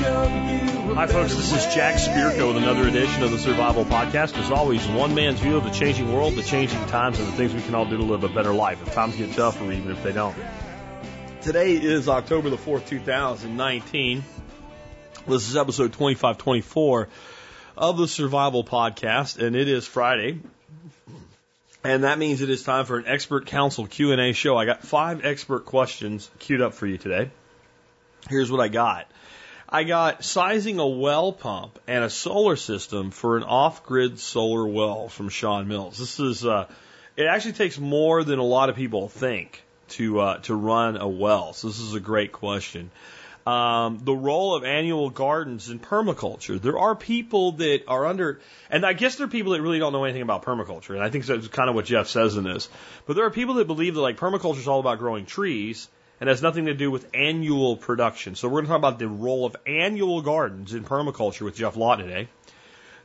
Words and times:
Hi, 0.00 1.06
folks. 1.06 1.34
This 1.34 1.52
is 1.52 1.74
Jack 1.74 1.96
Spirko 1.96 2.48
with 2.48 2.62
another 2.62 2.88
edition 2.88 3.22
of 3.22 3.30
the 3.30 3.38
Survival 3.38 3.84
Podcast. 3.84 4.38
As 4.38 4.50
always, 4.50 4.86
one 4.86 5.14
man's 5.14 5.40
view 5.40 5.58
of 5.58 5.64
the 5.64 5.70
changing 5.70 6.10
world, 6.14 6.34
the 6.34 6.42
changing 6.42 6.82
times, 6.86 7.18
and 7.18 7.28
the 7.28 7.32
things 7.32 7.52
we 7.52 7.60
can 7.60 7.74
all 7.74 7.84
do 7.84 7.98
to 7.98 8.02
live 8.02 8.24
a 8.24 8.28
better 8.30 8.54
life 8.54 8.80
if 8.86 8.94
times 8.94 9.16
get 9.16 9.34
tough 9.34 9.60
or 9.60 9.70
even 9.70 9.90
if 9.90 10.02
they 10.02 10.12
don't. 10.12 10.34
Today 11.42 11.74
is 11.74 12.08
October 12.08 12.48
the 12.48 12.56
4th, 12.56 12.86
2019. 12.86 14.24
This 15.28 15.50
is 15.50 15.56
episode 15.58 15.92
2524 15.92 17.08
of 17.76 17.98
the 17.98 18.08
Survival 18.08 18.64
Podcast, 18.64 19.38
and 19.44 19.54
it 19.54 19.68
is 19.68 19.86
Friday. 19.86 20.40
And 21.84 22.04
that 22.04 22.18
means 22.18 22.40
it 22.40 22.48
is 22.48 22.62
time 22.62 22.86
for 22.86 22.96
an 22.96 23.04
expert 23.06 23.44
council 23.44 23.86
Q&A 23.86 24.32
show. 24.32 24.56
I 24.56 24.64
got 24.64 24.84
five 24.84 25.26
expert 25.26 25.66
questions 25.66 26.30
queued 26.38 26.62
up 26.62 26.72
for 26.72 26.86
you 26.86 26.96
today. 26.96 27.30
Here's 28.30 28.50
what 28.50 28.60
I 28.60 28.68
got. 28.68 29.11
I 29.74 29.84
got 29.84 30.22
sizing 30.22 30.78
a 30.78 30.86
well 30.86 31.32
pump 31.32 31.78
and 31.88 32.04
a 32.04 32.10
solar 32.10 32.56
system 32.56 33.10
for 33.10 33.38
an 33.38 33.42
off-grid 33.42 34.18
solar 34.18 34.66
well 34.66 35.08
from 35.08 35.30
Sean 35.30 35.66
Mills. 35.66 35.96
This 35.96 36.20
is 36.20 36.44
uh, 36.44 36.66
it 37.16 37.24
actually 37.24 37.54
takes 37.54 37.78
more 37.78 38.22
than 38.22 38.38
a 38.38 38.44
lot 38.44 38.68
of 38.68 38.76
people 38.76 39.08
think 39.08 39.62
to 39.88 40.20
uh, 40.20 40.38
to 40.40 40.54
run 40.54 40.98
a 40.98 41.08
well. 41.08 41.54
So 41.54 41.68
this 41.68 41.80
is 41.80 41.94
a 41.94 42.00
great 42.00 42.32
question. 42.32 42.90
Um, 43.46 43.98
the 44.04 44.14
role 44.14 44.54
of 44.54 44.62
annual 44.62 45.08
gardens 45.08 45.70
in 45.70 45.80
permaculture. 45.80 46.60
There 46.60 46.78
are 46.78 46.94
people 46.94 47.52
that 47.52 47.84
are 47.88 48.04
under, 48.04 48.40
and 48.70 48.84
I 48.84 48.92
guess 48.92 49.16
there 49.16 49.26
are 49.26 49.30
people 49.30 49.52
that 49.52 49.62
really 49.62 49.78
don't 49.78 49.94
know 49.94 50.04
anything 50.04 50.22
about 50.22 50.44
permaculture, 50.44 50.90
and 50.90 51.02
I 51.02 51.08
think 51.08 51.24
that's 51.24 51.48
kind 51.48 51.70
of 51.70 51.74
what 51.74 51.86
Geoff 51.86 52.08
says 52.08 52.36
in 52.36 52.44
this. 52.44 52.68
But 53.06 53.16
there 53.16 53.24
are 53.24 53.30
people 53.30 53.54
that 53.54 53.66
believe 53.66 53.94
that 53.94 54.02
like 54.02 54.18
permaculture 54.18 54.58
is 54.58 54.68
all 54.68 54.80
about 54.80 54.98
growing 54.98 55.24
trees, 55.24 55.88
and 56.22 56.28
has 56.28 56.40
nothing 56.40 56.66
to 56.66 56.74
do 56.74 56.88
with 56.88 57.04
annual 57.14 57.76
production. 57.76 58.36
So 58.36 58.46
we're 58.46 58.62
going 58.62 58.66
to 58.66 58.68
talk 58.68 58.78
about 58.78 59.00
the 59.00 59.08
role 59.08 59.44
of 59.44 59.56
annual 59.66 60.22
gardens 60.22 60.72
in 60.72 60.84
permaculture 60.84 61.40
with 61.40 61.56
Jeff 61.56 61.74
Law 61.74 61.96
today. 61.96 62.28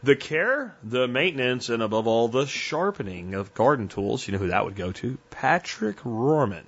The 0.04 0.16
care, 0.16 0.76
the 0.84 1.08
maintenance, 1.08 1.70
and 1.70 1.82
above 1.82 2.06
all, 2.06 2.28
the 2.28 2.46
sharpening 2.46 3.34
of 3.34 3.56
garden 3.56 3.88
tools. 3.88 4.28
You 4.28 4.34
know 4.34 4.38
who 4.38 4.50
that 4.50 4.66
would 4.66 4.76
go 4.76 4.92
to? 4.92 5.18
Patrick 5.32 5.98
Rohrman. 6.02 6.66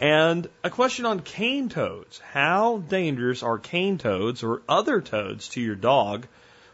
And 0.00 0.48
a 0.64 0.70
question 0.70 1.06
on 1.06 1.20
cane 1.20 1.68
toads. 1.68 2.18
How 2.18 2.78
dangerous 2.78 3.44
are 3.44 3.58
cane 3.58 3.98
toads 3.98 4.42
or 4.42 4.62
other 4.68 5.00
toads 5.00 5.50
to 5.50 5.60
your 5.60 5.76
dog 5.76 6.26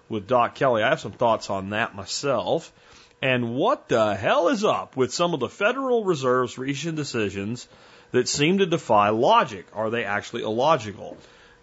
with 0.09 0.27
Doc 0.27 0.55
Kelly? 0.55 0.83
I 0.83 0.89
have 0.89 1.01
some 1.01 1.13
thoughts 1.13 1.51
on 1.51 1.71
that 1.71 1.95
myself. 1.95 2.73
And 3.21 3.55
what 3.55 3.91
the 3.91 4.15
hell 4.15 4.49
is 4.49 4.65
up 4.65 4.97
with 4.97 5.13
some 5.13 5.35
of 5.35 5.41
the 5.41 5.51
Federal 5.51 6.05
Reserve's 6.05 6.57
recent 6.57 6.97
decisions 6.97 7.69
that 8.13 8.29
seem 8.29 8.59
to 8.59 8.67
defy 8.67 9.09
logic. 9.09 9.67
Are 9.75 9.91
they 9.91 10.05
actually 10.05 10.43
illogical? 10.43 11.17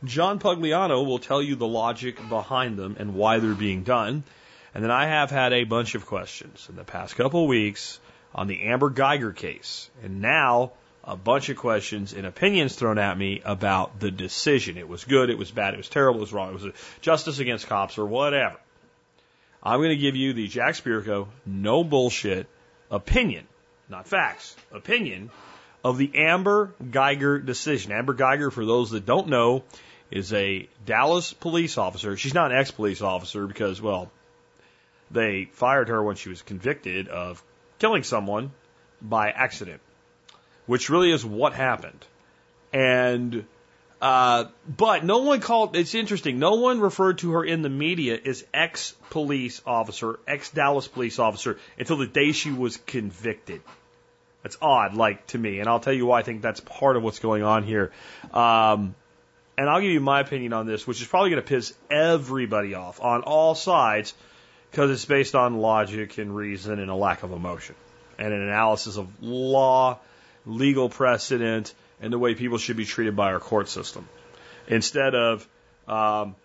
John 0.04 0.40
Pugliano 0.40 1.06
will 1.06 1.20
tell 1.20 1.42
you 1.42 1.56
the 1.56 1.68
logic 1.68 2.18
behind 2.30 2.78
them 2.78 2.96
and 3.00 3.16
why 3.16 3.40
they're 3.40 3.54
being 3.54 3.84
done. 3.84 4.24
And 4.74 4.84
then 4.84 4.92
I 4.92 5.08
have 5.08 5.32
had 5.32 5.54
a 5.54 5.64
bunch 5.64 5.96
of 5.96 6.06
questions 6.06 6.68
in 6.70 6.76
the 6.76 6.84
past 6.84 7.16
couple 7.16 7.44
of 7.44 7.50
weeks 7.50 8.00
on 8.36 8.48
the 8.48 8.64
Amber 8.64 8.90
Guyger 8.90 9.36
case. 9.36 9.90
And 10.04 10.22
now 10.22 10.74
a 11.04 11.16
bunch 11.16 11.50
of 11.50 11.58
questions 11.58 12.14
and 12.14 12.26
opinions 12.26 12.76
thrown 12.76 12.98
at 12.98 13.18
me 13.18 13.42
about 13.44 14.00
the 14.00 14.12
decision. 14.12 14.78
It 14.78 14.88
was 14.88 15.04
good, 15.06 15.30
it 15.30 15.38
was 15.38 15.52
bad, 15.52 15.74
it 15.74 15.78
was 15.78 15.90
terrible, 15.90 16.20
it 16.20 16.22
was 16.22 16.34
wrong, 16.34 16.50
it 16.50 16.62
was 16.62 16.74
justice 17.02 17.40
against 17.40 17.68
cops 17.68 17.98
or 17.98 18.06
whatever. 18.06 18.58
I'm 19.62 19.80
going 19.80 19.90
to 19.90 19.98
give 19.98 20.16
you 20.16 20.34
the 20.34 20.48
Jack 20.48 20.76
Spirko, 20.76 21.28
no 21.46 21.84
bullshit 21.84 22.48
opinion, 22.90 23.46
not 23.90 24.08
facts, 24.08 24.56
opinion 24.72 25.32
of 25.84 25.98
the 25.98 26.12
Amber 26.16 26.74
Guyger 26.84 27.46
decision. 27.46 27.92
Amber 27.92 28.14
Guyger, 28.14 28.52
for 28.52 28.66
those 28.66 28.92
that 28.92 29.06
don't 29.06 29.28
know, 29.28 29.64
is 30.12 30.34
a 30.34 30.68
Dallas 30.86 31.34
police 31.34 31.78
officer. 31.78 32.18
She's 32.18 32.34
not 32.34 32.52
an 32.52 32.58
ex 32.58 32.72
police 32.72 33.02
officer 33.02 33.48
because, 33.48 33.82
well, 33.82 34.12
they 35.12 35.46
fired 35.54 35.90
her 35.90 36.04
when 36.04 36.16
she 36.16 36.30
was 36.30 36.42
convicted 36.42 37.08
of 37.08 37.44
killing 37.80 38.04
someone 38.04 38.52
by 39.02 39.30
accident, 39.30 39.82
which 40.66 40.90
really 40.90 41.12
is 41.12 41.26
what 41.26 41.54
happened. 41.54 42.06
And, 42.74 43.46
uh, 44.02 44.46
but 44.68 45.04
no 45.04 45.20
one 45.20 45.40
called, 45.40 45.76
it's 45.76 45.96
interesting, 45.96 46.40
no 46.40 46.56
one 46.56 46.80
referred 46.80 47.20
to 47.20 47.32
her 47.34 47.44
in 47.44 47.62
the 47.62 47.70
media 47.70 48.20
as 48.24 48.46
ex 48.54 48.96
police 49.10 49.62
officer, 49.66 50.20
ex 50.28 50.52
Dallas 50.52 50.88
police 50.88 51.20
officer 51.20 51.58
until 51.78 51.98
the 51.98 52.08
day 52.08 52.32
she 52.32 52.52
was 52.52 52.78
convicted. 52.78 53.62
That's 54.44 54.58
odd, 54.62 54.94
like 54.94 55.28
to 55.28 55.38
me, 55.38 55.60
and 55.60 55.68
I'll 55.68 55.82
tell 55.82 55.94
you 55.94 56.06
why 56.06 56.20
I 56.20 56.24
think 56.24 56.42
that's 56.42 56.62
part 56.62 56.96
of 56.96 57.04
what's 57.04 57.20
going 57.20 57.44
on 57.44 57.64
here. 57.64 57.92
Um, 58.34 58.96
and 59.58 59.70
I'll 59.70 59.82
give 59.82 59.92
you 59.92 60.00
my 60.00 60.22
opinion 60.22 60.54
on 60.54 60.66
this, 60.66 60.88
which 60.88 61.02
is 61.02 61.08
probably 61.08 61.32
going 61.32 61.42
to 61.42 61.48
piss 61.48 61.74
everybody 61.92 62.76
off 62.76 63.02
on 63.02 63.24
all 63.24 63.56
sides 63.56 64.14
because 64.72 64.92
it's 64.92 65.04
based 65.04 65.36
on 65.36 65.58
logic 65.58 66.18
and 66.18 66.34
reason 66.34 66.80
and 66.80 66.90
a 66.90 66.96
lack 66.96 67.24
of 67.24 67.34
emotion 67.34 67.76
and 68.18 68.34
an 68.34 68.42
analysis 68.42 68.98
of 68.98 69.08
law, 69.22 70.00
legal 70.46 70.88
precedent, 70.88 71.74
and 72.02 72.14
the 72.14 72.20
way 72.20 72.36
people 72.36 72.58
should 72.58 72.78
be 72.78 72.86
treated 72.86 73.16
by 73.16 73.34
our 73.34 73.40
court 73.40 73.68
system. 73.68 74.08
Instead 74.68 75.16
of, 75.16 75.48
um, 75.88 76.36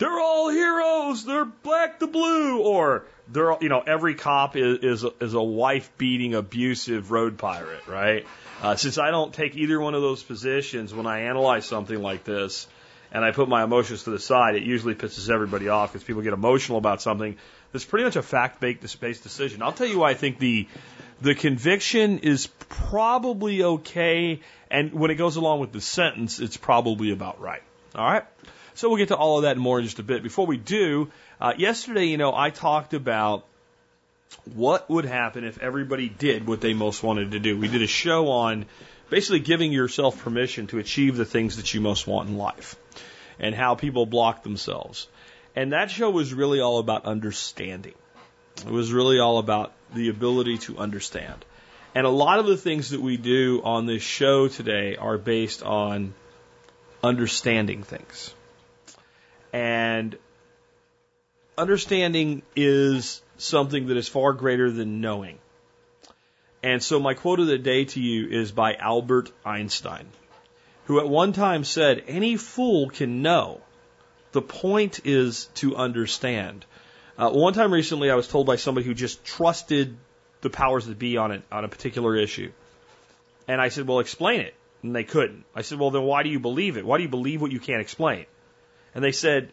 they're 0.00 0.18
all 0.18 0.48
heroes, 0.48 1.24
they're 1.26 1.44
black 1.44 1.98
the 2.00 2.06
blue, 2.06 2.62
or 2.62 3.04
they're 3.28 3.54
you 3.60 3.68
know 3.68 3.80
every 3.80 4.14
cop 4.14 4.56
is 4.56 4.78
is 4.82 5.04
a, 5.04 5.12
is 5.20 5.34
a 5.34 5.42
wife 5.42 5.92
beating 5.98 6.34
abusive 6.34 7.10
road 7.10 7.36
pirate, 7.38 7.86
right? 7.86 8.26
Uh, 8.62 8.76
since 8.76 8.98
I 8.98 9.10
don't 9.10 9.32
take 9.32 9.56
either 9.56 9.78
one 9.78 9.94
of 9.94 10.02
those 10.02 10.22
positions 10.22 10.92
when 10.92 11.06
I 11.06 11.20
analyze 11.20 11.66
something 11.66 12.00
like 12.00 12.24
this, 12.24 12.66
and 13.12 13.22
I 13.24 13.30
put 13.32 13.48
my 13.48 13.62
emotions 13.62 14.04
to 14.04 14.10
the 14.10 14.18
side, 14.18 14.54
it 14.56 14.62
usually 14.62 14.94
pisses 14.94 15.30
everybody 15.30 15.68
off 15.68 15.92
because 15.92 16.02
people 16.02 16.22
get 16.22 16.32
emotional 16.32 16.78
about 16.78 17.02
something 17.02 17.36
that's 17.70 17.84
pretty 17.84 18.04
much 18.04 18.16
a 18.16 18.22
fact-based 18.22 19.22
decision. 19.22 19.62
I'll 19.62 19.72
tell 19.72 19.86
you 19.86 19.98
why 19.98 20.10
I 20.10 20.14
think 20.14 20.38
the 20.38 20.66
the 21.20 21.34
conviction 21.34 22.20
is 22.20 22.46
probably 22.70 23.62
okay, 23.62 24.40
and 24.70 24.94
when 24.94 25.10
it 25.10 25.16
goes 25.16 25.36
along 25.36 25.60
with 25.60 25.72
the 25.72 25.82
sentence, 25.82 26.40
it's 26.40 26.56
probably 26.56 27.12
about 27.12 27.38
right. 27.38 27.62
All 27.94 28.10
right. 28.10 28.24
So 28.80 28.88
we'll 28.88 28.96
get 28.96 29.08
to 29.08 29.16
all 29.16 29.36
of 29.36 29.42
that 29.42 29.56
and 29.56 29.60
more 29.60 29.78
in 29.78 29.84
just 29.84 29.98
a 29.98 30.02
bit. 30.02 30.22
Before 30.22 30.46
we 30.46 30.56
do, 30.56 31.10
uh, 31.38 31.52
yesterday, 31.58 32.06
you 32.06 32.16
know, 32.16 32.34
I 32.34 32.48
talked 32.48 32.94
about 32.94 33.44
what 34.54 34.88
would 34.88 35.04
happen 35.04 35.44
if 35.44 35.58
everybody 35.58 36.08
did 36.08 36.46
what 36.46 36.62
they 36.62 36.72
most 36.72 37.02
wanted 37.02 37.32
to 37.32 37.40
do. 37.40 37.58
We 37.58 37.68
did 37.68 37.82
a 37.82 37.86
show 37.86 38.28
on 38.30 38.64
basically 39.10 39.40
giving 39.40 39.70
yourself 39.70 40.22
permission 40.22 40.66
to 40.68 40.78
achieve 40.78 41.18
the 41.18 41.26
things 41.26 41.58
that 41.58 41.74
you 41.74 41.82
most 41.82 42.06
want 42.06 42.30
in 42.30 42.38
life 42.38 42.74
and 43.38 43.54
how 43.54 43.74
people 43.74 44.06
block 44.06 44.44
themselves. 44.44 45.08
And 45.54 45.74
that 45.74 45.90
show 45.90 46.08
was 46.08 46.32
really 46.32 46.60
all 46.60 46.78
about 46.78 47.04
understanding. 47.04 47.96
It 48.64 48.72
was 48.72 48.94
really 48.94 49.18
all 49.18 49.36
about 49.36 49.74
the 49.94 50.08
ability 50.08 50.56
to 50.56 50.78
understand. 50.78 51.44
And 51.94 52.06
a 52.06 52.08
lot 52.24 52.38
of 52.38 52.46
the 52.46 52.56
things 52.56 52.92
that 52.92 53.02
we 53.02 53.18
do 53.18 53.60
on 53.62 53.84
this 53.84 54.02
show 54.02 54.48
today 54.48 54.96
are 54.96 55.18
based 55.18 55.62
on 55.62 56.14
understanding 57.04 57.82
things. 57.82 58.32
And 59.52 60.16
understanding 61.58 62.42
is 62.54 63.22
something 63.36 63.86
that 63.88 63.96
is 63.96 64.08
far 64.08 64.32
greater 64.32 64.70
than 64.70 65.00
knowing. 65.00 65.38
And 66.62 66.82
so 66.82 67.00
my 67.00 67.14
quote 67.14 67.40
of 67.40 67.46
the 67.46 67.58
day 67.58 67.86
to 67.86 68.00
you 68.00 68.28
is 68.28 68.52
by 68.52 68.74
Albert 68.74 69.32
Einstein, 69.44 70.06
who 70.84 71.00
at 71.00 71.08
one 71.08 71.32
time 71.32 71.64
said, 71.64 72.04
any 72.06 72.36
fool 72.36 72.90
can 72.90 73.22
know. 73.22 73.62
The 74.32 74.42
point 74.42 75.00
is 75.04 75.46
to 75.56 75.76
understand. 75.76 76.64
Uh, 77.18 77.30
one 77.30 77.54
time 77.54 77.72
recently, 77.72 78.10
I 78.10 78.14
was 78.14 78.28
told 78.28 78.46
by 78.46 78.56
somebody 78.56 78.86
who 78.86 78.94
just 78.94 79.24
trusted 79.24 79.96
the 80.42 80.50
powers 80.50 80.86
that 80.86 80.98
be 80.98 81.16
on 81.16 81.32
it, 81.32 81.42
on 81.50 81.64
a 81.64 81.68
particular 81.68 82.16
issue. 82.16 82.52
And 83.48 83.60
I 83.60 83.68
said, 83.68 83.86
well, 83.86 83.98
explain 83.98 84.40
it. 84.40 84.54
And 84.82 84.94
they 84.94 85.04
couldn't. 85.04 85.44
I 85.54 85.62
said, 85.62 85.78
well, 85.78 85.90
then 85.90 86.02
why 86.02 86.22
do 86.22 86.28
you 86.28 86.40
believe 86.40 86.76
it? 86.76 86.86
Why 86.86 86.96
do 86.96 87.02
you 87.02 87.08
believe 87.08 87.42
what 87.42 87.52
you 87.52 87.60
can't 87.60 87.80
explain? 87.80 88.26
And 88.94 89.04
they 89.04 89.12
said, 89.12 89.52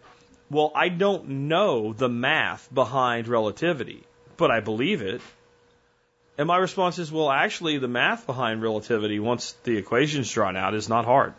well, 0.50 0.72
I 0.74 0.89
don't 0.89 1.48
know 1.48 1.94
the 1.94 2.10
math 2.10 2.74
behind 2.74 3.28
relativity, 3.28 4.04
but 4.38 4.50
I 4.50 4.62
believe 4.62 5.01
it. 5.01 5.22
And 6.38 6.48
my 6.48 6.57
response 6.57 7.00
is, 7.00 7.12
well, 7.12 7.30
actually, 7.30 7.80
the 7.80 7.88
math 7.88 8.25
behind 8.25 8.62
relativity, 8.62 9.19
once 9.19 9.54
the 9.63 9.78
equation's 9.78 10.31
drawn 10.31 10.56
out, 10.56 10.75
is 10.75 10.88
not 10.88 11.06
hard. 11.06 11.34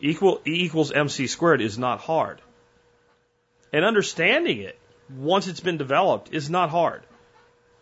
Equal, 0.00 0.40
E 0.46 0.64
equals 0.64 0.92
mc 0.92 1.26
squared 1.26 1.60
is 1.60 1.78
not 1.78 2.00
hard. 2.00 2.40
And 3.72 3.84
understanding 3.84 4.58
it, 4.60 4.78
once 5.08 5.46
it's 5.46 5.60
been 5.60 5.76
developed, 5.76 6.32
is 6.32 6.50
not 6.50 6.70
hard. 6.70 7.02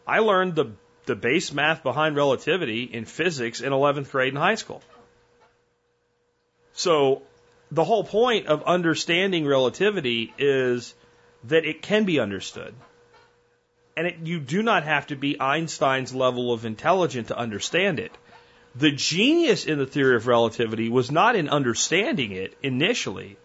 I 0.06 0.18
learned 0.18 0.54
the, 0.54 0.72
the 1.06 1.16
base 1.16 1.52
math 1.52 1.82
behind 1.82 2.16
relativity 2.16 2.82
in 2.84 3.04
physics 3.04 3.60
in 3.60 3.72
11th 3.72 4.10
grade 4.10 4.32
in 4.32 4.38
high 4.38 4.56
school. 4.56 4.82
So 6.72 7.22
the 7.70 7.84
whole 7.84 8.04
point 8.04 8.46
of 8.46 8.62
understanding 8.64 9.46
relativity 9.46 10.32
is 10.38 10.94
that 11.44 11.64
it 11.64 11.82
can 11.82 12.04
be 12.04 12.20
understood. 12.20 12.74
And 13.96 14.06
it, 14.06 14.16
you 14.22 14.38
do 14.38 14.62
not 14.62 14.84
have 14.84 15.08
to 15.08 15.16
be 15.16 15.40
Einstein's 15.40 16.14
level 16.14 16.52
of 16.52 16.64
intelligence 16.64 17.28
to 17.28 17.36
understand 17.36 17.98
it. 17.98 18.12
The 18.74 18.92
genius 18.92 19.64
in 19.66 19.78
the 19.78 19.86
theory 19.86 20.16
of 20.16 20.26
relativity 20.26 20.88
was 20.88 21.10
not 21.10 21.36
in 21.36 21.48
understanding 21.48 22.32
it 22.32 22.56
initially, 22.62 23.36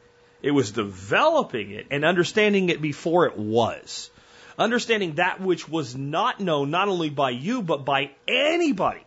It 0.43 0.51
was 0.51 0.71
developing 0.71 1.71
it 1.71 1.87
and 1.89 2.03
understanding 2.03 2.69
it 2.69 2.81
before 2.81 3.25
it 3.25 3.37
was. 3.37 4.11
Understanding 4.59 5.15
that 5.15 5.39
which 5.41 5.67
was 5.67 5.95
not 5.95 6.41
known 6.41 6.69
not 6.69 6.89
only 6.89 7.09
by 7.09 7.29
you, 7.29 7.61
but 7.61 7.85
by 7.85 8.11
anybody. 8.27 9.05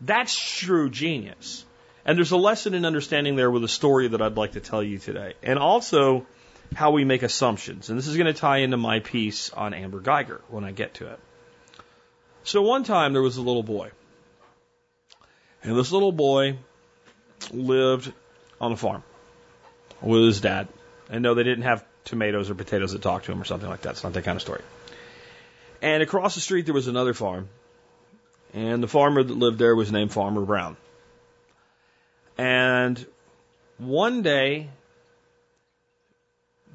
That's 0.00 0.36
true 0.36 0.90
genius. 0.90 1.64
And 2.04 2.18
there's 2.18 2.32
a 2.32 2.36
lesson 2.36 2.74
in 2.74 2.84
understanding 2.84 3.36
there 3.36 3.50
with 3.50 3.64
a 3.64 3.68
story 3.68 4.08
that 4.08 4.20
I'd 4.20 4.36
like 4.36 4.52
to 4.52 4.60
tell 4.60 4.82
you 4.82 4.98
today. 4.98 5.34
And 5.42 5.58
also 5.58 6.26
how 6.74 6.90
we 6.90 7.04
make 7.04 7.22
assumptions. 7.22 7.88
And 7.88 7.98
this 7.98 8.06
is 8.06 8.16
going 8.16 8.26
to 8.26 8.38
tie 8.38 8.58
into 8.58 8.76
my 8.76 9.00
piece 9.00 9.50
on 9.50 9.74
Amber 9.74 10.00
Guyger 10.00 10.40
when 10.48 10.64
I 10.64 10.72
get 10.72 10.94
to 10.94 11.10
it. 11.10 11.18
So 12.42 12.62
one 12.62 12.84
time 12.84 13.12
there 13.12 13.22
was 13.22 13.36
a 13.36 13.42
little 13.42 13.62
boy. 13.62 13.90
And 15.62 15.76
this 15.76 15.92
little 15.92 16.12
boy 16.12 16.58
lived 17.50 18.12
on 18.60 18.72
a 18.72 18.76
farm 18.76 19.02
with 20.02 20.24
his 20.24 20.40
dad. 20.40 20.68
And 21.08 21.22
no, 21.22 21.34
they 21.34 21.42
didn't 21.42 21.64
have 21.64 21.84
tomatoes 22.04 22.50
or 22.50 22.54
potatoes 22.54 22.92
that 22.92 23.00
talked 23.00 23.26
to 23.26 23.32
him 23.32 23.40
or 23.40 23.44
something 23.44 23.68
like 23.68 23.82
that. 23.82 23.90
It's 23.90 24.04
not 24.04 24.12
that 24.12 24.24
kind 24.24 24.36
of 24.36 24.42
story. 24.42 24.62
And 25.80 26.02
across 26.02 26.34
the 26.34 26.40
street 26.42 26.66
there 26.66 26.74
was 26.74 26.86
another 26.86 27.14
farm. 27.14 27.48
And 28.52 28.82
the 28.82 28.88
farmer 28.88 29.22
that 29.22 29.34
lived 29.34 29.58
there 29.58 29.74
was 29.74 29.90
named 29.90 30.12
Farmer 30.12 30.42
Brown. 30.42 30.76
And 32.36 33.04
one 33.78 34.22
day, 34.22 34.68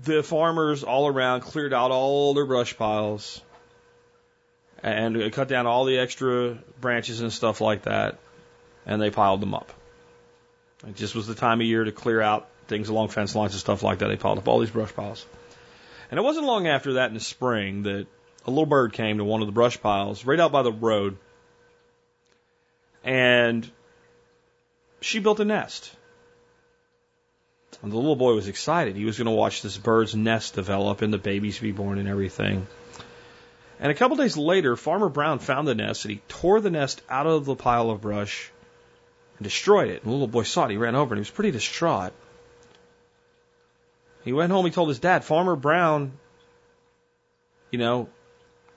the 0.03 0.23
farmers 0.23 0.83
all 0.83 1.07
around 1.07 1.41
cleared 1.41 1.73
out 1.73 1.91
all 1.91 2.33
their 2.33 2.45
brush 2.45 2.77
piles 2.77 3.41
and 4.81 5.31
cut 5.33 5.49
down 5.49 5.67
all 5.67 5.85
the 5.85 5.97
extra 5.97 6.57
branches 6.79 7.19
and 7.19 7.33
stuff 7.33 7.59
like 7.59 7.83
that, 7.83 8.17
and 8.85 9.01
they 9.01 9.11
piled 9.11 9.41
them 9.41 9.53
up. 9.53 9.73
It 10.87 10.95
just 10.95 11.15
was 11.15 11.27
the 11.27 11.35
time 11.35 11.59
of 11.59 11.67
year 11.67 11.83
to 11.83 11.91
clear 11.91 12.21
out 12.21 12.47
things 12.67 12.87
along 12.87 13.09
fence 13.09 13.35
lines 13.35 13.53
and 13.53 13.59
stuff 13.59 13.83
like 13.83 13.99
that. 13.99 14.07
They 14.07 14.15
piled 14.15 14.37
up 14.37 14.47
all 14.47 14.59
these 14.59 14.69
brush 14.69 14.93
piles. 14.93 15.25
And 16.09 16.17
it 16.17 16.23
wasn't 16.23 16.45
long 16.45 16.67
after 16.67 16.93
that 16.93 17.09
in 17.09 17.13
the 17.13 17.19
spring 17.19 17.83
that 17.83 18.07
a 18.45 18.49
little 18.49 18.65
bird 18.65 18.93
came 18.93 19.17
to 19.17 19.25
one 19.25 19.41
of 19.41 19.47
the 19.47 19.51
brush 19.51 19.81
piles 19.81 20.23
right 20.23 20.39
out 20.39 20.51
by 20.51 20.63
the 20.63 20.71
road. 20.71 21.17
And 23.03 23.69
she 25.01 25.19
built 25.19 25.39
a 25.39 25.45
nest. 25.45 25.91
And 27.81 27.91
the 27.91 27.95
little 27.95 28.15
boy 28.15 28.33
was 28.33 28.47
excited. 28.47 28.95
He 28.95 29.05
was 29.05 29.17
going 29.17 29.25
to 29.25 29.31
watch 29.31 29.61
this 29.61 29.77
bird's 29.77 30.15
nest 30.15 30.55
develop 30.55 31.01
and 31.01 31.13
the 31.13 31.17
babies 31.17 31.59
be 31.59 31.71
born 31.71 31.97
and 31.97 32.09
everything. 32.09 32.67
And 33.79 33.91
a 33.91 33.95
couple 33.95 34.17
days 34.17 34.35
later, 34.35 34.75
Farmer 34.75 35.07
Brown 35.07 35.39
found 35.39 35.67
the 35.67 35.75
nest 35.75 36.03
and 36.03 36.13
he 36.13 36.21
tore 36.27 36.59
the 36.59 36.69
nest 36.69 37.01
out 37.09 37.27
of 37.27 37.45
the 37.45 37.55
pile 37.55 37.89
of 37.89 38.01
brush 38.01 38.51
and 39.37 39.45
destroyed 39.45 39.89
it. 39.89 40.03
And 40.03 40.09
the 40.09 40.11
little 40.11 40.27
boy 40.27 40.43
saw 40.43 40.65
it. 40.65 40.71
He 40.71 40.77
ran 40.77 40.95
over 40.95 41.13
and 41.13 41.19
he 41.19 41.21
was 41.21 41.29
pretty 41.29 41.51
distraught. 41.51 42.11
He 44.25 44.33
went 44.33 44.51
home. 44.51 44.65
He 44.65 44.71
told 44.71 44.89
his 44.89 44.99
dad, 44.99 45.23
Farmer 45.23 45.55
Brown, 45.55 46.11
you 47.71 47.79
know, 47.79 48.09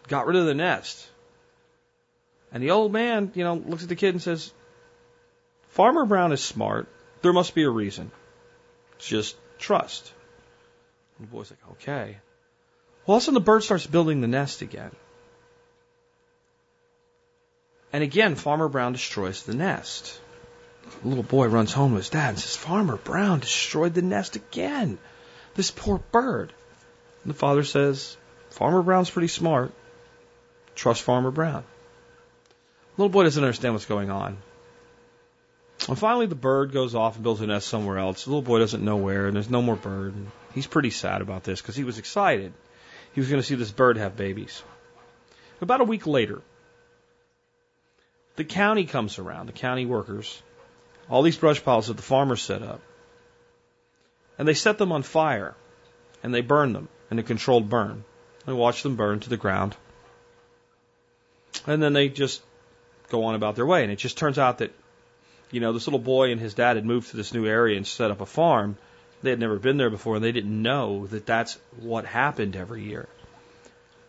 got 0.07 0.27
rid 0.27 0.37
of 0.37 0.47
the 0.47 0.55
nest. 0.55 1.09
And 2.53 2.63
the 2.63 2.71
old 2.71 2.93
man, 2.93 3.33
you 3.35 3.43
know, 3.43 3.55
looks 3.55 3.83
at 3.83 3.89
the 3.89 3.97
kid 3.97 4.15
and 4.15 4.23
says, 4.23 4.53
Farmer 5.73 6.05
Brown 6.05 6.33
is 6.33 6.45
smart. 6.45 6.87
There 7.23 7.33
must 7.33 7.55
be 7.55 7.63
a 7.63 7.71
reason. 7.71 8.11
It's 8.97 9.07
just 9.07 9.37
trust. 9.59 10.13
And 11.19 11.27
the 11.27 11.33
boy's 11.33 11.51
like, 11.51 11.73
okay. 11.73 12.19
Well, 13.07 13.15
all 13.15 13.17
of 13.17 13.23
a 13.23 13.25
sudden 13.25 13.35
the 13.35 13.41
bird 13.41 13.65
starts 13.65 13.87
building 13.87 14.21
the 14.21 14.29
nest 14.29 14.61
again. 14.61 14.91
And 17.91 18.03
again, 18.03 18.35
Farmer 18.35 18.69
Brown 18.69 18.93
destroys 18.93 19.45
the 19.45 19.55
nest. 19.55 20.21
The 21.03 21.09
little 21.09 21.25
boy 21.25 21.47
runs 21.47 21.73
home 21.73 21.93
to 21.93 21.97
his 21.97 22.11
dad 22.11 22.31
and 22.31 22.39
says, 22.39 22.55
Farmer 22.55 22.99
Brown 22.99 23.41
destroyed 23.41 23.95
the 23.95 24.03
nest 24.03 24.37
again. 24.37 24.99
This 25.55 25.71
poor 25.71 25.99
bird. 25.99 26.53
And 27.25 27.31
the 27.31 27.39
father 27.39 27.65
says, 27.65 28.19
Farmer 28.51 28.83
Brown's 28.83 29.11
pretty 29.11 29.29
smart. 29.29 29.73
Trust 30.75 31.03
Farmer 31.03 31.31
Brown. 31.31 31.65
The 32.97 33.03
little 33.03 33.13
boy 33.13 33.23
doesn't 33.23 33.43
understand 33.43 33.73
what's 33.73 33.87
going 33.87 34.11
on. 34.11 34.37
And 35.89 35.99
finally, 35.99 36.27
the 36.27 36.35
bird 36.35 36.73
goes 36.73 36.95
off 36.95 37.17
and 37.17 37.25
builds 37.25 37.41
a 37.41 37.47
nest 37.47 37.67
somewhere 37.67 37.99
else. 37.99 38.25
The 38.25 38.31
little 38.31 38.43
boy 38.43 38.61
doesn't 38.61 38.85
know 38.85 38.97
where, 38.97 39.27
and 39.27 39.35
there's 39.35 39.51
no 39.51 39.63
more 39.63 39.77
bird. 39.77 40.15
And 40.15 40.31
he's 40.55 40.67
pretty 40.67 40.91
sad 40.91 41.23
about 41.23 41.43
this 41.43 41.61
because 41.61 41.75
he 41.75 41.85
was 41.85 41.99
excited. 41.99 42.53
He 43.15 43.21
was 43.21 43.29
going 43.29 43.41
to 43.41 43.47
see 43.47 43.57
this 43.57 43.73
bird 43.73 43.97
have 43.97 44.17
babies. 44.17 44.63
About 45.61 45.81
a 45.81 45.85
week 45.85 46.07
later, 46.07 46.41
the 48.37 48.45
county 48.45 48.85
comes 48.85 49.19
around, 49.19 49.47
the 49.47 49.53
county 49.53 49.87
workers, 49.87 50.43
all 51.11 51.23
these 51.23 51.37
brush 51.37 51.63
piles 51.63 51.89
that 51.89 51.97
the 51.97 52.03
farmers 52.03 52.43
set 52.43 52.63
up, 52.63 52.81
and 54.39 54.49
they 54.49 54.55
set 54.55 54.79
them 54.79 54.93
on 54.93 55.03
fire, 55.03 55.55
and 56.23 56.33
they 56.33 56.41
burn 56.41 56.73
them 56.73 56.89
in 57.11 57.19
a 57.19 57.23
controlled 57.23 57.69
burn. 57.69 58.05
They 58.47 58.53
watch 58.53 58.83
them 58.83 58.97
burn 58.97 59.21
to 59.21 59.29
the 59.29 59.37
ground, 59.37 59.77
and 61.67 61.83
then 61.83 61.93
they 61.93 62.09
just 62.09 62.43
go 63.09 63.25
on 63.25 63.35
about 63.35 63.55
their 63.55 63.67
way. 63.67 63.83
And 63.83 63.93
it 63.93 63.97
just 63.97 64.17
turns 64.17 64.39
out 64.39 64.59
that 64.59 64.73
you 65.53 65.61
know, 65.61 65.73
this 65.73 65.87
little 65.87 66.01
boy 66.01 66.33
and 66.33 66.41
his 66.41 66.55
dad 66.55 66.77
had 66.77 66.85
moved 66.85 67.11
to 67.11 67.17
this 67.17 67.33
new 67.33 67.47
area 67.47 67.77
and 67.77 67.87
set 67.87 68.11
up 68.11 68.21
a 68.21 68.27
farm. 68.27 68.77
They 69.23 69.31
had 69.31 69.39
never 69.39 69.59
been 69.59 69.77
there 69.77 69.91
before 69.91 70.17
and 70.17 70.25
they 70.25 70.33
didn't 70.33 70.63
know 70.63 71.07
that 71.09 71.27
that's 71.27 71.59
what 71.79 72.05
happened 72.07 72.57
every 72.57 72.83
year. 72.83 73.09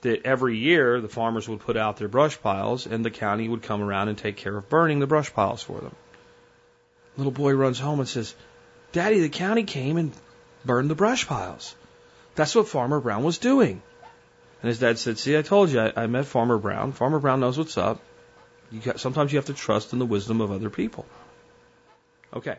That 0.01 0.25
every 0.25 0.57
year 0.57 0.99
the 1.01 1.09
farmers 1.09 1.47
would 1.47 1.59
put 1.59 1.77
out 1.77 1.97
their 1.97 2.07
brush 2.07 2.41
piles 2.41 2.87
and 2.87 3.05
the 3.05 3.11
county 3.11 3.47
would 3.47 3.61
come 3.61 3.83
around 3.83 4.07
and 4.07 4.17
take 4.17 4.37
care 4.37 4.57
of 4.57 4.69
burning 4.69 4.99
the 4.99 5.07
brush 5.07 5.31
piles 5.33 5.61
for 5.61 5.79
them. 5.79 5.95
Little 7.17 7.31
boy 7.31 7.53
runs 7.53 7.79
home 7.79 7.99
and 7.99 8.09
says, 8.09 8.33
Daddy, 8.91 9.19
the 9.19 9.29
county 9.29 9.63
came 9.63 9.97
and 9.97 10.11
burned 10.65 10.89
the 10.89 10.95
brush 10.95 11.27
piles. 11.27 11.75
That's 12.35 12.55
what 12.55 12.67
Farmer 12.67 12.99
Brown 12.99 13.23
was 13.23 13.37
doing. 13.37 13.81
And 14.61 14.69
his 14.69 14.79
dad 14.79 14.97
said, 14.97 15.19
See, 15.19 15.37
I 15.37 15.41
told 15.41 15.69
you, 15.69 15.79
I, 15.81 15.93
I 15.95 16.07
met 16.07 16.25
Farmer 16.25 16.57
Brown. 16.57 16.93
Farmer 16.93 17.19
Brown 17.19 17.41
knows 17.41 17.57
what's 17.57 17.77
up. 17.77 18.01
You 18.71 18.79
got, 18.79 18.99
sometimes 18.99 19.31
you 19.31 19.37
have 19.37 19.45
to 19.47 19.53
trust 19.53 19.93
in 19.93 19.99
the 19.99 20.05
wisdom 20.05 20.41
of 20.41 20.51
other 20.51 20.69
people. 20.69 21.05
Okay. 22.33 22.57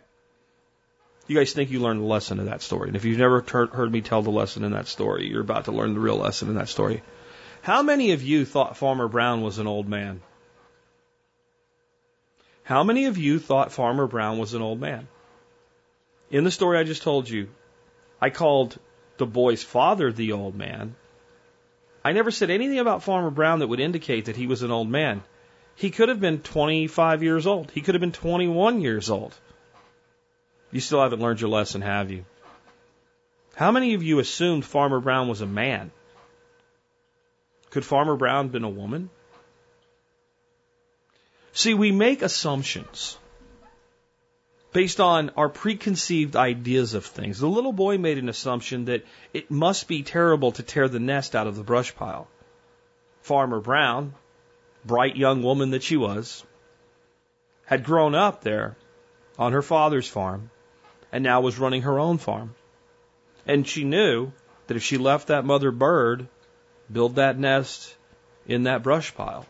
You 1.26 1.36
guys 1.36 1.52
think 1.52 1.70
you 1.70 1.80
learned 1.80 2.00
the 2.00 2.06
lesson 2.06 2.38
of 2.38 2.46
that 2.46 2.62
story. 2.62 2.88
And 2.88 2.96
if 2.96 3.04
you've 3.04 3.18
never 3.18 3.40
heard 3.40 3.90
me 3.90 4.02
tell 4.02 4.22
the 4.22 4.30
lesson 4.30 4.62
in 4.62 4.72
that 4.72 4.86
story, 4.86 5.28
you're 5.28 5.40
about 5.40 5.64
to 5.66 5.72
learn 5.72 5.94
the 5.94 6.00
real 6.00 6.16
lesson 6.16 6.48
in 6.48 6.56
that 6.56 6.68
story. 6.68 7.02
How 7.62 7.82
many 7.82 8.12
of 8.12 8.22
you 8.22 8.44
thought 8.44 8.76
Farmer 8.76 9.08
Brown 9.08 9.40
was 9.40 9.58
an 9.58 9.66
old 9.66 9.88
man? 9.88 10.20
How 12.62 12.84
many 12.84 13.06
of 13.06 13.16
you 13.16 13.38
thought 13.38 13.72
Farmer 13.72 14.06
Brown 14.06 14.38
was 14.38 14.54
an 14.54 14.62
old 14.62 14.80
man? 14.80 15.08
In 16.30 16.44
the 16.44 16.50
story 16.50 16.78
I 16.78 16.84
just 16.84 17.02
told 17.02 17.28
you, 17.28 17.48
I 18.20 18.30
called 18.30 18.78
the 19.16 19.26
boy's 19.26 19.62
father 19.62 20.12
the 20.12 20.32
old 20.32 20.54
man. 20.54 20.94
I 22.04 22.12
never 22.12 22.30
said 22.30 22.50
anything 22.50 22.78
about 22.78 23.02
Farmer 23.02 23.30
Brown 23.30 23.60
that 23.60 23.68
would 23.68 23.80
indicate 23.80 24.26
that 24.26 24.36
he 24.36 24.46
was 24.46 24.62
an 24.62 24.70
old 24.70 24.88
man. 24.88 25.22
He 25.74 25.90
could 25.90 26.10
have 26.10 26.20
been 26.20 26.40
25 26.40 27.22
years 27.22 27.46
old. 27.46 27.70
He 27.70 27.80
could 27.80 27.94
have 27.94 28.00
been 28.00 28.12
21 28.12 28.80
years 28.80 29.08
old. 29.08 29.34
You 30.74 30.80
still 30.80 31.00
haven't 31.00 31.20
learned 31.20 31.40
your 31.40 31.50
lesson, 31.50 31.82
have 31.82 32.10
you? 32.10 32.24
How 33.54 33.70
many 33.70 33.94
of 33.94 34.02
you 34.02 34.18
assumed 34.18 34.64
Farmer 34.64 34.98
Brown 34.98 35.28
was 35.28 35.40
a 35.40 35.46
man? 35.46 35.92
Could 37.70 37.84
Farmer 37.84 38.16
Brown 38.16 38.46
have 38.46 38.52
been 38.52 38.64
a 38.64 38.68
woman? 38.68 39.08
See, 41.52 41.74
we 41.74 41.92
make 41.92 42.22
assumptions 42.22 43.16
based 44.72 44.98
on 44.98 45.30
our 45.36 45.48
preconceived 45.48 46.34
ideas 46.34 46.94
of 46.94 47.06
things. 47.06 47.38
The 47.38 47.46
little 47.46 47.72
boy 47.72 47.96
made 47.96 48.18
an 48.18 48.28
assumption 48.28 48.86
that 48.86 49.06
it 49.32 49.52
must 49.52 49.86
be 49.86 50.02
terrible 50.02 50.50
to 50.50 50.64
tear 50.64 50.88
the 50.88 50.98
nest 50.98 51.36
out 51.36 51.46
of 51.46 51.54
the 51.54 51.62
brush 51.62 51.94
pile. 51.94 52.26
Farmer 53.22 53.60
Brown, 53.60 54.12
bright 54.84 55.14
young 55.14 55.44
woman 55.44 55.70
that 55.70 55.84
she 55.84 55.96
was, 55.96 56.42
had 57.64 57.84
grown 57.84 58.16
up 58.16 58.42
there 58.42 58.76
on 59.38 59.52
her 59.52 59.62
father's 59.62 60.08
farm 60.08 60.50
and 61.14 61.22
now 61.22 61.40
was 61.40 61.60
running 61.60 61.82
her 61.82 62.00
own 62.00 62.18
farm. 62.18 62.56
And 63.46 63.68
she 63.68 63.84
knew 63.84 64.32
that 64.66 64.76
if 64.76 64.82
she 64.82 64.98
left 64.98 65.28
that 65.28 65.44
mother 65.44 65.70
bird 65.70 66.26
build 66.90 67.14
that 67.14 67.38
nest 67.38 67.94
in 68.48 68.64
that 68.64 68.82
brush 68.82 69.14
pile, 69.14 69.46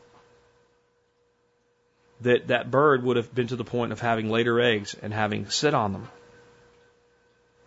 that 2.20 2.48
that 2.48 2.70
bird 2.70 3.02
would 3.02 3.16
have 3.16 3.34
been 3.34 3.46
to 3.46 3.56
the 3.56 3.64
point 3.64 3.92
of 3.92 4.00
having 4.00 4.28
laid 4.28 4.44
her 4.44 4.60
eggs 4.60 4.94
and 5.00 5.14
having 5.14 5.48
sit 5.48 5.72
on 5.72 5.94
them 5.94 6.08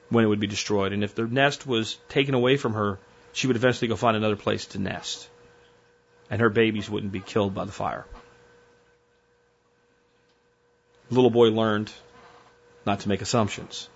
when 0.09 0.23
it 0.23 0.27
would 0.27 0.39
be 0.39 0.45
destroyed. 0.45 0.93
And 0.93 1.03
if 1.03 1.15
the 1.15 1.25
nest 1.25 1.65
was 1.65 1.97
taken 2.07 2.35
away 2.35 2.55
from 2.55 2.75
her, 2.75 2.99
she 3.33 3.47
would 3.47 3.55
eventually 3.55 3.87
go 3.87 3.95
find 3.95 4.15
another 4.15 4.35
place 4.35 4.67
to 4.67 4.79
nest. 4.79 5.27
And 6.29 6.39
her 6.39 6.51
babies 6.51 6.87
wouldn't 6.87 7.11
be 7.11 7.19
killed 7.19 7.55
by 7.55 7.65
the 7.65 7.71
fire. 7.71 8.05
The 11.09 11.15
little 11.15 11.31
boy 11.31 11.47
learned 11.47 11.91
not 12.87 13.01
to 13.01 13.09
make 13.09 13.21
assumptions. 13.21 13.87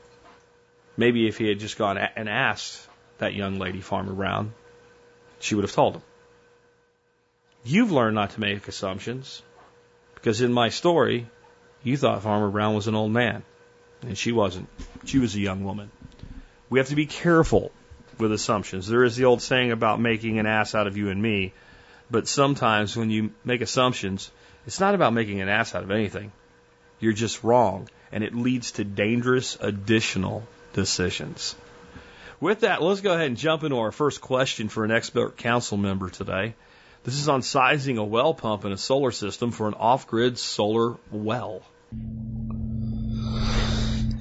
Maybe 0.97 1.27
if 1.27 1.39
he 1.39 1.47
had 1.47 1.59
just 1.59 1.77
gone 1.77 1.97
and 1.97 2.29
asked 2.29 2.87
that 3.17 3.33
young 3.33 3.57
lady, 3.57 3.81
Farmer 3.81 4.13
Brown, 4.13 4.53
she 5.39 5.55
would 5.55 5.63
have 5.63 5.71
told 5.71 5.95
him. 5.95 6.01
You've 7.63 7.91
learned 7.91 8.15
not 8.15 8.31
to 8.31 8.39
make 8.39 8.67
assumptions 8.67 9.41
because 10.15 10.41
in 10.41 10.53
my 10.53 10.69
story, 10.69 11.27
you 11.83 11.97
thought 11.97 12.21
Farmer 12.21 12.49
Brown 12.49 12.75
was 12.75 12.87
an 12.87 12.95
old 12.95 13.11
man, 13.11 13.43
and 14.03 14.17
she 14.17 14.31
wasn't. 14.31 14.69
She 15.05 15.17
was 15.17 15.35
a 15.35 15.39
young 15.39 15.63
woman. 15.63 15.89
We 16.69 16.79
have 16.79 16.89
to 16.89 16.95
be 16.95 17.05
careful 17.05 17.71
with 18.17 18.31
assumptions. 18.31 18.87
There 18.87 19.03
is 19.03 19.15
the 19.15 19.25
old 19.25 19.41
saying 19.41 19.71
about 19.71 19.99
making 19.99 20.37
an 20.37 20.45
ass 20.45 20.75
out 20.75 20.87
of 20.87 20.97
you 20.97 21.09
and 21.09 21.21
me, 21.21 21.53
but 22.09 22.27
sometimes 22.27 22.95
when 22.95 23.09
you 23.09 23.31
make 23.43 23.61
assumptions, 23.61 24.29
it's 24.67 24.79
not 24.79 24.95
about 24.95 25.13
making 25.13 25.41
an 25.41 25.49
ass 25.49 25.73
out 25.73 25.83
of 25.83 25.91
anything. 25.91 26.31
You're 27.01 27.13
just 27.13 27.43
wrong, 27.43 27.89
and 28.11 28.23
it 28.23 28.33
leads 28.33 28.73
to 28.73 28.83
dangerous 28.83 29.57
additional 29.59 30.47
decisions. 30.73 31.55
With 32.39 32.61
that, 32.61 32.81
let's 32.81 33.01
go 33.01 33.13
ahead 33.13 33.27
and 33.27 33.37
jump 33.37 33.63
into 33.63 33.79
our 33.79 33.91
first 33.91 34.21
question 34.21 34.69
for 34.69 34.85
an 34.85 34.91
expert 34.91 35.35
council 35.35 35.77
member 35.77 36.09
today. 36.09 36.55
This 37.03 37.15
is 37.15 37.27
on 37.27 37.41
sizing 37.41 37.97
a 37.97 38.03
well 38.03 38.35
pump 38.35 38.65
in 38.65 38.71
a 38.71 38.77
solar 38.77 39.11
system 39.11 39.51
for 39.51 39.67
an 39.67 39.73
off 39.73 40.07
grid 40.07 40.37
solar 40.37 40.97
well. 41.11 41.63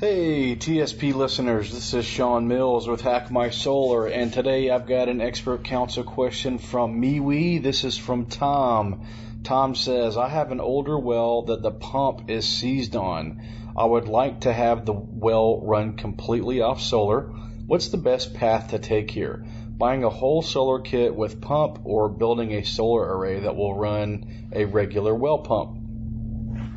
Hey, 0.00 0.56
TSP 0.56 1.14
listeners, 1.14 1.70
this 1.70 1.92
is 1.92 2.06
Sean 2.06 2.48
Mills 2.48 2.88
with 2.88 3.02
Hack 3.02 3.30
My 3.30 3.50
Solar, 3.50 4.06
and 4.06 4.32
today 4.32 4.70
I've 4.70 4.86
got 4.86 5.10
an 5.10 5.20
expert 5.20 5.64
council 5.64 6.04
question 6.04 6.56
from 6.56 7.02
MeWe. 7.02 7.62
This 7.62 7.84
is 7.84 7.98
from 7.98 8.24
Tom. 8.24 9.06
Tom 9.44 9.74
says, 9.74 10.16
I 10.16 10.28
have 10.28 10.52
an 10.52 10.60
older 10.60 10.98
well 10.98 11.42
that 11.42 11.62
the 11.62 11.70
pump 11.70 12.30
is 12.30 12.46
seized 12.46 12.94
on. 12.94 13.42
I 13.76 13.84
would 13.84 14.08
like 14.08 14.40
to 14.40 14.52
have 14.52 14.84
the 14.84 14.92
well 14.92 15.60
run 15.62 15.96
completely 15.96 16.60
off 16.60 16.80
solar. 16.80 17.32
What's 17.66 17.88
the 17.88 17.96
best 17.96 18.34
path 18.34 18.70
to 18.70 18.78
take 18.78 19.10
here? 19.10 19.44
Buying 19.68 20.04
a 20.04 20.10
whole 20.10 20.42
solar 20.42 20.80
kit 20.80 21.14
with 21.14 21.40
pump 21.40 21.80
or 21.84 22.08
building 22.08 22.52
a 22.52 22.64
solar 22.64 23.16
array 23.16 23.40
that 23.40 23.56
will 23.56 23.74
run 23.74 24.50
a 24.52 24.66
regular 24.66 25.14
well 25.14 25.38
pump? 25.38 25.78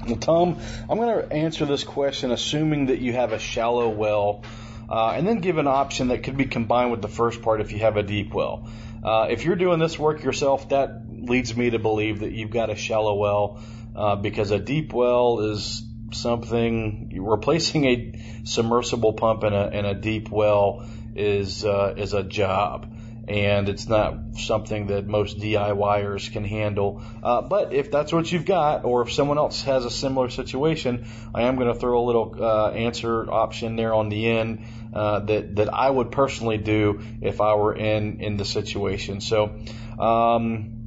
Well, 0.08 0.18
Tom, 0.18 0.60
I'm 0.90 0.98
going 0.98 1.28
to 1.28 1.34
answer 1.34 1.66
this 1.66 1.84
question 1.84 2.32
assuming 2.32 2.88
that 2.88 3.00
you 3.00 3.14
have 3.14 3.34
a 3.34 3.40
shallow 3.40 3.90
well, 3.90 4.44
uh, 4.90 5.12
and 5.12 5.28
then 5.28 5.40
give 5.40 5.58
an 5.58 5.68
option 5.68 6.10
that 6.10 6.24
could 6.24 6.38
be 6.38 6.46
combined 6.46 6.92
with 6.92 7.02
the 7.02 7.08
first 7.08 7.42
part 7.42 7.62
if 7.62 7.72
you 7.72 7.80
have 7.80 7.98
a 7.98 8.04
deep 8.04 8.34
well. 8.34 8.70
Uh, 9.04 9.28
if 9.30 9.44
you're 9.44 9.56
doing 9.56 9.80
this 9.80 9.98
work 9.98 10.24
yourself, 10.24 10.70
that 10.70 11.02
leads 11.24 11.56
me 11.56 11.72
to 11.72 11.80
believe 11.80 12.20
that 12.20 12.32
you've 12.32 12.52
got 12.52 12.70
a 12.70 12.76
shallow 12.76 13.16
well, 13.16 13.60
uh, 13.96 14.16
because 14.16 14.52
a 14.52 14.60
deep 14.60 14.94
well 14.94 15.40
is 15.40 15.84
something 16.12 17.12
replacing 17.20 17.86
a 17.86 18.44
submersible 18.44 19.14
pump 19.14 19.44
in 19.44 19.54
a 19.54 19.68
in 19.70 19.86
a 19.86 19.96
deep 19.96 20.30
well 20.30 20.86
is 21.16 21.66
uh, 21.66 21.94
is 21.98 22.14
a 22.14 22.24
job 22.24 22.94
and 23.28 23.70
it's 23.70 23.88
not 23.88 24.36
something 24.36 24.88
that 24.88 25.08
most 25.08 25.40
DIYers 25.40 26.32
can 26.32 26.44
handle. 26.44 27.02
Uh, 27.24 27.42
but 27.42 27.74
if 27.74 27.90
that's 27.90 28.12
what 28.12 28.30
you've 28.30 28.46
got, 28.46 28.84
or 28.84 29.04
if 29.04 29.14
someone 29.14 29.38
else 29.38 29.64
has 29.64 29.86
a 29.86 29.90
similar 29.90 30.30
situation, 30.30 31.06
I 31.34 31.44
am 31.44 31.56
going 31.56 31.74
to 31.74 31.80
throw 31.80 32.04
a 32.04 32.06
little 32.06 32.36
uh, 32.38 32.72
answer 32.72 33.32
option 33.32 33.78
there 33.78 33.94
on 33.94 34.10
the 34.10 34.30
end 34.30 34.66
uh, 34.94 35.20
that 35.20 35.56
that 35.56 35.74
I 35.74 35.90
would 35.90 36.12
personally 36.12 36.58
do 36.58 37.02
if 37.22 37.40
I 37.40 37.56
were 37.56 37.76
in 37.76 38.20
in 38.20 38.38
the 38.38 38.46
situation. 38.46 39.22
So, 39.22 39.56
um, 39.98 40.83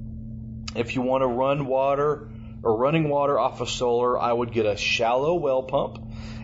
if 0.78 0.94
you 0.94 1.02
want 1.02 1.22
to 1.22 1.26
run 1.26 1.66
water 1.66 2.28
or 2.62 2.76
running 2.76 3.08
water 3.08 3.38
off 3.38 3.60
of 3.60 3.70
solar, 3.70 4.18
I 4.18 4.32
would 4.32 4.52
get 4.52 4.66
a 4.66 4.76
shallow 4.76 5.34
well 5.34 5.62
pump 5.62 5.98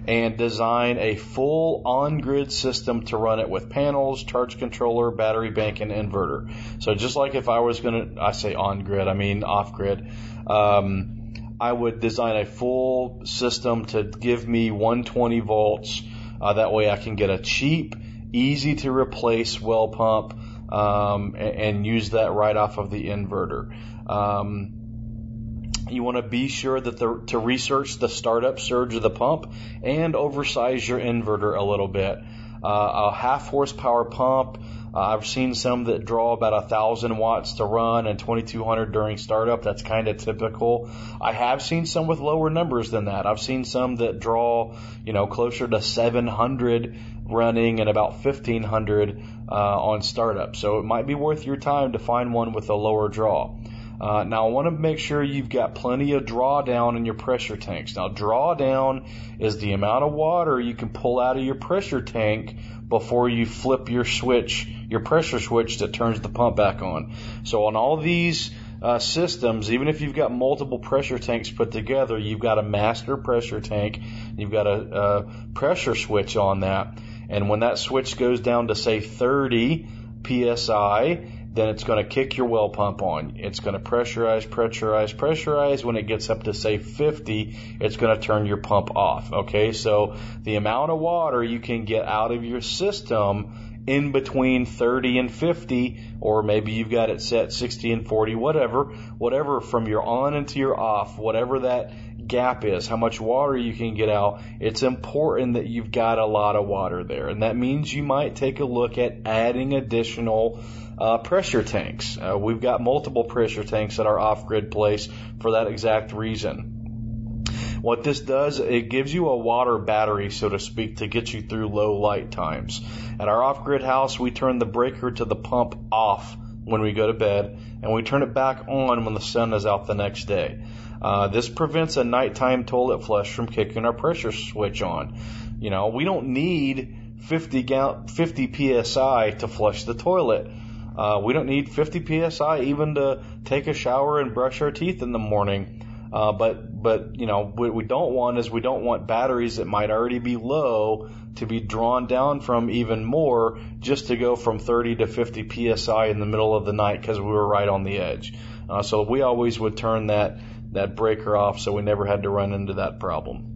and 0.07 0.37
design 0.37 0.99
a 0.99 1.15
full 1.17 1.83
on-grid 1.85 2.51
system 2.51 3.05
to 3.05 3.17
run 3.17 3.39
it 3.39 3.49
with 3.49 3.71
panels, 3.71 4.25
charge 4.25 4.59
controller, 4.59 5.11
battery 5.11 5.51
bank, 5.51 5.81
and 5.81 5.93
inverter. 5.93 6.53
So 6.83 6.95
just 6.95 7.15
like 7.15 7.35
if 7.35 7.49
I 7.49 7.61
was 7.61 7.81
going 7.81 8.15
to, 8.15 8.23
I 8.23 8.33
say 8.33 8.55
on-grid, 8.55 9.07
I 9.07 9.15
mean 9.15 9.45
off-grid. 9.45 10.09
Um, 10.47 11.23
I 11.61 11.73
would 11.73 12.01
design 12.01 12.37
a 12.37 12.45
full 12.45 13.23
system 13.25 13.85
to 13.87 14.03
give 14.03 14.49
me 14.49 14.73
120 14.73 15.39
volts. 15.41 16.03
Uh, 16.41 16.55
that 16.55 16.73
way 16.73 16.91
I 16.91 16.97
can 16.97 17.15
get 17.15 17.31
a 17.31 17.39
cheap, 17.39 17.95
easy 18.33 18.75
to 18.77 18.91
replace 18.91 19.61
well 19.61 19.87
pump 19.87 20.35
um, 20.73 21.37
and, 21.37 21.57
and, 21.57 21.87
use 21.87 22.11
that 22.11 22.33
right 22.33 22.57
off 22.57 22.79
of 22.79 22.91
the 22.91 23.09
inverter. 23.09 23.73
Um, 24.13 25.73
you 25.91 26.03
want 26.03 26.17
to 26.17 26.23
be 26.23 26.49
sure 26.49 26.81
that 26.81 26.99
the, 26.99 27.23
to 27.29 27.39
research 27.39 27.99
the 27.99 28.09
startup 28.09 28.61
surge 28.61 28.95
of 28.95 29.03
the 29.03 29.11
pump 29.11 29.53
and 29.83 30.15
oversize 30.15 30.87
your 30.87 30.99
inverter 30.99 31.57
a 31.57 31.63
little 31.63 31.89
bit. 31.89 32.19
Uh, 32.65 33.11
a 33.11 33.15
half 33.15 33.49
horsepower 33.49 34.05
pump. 34.05 34.59
Uh, 34.95 35.01
I've 35.01 35.27
seen 35.27 35.55
some 35.55 35.85
that 35.85 36.05
draw 36.05 36.33
about 36.33 36.53
a 36.53 36.69
thousand 36.69 37.17
watts 37.17 37.55
to 37.55 37.65
run 37.65 38.07
and 38.07 38.19
2200 38.19 38.93
during 38.93 39.17
startup. 39.17 39.63
That's 39.63 39.83
kind 39.83 40.07
of 40.07 40.19
typical. 40.19 40.91
I 41.21 41.33
have 41.33 41.63
seen 41.63 41.87
some 41.87 42.07
with 42.07 42.21
lower 42.21 42.51
numbers 42.51 42.91
than 42.91 43.07
that. 43.07 43.27
I've 43.27 43.41
seen 43.41 43.65
some 43.65 43.97
that 43.97 44.21
draw, 44.21 44.77
you 45.05 45.13
know, 45.13 45.27
closer 45.27 45.67
to 45.67 45.83
700 45.83 46.97
running 47.25 47.81
and 47.81 47.89
about 47.89 48.25
1500 48.25 49.23
uh, 49.49 49.55
on 49.55 50.03
startup. 50.03 50.55
So 50.55 50.79
it 50.79 50.85
might 50.85 51.07
be 51.07 51.15
worth 51.15 51.47
your 51.47 51.57
time 51.57 51.93
to 51.93 51.99
find 51.99 52.33
one 52.33 52.53
with 52.53 52.69
a 52.69 52.75
lower 52.75 53.09
draw. 53.09 53.57
Uh, 54.03 54.25
now 54.25 54.49
I 54.49 54.51
want 54.51 54.67
to 54.67 54.73
make 54.73 54.99
sure 54.99 55.23
you've 55.23 55.49
got 55.49 55.77
plenty 55.77 56.15
of 56.15 56.25
drawdown 56.25 56.97
in 56.97 57.05
your 57.05 57.15
pressure 57.15 57.57
tanks. 57.57 57.95
Now 57.95 58.09
drawdown 58.09 59.07
is 59.39 59.59
the 59.59 59.75
amount 59.75 60.03
of 60.03 60.13
water 60.13 60.59
you 60.59 60.75
can 60.75 60.89
pull 60.89 61.21
out 61.21 61.37
of 61.37 61.45
your 61.45 61.55
pressure 61.55 62.03
tank 62.03 62.57
before 62.89 63.29
you 63.29 63.47
flip 63.47 63.89
your 63.89 64.05
switch, 64.05 64.67
your 64.91 65.01
pressure 65.01 65.39
switch 65.39 65.79
that 65.79 65.93
turns 65.93 66.21
the 66.21 66.29
pump 66.29 66.57
back 66.57 66.83
on. 66.83 67.15
So 67.45 67.67
on 67.67 67.77
all 67.77 67.97
these 67.97 68.51
uh, 68.83 68.99
systems, 68.99 69.73
even 69.73 69.87
if 69.87 70.01
you've 70.01 70.17
got 70.17 70.33
multiple 70.33 70.81
pressure 70.81 71.21
tanks 71.21 71.49
put 71.49 71.71
together, 71.71 72.19
you've 72.19 72.41
got 72.41 72.59
a 72.59 72.63
master 72.65 73.17
pressure 73.17 73.61
tank, 73.61 74.01
you've 74.37 74.51
got 74.51 74.67
a, 74.67 74.73
a 74.73 75.27
pressure 75.55 75.95
switch 75.95 76.37
on 76.37 76.61
that, 76.61 76.99
and 77.29 77.49
when 77.49 77.61
that 77.61 77.79
switch 77.79 78.17
goes 78.17 78.41
down 78.41 78.67
to 78.67 78.75
say 78.75 78.99
30 78.99 79.87
psi, 80.27 81.42
then 81.55 81.69
it's 81.69 81.85
going 81.85 82.03
to 82.03 82.09
kick 82.09 82.37
your 82.37 82.47
well 82.47 82.71
pump 82.71 83.03
on. 83.03 83.35
It's 83.37 83.61
going 83.61 83.75
to 83.75 83.81
pressurize, 83.81 84.47
pressurize, 84.47 85.15
pressurize. 85.15 85.85
When 85.85 85.97
it 85.97 86.07
gets 86.07 86.31
up 86.31 86.45
to 86.45 86.55
say 86.55 86.79
50, 86.79 87.79
it's 87.81 87.97
going 87.97 88.19
to 88.19 88.23
turn 88.23 88.47
your 88.47 88.57
pump 88.57 88.97
off. 88.97 89.33
Okay, 89.33 89.73
so 89.73 90.17
the 90.43 90.57
amount 90.57 90.91
of 90.91 90.99
water 90.99 91.45
you 91.45 91.61
can 91.61 91.85
get 91.85 92.07
out 92.07 92.33
of 92.33 92.45
your 92.45 92.63
system 92.63 93.73
in 93.87 94.13
between 94.13 94.65
30 94.65 95.19
and 95.19 95.31
50, 95.31 96.01
or 96.21 96.43
maybe 96.43 96.73
you've 96.73 96.91
got 96.91 97.11
it 97.11 97.21
set 97.21 97.53
60 97.53 97.93
and 97.93 98.07
40, 98.07 98.37
whatever, 98.37 98.85
whatever 99.19 99.61
from 99.61 99.89
your 99.89 100.03
on 100.03 100.35
into 100.35 100.61
your 100.61 100.79
off, 100.79 101.19
whatever 101.19 101.61
that 101.61 101.93
gap 102.29 102.65
is, 102.65 102.87
how 102.87 102.97
much 102.97 103.21
water 103.21 103.57
you 103.57 103.75
can 103.75 103.95
get 103.95 104.09
out, 104.09 104.41
it's 104.61 104.85
important 104.85 105.55
that 105.55 105.67
you've 105.67 105.91
got 105.91 106.19
a 106.19 106.27
lot 106.27 106.55
of 106.55 106.67
water 106.67 107.03
there. 107.03 107.29
And 107.29 107.43
that 107.43 107.57
means 107.57 107.93
you 107.93 108.05
might 108.05 108.37
take 108.37 108.61
a 108.61 108.65
look 108.65 108.99
at 108.99 109.27
adding 109.27 109.75
additional 109.75 110.61
uh, 111.03 111.19
pressure 111.19 111.65
tanks. 111.65 112.17
Uh, 112.17 112.39
we've 112.39 112.61
got 112.61 112.81
multiple 112.81 113.25
pressure 113.25 113.65
tanks 113.65 113.99
at 113.99 114.07
our 114.07 114.21
off-grid 114.21 114.71
place 114.71 115.09
for 115.41 115.53
that 115.53 115.67
exact 115.67 116.13
reason. 116.13 117.45
What 117.81 118.05
this 118.05 118.21
does, 118.21 118.61
it 118.61 118.89
gives 118.89 119.13
you 119.13 119.29
a 119.29 119.37
water 119.37 119.79
battery, 119.79 120.31
so 120.31 120.49
to 120.49 120.61
speak, 120.61 120.99
to 120.99 121.09
get 121.09 121.35
you 121.35 121.43
through 121.43 121.67
low 121.71 121.97
light 121.99 122.31
times. 122.31 122.81
At 123.19 123.27
our 123.27 123.43
off-grid 123.43 123.83
house, 123.83 124.17
we 124.17 124.31
turn 124.31 124.61
the 124.61 124.65
breaker 124.65 125.11
to 125.11 125.25
the 125.25 125.35
pump 125.35 125.75
off 125.91 126.37
when 126.63 126.83
we 126.83 126.93
go 126.93 127.09
to 127.09 127.13
bed, 127.13 127.59
and 127.83 127.93
we 127.93 128.05
turn 128.05 128.23
it 128.23 128.33
back 128.33 128.69
on 128.69 129.05
when 129.05 129.15
the 129.15 129.21
sun 129.21 129.53
is 129.55 129.67
out 129.67 129.89
the 129.89 129.97
next 129.97 130.27
day. 130.27 130.63
Uh, 131.03 131.27
this 131.27 131.49
prevents 131.49 131.97
a 131.97 132.05
nighttime 132.05 132.65
toilet 132.65 133.03
flush 133.03 133.35
from 133.35 133.49
kicking 133.49 133.85
our 133.85 133.93
pressure 133.93 134.31
switch 134.31 134.83
on. 134.83 135.19
You 135.59 135.71
know, 135.71 135.89
we 135.89 136.05
don't 136.05 136.29
need 136.29 136.97
50 137.23 137.65
gal- 137.65 138.07
50 138.07 138.85
psi 138.85 139.31
to 139.33 139.49
flush 139.49 139.83
the 139.83 139.95
toilet. 139.95 140.49
Uh, 140.97 141.21
we 141.23 141.33
don't 141.33 141.47
need 141.47 141.71
50 141.71 142.31
psi 142.31 142.61
even 142.61 142.95
to 142.97 143.23
take 143.45 143.67
a 143.67 143.75
shower 143.75 144.21
and 144.21 144.35
brush 144.35 144.61
our 144.61 144.71
teeth 144.71 145.03
in 145.03 145.13
the 145.13 145.19
morning. 145.19 145.83
Uh, 146.13 146.33
but 146.33 146.83
but 146.83 147.19
you 147.19 147.27
know 147.27 147.47
what 147.47 147.75
we 147.75 147.85
don't 147.85 148.13
want 148.13 148.37
is 148.37 148.51
we 148.51 148.61
don't 148.61 148.85
want 148.85 149.07
batteries 149.07 149.57
that 149.57 149.67
might 149.67 149.91
already 149.91 150.19
be 150.19 150.37
low 150.37 151.09
to 151.37 151.47
be 151.47 151.59
drawn 151.59 152.07
down 152.07 152.41
from 152.41 152.69
even 152.69 153.03
more 153.03 153.59
just 153.79 154.09
to 154.09 154.17
go 154.17 154.37
from 154.37 154.59
30 154.59 154.97
to 154.97 155.07
50 155.07 155.77
psi 155.77 156.07
in 156.07 156.21
the 156.21 156.27
middle 156.27 156.55
of 156.55 156.67
the 156.67 156.75
night 156.75 157.01
because 157.01 157.19
we 157.19 157.25
were 157.25 157.47
right 157.47 157.69
on 157.69 157.85
the 157.85 157.99
edge. 157.99 158.35
Uh, 158.69 158.83
so 158.83 159.03
we 159.03 159.23
always 159.23 159.59
would 159.59 159.77
turn 159.77 160.09
that 160.09 160.39
that 160.73 160.97
breaker 160.97 161.35
off 161.35 161.61
so 161.61 161.73
we 161.73 161.83
never 161.83 162.05
had 162.05 162.25
to 162.25 162.31
run 162.31 162.53
into 162.53 162.75
that 162.75 163.01
problem. 163.01 163.49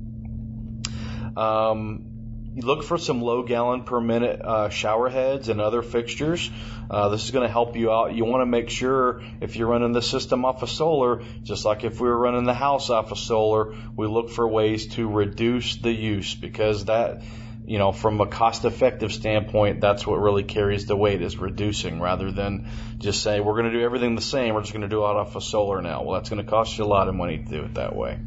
Um, 1.37 2.16
look 2.63 2.83
for 2.83 2.97
some 2.97 3.21
low 3.21 3.43
gallon 3.43 3.83
per 3.83 4.01
minute 4.01 4.41
uh, 4.41 4.69
shower 4.71 5.09
heads 5.09 5.49
and 5.49 5.61
other 5.61 5.83
fixtures. 5.83 6.51
Uh, 6.91 7.09
this 7.11 7.25
is 7.25 7.31
going 7.31 7.47
to 7.47 7.53
help 7.53 7.77
you 7.77 7.93
out. 7.93 8.15
You 8.15 8.25
want 8.25 8.43
to 8.43 8.47
make 8.47 8.71
sure 8.71 9.23
if 9.41 9.57
you're 9.57 9.69
running 9.69 9.93
the 9.93 10.03
system 10.03 10.45
off 10.45 10.63
of 10.63 10.71
solar, 10.71 11.23
just 11.43 11.65
like 11.65 11.85
if 11.85 12.01
we 12.01 12.09
were 12.09 12.19
running 12.19 12.45
the 12.45 12.55
house 12.55 12.89
off 12.91 13.13
of 13.13 13.19
solar, 13.19 13.75
we 13.95 14.07
look 14.07 14.31
for 14.31 14.47
ways 14.49 14.87
to 14.95 15.09
reduce 15.09 15.77
the 15.77 15.93
use 15.93 16.35
because 16.35 16.87
that, 16.87 17.23
you 17.67 17.79
know, 17.79 17.93
from 17.93 18.21
a 18.21 18.27
cost 18.27 18.65
effective 18.65 19.13
standpoint, 19.13 19.81
that's 19.81 20.07
what 20.07 20.21
really 20.21 20.45
carries 20.45 20.87
the 20.87 20.97
weight 20.97 21.21
is 21.21 21.37
reducing 21.37 22.01
rather 22.01 22.31
than 22.31 22.71
just 22.99 23.23
say 23.23 23.41
we're 23.41 23.61
going 23.61 23.73
to 23.73 23.79
do 23.79 23.85
everything 23.85 24.15
the 24.15 24.23
same. 24.23 24.55
We're 24.55 24.63
just 24.63 24.73
going 24.73 24.83
to 24.83 24.89
do 24.89 25.01
it 25.01 25.09
off 25.09 25.37
of 25.37 25.45
solar 25.45 25.83
now. 25.83 26.05
Well, 26.05 26.15
that's 26.15 26.31
going 26.31 26.43
to 26.43 26.51
cost 26.51 26.79
you 26.79 26.85
a 26.85 26.87
lot 26.87 27.09
of 27.09 27.15
money 27.15 27.39
to 27.39 27.45
do 27.45 27.65
it 27.65 27.75
that 27.75 27.95
way. 27.95 28.19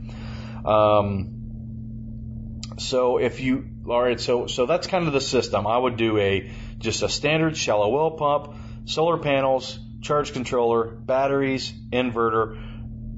Um, 0.65 1.38
so 2.79 3.17
if 3.17 3.39
you, 3.39 3.69
all 3.87 4.01
right, 4.01 4.19
so 4.19 4.47
so 4.47 4.65
that's 4.65 4.87
kind 4.87 5.07
of 5.07 5.13
the 5.13 5.21
system. 5.21 5.67
I 5.67 5.77
would 5.77 5.97
do 5.97 6.17
a 6.17 6.51
just 6.77 7.03
a 7.03 7.09
standard 7.09 7.57
shallow 7.57 7.89
well 7.89 8.11
pump, 8.11 8.55
solar 8.85 9.17
panels, 9.17 9.79
charge 10.01 10.33
controller, 10.33 10.85
batteries, 10.85 11.71
inverter, 11.91 12.57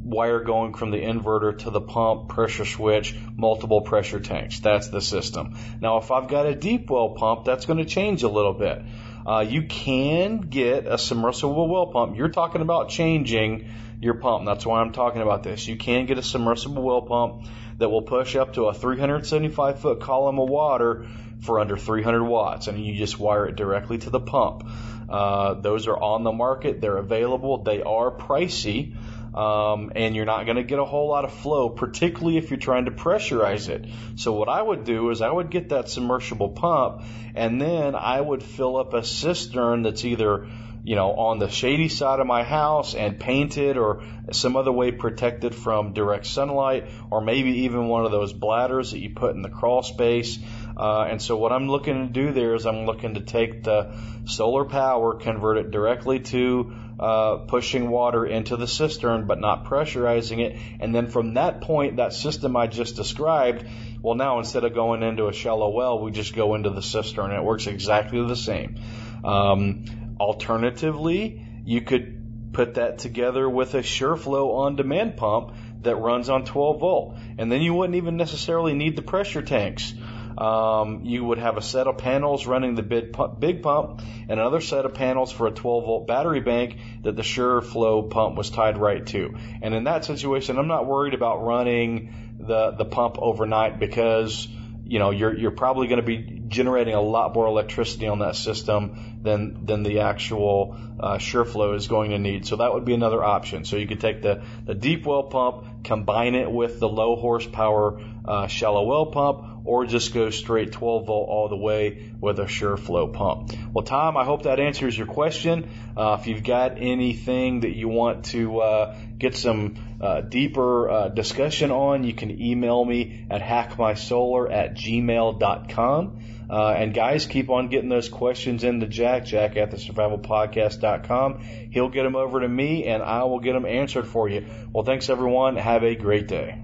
wire 0.04 0.44
going 0.44 0.74
from 0.74 0.92
the 0.92 0.98
inverter 0.98 1.58
to 1.60 1.70
the 1.70 1.82
pump, 1.82 2.30
pressure 2.30 2.66
switch, 2.66 3.16
multiple 3.36 3.82
pressure 3.82 4.20
tanks. 4.20 4.60
That's 4.60 4.90
the 4.90 5.02
system. 5.02 5.56
Now, 5.80 5.98
if 5.98 6.12
I've 6.12 6.28
got 6.28 6.46
a 6.46 6.56
deep 6.56 6.90
well 6.90 7.12
pump, 7.12 7.46
that's 7.46 7.66
going 7.66 7.80
to 7.80 7.86
change 7.86 8.24
a 8.24 8.30
little 8.30 8.54
bit. 8.54 8.82
Uh, 9.26 9.46
you 9.48 9.64
can 9.64 10.38
get 10.42 10.88
a 10.88 10.98
submersible 10.98 11.68
well 11.68 11.88
pump. 11.88 12.18
You're 12.18 12.30
talking 12.30 12.62
about 12.62 12.90
changing 12.90 13.70
your 14.02 14.16
pump. 14.16 14.46
That's 14.46 14.66
why 14.66 14.82
I'm 14.82 14.92
talking 14.92 15.22
about 15.22 15.44
this. 15.44 15.68
You 15.68 15.78
can 15.78 16.08
get 16.08 16.18
a 16.18 16.24
submersible 16.24 16.82
well 16.82 17.04
pump 17.04 17.46
that 17.82 17.90
will 17.90 18.02
push 18.02 18.36
up 18.36 18.54
to 18.54 18.66
a 18.66 18.74
375 18.74 19.80
foot 19.80 20.00
column 20.00 20.40
of 20.40 20.50
water 20.50 21.06
for 21.42 21.60
under 21.60 21.78
300 21.78 22.24
watts, 22.24 22.68
and 22.68 22.84
you 22.84 22.96
just 22.96 23.20
wire 23.20 23.48
it 23.48 23.56
directly 23.56 23.98
to 24.00 24.10
the 24.10 24.20
pump. 24.20 24.68
Uh, 25.10 25.56
those 25.56 25.88
are 25.88 25.98
on 25.98 26.24
the 26.24 26.32
market. 26.32 26.80
They're 26.80 26.98
available. 26.98 27.64
They 27.64 27.82
are 27.82 28.12
pricey 28.12 28.96
um, 29.34 29.94
and 29.96 30.16
you're 30.16 30.26
not 30.26 30.46
going 30.46 30.58
to 30.58 30.64
get 30.64 30.80
a 30.80 30.86
whole 30.86 31.08
lot 31.08 31.24
of 31.24 31.34
flow, 31.34 31.70
particularly 31.70 32.38
if 32.38 32.50
you're 32.50 32.60
trying 32.60 32.86
to 32.86 32.92
pressurize 32.92 33.70
it. 33.70 33.86
So 34.16 34.34
what 34.34 34.50
I 34.50 34.62
would 34.62 34.84
do 34.84 35.10
is 35.10 35.22
I 35.22 35.32
would 35.32 35.50
get 35.50 35.70
that 35.70 35.90
submersible 35.90 36.50
pump, 36.50 37.04
and 37.34 37.62
then 37.62 37.96
I 37.96 38.20
would 38.20 38.44
fill 38.44 38.78
up 38.78 38.94
a 38.94 39.04
cistern 39.04 39.84
that's 39.84 40.04
either 40.04 40.48
you 40.84 40.96
know, 40.96 41.12
on 41.14 41.38
the 41.38 41.50
shady 41.50 41.90
side 41.90 42.20
of 42.20 42.28
my 42.28 42.44
house 42.44 42.96
and 42.96 43.20
painted 43.20 43.78
or 43.78 44.04
some 44.32 44.56
other 44.56 44.72
way 44.72 44.92
protected 44.92 45.54
from 45.54 45.94
direct 45.94 46.26
sunlight, 46.26 46.90
or 47.12 47.22
maybe 47.22 47.64
even 47.64 47.88
one 47.88 48.06
of 48.06 48.12
those 48.12 48.34
bladders 48.34 48.92
that 48.92 49.00
you 49.00 49.12
put 49.12 49.36
in 49.36 49.42
the 49.42 49.50
crawl 49.50 49.84
space. 49.84 50.40
Uh, 50.76 51.06
and 51.10 51.22
so 51.22 51.38
what 51.38 51.52
I'm 51.52 51.68
looking 51.68 52.08
to 52.08 52.14
do 52.14 52.32
there 52.32 52.56
is 52.56 52.66
I'm 52.66 52.86
looking 52.86 53.14
to 53.16 53.22
take 53.22 53.64
the 53.64 53.96
solar 54.26 54.66
power, 54.66 55.16
convert 55.16 55.58
it 55.58 55.72
directly 55.72 56.20
to 56.20 56.74
uh, 57.00 57.38
pushing 57.48 57.90
water 57.90 58.26
into 58.26 58.58
the 58.58 58.68
cistern, 58.68 59.28
but 59.28 59.40
not 59.40 59.66
pressurizing 59.66 60.40
it. 60.40 60.58
And 60.80 60.96
then 60.96 61.08
from 61.08 61.36
that 61.36 61.62
point, 61.62 61.98
that 61.98 62.14
system 62.14 62.56
I 62.56 62.68
just 62.68 62.96
described, 62.96 63.66
well, 64.02 64.16
now 64.16 64.40
instead 64.40 64.64
of 64.64 64.74
going 64.74 65.04
into 65.04 65.28
a 65.28 65.34
shallow 65.34 65.70
well, 65.70 66.00
we 66.00 66.12
just 66.12 66.34
go 66.34 66.56
into 66.56 66.70
the 66.70 66.82
cistern. 66.82 67.26
And 67.26 67.36
it 67.36 67.44
works 67.44 67.68
exactly 67.68 68.26
the 68.26 68.36
same. 68.36 68.80
Um, 69.24 69.86
alternatively, 70.22 71.44
you 71.66 71.82
could 71.82 72.54
put 72.54 72.76
that 72.76 73.00
together 73.00 73.50
with 73.50 73.74
a 73.74 73.80
Shurflo 73.80 74.56
on 74.56 74.76
demand 74.76 75.18
pump 75.18 75.56
that 75.82 75.96
runs 75.96 76.30
on 76.30 76.46
12 76.46 76.80
volt. 76.80 77.18
And 77.38 77.52
then 77.52 77.62
you 77.62 77.74
wouldn't 77.74 77.96
even 77.96 78.18
necessarily 78.18 78.74
need 78.74 78.96
the 78.96 79.02
pressure 79.02 79.42
tanks. 79.42 79.94
Um, 80.38 81.02
you 81.04 81.26
would 81.26 81.40
have 81.40 81.58
a 81.58 81.62
set 81.62 81.88
of 81.88 81.98
panels 81.98 82.48
running 82.48 82.76
the 82.76 82.84
big 82.84 83.14
pump, 83.14 83.40
big 83.40 83.62
pump 83.62 84.02
and 84.30 84.40
another 84.40 84.62
set 84.62 84.86
of 84.86 84.94
panels 84.94 85.32
for 85.32 85.48
a 85.48 85.52
12 85.52 85.86
volt 85.86 86.08
battery 86.08 86.40
bank 86.40 86.78
that 87.04 87.16
the 87.16 87.22
Shurflo 87.22 88.10
pump 88.10 88.38
was 88.38 88.50
tied 88.50 88.78
right 88.78 89.06
to. 89.08 89.36
And 89.62 89.74
in 89.74 89.86
that 89.86 90.06
situation, 90.06 90.58
I'm 90.58 90.68
not 90.68 90.86
worried 90.86 91.14
about 91.14 91.44
running 91.44 92.38
the, 92.40 92.72
the 92.72 92.86
pump 92.86 93.18
overnight 93.20 93.80
because 93.80 94.48
you 94.92 95.00
know 95.00 95.12
you're 95.12 95.34
you're 95.34 95.52
probably 95.52 95.88
going 95.88 96.02
to 96.02 96.06
be 96.06 96.42
generating 96.50 96.94
a 96.94 97.02
lot 97.02 97.34
more 97.34 97.48
electricity 97.48 98.08
on 98.08 98.20
that 98.20 98.36
system 98.36 99.20
than 99.24 99.66
than 99.66 99.84
the 99.84 100.02
actual 100.02 100.76
uh, 101.00 101.18
Shurflo 101.18 101.76
is 101.78 101.88
going 101.88 102.12
to 102.12 102.20
need. 102.20 102.46
So 102.46 102.58
that 102.58 102.74
would 102.74 102.84
be 102.84 102.94
another 102.94 103.24
option. 103.24 103.64
So 103.64 103.78
you 103.78 103.88
could 103.88 104.02
take 104.02 104.22
the 104.22 104.44
the 104.66 104.76
deep 104.76 105.06
well 105.06 105.24
pump, 105.24 105.86
combine 105.86 106.36
it 106.36 106.52
with 106.52 106.82
the 106.82 106.90
low 106.90 107.16
horsepower 107.16 108.02
uh, 108.26 108.48
shallow 108.48 108.84
well 108.84 109.08
pump, 109.08 109.66
or 109.66 109.86
just 109.86 110.14
go 110.14 110.30
straight 110.30 110.72
12 110.72 111.06
volt 111.06 111.30
all 111.30 111.50
the 111.50 111.58
way 111.58 112.12
with 112.20 112.40
a 112.40 112.46
Shurflo 112.46 113.12
pump. 113.12 113.52
Well, 113.74 113.84
Tom, 113.84 114.18
I 114.18 114.26
hope 114.26 114.44
that 114.44 114.60
answers 114.60 114.98
your 114.98 115.08
question. 115.08 115.70
Uh, 115.96 116.18
if 116.20 116.28
you've 116.28 116.44
got 116.44 116.78
anything 116.78 117.62
that 117.62 117.76
you 117.76 117.88
want 117.88 118.26
to 118.26 118.60
uh, 118.60 118.96
get 119.18 119.36
some 119.36 119.98
uh, 120.02 120.22
deeper 120.22 120.90
uh, 120.90 121.08
discussion 121.10 121.72
on, 121.72 122.04
you 122.04 122.14
can 122.14 122.42
email 122.42 122.84
me 122.84 123.26
at 123.30 123.42
hackmysolar 123.42 124.52
at 124.52 124.76
gmail.com. 124.76 126.20
Uh, 126.50 126.72
and 126.72 126.94
guys, 126.94 127.26
keep 127.28 127.50
on 127.50 127.70
getting 127.70 127.88
those 127.88 128.10
questions 128.10 128.66
into 128.66 128.86
Jack, 128.86 129.24
Jack 129.24 129.56
at 129.56 129.72
the 129.72 129.78
survivalpodcast.com. 129.78 131.40
He'll 131.72 131.90
get 131.90 132.04
them 132.04 132.18
over 132.18 132.42
to 132.42 132.48
me 132.48 132.88
and 132.88 133.02
I 133.02 133.24
will 133.24 133.40
get 133.40 133.54
them 133.54 133.66
answered 133.66 134.06
for 134.06 134.28
you. 134.28 134.46
Well, 134.74 134.84
thanks 134.84 135.10
everyone. 135.10 135.56
Have 135.56 135.84
a 135.84 135.96
great 135.96 136.28
day. 136.28 136.62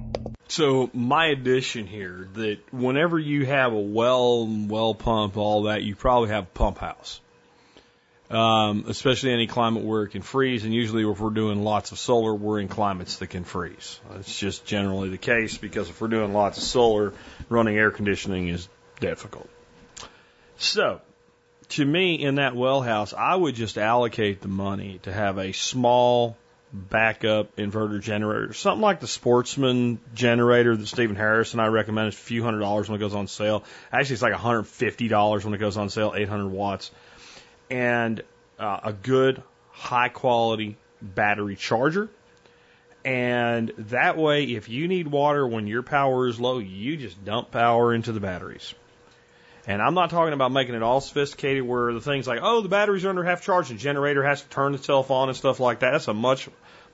So 0.47 0.89
my 0.93 1.27
addition 1.27 1.88
here 1.88 2.29
that 2.33 2.60
whenever 2.71 3.19
you 3.19 3.45
have 3.45 3.73
a 3.73 3.79
well, 3.79 4.47
well 4.47 4.93
pump, 4.93 5.38
all 5.38 5.63
that, 5.63 5.83
you 5.83 5.95
probably 5.95 6.29
have 6.29 6.45
a 6.45 6.47
pump 6.47 6.77
house. 6.77 7.19
Um, 8.29 8.83
especially 8.89 9.31
any 9.31 9.47
climate 9.47 9.83
where 9.83 10.03
it 10.03 10.10
can 10.10 10.21
freeze, 10.21 10.65
and 10.65 10.73
usually 10.73 11.10
if 11.10 11.17
we're 11.17 11.29
doing 11.29 11.63
lots 11.63 11.93
of 11.93 11.99
solar, 11.99 12.33
we're 12.36 12.60
in 12.60 12.67
climates 12.67 13.17
that 13.17 13.27
can 13.27 13.45
freeze. 13.45 14.01
It's 14.15 14.38
just 14.38 14.65
generally 14.65 15.07
the 15.07 15.17
case 15.17 15.57
because 15.57 15.89
if 15.89 16.01
we're 16.01 16.10
doing 16.10 16.33
lots 16.33 16.57
of 16.57 16.65
solar, 16.65 17.13
running 17.47 17.77
air 17.77 17.89
conditioning 17.89 18.49
is 18.49 18.67
difficult. 18.99 19.49
So, 20.57 20.99
to 21.69 21.86
me, 21.86 22.15
in 22.15 22.36
that 22.36 22.53
well 22.53 22.81
house, 22.81 23.13
I 23.13 23.33
would 23.33 23.55
just 23.55 23.77
allocate 23.77 24.41
the 24.41 24.49
money 24.49 24.99
to 25.03 25.13
have 25.13 25.38
a 25.38 25.53
small 25.53 26.36
backup 26.73 27.56
inverter 27.56 28.01
generator, 28.01 28.53
something 28.53 28.82
like 28.82 28.99
the 28.99 29.08
Sportsman 29.08 29.99
generator 30.13 30.75
that 30.75 30.88
Steven 30.88 31.15
Harris 31.15 31.53
and 31.53 31.62
I 31.62 31.67
recommend. 31.67 32.10
It's 32.10 32.17
a 32.17 32.21
few 32.21 32.43
hundred 32.43 32.60
dollars 32.60 32.89
when 32.89 32.97
it 32.97 32.99
goes 32.99 33.15
on 33.15 33.27
sale. 33.27 33.63
Actually, 33.91 34.13
it's 34.13 34.21
like 34.21 34.34
$150 34.34 35.45
when 35.45 35.53
it 35.53 35.58
goes 35.58 35.77
on 35.77 35.89
sale, 35.89 36.13
800 36.15 36.49
watts, 36.49 36.91
and 37.69 38.21
uh, 38.60 38.80
a 38.84 38.93
good 38.93 39.41
high 39.71 40.10
quality 40.10 40.77
battery 41.01 41.56
charger. 41.56 42.10
And 43.06 43.71
that 43.77 44.17
way, 44.17 44.43
if 44.43 44.67
you 44.67 44.88
need 44.89 45.08
water 45.08 45.47
when 45.47 45.67
your 45.67 45.84
power 45.84 46.27
is 46.27 46.39
low, 46.39 46.58
you 46.60 46.97
just 46.97 47.23
dump 47.23 47.51
power 47.51 47.93
into 47.93 48.12
the 48.12 48.19
batteries. 48.19 48.73
And 49.67 49.82
I'm 49.82 49.93
not 49.93 50.10
talking 50.10 50.34
about 50.34 50.53
making 50.53 50.75
it 50.75 50.82
all 50.82 51.01
sophisticated 51.01 51.63
where 51.63 51.93
the 51.93 51.99
thing's 51.99 52.25
like, 52.25 52.39
oh, 52.41 52.62
the 52.62 52.69
batteries 52.69 53.03
are 53.03 53.10
under 53.10 53.23
half 53.23 53.43
charge 53.43 53.67
the 53.67 53.75
generator 53.75 54.23
has 54.23 54.41
to 54.41 54.47
turn 54.47 54.73
itself 54.73 55.12
on 55.12 55.27
and 55.27 55.38
stuff 55.38 55.60
like 55.60 55.80
that. 55.80 55.91
That's 55.91 56.08
a 56.08 56.13
much 56.13 56.47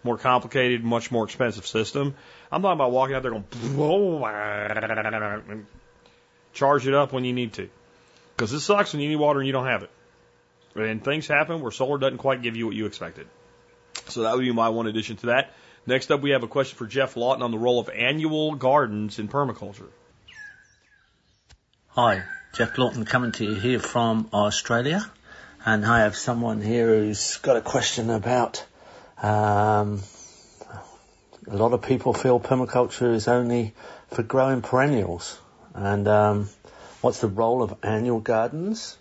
more 0.04 0.18
complicated, 0.18 0.84
much 0.84 1.12
more 1.12 1.24
expensive 1.24 1.68
system. 1.68 2.16
I'm 2.52 2.64
talking 2.64 2.74
about 2.74 2.92
walking 2.92 3.16
out 3.16 3.22
there 3.22 3.32
going, 3.32 5.68
charge 6.54 6.88
it 6.88 6.96
up 6.96 7.14
when 7.14 7.26
you 7.26 7.34
need 7.34 7.54
to. 7.54 7.70
Because 8.36 8.52
it 8.52 8.62
sucks 8.62 8.94
when 8.94 9.04
you 9.04 9.10
need 9.10 9.18
water 9.18 9.40
and 9.40 9.46
you 9.46 9.54
don't 9.54 9.68
have 9.68 9.84
it. 9.84 9.92
And 10.76 11.04
things 11.04 11.28
happen 11.28 11.62
where 11.62 11.72
solar 11.72 12.00
doesn't 12.00 12.18
quite 12.18 12.42
give 12.42 12.56
you 12.56 12.66
what 12.66 12.76
you 12.76 12.88
expected. 12.88 13.28
So 14.08 14.24
that 14.24 14.36
would 14.36 14.42
be 14.42 14.52
my 14.52 14.70
one 14.70 14.88
addition 14.88 15.18
to 15.18 15.28
that. 15.28 15.54
Next 15.86 16.12
up, 16.12 16.22
we 16.22 16.32
have 16.32 16.42
a 16.42 16.48
question 16.48 16.76
for 16.76 16.88
Geoff 16.88 17.16
Lawton 17.16 17.44
on 17.44 17.52
the 17.52 17.60
role 17.60 17.80
of 17.80 17.90
annual 17.90 18.56
gardens 18.56 19.20
in 19.20 19.28
permaculture. 19.28 19.90
Hi, 21.90 22.24
Geoff 22.54 22.78
Lawton 22.78 23.04
coming 23.04 23.32
to 23.32 23.46
you 23.46 23.56
here 23.56 23.80
from 23.80 24.30
Australia, 24.32 25.04
and 25.66 25.84
I 25.84 26.02
have 26.02 26.16
someone 26.16 26.62
here 26.62 26.86
who's 26.86 27.38
got 27.38 27.58
a 27.58 27.62
question 27.62 28.12
about. 28.12 28.64
Um, 29.20 30.04
a 31.48 31.58
lot 31.58 31.74
of 31.74 31.82
people 31.82 32.14
feel 32.14 32.40
permaculture 32.40 33.12
is 33.12 33.28
only 33.28 33.74
for 34.12 34.22
growing 34.22 34.62
perennials, 34.62 35.40
and 35.74 36.08
um, 36.08 36.50
what's 37.02 37.22
the 37.22 37.28
role 37.28 37.64
of 37.64 37.74
annual 37.82 38.20
gardens 38.20 39.00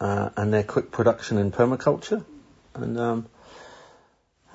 uh, 0.00 0.30
and 0.38 0.50
their 0.50 0.64
quick 0.64 0.90
production 0.90 1.36
in 1.36 1.52
permaculture, 1.52 2.24
and 2.72 2.98
um, 2.98 3.26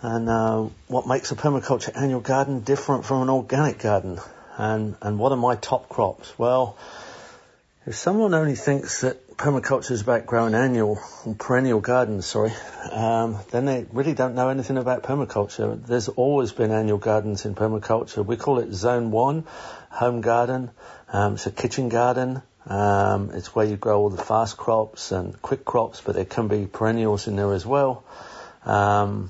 and 0.02 0.28
uh, 0.28 0.64
what 0.88 1.06
makes 1.06 1.32
a 1.32 1.36
permaculture 1.36 1.92
annual 1.96 2.20
garden 2.20 2.62
different 2.62 3.06
from 3.06 3.22
an 3.22 3.30
organic 3.30 3.78
garden, 3.78 4.20
and 4.58 4.96
and 5.04 5.20
what 5.20 5.32
are 5.32 5.38
my 5.38 5.56
top 5.56 5.88
crops? 5.88 6.34
Well 6.40 6.80
if 7.86 7.96
someone 7.96 8.34
only 8.34 8.56
thinks 8.56 9.02
that 9.02 9.36
permaculture 9.36 9.92
is 9.92 10.02
about 10.02 10.26
growing 10.26 10.56
annual 10.56 11.00
or 11.26 11.36
perennial 11.36 11.82
gardens, 11.82 12.26
sorry, 12.26 12.54
um, 12.92 13.38
then 13.52 13.66
they 13.66 13.86
really 13.92 14.14
don't 14.14 14.36
know 14.36 14.48
anything 14.48 14.78
about 14.78 15.04
permaculture. 15.04 15.86
There's 15.86 16.08
always 16.08 16.54
been 16.54 16.72
annual 16.72 16.98
gardens 16.98 17.46
in 17.46 17.56
permaculture. 17.56 18.26
We 18.26 18.38
call 18.38 18.60
it 18.60 18.72
Zone 18.72 19.12
One, 19.12 19.46
home 19.90 20.22
garden. 20.22 20.72
Um, 21.12 21.34
it's 21.34 21.46
a 21.46 21.52
kitchen 21.52 21.90
garden. 21.90 22.42
Um, 22.66 23.32
it's 23.34 23.54
where 23.54 23.66
you 23.66 23.76
grow 23.76 24.00
all 24.00 24.10
the 24.10 24.24
fast 24.24 24.56
crops 24.56 25.12
and 25.12 25.40
quick 25.42 25.66
crops, 25.66 26.00
but 26.00 26.16
there 26.16 26.26
can 26.26 26.48
be 26.48 26.66
perennials 26.66 27.28
in 27.28 27.36
there 27.36 27.54
as 27.54 27.66
well. 27.66 28.06
Um, 28.66 29.30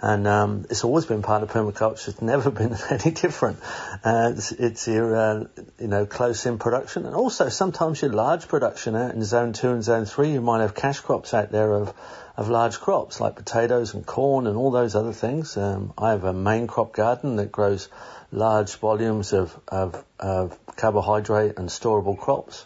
and 0.00 0.26
um, 0.26 0.66
it's 0.70 0.84
always 0.84 1.06
been 1.06 1.22
part 1.22 1.42
of 1.42 1.50
permaculture. 1.50 2.08
It's 2.08 2.22
never 2.22 2.50
been 2.60 2.76
any 2.90 3.10
different. 3.10 3.58
Uh, 4.04 4.32
it's, 4.34 4.52
it's, 4.52 4.88
your 4.88 5.16
uh, 5.16 5.44
you 5.78 5.88
know 5.88 6.06
close 6.06 6.46
in 6.46 6.58
production, 6.58 7.06
and 7.06 7.14
also 7.14 7.48
sometimes 7.48 8.02
your 8.02 8.12
large 8.12 8.48
production 8.48 8.96
out 8.96 9.14
in 9.14 9.22
zone 9.24 9.52
two 9.52 9.70
and 9.70 9.82
zone 9.82 10.04
three. 10.04 10.32
You 10.32 10.40
might 10.40 10.60
have 10.60 10.74
cash 10.74 11.00
crops 11.00 11.34
out 11.34 11.50
there 11.50 11.72
of 11.72 11.94
of 12.38 12.48
large 12.48 12.78
crops 12.78 13.20
like 13.20 13.34
potatoes 13.34 13.94
and 13.94 14.06
corn 14.06 14.46
and 14.46 14.56
all 14.56 14.70
those 14.70 14.94
other 14.94 15.12
things. 15.12 15.56
Um, 15.56 15.92
I 15.98 16.10
have 16.10 16.22
a 16.22 16.32
main 16.32 16.68
crop 16.68 16.92
garden 16.92 17.34
that 17.36 17.50
grows 17.50 17.88
large 18.30 18.76
volumes 18.76 19.32
of, 19.32 19.58
of, 19.66 20.04
of 20.20 20.56
carbohydrate 20.76 21.58
and 21.58 21.68
storable 21.68 22.16
crops. 22.16 22.64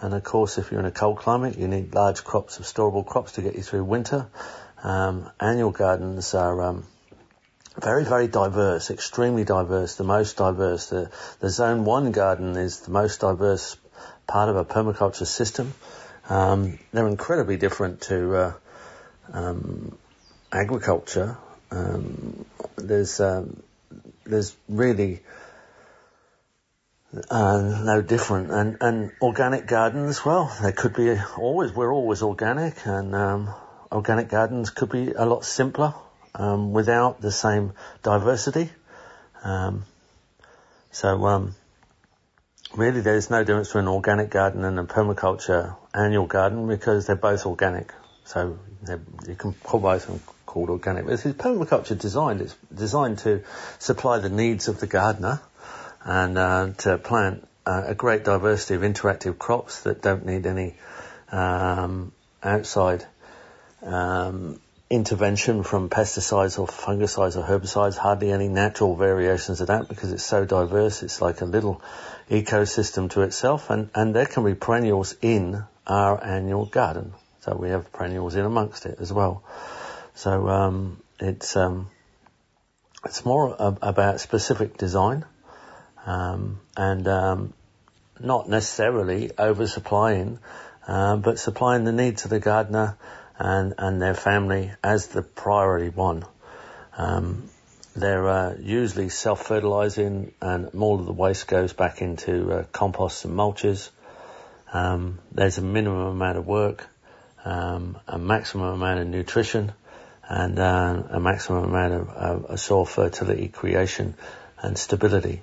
And 0.00 0.12
of 0.12 0.24
course, 0.24 0.58
if 0.58 0.72
you're 0.72 0.80
in 0.80 0.86
a 0.86 0.90
cold 0.90 1.18
climate, 1.18 1.56
you 1.56 1.68
need 1.68 1.94
large 1.94 2.24
crops 2.24 2.58
of 2.58 2.64
storable 2.64 3.06
crops 3.06 3.32
to 3.32 3.42
get 3.42 3.54
you 3.54 3.62
through 3.62 3.84
winter. 3.84 4.26
Um, 4.82 5.30
annual 5.40 5.70
gardens 5.70 6.34
are 6.34 6.62
um, 6.62 6.84
very, 7.80 8.04
very 8.04 8.28
diverse, 8.28 8.90
extremely 8.90 9.44
diverse, 9.44 9.96
the 9.96 10.04
most 10.04 10.36
diverse. 10.36 10.88
The, 10.88 11.10
the 11.40 11.50
Zone 11.50 11.84
1 11.84 12.12
garden 12.12 12.56
is 12.56 12.80
the 12.80 12.90
most 12.90 13.20
diverse 13.20 13.76
part 14.26 14.48
of 14.48 14.56
a 14.56 14.64
permaculture 14.64 15.26
system. 15.26 15.74
Um, 16.28 16.78
they're 16.92 17.06
incredibly 17.08 17.56
different 17.56 18.02
to 18.02 18.36
uh, 18.36 18.52
um, 19.32 19.96
agriculture. 20.52 21.36
Um, 21.70 22.44
there's 22.76 23.20
um, 23.20 23.62
there's 24.24 24.56
really 24.68 25.22
uh, 27.30 27.82
no 27.84 28.02
different. 28.02 28.50
And, 28.50 28.76
and 28.80 29.12
organic 29.20 29.66
gardens, 29.66 30.24
well, 30.24 30.54
they 30.62 30.72
could 30.72 30.94
be 30.94 31.16
always, 31.36 31.72
we're 31.72 31.92
always 31.92 32.22
organic, 32.22 32.86
and 32.86 33.14
um, 33.14 33.54
organic 33.92 34.28
gardens 34.28 34.70
could 34.70 34.90
be 34.90 35.12
a 35.12 35.24
lot 35.24 35.44
simpler 35.44 35.94
um, 36.34 36.72
without 36.72 37.20
the 37.20 37.32
same 37.32 37.72
diversity. 38.02 38.70
Um, 39.42 39.84
so, 40.90 41.26
um, 41.26 41.54
really, 42.74 43.00
there's 43.00 43.30
no 43.30 43.44
difference 43.44 43.68
between 43.68 43.84
an 43.84 43.88
organic 43.88 44.30
garden 44.30 44.64
and 44.64 44.78
a 44.78 44.84
permaculture 44.84 45.76
annual 45.94 46.26
garden 46.26 46.66
because 46.66 47.06
they're 47.06 47.16
both 47.16 47.46
organic. 47.46 47.92
So, 48.24 48.58
you 48.88 49.34
can 49.34 49.52
call 49.52 49.80
both 49.80 50.06
them 50.06 50.20
called 50.46 50.70
organic. 50.70 51.06
This 51.06 51.26
is 51.26 51.34
permaculture 51.34 51.98
designed. 51.98 52.40
It's 52.40 52.56
designed 52.74 53.18
to 53.18 53.42
supply 53.78 54.18
the 54.18 54.30
needs 54.30 54.68
of 54.68 54.80
the 54.80 54.86
gardener 54.86 55.40
and 56.02 56.38
uh, 56.38 56.70
to 56.78 56.98
plant 56.98 57.46
uh, 57.66 57.82
a 57.86 57.94
great 57.94 58.24
diversity 58.24 58.74
of 58.74 58.82
interactive 58.82 59.38
crops 59.38 59.82
that 59.82 60.00
don't 60.00 60.24
need 60.24 60.46
any 60.46 60.76
um, 61.30 62.12
outside 62.42 63.04
um, 63.86 64.60
intervention 64.88 65.62
from 65.62 65.88
pesticides 65.88 66.58
or 66.58 66.66
fungicides 66.66 67.36
or 67.36 67.42
herbicides, 67.42 67.96
hardly 67.96 68.30
any 68.30 68.48
natural 68.48 68.94
variations 68.94 69.60
of 69.60 69.68
that 69.68 69.88
because 69.88 70.12
it's 70.12 70.24
so 70.24 70.44
diverse. 70.44 71.02
It's 71.02 71.20
like 71.20 71.40
a 71.40 71.44
little 71.44 71.80
ecosystem 72.30 73.10
to 73.10 73.22
itself 73.22 73.70
and, 73.70 73.90
and 73.94 74.14
there 74.14 74.26
can 74.26 74.44
be 74.44 74.54
perennials 74.54 75.14
in 75.22 75.64
our 75.86 76.22
annual 76.22 76.66
garden. 76.66 77.14
So 77.40 77.56
we 77.56 77.70
have 77.70 77.92
perennials 77.92 78.34
in 78.34 78.44
amongst 78.44 78.86
it 78.86 78.98
as 79.00 79.12
well. 79.12 79.42
So 80.14 80.48
um, 80.48 81.02
it's 81.20 81.56
um, 81.56 81.88
it's 83.04 83.24
more 83.24 83.54
about 83.58 84.20
specific 84.20 84.76
design 84.76 85.24
um, 86.06 86.58
and 86.76 87.06
um, 87.06 87.52
not 88.18 88.48
necessarily 88.48 89.28
oversupplying, 89.28 90.38
uh, 90.88 91.16
but 91.16 91.38
supplying 91.38 91.84
the 91.84 91.92
needs 91.92 92.24
of 92.24 92.30
the 92.30 92.40
gardener 92.40 92.96
and, 93.38 93.74
and 93.78 94.00
their 94.00 94.14
family 94.14 94.72
as 94.82 95.08
the 95.08 95.22
priority 95.22 95.90
one. 95.90 96.24
Um, 96.96 97.48
they're 97.94 98.28
uh, 98.28 98.54
usually 98.60 99.08
self-fertilizing 99.08 100.32
and 100.40 100.74
more 100.74 100.98
of 100.98 101.06
the 101.06 101.12
waste 101.12 101.48
goes 101.48 101.72
back 101.72 102.02
into 102.02 102.52
uh, 102.52 102.64
composts 102.72 103.24
and 103.24 103.34
mulches. 103.34 103.90
Um, 104.72 105.18
there's 105.32 105.58
a 105.58 105.62
minimum 105.62 106.06
amount 106.06 106.38
of 106.38 106.46
work, 106.46 106.86
um, 107.44 107.98
a 108.06 108.18
maximum 108.18 108.74
amount 108.74 109.00
of 109.00 109.06
nutrition, 109.08 109.72
and 110.28 110.58
uh, 110.58 111.02
a 111.10 111.20
maximum 111.20 111.64
amount 111.64 111.94
of, 111.94 112.08
of 112.08 112.60
soil 112.60 112.84
fertility 112.84 113.48
creation 113.48 114.14
and 114.60 114.76
stability. 114.76 115.42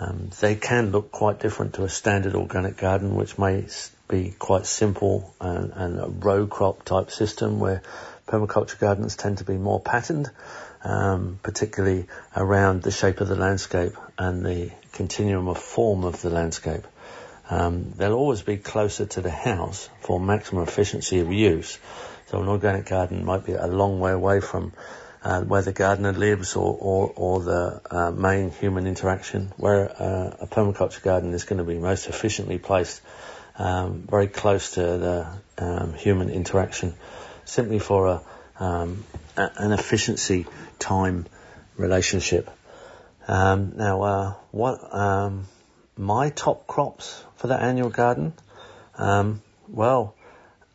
Um, 0.00 0.30
they 0.40 0.54
can 0.54 0.92
look 0.92 1.12
quite 1.12 1.40
different 1.40 1.74
to 1.74 1.84
a 1.84 1.88
standard 1.88 2.34
organic 2.34 2.78
garden, 2.78 3.14
which 3.14 3.38
may 3.38 3.66
be 4.10 4.34
quite 4.38 4.66
simple 4.66 5.34
and, 5.40 5.72
and, 5.74 6.00
a 6.00 6.08
row 6.08 6.46
crop 6.46 6.84
type 6.84 7.10
system, 7.10 7.60
where 7.60 7.82
permaculture 8.26 8.78
gardens 8.78 9.16
tend 9.16 9.38
to 9.38 9.44
be 9.44 9.54
more 9.54 9.80
patterned, 9.80 10.28
um, 10.84 11.38
particularly 11.42 12.06
around 12.36 12.82
the 12.82 12.90
shape 12.90 13.20
of 13.20 13.28
the 13.28 13.36
landscape 13.36 13.92
and 14.18 14.44
the 14.44 14.70
continuum 14.92 15.48
of 15.48 15.58
form 15.58 16.04
of 16.04 16.20
the 16.20 16.30
landscape. 16.30 16.84
Um, 17.48 17.92
they'll 17.96 18.14
always 18.14 18.42
be 18.42 18.56
closer 18.58 19.06
to 19.06 19.20
the 19.20 19.30
house 19.30 19.88
for 20.00 20.20
maximum 20.20 20.62
efficiency 20.62 21.20
of 21.20 21.32
use. 21.32 21.78
So 22.28 22.40
an 22.40 22.48
organic 22.48 22.86
garden 22.86 23.24
might 23.24 23.44
be 23.44 23.54
a 23.54 23.66
long 23.66 23.98
way 23.98 24.12
away 24.12 24.40
from 24.40 24.72
uh, 25.22 25.42
where 25.42 25.62
the 25.62 25.72
gardener 25.72 26.12
lives 26.12 26.56
or, 26.56 26.76
or, 26.80 27.12
or 27.14 27.40
the 27.40 27.80
uh, 27.90 28.10
main 28.10 28.50
human 28.50 28.86
interaction, 28.86 29.52
where 29.56 29.90
uh, 29.90 30.36
a 30.40 30.46
permaculture 30.46 31.02
garden 31.02 31.34
is 31.34 31.44
going 31.44 31.58
to 31.58 31.64
be 31.64 31.78
most 31.78 32.08
efficiently 32.08 32.58
placed 32.58 33.02
um, 33.60 34.04
very 34.08 34.26
close 34.26 34.72
to 34.72 34.80
the 34.80 35.26
um, 35.58 35.92
human 35.92 36.30
interaction, 36.30 36.94
simply 37.44 37.78
for 37.78 38.06
a, 38.06 38.22
um, 38.58 39.04
a, 39.36 39.50
an 39.58 39.72
efficiency 39.72 40.46
time 40.78 41.26
relationship. 41.76 42.48
Um, 43.28 43.74
now, 43.76 44.02
uh, 44.02 44.34
what 44.50 44.94
um, 44.94 45.46
my 45.98 46.30
top 46.30 46.66
crops 46.66 47.22
for 47.36 47.48
the 47.48 47.62
annual 47.62 47.90
garden? 47.90 48.32
Um, 48.96 49.42
well, 49.68 50.14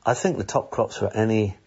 I 0.06 0.14
think 0.14 0.38
the 0.38 0.44
top 0.44 0.70
crops 0.70 0.98
for 0.98 1.12
any 1.12 1.58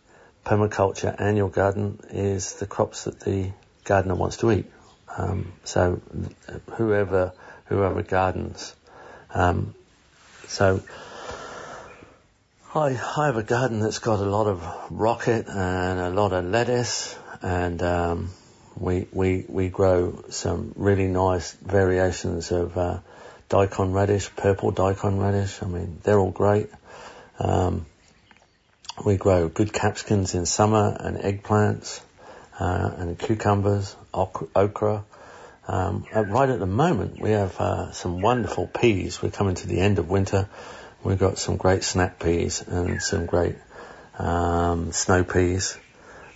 permaculture 0.46 1.20
annual 1.20 1.48
garden 1.48 1.98
is 2.10 2.54
the 2.54 2.66
crops 2.66 3.04
that 3.04 3.18
the 3.20 3.50
gardener 3.82 4.14
wants 4.14 4.36
to 4.38 4.52
eat. 4.52 4.66
Um, 5.16 5.52
so 5.64 6.00
whoever 6.76 7.32
whoever 7.64 8.02
gardens. 8.02 8.72
Um, 9.34 9.74
so 10.46 10.80
I, 12.78 12.90
I 12.90 13.26
have 13.26 13.36
a 13.36 13.42
garden 13.42 13.80
that's 13.80 13.98
got 13.98 14.20
a 14.20 14.24
lot 14.24 14.46
of 14.46 14.62
rocket 14.90 15.48
and 15.48 15.98
a 15.98 16.10
lot 16.10 16.32
of 16.32 16.44
lettuce, 16.44 17.18
and 17.42 17.82
um, 17.82 18.30
we 18.76 19.08
we 19.12 19.44
we 19.48 19.68
grow 19.68 20.24
some 20.30 20.74
really 20.76 21.08
nice 21.08 21.52
variations 21.54 22.52
of 22.52 22.78
uh, 22.78 23.00
daikon 23.48 23.92
radish, 23.92 24.30
purple 24.36 24.70
daikon 24.70 25.18
radish. 25.18 25.60
I 25.60 25.66
mean, 25.66 25.98
they're 26.04 26.20
all 26.20 26.30
great. 26.30 26.70
Um, 27.40 27.84
we 29.04 29.16
grow 29.16 29.48
good 29.48 29.72
capsicums 29.72 30.36
in 30.36 30.46
summer 30.46 30.96
and 31.00 31.18
eggplants 31.18 32.00
uh, 32.60 32.92
and 32.96 33.18
cucumbers, 33.18 33.96
okra. 34.14 35.04
Um, 35.66 36.06
right 36.14 36.48
at 36.48 36.60
the 36.60 36.66
moment, 36.66 37.20
we 37.20 37.32
have 37.32 37.60
uh, 37.60 37.90
some 37.90 38.22
wonderful 38.22 38.68
peas. 38.68 39.20
We're 39.20 39.30
coming 39.30 39.56
to 39.56 39.66
the 39.66 39.80
end 39.80 39.98
of 39.98 40.08
winter. 40.08 40.48
We've 41.04 41.18
got 41.18 41.38
some 41.38 41.56
great 41.56 41.84
snap 41.84 42.18
peas 42.18 42.62
and 42.66 43.00
some 43.00 43.26
great 43.26 43.56
um, 44.18 44.92
snow 44.92 45.22
peas. 45.22 45.78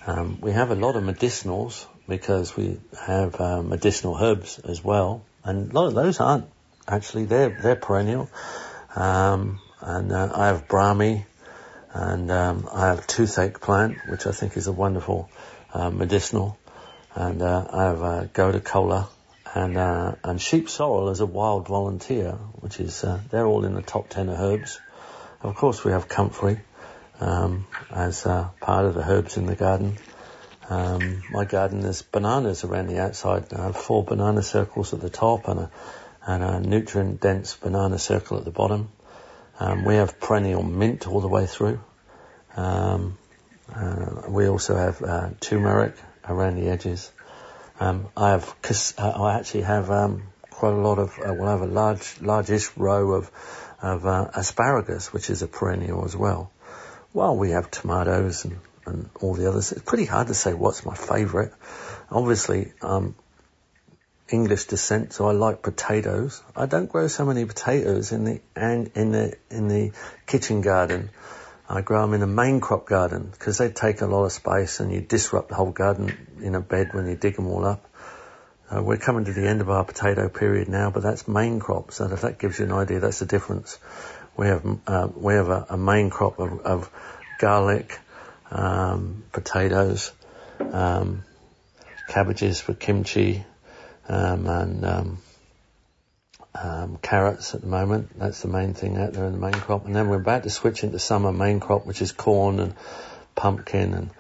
Um, 0.07 0.39
we 0.41 0.53
have 0.53 0.71
a 0.71 0.77
lot 0.77 0.95
of 0.95 1.03
medicinals 1.03 1.85
because 2.09 2.57
we 2.57 2.79
have 3.07 3.41
uh, 3.41 3.63
medicinal 3.63 4.17
herbs 4.17 4.61
as 4.61 4.83
well, 4.83 5.25
and 5.45 5.71
a 5.71 5.75
lot 5.75 5.89
of 5.89 5.95
those 5.95 6.21
aren't 6.21 6.47
actually 6.87 7.25
they're 7.25 7.51
they're 7.63 7.77
perennial. 7.77 8.31
Um, 8.95 9.61
and 9.81 10.13
uh, 10.13 10.31
I 10.33 10.47
have 10.49 10.69
brahmi, 10.69 11.25
and 11.93 12.31
um, 12.31 12.69
I 12.73 12.87
have 12.89 13.07
toothache 13.07 13.61
plant, 13.61 13.99
which 14.09 14.27
I 14.27 14.31
think 14.31 14.57
is 14.57 14.69
a 14.69 14.73
wonderful 14.73 15.29
uh, 15.73 15.91
medicinal, 15.91 16.57
and 17.15 17.43
uh, 17.43 17.67
I 17.73 17.85
have 17.85 18.03
uh, 18.03 18.25
gotu 18.33 18.63
kola 18.63 19.09
and 19.55 19.77
uh, 19.77 20.15
and 20.25 20.41
sheep 20.41 20.69
sorrel 20.69 21.11
as 21.11 21.21
a 21.21 21.27
wild 21.27 21.69
volunteer, 21.69 22.33
which 22.61 22.81
is 22.81 23.05
uh, 23.05 23.21
they're 23.31 23.47
all 23.47 23.65
in 23.65 23.75
the 23.75 23.83
top 23.83 24.09
ten 24.09 24.29
of 24.29 24.39
herbs. 24.39 24.81
Of 25.43 25.57
course, 25.57 25.85
we 25.85 25.93
have 25.93 26.09
comfrey 26.09 26.61
um, 27.21 27.67
as 27.91 28.25
uh, 28.27 28.49
part 28.61 28.87
of 28.87 28.95
the 28.95 29.03
herbs 29.09 29.37
in 29.37 29.47
the 29.47 29.57
garden. 29.57 29.97
Um, 30.71 31.23
my 31.31 31.45
garden 31.45 31.81
there's 31.81 32.03
bananas 32.03 32.65
around 32.65 32.87
the 32.87 33.01
outside. 33.01 33.53
I 33.53 33.65
have 33.65 33.77
four 33.77 34.05
banana 34.05 34.43
circles 34.43 34.95
at 34.95 35.01
the 35.01 35.11
top 35.11 35.49
and 35.49 35.61
a 35.61 35.71
and 36.27 36.43
a 36.43 36.61
nutrient 36.61 37.21
dense 37.21 37.55
banana 37.57 37.99
circle 37.99 38.39
at 38.39 38.45
the 38.45 38.51
bottom. 38.51 38.89
Um, 39.59 39.85
we 39.85 39.97
have 39.97 40.19
perennial 40.19 40.63
mint 40.63 41.07
all 41.07 41.21
the 41.21 41.29
way 41.29 41.47
through. 41.47 41.81
Um, 42.57 43.19
uh, 43.75 44.23
we 44.29 44.49
also 44.49 44.77
have 44.77 45.03
uh, 45.03 45.31
turmeric 45.41 45.95
around 46.29 46.57
the 46.57 46.69
edges. 46.69 47.11
Um, 47.83 48.09
I 48.17 48.31
have, 48.31 48.55
uh, 48.97 49.11
I 49.25 49.35
actually 49.39 49.63
have 49.63 49.91
um, 49.91 50.23
quite 50.51 50.73
a 50.73 50.77
lot 50.77 51.01
of. 51.01 51.19
Uh, 51.19 51.35
well, 51.35 51.49
I 51.49 51.51
have 51.51 51.63
a 51.63 51.67
large, 51.67 52.21
largish 52.21 52.71
row 52.77 53.15
of 53.15 53.31
of 53.83 54.07
uh, 54.07 54.29
asparagus, 54.35 55.13
which 55.13 55.31
is 55.31 55.43
a 55.43 55.49
perennial 55.49 56.05
as 56.05 56.17
well. 56.17 56.53
Well, 57.13 57.37
we 57.37 57.51
have 57.51 57.73
tomatoes 57.73 58.45
and 58.45 58.61
and 58.87 59.11
all 59.21 59.35
the 59.35 59.49
others. 59.49 59.73
It's 59.73 59.83
pretty 59.83 60.05
hard 60.05 60.29
to 60.29 60.35
say 60.35 60.55
what's 60.55 60.87
my 60.87 60.95
favourite. 60.95 61.51
Obviously, 62.09 62.73
um, 62.83 63.17
English 64.29 64.67
descent, 64.67 65.13
so 65.13 65.27
I 65.27 65.33
like 65.33 65.63
potatoes. 65.63 66.41
I 66.55 66.67
don't 66.67 66.89
grow 66.89 67.09
so 67.09 67.27
many 67.27 67.45
potatoes 67.45 68.13
in 68.13 68.25
the 68.25 68.41
and 68.55 68.93
in 68.95 69.11
the 69.11 69.37
in 69.51 69.67
the 69.67 69.91
kitchen 70.27 70.61
garden. 70.61 71.11
I 71.73 71.81
grow 71.81 72.03
them 72.03 72.13
in 72.13 72.21
the 72.21 72.27
main 72.27 72.61
crop 72.61 72.87
garden 72.87 73.31
because 73.33 73.57
they 73.57 73.71
take 73.71 74.03
a 74.03 74.07
lot 74.07 74.25
of 74.25 74.33
space 74.33 74.81
and 74.81 74.93
you 74.93 75.01
disrupt 75.01 75.49
the 75.49 75.55
whole 75.55 75.71
garden 75.71 76.29
in 76.43 76.55
a 76.55 76.61
bed 76.61 76.93
when 76.93 77.07
you 77.07 77.17
dig 77.17 77.35
them 77.37 77.47
all 77.47 77.65
up. 77.65 77.89
Uh, 78.71 78.83
we're 78.83 78.99
coming 78.99 79.25
to 79.25 79.33
the 79.33 79.49
end 79.49 79.63
of 79.63 79.71
our 79.71 79.83
potato 79.83 80.29
period 80.29 80.69
now, 80.69 80.91
but 80.91 81.03
that's 81.03 81.27
main 81.27 81.61
crop, 81.61 81.91
so 81.91 82.05
if 82.13 82.21
that 82.21 82.39
gives 82.39 82.59
you 82.59 82.67
an 82.67 82.73
idea, 82.73 83.01
that's 83.01 83.21
the 83.21 83.27
difference. 83.27 83.79
We 84.37 84.49
have 84.49 84.67
uh, 84.87 85.09
we 85.15 85.33
have 85.33 85.49
a, 85.49 85.67
a, 85.71 85.77
main 85.79 86.11
crop 86.11 86.39
of, 86.39 86.61
of 86.61 86.91
garlic, 87.39 87.99
um, 88.51 89.25
potatoes, 89.33 90.13
um, 90.61 91.25
cabbages 92.09 92.61
for 92.61 92.75
kimchi, 92.75 93.47
um, 94.09 94.47
and 94.47 94.85
um, 96.55 96.99
carrots 97.01 97.55
at 97.55 97.61
the 97.61 97.67
moment. 97.67 98.19
That's 98.19 98.43
the 98.43 98.49
main 98.49 98.75
thing 98.75 98.97
out 98.99 99.13
there 99.13 99.27
in 99.27 99.33
the 99.33 99.39
main 99.39 99.53
crop. 99.53 99.87
And 99.87 99.95
then 99.95 100.09
we're 100.09 100.21
about 100.21 100.43
to 100.45 100.51
switch 100.51 100.85
into 100.85 100.99
summer 100.99 101.33
main 101.33 101.61
crop, 101.61 101.87
which 101.87 102.03
is 102.03 102.13
corn 102.13 102.61
and 102.61 102.75
pumpkin 103.35 103.95
and 103.95 104.11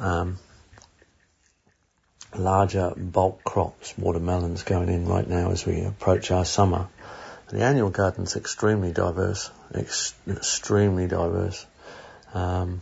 um, 0.00 0.38
larger 2.36 2.92
bulk 2.96 3.42
crops, 3.44 3.96
watermelons 3.98 4.62
going 4.62 4.88
in 4.88 5.06
right 5.06 5.28
now 5.28 5.50
as 5.50 5.66
we 5.66 5.82
approach 5.82 6.30
our 6.30 6.44
summer. 6.44 6.88
The 7.48 7.62
annual 7.62 7.90
garden's 7.90 8.36
extremely 8.36 8.92
diverse, 8.92 9.50
ex- 9.74 10.14
extremely 10.28 11.08
diverse. 11.08 11.66
Um, 12.32 12.80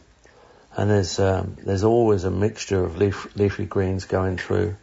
and 0.77 0.91
there's 0.91 1.19
um, 1.19 1.57
there's 1.65 1.85
always 1.85 2.25
a 2.25 2.31
mixture 2.31 2.85
of 2.85 2.99
leaf, 2.99 3.35
leafy 3.35 3.65
greens 3.65 4.05
going 4.05 4.37
through 4.37 4.77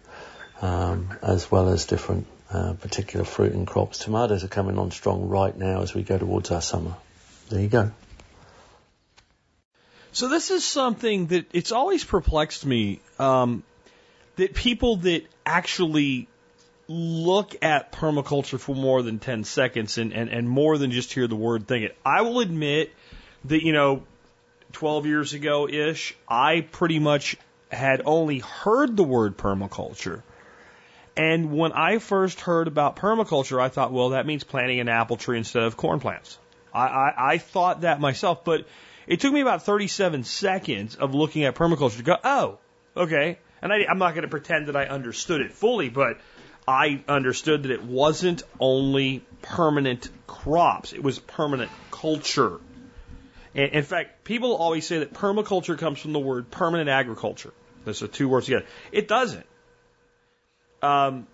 um, 0.62 1.10
as 1.22 1.52
well 1.52 1.70
as 1.70 1.86
different 1.86 2.26
uh, 2.52 2.74
particular 2.74 3.26
fruit 3.26 3.54
and 3.54 3.66
crops. 3.66 4.00
Tomatoes 4.00 4.44
are 4.44 4.50
coming 4.50 4.78
on 4.78 4.92
strong 4.92 5.28
right 5.28 5.56
now 5.56 5.82
as 5.82 5.94
we 5.94 6.04
go 6.04 6.18
towards 6.18 6.52
our 6.52 6.62
summer. 6.62 6.96
There 7.50 7.62
you 7.62 7.68
go. 7.68 7.92
So 10.12 10.30
this 10.30 10.50
is 10.50 10.64
something 10.64 11.28
that 11.28 11.48
it's 11.54 11.72
always 11.72 12.04
perplexed 12.04 12.66
me 12.66 13.02
um, 13.20 13.64
that 14.38 14.54
people 14.54 14.98
that 14.98 15.26
actually 15.46 16.28
look 16.88 17.56
at 17.62 17.92
permaculture 17.92 18.60
for 18.60 18.76
more 18.76 19.02
than 19.02 19.20
10 19.20 19.44
seconds 19.44 19.98
and, 19.98 20.14
and, 20.14 20.30
and 20.30 20.48
more 20.48 20.78
than 20.78 20.92
just 20.92 21.12
hear 21.12 21.28
the 21.28 21.36
word 21.36 21.68
think 21.68 21.86
it. 21.86 21.98
I 22.06 22.22
will 22.22 22.40
admit 22.40 22.94
that, 23.46 23.64
you 23.64 23.74
know, 23.74 24.04
12 24.74 25.06
years 25.06 25.34
ago 25.34 25.68
ish, 25.68 26.16
I 26.28 26.62
pretty 26.62 27.00
much 27.00 27.38
had 27.72 28.02
only 28.06 28.40
heard 28.40 28.96
the 28.96 29.04
word 29.04 29.38
permaculture. 29.38 30.22
And 31.18 31.54
when 31.54 31.72
I 31.72 32.00
first 32.00 32.42
heard 32.42 32.68
about 32.68 32.98
permaculture, 32.98 33.62
I 33.62 33.70
thought, 33.70 33.92
well, 33.94 34.10
that 34.10 34.26
means 34.26 34.44
planting 34.44 34.80
an 34.80 34.90
apple 34.90 35.16
tree 35.16 35.38
instead 35.38 35.64
of 35.64 35.78
corn 35.78 36.00
plants. 36.00 36.38
I, 36.74 36.88
I, 36.88 37.14
I 37.34 37.38
thought 37.38 37.82
that 37.82 38.02
myself, 38.02 38.44
but 38.44 38.68
it 39.08 39.22
took 39.22 39.32
me 39.32 39.40
about 39.40 39.64
37 39.64 40.26
seconds 40.26 40.96
of 40.96 41.14
looking 41.14 41.46
at 41.46 41.56
permaculture 41.56 41.98
to 41.98 42.04
go, 42.04 42.18
oh, 42.24 42.58
okay. 42.98 43.40
And 43.62 43.72
I, 43.72 43.86
I'm 43.90 43.98
not 43.98 44.14
going 44.14 44.24
to 44.24 44.30
pretend 44.30 44.68
that 44.68 44.76
I 44.76 44.86
understood 44.88 45.40
it 45.40 45.54
fully, 45.54 45.88
but 45.88 46.20
I 46.68 47.04
understood 47.08 47.64
that 47.64 47.72
it 47.72 47.84
wasn't 47.84 48.44
only 48.60 49.24
permanent 49.42 50.10
crops, 50.28 50.92
it 50.92 51.04
was 51.04 51.20
permanent 51.20 51.72
culture. 51.92 52.60
And 53.54 53.72
in 53.72 53.84
fact, 53.84 54.26
people 54.26 54.56
always 54.56 54.86
say 54.86 55.00
that 55.00 55.14
permaculture 55.14 55.78
comes 55.78 56.00
from 56.00 56.12
the 56.12 56.20
word 56.20 56.52
permanent 56.52 56.90
agriculture. 56.90 57.54
Those 57.86 58.02
are 58.04 58.08
two 58.08 58.28
words 58.28 58.48
together. 58.48 58.66
It 58.92 59.08
doesn't 59.08 59.46
um, 60.82 61.28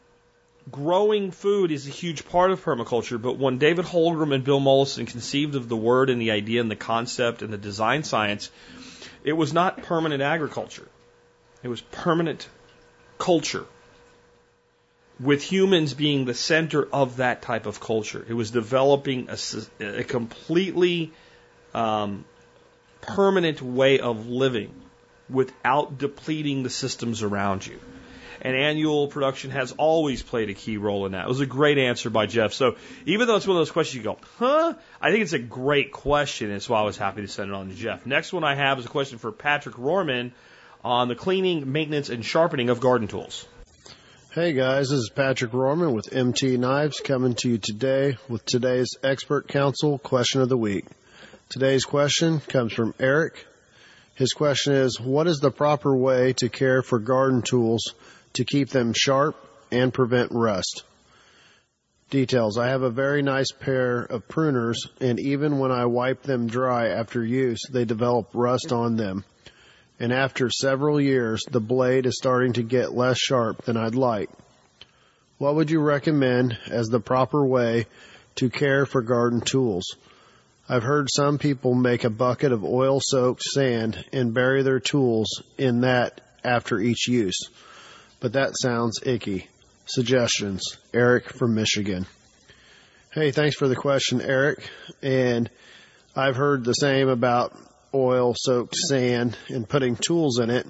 growing 0.70 1.32
food 1.32 1.72
is 1.72 1.88
a 1.88 1.90
huge 1.90 2.28
part 2.28 2.52
of 2.52 2.64
permaculture, 2.64 3.22
but 3.22 3.38
when 3.38 3.58
David 3.58 3.86
Holmgren 3.86 4.34
and 4.34 4.44
Bill 4.44 4.60
Mollison 4.60 5.06
conceived 5.06 5.56
of 5.56 5.70
the 5.70 5.78
word 5.78 6.10
and 6.10 6.22
the 6.22 6.32
idea 6.32 6.62
and 6.62 6.70
the 6.70 6.76
concept 6.76 7.42
and 7.42 7.52
the 7.52 7.58
design 7.58 8.04
science, 8.04 8.52
it 9.24 9.34
was 9.34 9.54
not 9.54 9.84
permanent 9.84 10.22
agriculture. 10.22 10.88
It 11.64 11.68
was 11.68 11.82
permanent 11.82 12.48
culture. 13.18 13.66
With 15.20 15.44
humans 15.44 15.94
being 15.94 16.26
the 16.26 16.34
center 16.34 16.88
of 16.92 17.18
that 17.18 17.44
type 17.44 17.68
of 17.68 17.80
culture. 17.80 18.26
It 18.28 18.34
was 18.34 18.50
developing 18.50 19.30
a, 19.30 19.38
a 20.00 20.04
completely 20.04 21.12
um, 21.76 22.26
permanent 23.02 23.62
way 23.62 24.00
of 24.00 24.28
living 24.28 24.74
without 25.30 26.00
depleting 26.00 26.64
the 26.64 26.72
systems 26.72 27.22
around 27.22 27.66
you 27.68 27.80
and 28.42 28.56
annual 28.56 29.08
production 29.08 29.52
has 29.52 29.72
always 29.74 30.24
played 30.24 30.50
a 30.50 30.54
key 30.54 30.78
role 30.78 31.06
in 31.06 31.12
that. 31.12 31.26
It 31.26 31.28
was 31.28 31.40
a 31.40 31.46
great 31.46 31.78
answer 31.78 32.10
by 32.10 32.26
Geoff. 32.26 32.54
So 32.54 32.76
even 33.06 33.28
though 33.28 33.36
it's 33.36 33.48
one 33.48 33.56
of 33.56 33.62
those 33.62 33.72
questions 33.72 33.98
you 33.98 34.04
go, 34.04 34.18
huh? 34.38 34.74
I 35.00 35.12
think 35.12 35.22
it's 35.22 35.34
a 35.34 35.40
great 35.40 35.92
question. 35.92 36.52
And 36.52 36.62
so 36.62 36.74
I 36.74 36.82
was 36.82 36.98
happy 36.98 37.22
to 37.22 37.28
send 37.28 37.50
it 37.50 37.54
on 37.54 37.70
to 37.70 37.76
Geoff. 37.76 38.06
Next 38.06 38.34
one 38.34 38.44
I 38.44 38.56
have 38.56 38.80
is 38.80 38.86
a 38.86 38.90
question 38.90 39.20
for 39.20 39.32
Patrick 39.32 39.76
Rorman 39.76 40.32
on 40.84 41.08
the 41.08 41.16
cleaning, 41.16 41.72
maintenance, 41.72 42.10
and 42.10 42.26
sharpening 42.26 42.70
of 42.70 42.80
garden 42.80 43.08
tools. 43.08 43.46
Hey 44.32 44.54
guys, 44.54 44.90
this 44.90 45.00
is 45.00 45.12
Patrick 45.14 45.52
Rorman 45.52 45.94
with 45.94 46.14
MT 46.14 46.56
Knives 46.56 47.02
coming 47.02 47.36
to 47.36 47.50
you 47.50 47.58
today 47.58 48.18
with 48.30 48.46
today's 48.46 48.96
expert 49.04 49.50
council 49.50 50.00
question 50.00 50.42
of 50.42 50.48
the 50.48 50.58
week. 50.58 50.86
Today's 51.50 51.84
question 51.84 52.40
comes 52.40 52.72
from 52.72 52.96
Eric. 52.98 53.46
His 54.16 54.32
question 54.32 54.74
is, 54.74 55.02
what 55.02 55.28
is 55.28 55.40
the 55.40 55.52
proper 55.52 55.94
way 55.96 56.32
to 56.34 56.48
care 56.48 56.82
for 56.82 56.98
garden 56.98 57.42
tools 57.42 57.94
to 58.34 58.46
keep 58.46 58.70
them 58.70 58.94
sharp 58.94 59.36
and 59.72 59.94
prevent 59.94 60.32
rust. 60.32 60.84
Details. 62.10 62.58
I 62.58 62.68
have 62.68 62.82
a 62.82 62.90
very 62.90 63.22
nice 63.22 63.52
pair 63.52 64.02
of 64.02 64.28
pruners 64.28 64.90
and 65.00 65.20
even 65.20 65.60
when 65.60 65.72
I 65.72 65.86
wipe 65.86 66.24
them 66.24 66.48
dry 66.48 66.90
after 66.90 67.24
use, 67.24 67.62
they 67.70 67.86
develop 67.86 68.30
rust 68.34 68.72
on 68.74 68.98
them. 68.98 69.24
And 70.00 70.12
after 70.12 70.50
several 70.50 71.00
years, 71.00 71.44
the 71.50 71.62
blade 71.62 72.06
is 72.06 72.18
starting 72.18 72.54
to 72.54 72.64
get 72.64 72.94
less 72.94 73.18
sharp 73.18 73.64
than 73.64 73.78
I'd 73.78 73.96
like. 73.96 74.30
What 75.38 75.56
would 75.56 75.72
you 75.72 75.80
recommend 75.80 76.58
as 76.70 76.88
the 76.88 77.00
proper 77.00 77.46
way 77.46 77.86
to 78.36 78.50
care 78.50 78.86
for 78.86 79.02
garden 79.02 79.42
tools? 79.42 79.86
I've 80.68 80.84
heard 80.84 81.08
some 81.10 81.38
people 81.38 81.76
make 81.76 82.04
a 82.04 82.10
bucket 82.10 82.52
of 82.52 82.64
oil 82.64 83.00
soaked 83.02 83.44
sand 83.44 84.04
and 84.12 84.34
bury 84.34 84.64
their 84.64 84.80
tools 84.80 85.42
in 85.58 85.82
that 85.82 86.22
after 86.44 86.80
each 86.80 87.08
use 87.08 87.50
but 88.22 88.34
that 88.34 88.58
sounds 88.58 89.00
icky. 89.04 89.48
Suggestions. 89.86 90.78
Eric 90.94 91.34
from 91.34 91.56
Michigan. 91.56 92.06
Hey, 93.12 93.32
thanks 93.32 93.58
for 93.58 93.68
the 93.68 93.76
question, 93.76 94.22
Eric. 94.22 94.64
And 95.02 95.50
I've 96.16 96.38
heard 96.38 96.64
the 96.64 96.74
same 96.74 97.10
about 97.10 97.58
oil 97.94 98.34
soaked 98.38 98.76
sand 98.76 99.38
and 99.50 99.68
putting 99.68 99.98
tools 99.98 100.40
in 100.40 100.50
it. 100.50 100.66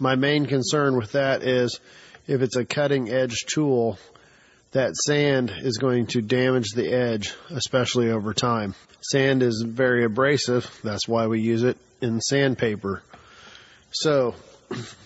My 0.00 0.16
main 0.16 0.46
concern 0.46 0.96
with 0.96 1.12
that 1.12 1.44
is 1.44 1.78
if 2.26 2.42
it's 2.42 2.56
a 2.56 2.64
cutting 2.64 3.10
edge 3.10 3.44
tool, 3.46 3.98
that 4.72 4.96
sand 4.96 5.52
is 5.56 5.76
going 5.76 6.06
to 6.08 6.22
damage 6.22 6.70
the 6.74 6.92
edge, 6.92 7.34
especially 7.50 8.10
over 8.10 8.34
time. 8.34 8.74
Sand 9.00 9.42
is 9.42 9.64
very 9.66 10.04
abrasive. 10.04 10.68
That's 10.82 11.06
why 11.06 11.26
we 11.26 11.40
use 11.40 11.62
it 11.62 11.78
in 12.00 12.20
sandpaper. 12.20 13.02
So 13.92 14.34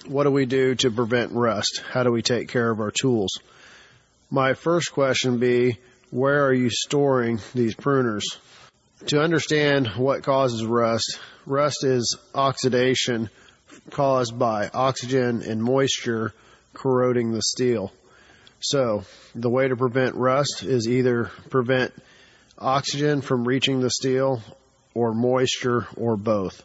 what 0.06 0.24
do 0.24 0.30
we 0.30 0.46
do 0.46 0.74
to 0.76 0.90
prevent 0.90 1.32
rust? 1.32 1.82
How 1.90 2.02
do 2.02 2.10
we 2.10 2.22
take 2.22 2.48
care 2.48 2.70
of 2.70 2.80
our 2.80 2.90
tools? 2.90 3.30
My 4.30 4.54
first 4.54 4.92
question 4.92 5.38
be, 5.38 5.78
where 6.10 6.46
are 6.46 6.52
you 6.52 6.70
storing 6.70 7.40
these 7.54 7.74
pruners? 7.74 8.22
To 9.06 9.20
understand 9.20 9.88
what 9.96 10.22
causes 10.22 10.64
rust, 10.64 11.18
rust 11.46 11.84
is 11.84 12.16
oxidation 12.34 13.30
caused 13.90 14.38
by 14.38 14.68
oxygen 14.72 15.42
and 15.42 15.62
moisture 15.62 16.32
corroding 16.74 17.32
the 17.32 17.42
steel. 17.42 17.92
So, 18.60 19.04
the 19.34 19.50
way 19.50 19.66
to 19.68 19.76
prevent 19.76 20.14
rust 20.14 20.62
is 20.62 20.88
either 20.88 21.30
prevent 21.50 21.92
oxygen 22.58 23.22
from 23.22 23.44
reaching 23.44 23.80
the 23.80 23.90
steel 23.90 24.40
or 24.94 25.12
moisture 25.12 25.86
or 25.96 26.16
both. 26.16 26.62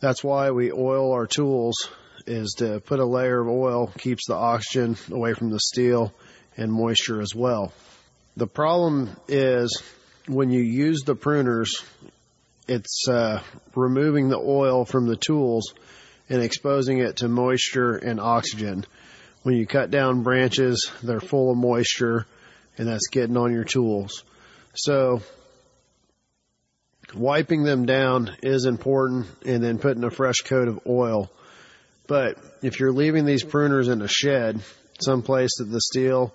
That's 0.00 0.24
why 0.24 0.50
we 0.50 0.72
oil 0.72 1.12
our 1.12 1.26
tools 1.26 1.88
is 2.26 2.54
to 2.58 2.80
put 2.80 3.00
a 3.00 3.04
layer 3.04 3.40
of 3.40 3.48
oil 3.48 3.92
keeps 3.98 4.26
the 4.26 4.34
oxygen 4.34 4.96
away 5.10 5.34
from 5.34 5.50
the 5.50 5.60
steel 5.60 6.12
and 6.56 6.72
moisture 6.72 7.20
as 7.20 7.34
well. 7.34 7.72
The 8.36 8.46
problem 8.46 9.14
is 9.28 9.82
when 10.26 10.50
you 10.50 10.62
use 10.62 11.02
the 11.02 11.16
pruners, 11.16 11.82
it's 12.68 13.06
uh, 13.08 13.42
removing 13.74 14.28
the 14.28 14.38
oil 14.38 14.84
from 14.84 15.06
the 15.06 15.16
tools 15.16 15.74
and 16.28 16.42
exposing 16.42 16.98
it 16.98 17.16
to 17.16 17.28
moisture 17.28 17.96
and 17.96 18.20
oxygen. 18.20 18.84
When 19.42 19.56
you 19.56 19.66
cut 19.66 19.90
down 19.90 20.22
branches, 20.22 20.90
they're 21.02 21.20
full 21.20 21.50
of 21.50 21.58
moisture 21.58 22.26
and 22.78 22.88
that's 22.88 23.08
getting 23.08 23.36
on 23.36 23.52
your 23.52 23.64
tools. 23.64 24.24
So 24.74 25.22
wiping 27.14 27.64
them 27.64 27.84
down 27.84 28.36
is 28.42 28.64
important 28.64 29.26
and 29.44 29.62
then 29.62 29.78
putting 29.78 30.04
a 30.04 30.10
fresh 30.10 30.38
coat 30.44 30.68
of 30.68 30.80
oil. 30.86 31.30
But 32.12 32.36
if 32.60 32.78
you're 32.78 32.92
leaving 32.92 33.24
these 33.24 33.42
pruners 33.42 33.88
in 33.88 34.02
a 34.02 34.06
shed, 34.06 34.60
someplace 35.00 35.56
that 35.56 35.70
the 35.70 35.80
steel 35.80 36.34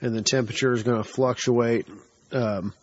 and 0.00 0.16
the 0.16 0.22
temperature 0.22 0.72
is 0.72 0.82
going 0.82 1.00
to 1.00 1.08
fluctuate, 1.08 1.86
um, 2.32 2.74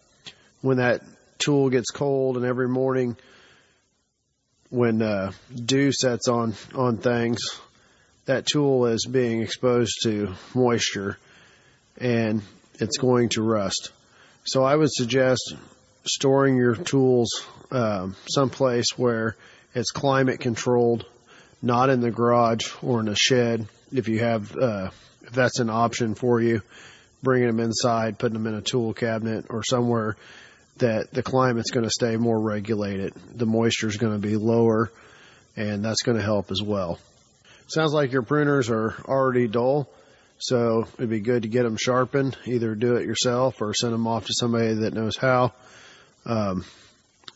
when 0.61 0.77
that 0.77 1.01
tool 1.37 1.69
gets 1.69 1.91
cold 1.91 2.37
and 2.37 2.45
every 2.45 2.69
morning 2.69 3.17
when 4.69 5.01
uh, 5.01 5.33
dew 5.53 5.91
sets 5.91 6.29
on 6.29 6.53
on 6.73 6.95
things, 6.95 7.41
that 8.23 8.45
tool 8.45 8.85
is 8.85 9.05
being 9.05 9.41
exposed 9.41 9.97
to 10.03 10.33
moisture 10.53 11.17
and 11.97 12.41
it's 12.75 12.99
going 12.99 13.27
to 13.27 13.41
rust. 13.41 13.91
So 14.45 14.63
I 14.63 14.77
would 14.77 14.93
suggest 14.93 15.55
storing 16.05 16.55
your 16.55 16.75
tools 16.77 17.45
um, 17.69 18.15
someplace 18.29 18.97
where 18.97 19.35
it's 19.75 19.91
climate 19.91 20.39
controlled, 20.39 21.05
not 21.61 21.89
in 21.89 22.01
the 22.01 22.11
garage 22.11 22.71
or 22.81 22.99
in 22.99 23.07
a 23.07 23.15
shed. 23.15 23.67
If 23.91 24.07
you 24.07 24.19
have, 24.19 24.55
uh, 24.55 24.91
if 25.23 25.31
that's 25.31 25.59
an 25.59 25.69
option 25.69 26.15
for 26.15 26.41
you, 26.41 26.61
bringing 27.21 27.47
them 27.47 27.59
inside, 27.59 28.17
putting 28.17 28.35
them 28.41 28.47
in 28.47 28.55
a 28.55 28.61
tool 28.61 28.93
cabinet 28.93 29.45
or 29.49 29.63
somewhere 29.63 30.15
that 30.77 31.11
the 31.11 31.23
climate's 31.23 31.71
going 31.71 31.83
to 31.83 31.89
stay 31.89 32.15
more 32.15 32.39
regulated. 32.39 33.13
The 33.35 33.45
moisture 33.45 33.87
is 33.87 33.97
going 33.97 34.13
to 34.13 34.27
be 34.27 34.37
lower, 34.37 34.91
and 35.57 35.83
that's 35.83 36.03
going 36.03 36.17
to 36.17 36.23
help 36.23 36.51
as 36.51 36.61
well. 36.61 36.99
Sounds 37.67 37.93
like 37.93 38.11
your 38.11 38.23
pruners 38.23 38.69
are 38.69 38.95
already 39.05 39.47
dull. 39.47 39.89
So 40.39 40.87
it'd 40.97 41.09
be 41.09 41.19
good 41.19 41.41
to 41.41 41.49
get 41.49 41.63
them 41.63 41.75
sharpened. 41.77 42.37
Either 42.45 42.73
do 42.73 42.95
it 42.95 43.05
yourself 43.05 43.61
or 43.61 43.73
send 43.73 43.93
them 43.93 44.07
off 44.07 44.27
to 44.27 44.33
somebody 44.33 44.73
that 44.73 44.93
knows 44.93 45.17
how. 45.17 45.53
Um, 46.25 46.63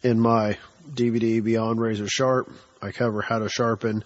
in 0.03 0.19
my 0.19 0.57
DVD 0.89 1.43
Beyond 1.43 1.79
Razor 1.79 2.07
Sharp, 2.07 2.49
I 2.83 2.91
cover 2.91 3.21
how 3.21 3.39
to 3.39 3.47
sharpen 3.47 4.03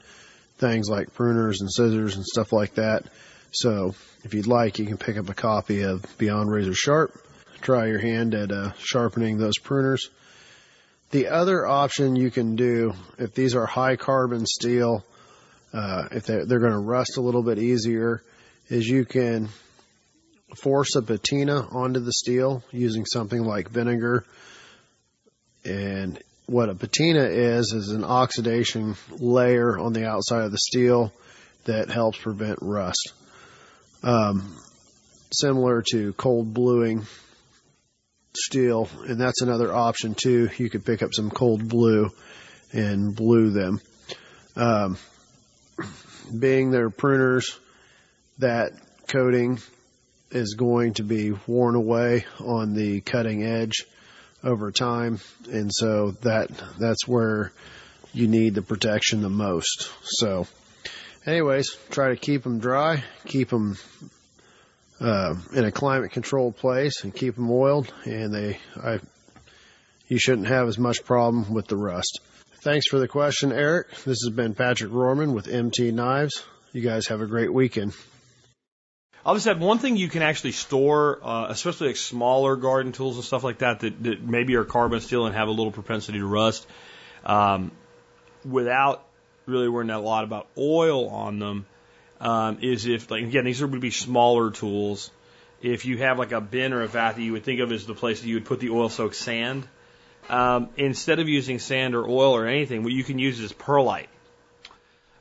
things 0.60 0.88
like 0.88 1.14
pruners 1.16 1.62
and 1.62 1.72
scissors 1.72 2.16
and 2.16 2.24
stuff 2.24 2.54
like 2.54 2.76
that. 2.76 3.06
So 3.52 3.96
if 4.24 4.34
you'd 4.34 4.46
like, 4.46 4.78
you 4.78 4.86
can 4.86 4.98
pick 4.98 5.18
up 5.18 5.30
a 5.30 5.34
copy 5.34 5.82
of 5.82 6.06
Beyond 6.18 6.52
Razor 6.52 6.76
Sharp. 6.76 7.12
Try 7.62 7.88
your 7.88 8.00
hand 8.00 8.36
at 8.36 8.52
uh, 8.52 8.74
sharpening 8.78 9.38
those 9.38 9.58
pruners. 9.58 10.10
The 11.10 11.28
other 11.28 11.66
option 11.66 12.16
you 12.16 12.30
can 12.30 12.56
do, 12.56 12.94
if 13.18 13.34
these 13.34 13.56
are 13.56 13.66
high 13.66 13.96
carbon 13.96 14.46
steel, 14.46 15.04
uh, 15.74 16.10
if 16.12 16.26
they're, 16.26 16.46
they're 16.46 16.60
going 16.60 16.72
to 16.72 16.78
rust 16.78 17.18
a 17.18 17.22
little 17.22 17.44
bit 17.44 17.58
easier, 17.58 18.22
is 18.70 18.86
you 18.86 19.06
can 19.06 19.50
force 20.56 20.96
a 20.96 21.02
patina 21.02 21.62
onto 21.72 22.00
the 22.00 22.14
steel 22.14 22.64
using 22.72 23.06
something 23.06 23.44
like 23.44 23.70
vinegar. 23.70 24.26
And 25.66 26.22
what 26.48 26.70
a 26.70 26.76
patina 26.76 27.26
is, 27.26 27.74
is 27.74 27.90
an 27.90 28.06
oxidation 28.06 28.96
layer 29.12 29.78
on 29.78 29.92
the 29.92 30.08
outside 30.08 30.46
of 30.46 30.52
the 30.52 30.58
steel 30.58 31.14
that 31.66 31.90
helps 31.90 32.18
prevent 32.18 32.60
rust. 32.62 33.12
Um, 34.02 34.58
similar 35.32 35.84
to 35.92 36.14
cold 36.14 36.54
bluing 36.54 37.06
steel, 38.34 38.90
and 39.06 39.20
that's 39.20 39.42
another 39.42 39.74
option 39.74 40.16
too. 40.16 40.50
You 40.58 40.70
could 40.70 40.86
pick 40.86 41.04
up 41.04 41.14
some 41.14 41.30
cold 41.30 41.68
blue 41.68 42.10
and 42.72 43.14
blue 43.14 43.50
them. 43.50 43.82
Um, 44.56 44.98
being 46.38 46.72
their 46.72 46.90
pruners, 46.90 47.58
that 48.38 48.72
coating 49.08 49.60
is 50.32 50.56
going 50.56 50.94
to 50.94 51.04
be 51.04 51.34
worn 51.46 51.76
away 51.76 52.26
on 52.40 52.74
the 52.74 53.02
cutting 53.02 53.44
edge 53.44 53.86
over 54.48 54.72
time, 54.72 55.20
and 55.52 55.70
so 55.72 56.12
that 56.22 56.50
that's 56.80 57.06
where 57.06 57.52
you 58.14 58.28
need 58.28 58.56
the 58.56 58.62
protection 58.62 59.22
the 59.22 59.30
most. 59.30 59.92
So, 60.04 60.48
anyways, 61.26 61.76
try 61.92 62.10
to 62.10 62.16
keep 62.16 62.44
them 62.44 62.60
dry, 62.60 63.04
keep 63.26 63.50
them 63.50 63.78
uh, 65.02 65.36
in 65.54 65.66
a 65.66 65.72
climate 65.72 66.12
controlled 66.12 66.56
place, 66.56 67.04
and 67.04 67.14
keep 67.14 67.36
them 67.36 67.52
oiled, 67.52 67.94
and 68.06 68.34
they 68.34 68.58
I 68.82 69.00
you 70.08 70.18
shouldn't 70.18 70.48
have 70.48 70.70
as 70.70 70.78
much 70.78 71.04
problem 71.04 71.54
with 71.54 71.68
the 71.68 71.76
rust. 71.76 72.22
Thanks 72.62 72.88
for 72.88 73.00
the 73.00 73.08
question, 73.10 73.52
Eric. 73.52 73.90
This 74.06 74.24
has 74.24 74.30
been 74.34 74.56
Patrick 74.56 74.92
Roehrman 74.92 75.34
with 75.34 75.50
MT 75.50 75.92
Knives. 75.92 76.44
You 76.72 76.82
guys 76.82 77.08
have 77.08 77.20
a 77.20 77.28
great 77.28 77.54
weekend. 77.54 77.94
I'll 79.28 79.36
just 79.36 79.46
add 79.46 79.60
one 79.60 79.78
thing 79.78 79.98
you 79.98 80.08
can 80.08 80.22
actually 80.22 80.54
store, 80.54 81.20
uh, 81.22 81.48
especially 81.50 81.88
like 81.88 81.98
smaller 81.98 82.56
garden 82.56 82.94
tools 82.94 83.18
and 83.18 83.26
stuff 83.26 83.44
like 83.44 83.58
that, 83.58 83.82
that, 83.82 84.02
that 84.04 84.24
maybe 84.24 84.56
are 84.56 84.64
carbon 84.64 85.02
steel 85.02 85.26
and 85.26 85.36
have 85.36 85.50
a 85.50 85.52
little 85.52 85.74
propensity 85.74 86.20
to 86.20 86.26
rust, 86.26 86.66
um, 87.26 87.72
without 88.46 89.04
really 89.46 89.68
worrying 89.68 89.90
a 89.90 90.00
lot 90.00 90.24
about 90.24 90.48
oil 90.58 91.10
on 91.10 91.40
them, 91.40 91.66
um, 92.22 92.60
is 92.62 92.86
if, 92.86 93.12
like, 93.12 93.24
again, 93.24 93.44
these 93.44 93.62
would 93.62 93.82
be 93.82 93.92
smaller 93.92 94.50
tools. 94.50 95.12
If 95.62 95.84
you 95.84 95.98
have 95.98 96.18
like 96.18 96.32
a 96.32 96.40
bin 96.40 96.72
or 96.72 96.84
a 96.84 96.88
vat 96.88 97.18
that 97.18 97.22
you 97.22 97.34
would 97.34 97.44
think 97.44 97.60
of 97.60 97.74
as 97.74 97.86
the 97.86 97.96
place 97.96 98.22
that 98.22 98.28
you 98.30 98.36
would 98.36 98.46
put 98.46 98.62
the 98.62 98.70
oil 98.70 98.88
soaked 98.88 99.16
sand, 99.16 99.68
um, 100.30 100.70
instead 100.78 101.20
of 101.20 101.28
using 101.28 101.60
sand 101.60 101.96
or 101.96 102.08
oil 102.08 102.34
or 102.34 102.48
anything, 102.48 102.84
what 102.84 102.94
you 102.94 103.04
can 103.04 103.20
use 103.20 103.42
is 103.42 103.52
perlite. 103.52 104.08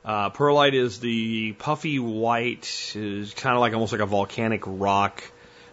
Uh, 0.07 0.31
perlite 0.31 0.75
is 0.75 1.01
the 1.01 1.53
puffy 1.53 1.99
white, 1.99 2.93
is 2.95 3.35
kind 3.35 3.57
of 3.57 3.61
like 3.61 3.73
almost 3.73 3.91
like 3.91 4.01
a 4.01 4.07
volcanic 4.07 4.63
rock, 4.65 5.25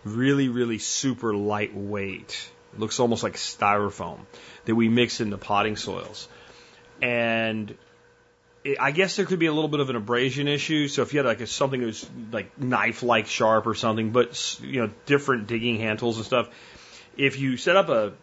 really, 0.04 0.50
really 0.50 0.80
super 0.80 1.36
lightweight. 1.36 2.50
It 2.74 2.80
looks 2.80 3.00
almost 3.00 3.22
like 3.22 3.36
styrofoam 3.36 4.22
that 4.66 4.74
we 4.74 4.90
mix 4.90 5.22
into 5.22 5.38
potting 5.38 5.76
soils. 5.76 6.28
And 7.00 7.78
it, 8.64 8.78
I 8.80 8.90
guess 8.90 9.18
there 9.18 9.28
could 9.28 9.38
be 9.38 9.46
a 9.46 9.54
little 9.54 9.68
bit 9.68 9.82
of 9.82 9.92
an 9.92 9.96
abrasion 9.96 10.48
issue. 10.48 10.88
So 10.88 11.04
if 11.04 11.14
you 11.14 11.20
had 11.20 11.28
like 11.28 11.42
a, 11.42 11.46
something 11.46 11.82
that 11.82 11.86
was 11.86 12.10
like 12.32 12.58
knife-like 12.58 13.28
sharp 13.28 13.68
or 13.68 13.76
something, 13.76 14.10
but 14.10 14.60
you 14.64 14.82
know 14.82 14.90
different 15.06 15.46
digging 15.46 15.78
hand 15.78 16.00
tools 16.00 16.18
and 16.18 16.26
stuff, 16.26 16.50
if 17.18 17.40
you 17.40 17.58
set 17.58 17.76
up 17.76 17.90
a 17.90 18.14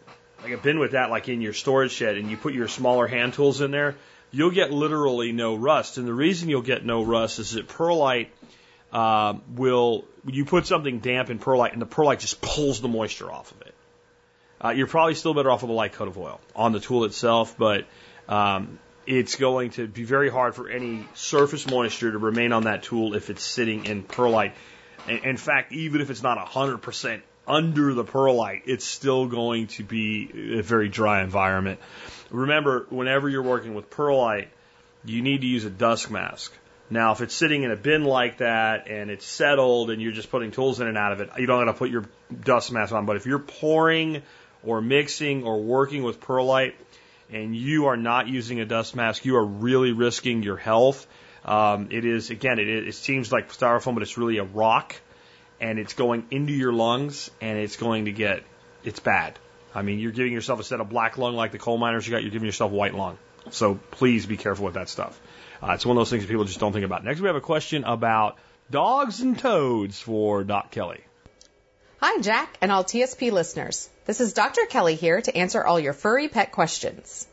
like 0.43 0.51
a 0.51 0.57
bin 0.57 0.77
with 0.79 0.91
that 0.91 1.09
like 1.09 1.29
in 1.29 1.39
your 1.39 1.53
storage 1.53 1.91
shed 1.91 2.17
and 2.17 2.29
you 2.29 2.35
put 2.35 2.53
your 2.53 2.67
smaller 2.67 3.07
hand 3.07 3.33
tools 3.33 3.61
in 3.61 3.71
there, 3.71 3.95
you'll 4.31 4.51
get 4.51 4.71
literally 4.71 5.31
no 5.31 5.55
rust. 5.55 5.97
And 5.97 6.07
the 6.07 6.13
reason 6.13 6.49
you'll 6.49 6.61
get 6.61 6.85
no 6.85 7.03
rust 7.03 7.39
is 7.39 7.51
that 7.51 7.67
perlite 7.67 8.31
uh, 8.91 9.35
will, 9.55 10.05
you 10.25 10.45
put 10.45 10.67
something 10.67 10.99
damp 10.99 11.29
in 11.29 11.39
perlite 11.39 11.73
and 11.73 11.81
the 11.81 11.85
perlite 11.85 12.19
just 12.19 12.41
pulls 12.41 12.81
the 12.81 12.87
moisture 12.87 13.31
off 13.31 13.51
of 13.51 13.61
it. 13.61 13.75
Uh, 14.63 14.69
you're 14.69 14.87
probably 14.87 15.15
still 15.15 15.33
better 15.33 15.49
off 15.49 15.63
with 15.63 15.71
a 15.71 15.73
light 15.73 15.93
coat 15.93 16.07
of 16.07 16.17
oil 16.17 16.39
on 16.55 16.71
the 16.71 16.79
tool 16.79 17.03
itself, 17.05 17.55
but 17.57 17.85
um, 18.29 18.79
it's 19.07 19.35
going 19.35 19.71
to 19.71 19.87
be 19.87 20.03
very 20.03 20.29
hard 20.29 20.53
for 20.53 20.69
any 20.69 21.07
surface 21.15 21.69
moisture 21.69 22.11
to 22.11 22.17
remain 22.17 22.51
on 22.51 22.63
that 22.63 22.83
tool 22.83 23.15
if 23.15 23.29
it's 23.29 23.43
sitting 23.43 23.85
in 23.85 24.03
perlite. 24.03 24.53
In 25.07 25.37
fact, 25.37 25.73
even 25.73 25.99
if 26.01 26.11
it's 26.11 26.21
not 26.21 26.37
100% 26.37 27.21
under 27.47 27.93
the 27.95 28.03
perlite, 28.03 28.63
it's 28.67 28.85
still 28.85 29.25
going 29.27 29.67
to 29.67 29.83
be 29.83 30.57
a 30.59 30.61
very 30.61 30.89
dry 30.89 31.23
environment. 31.23 31.79
Remember, 32.31 32.85
whenever 32.89 33.29
you're 33.29 33.43
working 33.43 33.73
with 33.73 33.89
perlite, 33.89 34.49
you 35.05 35.21
need 35.21 35.41
to 35.41 35.47
use 35.47 35.65
a 35.65 35.69
dust 35.69 36.09
mask. 36.09 36.53
Now, 36.89 37.13
if 37.13 37.21
it's 37.21 37.33
sitting 37.33 37.63
in 37.63 37.71
a 37.71 37.75
bin 37.75 38.03
like 38.03 38.39
that 38.39 38.87
and 38.89 39.09
it's 39.09 39.25
settled 39.25 39.91
and 39.91 40.01
you're 40.01 40.11
just 40.11 40.29
putting 40.29 40.51
tools 40.51 40.81
in 40.81 40.87
and 40.87 40.97
out 40.97 41.13
of 41.13 41.21
it, 41.21 41.29
you 41.37 41.45
don't 41.45 41.65
have 41.65 41.75
to 41.75 41.79
put 41.79 41.89
your 41.89 42.05
dust 42.43 42.71
mask 42.71 42.91
on. 42.91 43.05
But 43.05 43.15
if 43.15 43.25
you're 43.25 43.39
pouring 43.39 44.23
or 44.63 44.81
mixing 44.81 45.43
or 45.43 45.61
working 45.61 46.03
with 46.03 46.19
perlite 46.19 46.75
and 47.31 47.55
you 47.55 47.85
are 47.87 47.97
not 47.97 48.27
using 48.27 48.59
a 48.59 48.65
dust 48.65 48.95
mask, 48.95 49.23
you 49.23 49.37
are 49.37 49.45
really 49.45 49.93
risking 49.93 50.43
your 50.43 50.57
health. 50.57 51.07
Um, 51.45 51.87
it 51.91 52.05
is, 52.05 52.29
again, 52.29 52.59
it, 52.59 52.67
it 52.67 52.95
seems 52.95 53.31
like 53.31 53.51
styrofoam, 53.51 53.93
but 53.93 54.03
it's 54.03 54.17
really 54.17 54.37
a 54.37 54.43
rock 54.43 54.95
and 55.61 55.79
it's 55.79 55.93
going 55.93 56.25
into 56.29 56.51
your 56.51 56.73
lungs 56.73 57.31
and 57.39 57.57
it's 57.57 57.77
going 57.77 58.05
to 58.05 58.11
get, 58.11 58.43
it's 58.83 58.99
bad. 58.99 59.39
I 59.73 59.81
mean, 59.81 59.99
you're 59.99 60.11
giving 60.11 60.33
yourself 60.33 60.59
instead 60.59 60.79
of 60.79 60.89
black 60.89 61.17
lung 61.17 61.35
like 61.35 61.51
the 61.51 61.59
coal 61.59 61.77
miners 61.77 62.05
you 62.05 62.11
got, 62.11 62.21
you're 62.21 62.31
giving 62.31 62.45
yourself 62.45 62.71
white 62.71 62.93
lung. 62.93 63.17
So 63.49 63.75
please 63.91 64.25
be 64.25 64.37
careful 64.37 64.65
with 64.65 64.75
that 64.75 64.89
stuff. 64.89 65.19
Uh, 65.61 65.71
it's 65.71 65.85
one 65.85 65.97
of 65.97 66.01
those 66.01 66.09
things 66.09 66.23
that 66.23 66.29
people 66.29 66.45
just 66.45 66.59
don't 66.59 66.73
think 66.73 66.85
about. 66.85 67.03
Next, 67.03 67.21
we 67.21 67.27
have 67.27 67.35
a 67.35 67.41
question 67.41 67.83
about 67.83 68.37
dogs 68.69 69.21
and 69.21 69.37
toads 69.37 69.99
for 69.99 70.43
Doc 70.43 70.71
Kelly. 70.71 71.01
Hi, 72.01 72.19
Jack 72.21 72.57
and 72.61 72.71
all 72.71 72.83
TSP 72.83 73.31
listeners. 73.31 73.89
This 74.05 74.21
is 74.21 74.33
Dr. 74.33 74.65
Kelly 74.65 74.95
here 74.95 75.21
to 75.21 75.37
answer 75.37 75.63
all 75.63 75.79
your 75.79 75.93
furry 75.93 76.27
pet 76.27 76.51
questions. 76.51 77.27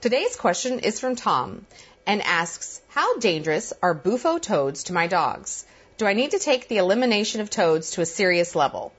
Today's 0.00 0.36
question 0.36 0.80
is 0.80 1.00
from 1.00 1.16
Tom 1.16 1.66
and 2.06 2.22
asks, 2.22 2.80
How 2.88 3.18
dangerous 3.18 3.72
are 3.82 3.94
bufo 3.94 4.38
toads 4.38 4.84
to 4.84 4.92
my 4.92 5.06
dogs? 5.06 5.64
Do 5.96 6.06
I 6.06 6.12
need 6.12 6.32
to 6.32 6.38
take 6.38 6.68
the 6.68 6.78
elimination 6.78 7.40
of 7.40 7.50
toads 7.50 7.92
to 7.92 8.02
a 8.02 8.06
serious 8.06 8.54
level? 8.54 8.92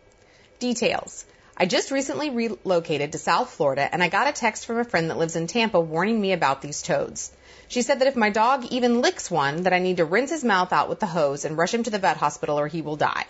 Details. 0.59 1.25
I 1.55 1.67
just 1.67 1.91
recently 1.91 2.31
relocated 2.31 3.11
to 3.11 3.19
South 3.19 3.51
Florida 3.51 3.87
and 3.91 4.01
I 4.01 4.09
got 4.09 4.27
a 4.27 4.33
text 4.33 4.65
from 4.65 4.79
a 4.79 4.83
friend 4.83 5.11
that 5.11 5.19
lives 5.19 5.35
in 5.35 5.45
Tampa 5.45 5.79
warning 5.79 6.19
me 6.19 6.33
about 6.33 6.63
these 6.63 6.81
toads. 6.81 7.31
She 7.67 7.83
said 7.83 7.99
that 7.99 8.07
if 8.07 8.15
my 8.15 8.31
dog 8.31 8.65
even 8.71 9.01
licks 9.01 9.29
one, 9.29 9.63
that 9.63 9.73
I 9.73 9.77
need 9.77 9.97
to 9.97 10.05
rinse 10.05 10.31
his 10.31 10.43
mouth 10.43 10.73
out 10.73 10.89
with 10.89 10.99
the 10.99 11.05
hose 11.05 11.45
and 11.45 11.55
rush 11.55 11.71
him 11.71 11.83
to 11.83 11.91
the 11.91 11.99
vet 11.99 12.17
hospital 12.17 12.59
or 12.59 12.67
he 12.67 12.81
will 12.81 12.95
die. 12.95 13.27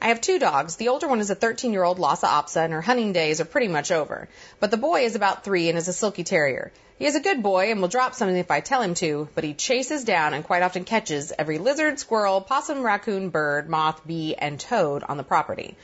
I 0.00 0.08
have 0.08 0.20
two 0.20 0.38
dogs. 0.38 0.76
The 0.76 0.88
older 0.88 1.08
one 1.08 1.18
is 1.18 1.30
a 1.30 1.34
13 1.34 1.72
year 1.72 1.82
old 1.82 1.98
Lhasa 1.98 2.26
Apso 2.26 2.62
and 2.62 2.72
her 2.72 2.82
hunting 2.82 3.12
days 3.12 3.40
are 3.40 3.44
pretty 3.44 3.68
much 3.68 3.90
over. 3.90 4.28
But 4.60 4.70
the 4.70 4.76
boy 4.76 5.04
is 5.04 5.16
about 5.16 5.42
three 5.42 5.68
and 5.68 5.76
is 5.76 5.88
a 5.88 5.92
silky 5.92 6.22
terrier. 6.22 6.70
He 7.00 7.06
is 7.06 7.16
a 7.16 7.20
good 7.20 7.42
boy 7.42 7.72
and 7.72 7.80
will 7.80 7.88
drop 7.88 8.14
something 8.14 8.36
if 8.36 8.52
I 8.52 8.60
tell 8.60 8.80
him 8.80 8.94
to, 8.94 9.28
but 9.34 9.42
he 9.42 9.54
chases 9.54 10.04
down 10.04 10.34
and 10.34 10.44
quite 10.44 10.62
often 10.62 10.84
catches 10.84 11.32
every 11.36 11.58
lizard, 11.58 11.98
squirrel, 11.98 12.40
possum, 12.40 12.82
raccoon, 12.82 13.30
bird, 13.30 13.68
moth, 13.68 14.06
bee, 14.06 14.36
and 14.36 14.60
toad 14.60 15.02
on 15.02 15.16
the 15.16 15.24
property. 15.24 15.76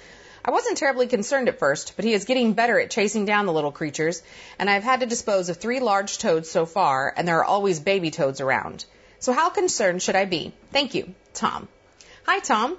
I 0.45 0.51
wasn't 0.51 0.76
terribly 0.76 1.07
concerned 1.07 1.49
at 1.49 1.61
first, 1.61 1.93
but 1.95 2.05
he 2.05 2.14
is 2.14 2.24
getting 2.24 2.55
better 2.55 2.80
at 2.80 2.90
chasing 2.90 3.24
down 3.24 3.47
the 3.47 3.53
little 3.53 3.70
creatures, 3.70 4.22
and 4.59 4.68
I've 4.68 4.82
had 4.82 5.01
to 5.01 5.07
dispose 5.07 5.49
of 5.49 5.59
three 5.59 5.78
large 5.78 6.18
toads 6.18 6.51
so 6.51 6.66
far, 6.66 7.14
and 7.16 7.28
there 7.28 7.38
are 7.38 7.45
always 7.45 7.78
baby 7.78 8.11
toads 8.11 8.40
around. 8.40 8.84
So 9.20 9.32
how 9.32 9.51
concerned 9.51 10.03
should 10.03 10.16
I 10.16 10.24
be? 10.24 10.53
Thank 10.72 10.97
you, 10.97 11.14
Tom. 11.32 11.68
Hi, 12.26 12.40
Tom. 12.40 12.76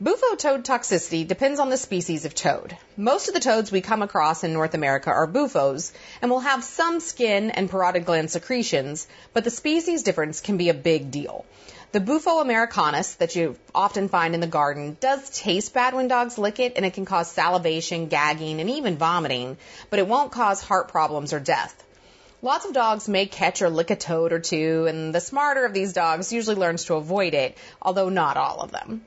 Bufo 0.00 0.34
toad 0.34 0.64
toxicity 0.64 1.28
depends 1.28 1.60
on 1.60 1.68
the 1.68 1.76
species 1.76 2.24
of 2.24 2.34
toad. 2.34 2.76
Most 2.96 3.28
of 3.28 3.34
the 3.34 3.40
toads 3.40 3.70
we 3.70 3.82
come 3.82 4.02
across 4.02 4.42
in 4.42 4.52
North 4.52 4.74
America 4.74 5.10
are 5.10 5.28
bufos 5.28 5.92
and 6.20 6.30
will 6.30 6.40
have 6.40 6.64
some 6.64 6.98
skin 7.00 7.50
and 7.50 7.70
parotid 7.70 8.06
gland 8.06 8.30
secretions, 8.30 9.06
but 9.32 9.44
the 9.44 9.50
species 9.50 10.02
difference 10.02 10.40
can 10.40 10.56
be 10.56 10.70
a 10.70 10.74
big 10.74 11.10
deal. 11.10 11.44
The 11.92 11.98
Bufo 11.98 12.38
americanus 12.38 13.14
that 13.14 13.34
you 13.34 13.56
often 13.74 14.08
find 14.08 14.34
in 14.34 14.40
the 14.40 14.46
garden 14.46 14.96
does 15.00 15.28
taste 15.30 15.74
bad 15.74 15.92
when 15.92 16.06
dogs 16.06 16.38
lick 16.38 16.60
it 16.60 16.74
and 16.76 16.86
it 16.86 16.94
can 16.94 17.04
cause 17.04 17.28
salivation, 17.28 18.06
gagging, 18.06 18.60
and 18.60 18.70
even 18.70 18.96
vomiting, 18.96 19.56
but 19.90 19.98
it 19.98 20.06
won't 20.06 20.30
cause 20.30 20.62
heart 20.62 20.86
problems 20.86 21.32
or 21.32 21.40
death. 21.40 21.74
Lots 22.42 22.64
of 22.64 22.74
dogs 22.74 23.08
may 23.08 23.26
catch 23.26 23.60
or 23.60 23.70
lick 23.70 23.90
a 23.90 23.96
toad 23.96 24.32
or 24.32 24.38
two, 24.38 24.86
and 24.86 25.12
the 25.12 25.20
smarter 25.20 25.64
of 25.64 25.74
these 25.74 25.92
dogs 25.92 26.32
usually 26.32 26.54
learns 26.54 26.84
to 26.84 26.94
avoid 26.94 27.34
it, 27.34 27.58
although 27.82 28.08
not 28.08 28.36
all 28.36 28.60
of 28.60 28.70
them. 28.70 29.04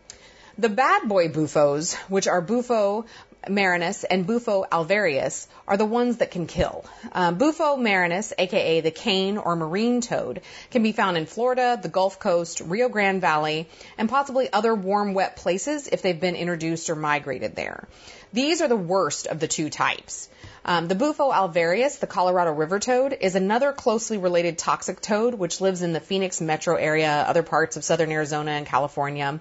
The 0.58 0.68
bad 0.68 1.08
boy 1.08 1.30
bufos, 1.30 1.96
which 2.10 2.28
are 2.28 2.42
Bufo 2.42 3.06
marinus 3.50 4.04
and 4.04 4.26
Bufo 4.26 4.66
alvarius, 4.72 5.48
are 5.68 5.78
the 5.78 5.86
ones 5.86 6.18
that 6.18 6.32
can 6.32 6.48
kill. 6.48 6.86
Uh, 7.12 7.32
Bufo 7.32 7.76
marinus, 7.78 8.34
aka 8.38 8.82
the 8.82 8.92
cane 8.92 9.38
or 9.38 9.56
marine 9.56 10.02
toad, 10.02 10.42
can 10.72 10.84
be 10.84 10.92
found 10.92 11.18
in 11.18 11.26
Florida, 11.26 11.80
the 11.82 11.90
Gulf 11.90 12.20
Coast, 12.20 12.62
Rio 12.62 12.90
Grande 12.90 13.22
Valley, 13.22 13.68
and 13.98 14.10
possibly 14.10 14.52
other 14.52 14.76
warm, 14.76 15.14
wet 15.14 15.36
places 15.36 15.88
if 15.88 16.02
they've 16.02 16.20
been 16.20 16.36
introduced 16.36 16.90
or 16.90 16.96
migrated 16.96 17.56
there. 17.56 17.88
These 18.34 18.62
are 18.62 18.68
the 18.68 18.76
worst 18.76 19.28
of 19.28 19.40
the 19.40 19.48
two 19.48 19.70
types. 19.70 20.28
Um, 20.66 20.88
the 20.88 20.96
Bufo 20.96 21.32
alvarius, 21.32 22.00
the 22.00 22.08
Colorado 22.08 22.52
River 22.52 22.80
toad, 22.80 23.18
is 23.20 23.36
another 23.36 23.74
closely 23.74 24.18
related 24.18 24.58
toxic 24.58 25.02
toad 25.02 25.34
which 25.34 25.62
lives 25.62 25.82
in 25.82 25.94
the 25.94 26.00
Phoenix 26.00 26.40
metro 26.40 26.76
area, 26.76 27.26
other 27.28 27.44
parts 27.44 27.78
of 27.78 27.84
southern 27.84 28.12
Arizona 28.12 28.52
and 28.52 28.66
California. 28.66 29.40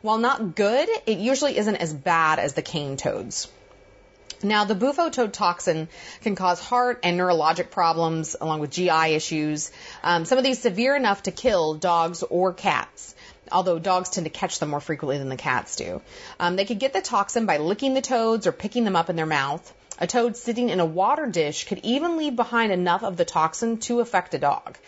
While 0.00 0.18
not 0.18 0.54
good, 0.54 0.88
it 1.06 1.18
usually 1.18 1.58
isn't 1.58 1.76
as 1.76 1.92
bad 1.92 2.38
as 2.38 2.54
the 2.54 2.62
cane 2.62 2.96
toads. 2.96 3.48
Now, 4.40 4.64
the 4.64 4.76
bufo 4.76 5.10
toad 5.10 5.32
toxin 5.32 5.88
can 6.20 6.36
cause 6.36 6.60
heart 6.60 7.00
and 7.02 7.18
neurologic 7.18 7.72
problems 7.72 8.36
along 8.40 8.60
with 8.60 8.70
GI 8.70 9.14
issues. 9.14 9.72
Um, 10.04 10.24
some 10.24 10.38
of 10.38 10.44
these 10.44 10.60
severe 10.60 10.94
enough 10.94 11.24
to 11.24 11.32
kill 11.32 11.74
dogs 11.74 12.22
or 12.22 12.52
cats. 12.52 13.16
Although 13.50 13.80
dogs 13.80 14.10
tend 14.10 14.26
to 14.26 14.30
catch 14.30 14.60
them 14.60 14.68
more 14.68 14.80
frequently 14.80 15.18
than 15.18 15.28
the 15.28 15.36
cats 15.36 15.74
do. 15.74 16.00
Um, 16.38 16.54
they 16.54 16.64
could 16.64 16.78
get 16.78 16.92
the 16.92 17.00
toxin 17.00 17.46
by 17.46 17.56
licking 17.56 17.94
the 17.94 18.00
toads 18.00 18.46
or 18.46 18.52
picking 18.52 18.84
them 18.84 18.94
up 18.94 19.10
in 19.10 19.16
their 19.16 19.26
mouth. 19.26 19.72
A 19.98 20.06
toad 20.06 20.36
sitting 20.36 20.68
in 20.68 20.78
a 20.78 20.86
water 20.86 21.26
dish 21.26 21.64
could 21.64 21.80
even 21.82 22.16
leave 22.16 22.36
behind 22.36 22.70
enough 22.70 23.02
of 23.02 23.16
the 23.16 23.24
toxin 23.24 23.78
to 23.78 23.98
affect 23.98 24.34
a 24.34 24.38
dog. 24.38 24.78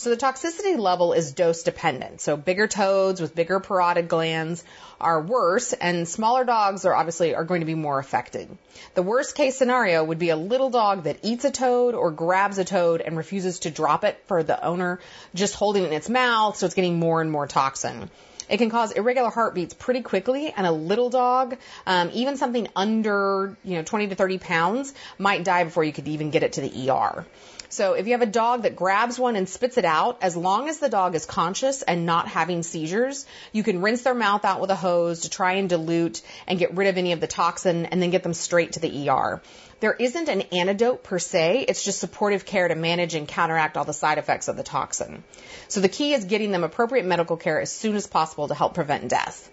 So 0.00 0.10
the 0.10 0.16
toxicity 0.16 0.78
level 0.78 1.12
is 1.12 1.32
dose 1.32 1.64
dependent. 1.64 2.20
So 2.20 2.36
bigger 2.36 2.68
toads 2.68 3.20
with 3.20 3.34
bigger 3.34 3.58
parotid 3.58 4.06
glands 4.06 4.62
are 5.00 5.20
worse 5.20 5.72
and 5.72 6.06
smaller 6.06 6.44
dogs 6.44 6.84
are 6.84 6.94
obviously 6.94 7.34
are 7.34 7.42
going 7.42 7.62
to 7.62 7.66
be 7.66 7.74
more 7.74 7.98
affected. 7.98 8.48
The 8.94 9.02
worst 9.02 9.34
case 9.34 9.58
scenario 9.58 10.04
would 10.04 10.20
be 10.20 10.28
a 10.28 10.36
little 10.36 10.70
dog 10.70 11.02
that 11.02 11.18
eats 11.24 11.44
a 11.44 11.50
toad 11.50 11.96
or 11.96 12.12
grabs 12.12 12.58
a 12.58 12.64
toad 12.64 13.00
and 13.00 13.16
refuses 13.16 13.58
to 13.60 13.72
drop 13.72 14.04
it 14.04 14.22
for 14.28 14.44
the 14.44 14.64
owner 14.64 15.00
just 15.34 15.56
holding 15.56 15.82
it 15.82 15.88
in 15.88 15.92
its 15.92 16.08
mouth 16.08 16.56
so 16.56 16.66
it's 16.66 16.76
getting 16.76 17.00
more 17.00 17.20
and 17.20 17.32
more 17.32 17.48
toxin. 17.48 18.08
It 18.48 18.58
can 18.58 18.70
cause 18.70 18.92
irregular 18.92 19.30
heartbeats 19.30 19.74
pretty 19.74 20.02
quickly, 20.02 20.54
and 20.56 20.66
a 20.66 20.72
little 20.72 21.10
dog, 21.10 21.56
um, 21.86 22.10
even 22.14 22.36
something 22.36 22.68
under 22.74 23.56
you 23.62 23.76
know 23.76 23.82
20 23.82 24.08
to 24.08 24.14
30 24.14 24.38
pounds, 24.38 24.94
might 25.18 25.44
die 25.44 25.64
before 25.64 25.84
you 25.84 25.92
could 25.92 26.08
even 26.08 26.30
get 26.30 26.42
it 26.42 26.54
to 26.54 26.62
the 26.62 26.90
ER. 26.90 27.26
So 27.70 27.92
if 27.92 28.06
you 28.06 28.12
have 28.12 28.22
a 28.22 28.26
dog 28.26 28.62
that 28.62 28.76
grabs 28.76 29.18
one 29.18 29.36
and 29.36 29.46
spits 29.46 29.76
it 29.76 29.84
out, 29.84 30.18
as 30.22 30.34
long 30.34 30.70
as 30.70 30.78
the 30.78 30.88
dog 30.88 31.14
is 31.14 31.26
conscious 31.26 31.82
and 31.82 32.06
not 32.06 32.26
having 32.26 32.62
seizures, 32.62 33.26
you 33.52 33.62
can 33.62 33.82
rinse 33.82 34.02
their 34.02 34.14
mouth 34.14 34.46
out 34.46 34.60
with 34.60 34.70
a 34.70 34.74
hose 34.74 35.20
to 35.20 35.30
try 35.30 35.54
and 35.54 35.68
dilute 35.68 36.22
and 36.46 36.58
get 36.58 36.74
rid 36.74 36.88
of 36.88 36.96
any 36.96 37.12
of 37.12 37.20
the 37.20 37.26
toxin 37.26 37.84
and 37.86 38.00
then 38.00 38.08
get 38.08 38.22
them 38.22 38.32
straight 38.32 38.72
to 38.72 38.80
the 38.80 39.10
ER. 39.10 39.42
There 39.80 39.92
isn't 39.92 40.28
an 40.28 40.42
antidote 40.50 41.04
per 41.04 41.18
se, 41.18 41.66
it's 41.68 41.84
just 41.84 42.00
supportive 42.00 42.46
care 42.46 42.66
to 42.66 42.74
manage 42.74 43.14
and 43.14 43.28
counteract 43.28 43.76
all 43.76 43.84
the 43.84 43.92
side 43.92 44.18
effects 44.18 44.48
of 44.48 44.56
the 44.56 44.62
toxin. 44.62 45.22
So 45.68 45.80
the 45.80 45.88
key 45.88 46.14
is 46.14 46.24
getting 46.24 46.50
them 46.50 46.64
appropriate 46.64 47.04
medical 47.04 47.36
care 47.36 47.60
as 47.60 47.70
soon 47.70 47.96
as 47.96 48.06
possible 48.06 48.48
to 48.48 48.54
help 48.54 48.74
prevent 48.74 49.08
death. 49.08 49.50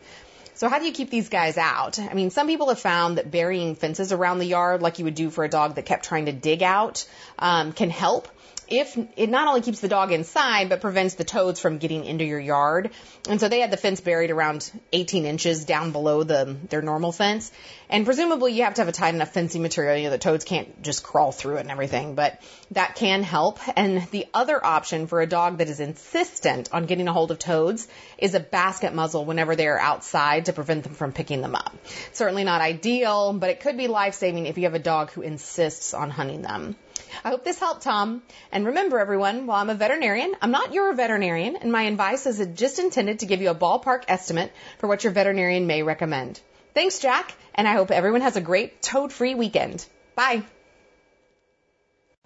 So 0.55 0.69
how 0.69 0.79
do 0.79 0.85
you 0.85 0.93
keep 0.93 1.09
these 1.09 1.29
guys 1.29 1.57
out? 1.57 1.99
I 1.99 2.13
mean, 2.13 2.29
some 2.29 2.47
people 2.47 2.69
have 2.69 2.79
found 2.79 3.17
that 3.17 3.29
burying 3.29 3.75
fences 3.75 4.13
around 4.13 4.39
the 4.39 4.45
yard, 4.45 4.81
like 4.81 4.99
you 4.99 5.05
would 5.05 5.15
do 5.15 5.29
for 5.29 5.43
a 5.43 5.49
dog 5.49 5.75
that 5.75 5.85
kept 5.85 6.05
trying 6.05 6.25
to 6.25 6.31
dig 6.31 6.63
out, 6.63 7.05
um, 7.37 7.73
can 7.73 7.89
help 7.89 8.29
if 8.67 8.97
it 9.15 9.29
not 9.29 9.47
only 9.47 9.61
keeps 9.61 9.79
the 9.79 9.87
dog 9.87 10.11
inside, 10.11 10.69
but 10.69 10.81
prevents 10.81 11.15
the 11.15 11.23
toads 11.23 11.59
from 11.59 11.77
getting 11.77 12.05
into 12.05 12.23
your 12.23 12.39
yard. 12.39 12.91
And 13.29 13.39
so 13.39 13.47
they 13.47 13.59
had 13.59 13.71
the 13.71 13.77
fence 13.77 14.01
buried 14.01 14.31
around 14.31 14.71
18 14.91 15.25
inches 15.25 15.65
down 15.65 15.91
below 15.91 16.23
the 16.23 16.57
their 16.69 16.81
normal 16.81 17.11
fence. 17.11 17.51
And 17.89 18.05
presumably 18.05 18.53
you 18.53 18.63
have 18.63 18.75
to 18.75 18.81
have 18.81 18.87
a 18.87 18.91
tight 18.91 19.13
enough 19.13 19.33
fencing 19.33 19.61
material. 19.61 19.97
You 19.97 20.03
know, 20.05 20.09
the 20.11 20.17
toads 20.17 20.45
can't 20.45 20.81
just 20.81 21.03
crawl 21.03 21.31
through 21.31 21.57
it 21.57 21.61
and 21.61 21.71
everything, 21.71 22.15
but 22.15 22.41
that 22.71 22.95
can 22.95 23.23
help. 23.23 23.59
And 23.75 24.07
the 24.11 24.25
other 24.33 24.63
option 24.63 25.07
for 25.07 25.21
a 25.21 25.27
dog 25.27 25.59
that 25.59 25.69
is 25.69 25.79
insistent 25.79 26.69
on 26.73 26.85
getting 26.85 27.07
a 27.07 27.13
hold 27.13 27.31
of 27.31 27.39
toads 27.39 27.87
is 28.17 28.33
a 28.33 28.39
basket 28.39 28.93
muzzle 28.93 29.25
whenever 29.25 29.55
they 29.55 29.67
are 29.67 29.79
outside 29.79 30.45
to 30.45 30.53
prevent 30.53 30.83
them 30.83 30.93
from 30.93 31.11
picking 31.11 31.41
them 31.41 31.55
up. 31.55 31.75
Certainly 32.13 32.43
not 32.43 32.61
ideal, 32.61 33.33
but 33.33 33.49
it 33.49 33.59
could 33.59 33.77
be 33.77 33.87
life 33.87 34.15
saving 34.15 34.45
if 34.45 34.57
you 34.57 34.63
have 34.63 34.73
a 34.73 34.79
dog 34.79 35.11
who 35.11 35.21
insists 35.21 35.93
on 35.93 36.09
hunting 36.09 36.41
them. 36.41 36.75
I 37.23 37.29
hope 37.29 37.43
this 37.43 37.59
helped, 37.59 37.83
Tom. 37.83 38.21
And 38.51 38.65
remember, 38.65 38.99
everyone, 38.99 39.47
while 39.47 39.61
I'm 39.61 39.69
a 39.69 39.75
veterinarian, 39.75 40.35
I'm 40.41 40.51
not 40.51 40.73
your 40.73 40.93
veterinarian, 40.93 41.55
and 41.55 41.71
my 41.71 41.83
advice 41.83 42.25
is 42.25 42.45
just 42.55 42.79
intended 42.79 43.19
to 43.19 43.25
give 43.25 43.41
you 43.41 43.49
a 43.49 43.55
ballpark 43.55 44.03
estimate 44.07 44.51
for 44.79 44.87
what 44.87 45.03
your 45.03 45.13
veterinarian 45.13 45.67
may 45.67 45.83
recommend. 45.83 46.39
Thanks, 46.73 46.99
Jack, 46.99 47.33
and 47.53 47.67
I 47.67 47.73
hope 47.73 47.91
everyone 47.91 48.21
has 48.21 48.35
a 48.35 48.41
great 48.41 48.81
toad 48.81 49.13
free 49.13 49.35
weekend. 49.35 49.85
Bye. 50.15 50.43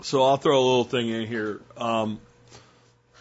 So 0.01 0.23
I'll 0.23 0.37
throw 0.37 0.57
a 0.57 0.65
little 0.65 0.85
thing 0.85 1.09
in 1.09 1.27
here. 1.27 1.61
Um, 1.77 2.19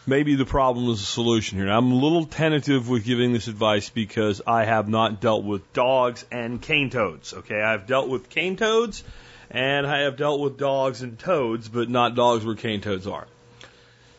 maybe 0.07 0.37
the 0.37 0.47
problem 0.47 0.89
is 0.91 1.01
the 1.01 1.07
solution 1.07 1.59
here. 1.59 1.67
Now, 1.67 1.79
I'm 1.79 1.93
a 1.93 1.97
little 1.97 2.25
tentative 2.25 2.89
with 2.89 3.05
giving 3.05 3.33
this 3.33 3.49
advice 3.49 3.91
because 3.91 4.41
I 4.47 4.65
have 4.65 4.89
not 4.89 5.21
dealt 5.21 5.45
with 5.45 5.73
dogs 5.73 6.25
and 6.31 6.63
cane 6.63 6.91
toads. 6.91 7.35
Okay, 7.35 7.61
I've 7.61 7.87
dealt 7.87 8.09
with 8.09 8.31
cane 8.31 8.57
toads 8.57 9.03
and 9.51 9.87
I 9.87 10.01
have 10.01 10.17
dealt 10.17 10.41
with 10.41 10.59
dogs 10.59 11.03
and 11.03 11.19
toads, 11.19 11.69
but 11.69 11.89
not 11.89 12.15
dogs 12.15 12.45
where 12.45 12.55
cane 12.55 12.81
toads 12.81 13.07
are. 13.07 13.27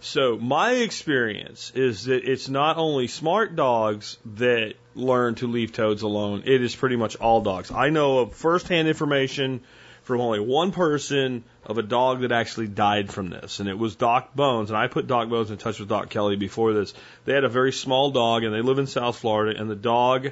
So 0.02 0.38
my 0.38 0.72
experience 0.72 1.72
is 1.76 2.06
that 2.06 2.24
it's 2.24 2.48
not 2.48 2.78
only 2.78 3.08
smart 3.08 3.56
dogs 3.56 4.18
that 4.38 4.76
learn 4.96 5.36
to 5.36 5.48
leave 5.48 5.74
toads 5.74 6.04
alone, 6.04 6.44
it 6.46 6.62
is 6.62 6.76
pretty 6.76 6.96
much 6.96 7.18
all 7.18 7.42
dogs. 7.42 7.70
I 7.70 7.90
know 7.90 8.20
of 8.20 8.34
firsthand 8.34 8.88
information 8.88 9.62
from 10.04 10.22
only 10.22 10.40
one 10.40 10.72
person 10.72 11.44
of 11.66 11.78
a 11.78 11.84
dog 11.84 12.22
that 12.22 12.32
actually 12.32 12.68
died 12.68 13.12
from 13.12 13.30
this, 13.30 13.60
and 13.60 13.68
it 13.68 13.78
was 13.78 13.96
Doc 13.96 14.34
Bones. 14.34 14.72
And 14.72 14.78
I 14.78 14.88
put 14.88 15.06
Doc 15.06 15.30
Bones 15.30 15.52
in 15.52 15.58
touch 15.58 15.80
with 15.80 15.90
Doc 15.90 16.10
Kelly 16.10 16.38
before 16.38 16.74
this. 16.74 16.94
They 17.26 17.34
had 17.34 17.44
a 17.44 17.50
very 17.50 17.74
small 17.74 18.10
dog, 18.10 18.44
and 18.44 18.54
they 18.54 18.62
live 18.62 18.80
in 18.80 18.88
South 18.88 19.20
Florida, 19.20 19.60
and 19.60 19.70
the 19.70 19.76
dog 19.76 20.32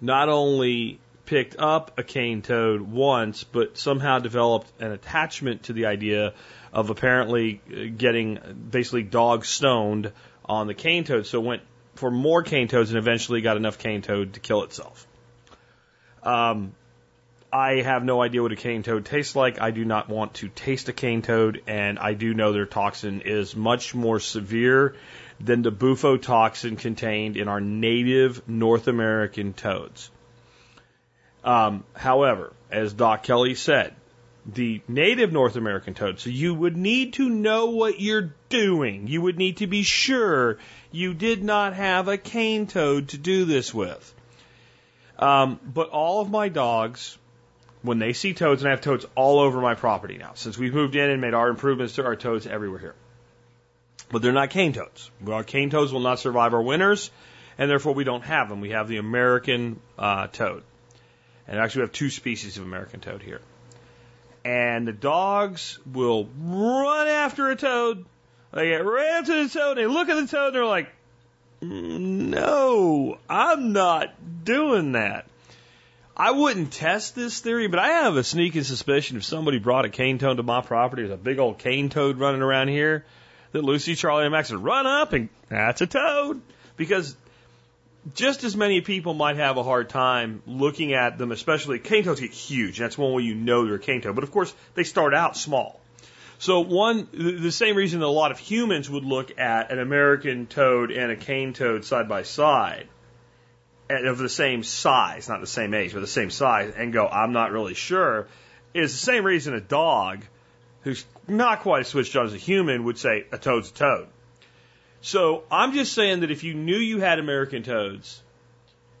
not 0.00 0.28
only 0.28 0.98
picked 1.26 1.56
up 1.58 1.98
a 1.98 2.02
cane 2.02 2.40
toad 2.40 2.80
once, 2.80 3.44
but 3.44 3.76
somehow 3.76 4.18
developed 4.18 4.72
an 4.80 4.92
attachment 4.92 5.64
to 5.64 5.72
the 5.72 5.86
idea 5.86 6.32
of 6.72 6.90
apparently 6.90 7.60
uh, 7.70 7.84
getting 7.96 8.38
basically 8.70 9.02
dog 9.02 9.44
stoned 9.44 10.12
on 10.44 10.66
the 10.66 10.74
cane 10.74 11.04
toad. 11.04 11.26
So 11.26 11.40
went 11.40 11.62
for 11.96 12.10
more 12.10 12.42
cane 12.42 12.68
toads 12.68 12.90
and 12.90 12.98
eventually 12.98 13.40
got 13.40 13.56
enough 13.56 13.78
cane 13.78 14.02
toad 14.02 14.34
to 14.34 14.40
kill 14.40 14.62
itself. 14.62 15.06
Um, 16.22 16.74
I 17.52 17.82
have 17.82 18.04
no 18.04 18.20
idea 18.20 18.42
what 18.42 18.52
a 18.52 18.56
cane 18.56 18.82
toad 18.82 19.04
tastes 19.04 19.36
like. 19.36 19.60
I 19.60 19.70
do 19.70 19.84
not 19.84 20.08
want 20.08 20.34
to 20.34 20.48
taste 20.48 20.88
a 20.88 20.92
cane 20.92 21.22
toad, 21.22 21.62
and 21.66 21.98
I 21.98 22.14
do 22.14 22.34
know 22.34 22.52
their 22.52 22.66
toxin 22.66 23.22
is 23.22 23.54
much 23.54 23.94
more 23.94 24.20
severe 24.20 24.94
than 25.40 25.62
the 25.62 25.72
bufotoxin 25.72 26.78
contained 26.78 27.36
in 27.36 27.48
our 27.48 27.60
native 27.60 28.48
North 28.48 28.88
American 28.88 29.52
toads. 29.52 30.10
Um, 31.46 31.84
however, 31.94 32.52
as 32.72 32.92
Doc 32.92 33.22
Kelly 33.22 33.54
said, 33.54 33.94
the 34.52 34.80
native 34.88 35.32
North 35.32 35.56
American 35.56 35.94
toad, 35.94 36.18
so 36.18 36.28
you 36.28 36.52
would 36.54 36.76
need 36.76 37.14
to 37.14 37.28
know 37.28 37.66
what 37.66 38.00
you're 38.00 38.34
doing. 38.48 39.06
You 39.06 39.22
would 39.22 39.38
need 39.38 39.58
to 39.58 39.66
be 39.66 39.82
sure 39.82 40.58
you 40.90 41.14
did 41.14 41.42
not 41.42 41.74
have 41.74 42.08
a 42.08 42.18
cane 42.18 42.66
toad 42.66 43.08
to 43.08 43.18
do 43.18 43.44
this 43.44 43.72
with. 43.72 44.12
Um, 45.18 45.58
but 45.64 45.90
all 45.90 46.20
of 46.20 46.30
my 46.30 46.48
dogs, 46.48 47.16
when 47.82 47.98
they 48.00 48.12
see 48.12 48.34
toads, 48.34 48.62
and 48.62 48.68
I 48.68 48.72
have 48.72 48.80
toads 48.80 49.06
all 49.14 49.38
over 49.38 49.60
my 49.60 49.74
property 49.74 50.18
now, 50.18 50.32
since 50.34 50.58
we've 50.58 50.74
moved 50.74 50.96
in 50.96 51.10
and 51.10 51.20
made 51.20 51.34
our 51.34 51.48
improvements 51.48 51.94
to 51.94 52.04
our 52.04 52.16
toads 52.16 52.46
everywhere 52.46 52.80
here. 52.80 52.94
But 54.10 54.22
they're 54.22 54.32
not 54.32 54.50
cane 54.50 54.72
toads. 54.72 55.10
Our 55.26 55.44
cane 55.44 55.70
toads 55.70 55.92
will 55.92 56.00
not 56.00 56.18
survive 56.18 56.54
our 56.54 56.62
winters, 56.62 57.10
and 57.56 57.70
therefore 57.70 57.94
we 57.94 58.04
don't 58.04 58.24
have 58.24 58.48
them. 58.48 58.60
We 58.60 58.70
have 58.70 58.88
the 58.88 58.98
American 58.98 59.80
uh, 59.98 60.26
toad. 60.28 60.62
And 61.48 61.58
actually, 61.58 61.80
we 61.80 61.86
have 61.86 61.92
two 61.92 62.10
species 62.10 62.56
of 62.58 62.64
American 62.64 63.00
toad 63.00 63.22
here. 63.22 63.40
And 64.44 64.86
the 64.86 64.92
dogs 64.92 65.78
will 65.92 66.28
run 66.38 67.08
after 67.08 67.50
a 67.50 67.56
toad. 67.56 68.04
They 68.52 68.68
get 68.68 68.84
right 68.84 69.18
after 69.18 69.42
the 69.42 69.48
toad, 69.48 69.76
they 69.76 69.86
look 69.86 70.08
at 70.08 70.14
the 70.14 70.26
toad, 70.26 70.46
and 70.46 70.56
they're 70.56 70.64
like, 70.64 70.88
no, 71.60 73.18
I'm 73.28 73.72
not 73.72 74.44
doing 74.44 74.92
that. 74.92 75.26
I 76.16 76.30
wouldn't 76.30 76.72
test 76.72 77.14
this 77.14 77.40
theory, 77.40 77.66
but 77.66 77.78
I 77.78 77.88
have 77.88 78.16
a 78.16 78.24
sneaking 78.24 78.62
suspicion 78.62 79.18
if 79.18 79.24
somebody 79.24 79.58
brought 79.58 79.84
a 79.84 79.90
cane 79.90 80.18
toad 80.18 80.38
to 80.38 80.42
my 80.42 80.62
property, 80.62 81.02
there's 81.02 81.12
a 81.12 81.22
big 81.22 81.38
old 81.38 81.58
cane 81.58 81.90
toad 81.90 82.18
running 82.18 82.40
around 82.40 82.68
here, 82.68 83.04
that 83.52 83.62
Lucy, 83.62 83.94
Charlie, 83.94 84.24
and 84.24 84.32
Max 84.32 84.50
would 84.50 84.62
run 84.62 84.86
up 84.86 85.12
and 85.12 85.28
that's 85.48 85.82
a 85.82 85.86
toad. 85.86 86.40
Because 86.76 87.16
just 88.14 88.44
as 88.44 88.56
many 88.56 88.80
people 88.80 89.14
might 89.14 89.36
have 89.36 89.56
a 89.56 89.62
hard 89.62 89.88
time 89.88 90.42
looking 90.46 90.94
at 90.94 91.18
them, 91.18 91.32
especially 91.32 91.78
cane 91.78 92.04
toads 92.04 92.20
get 92.20 92.30
huge. 92.30 92.78
That's 92.78 92.96
one 92.96 93.12
way 93.12 93.22
you 93.22 93.34
know 93.34 93.66
they're 93.66 93.78
cane 93.78 94.02
toad. 94.02 94.14
But 94.14 94.24
of 94.24 94.30
course, 94.30 94.54
they 94.74 94.84
start 94.84 95.14
out 95.14 95.36
small. 95.36 95.80
So 96.38 96.60
one, 96.60 97.08
the 97.12 97.50
same 97.50 97.76
reason 97.76 98.00
that 98.00 98.06
a 98.06 98.08
lot 98.08 98.30
of 98.30 98.38
humans 98.38 98.90
would 98.90 99.04
look 99.04 99.38
at 99.38 99.72
an 99.72 99.78
American 99.78 100.46
toad 100.46 100.90
and 100.90 101.10
a 101.10 101.16
cane 101.16 101.54
toad 101.54 101.84
side 101.84 102.08
by 102.08 102.22
side, 102.22 102.88
of 103.88 104.18
the 104.18 104.28
same 104.28 104.62
size, 104.62 105.28
not 105.28 105.40
the 105.40 105.46
same 105.46 105.72
age, 105.72 105.94
but 105.94 106.00
the 106.00 106.06
same 106.06 106.30
size, 106.30 106.74
and 106.76 106.92
go, 106.92 107.06
I'm 107.06 107.32
not 107.32 107.52
really 107.52 107.74
sure, 107.74 108.28
is 108.74 108.92
the 108.92 108.98
same 108.98 109.24
reason 109.24 109.54
a 109.54 109.60
dog, 109.60 110.24
who's 110.82 111.06
not 111.26 111.60
quite 111.60 111.80
as 111.80 111.88
switched 111.88 112.14
on 112.16 112.26
as 112.26 112.34
a 112.34 112.38
human, 112.38 112.84
would 112.84 112.98
say 112.98 113.26
a 113.32 113.38
toad's 113.38 113.70
a 113.70 113.74
toad. 113.74 114.08
So 115.00 115.44
I'm 115.50 115.72
just 115.72 115.92
saying 115.92 116.20
that 116.20 116.30
if 116.30 116.44
you 116.44 116.54
knew 116.54 116.76
you 116.76 117.00
had 117.00 117.18
American 117.18 117.62
toads, 117.62 118.22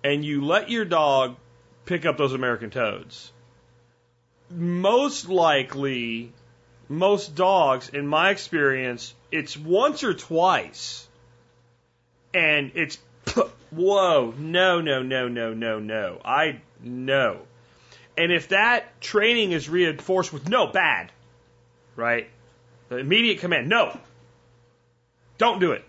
and 0.04 0.24
you 0.24 0.44
let 0.44 0.70
your 0.70 0.84
dog 0.84 1.36
pick 1.84 2.06
up 2.06 2.16
those 2.16 2.32
American 2.32 2.70
toads, 2.70 3.32
most 4.50 5.28
likely 5.28 6.32
most 6.88 7.34
dogs, 7.34 7.88
in 7.88 8.06
my 8.06 8.30
experience, 8.30 9.14
it's 9.32 9.56
once 9.56 10.04
or 10.04 10.14
twice. 10.14 11.08
And 12.32 12.72
it's, 12.74 12.98
whoa, 13.70 14.34
no, 14.38 14.80
no, 14.80 15.02
no, 15.02 15.28
no, 15.28 15.54
no, 15.54 15.80
no. 15.80 16.20
I, 16.24 16.60
no. 16.80 17.40
And 18.16 18.32
if 18.32 18.48
that 18.48 19.00
training 19.00 19.52
is 19.52 19.68
reinforced 19.68 20.32
with 20.32 20.48
no, 20.48 20.68
bad, 20.68 21.10
right? 21.96 22.28
The 22.88 22.98
immediate 22.98 23.40
command, 23.40 23.68
no, 23.68 23.98
don't 25.38 25.60
do 25.60 25.72
it. 25.72 25.84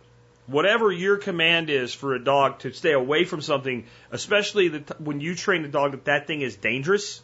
Whatever 0.45 0.91
your 0.91 1.17
command 1.17 1.69
is 1.69 1.93
for 1.93 2.15
a 2.15 2.23
dog 2.23 2.59
to 2.59 2.71
stay 2.71 2.93
away 2.93 3.25
from 3.25 3.41
something, 3.41 3.85
especially 4.11 4.69
the, 4.69 4.95
when 4.99 5.19
you 5.19 5.35
train 5.35 5.65
a 5.65 5.67
dog 5.67 5.91
that 5.91 6.05
that 6.05 6.27
thing 6.27 6.41
is 6.41 6.55
dangerous, 6.55 7.21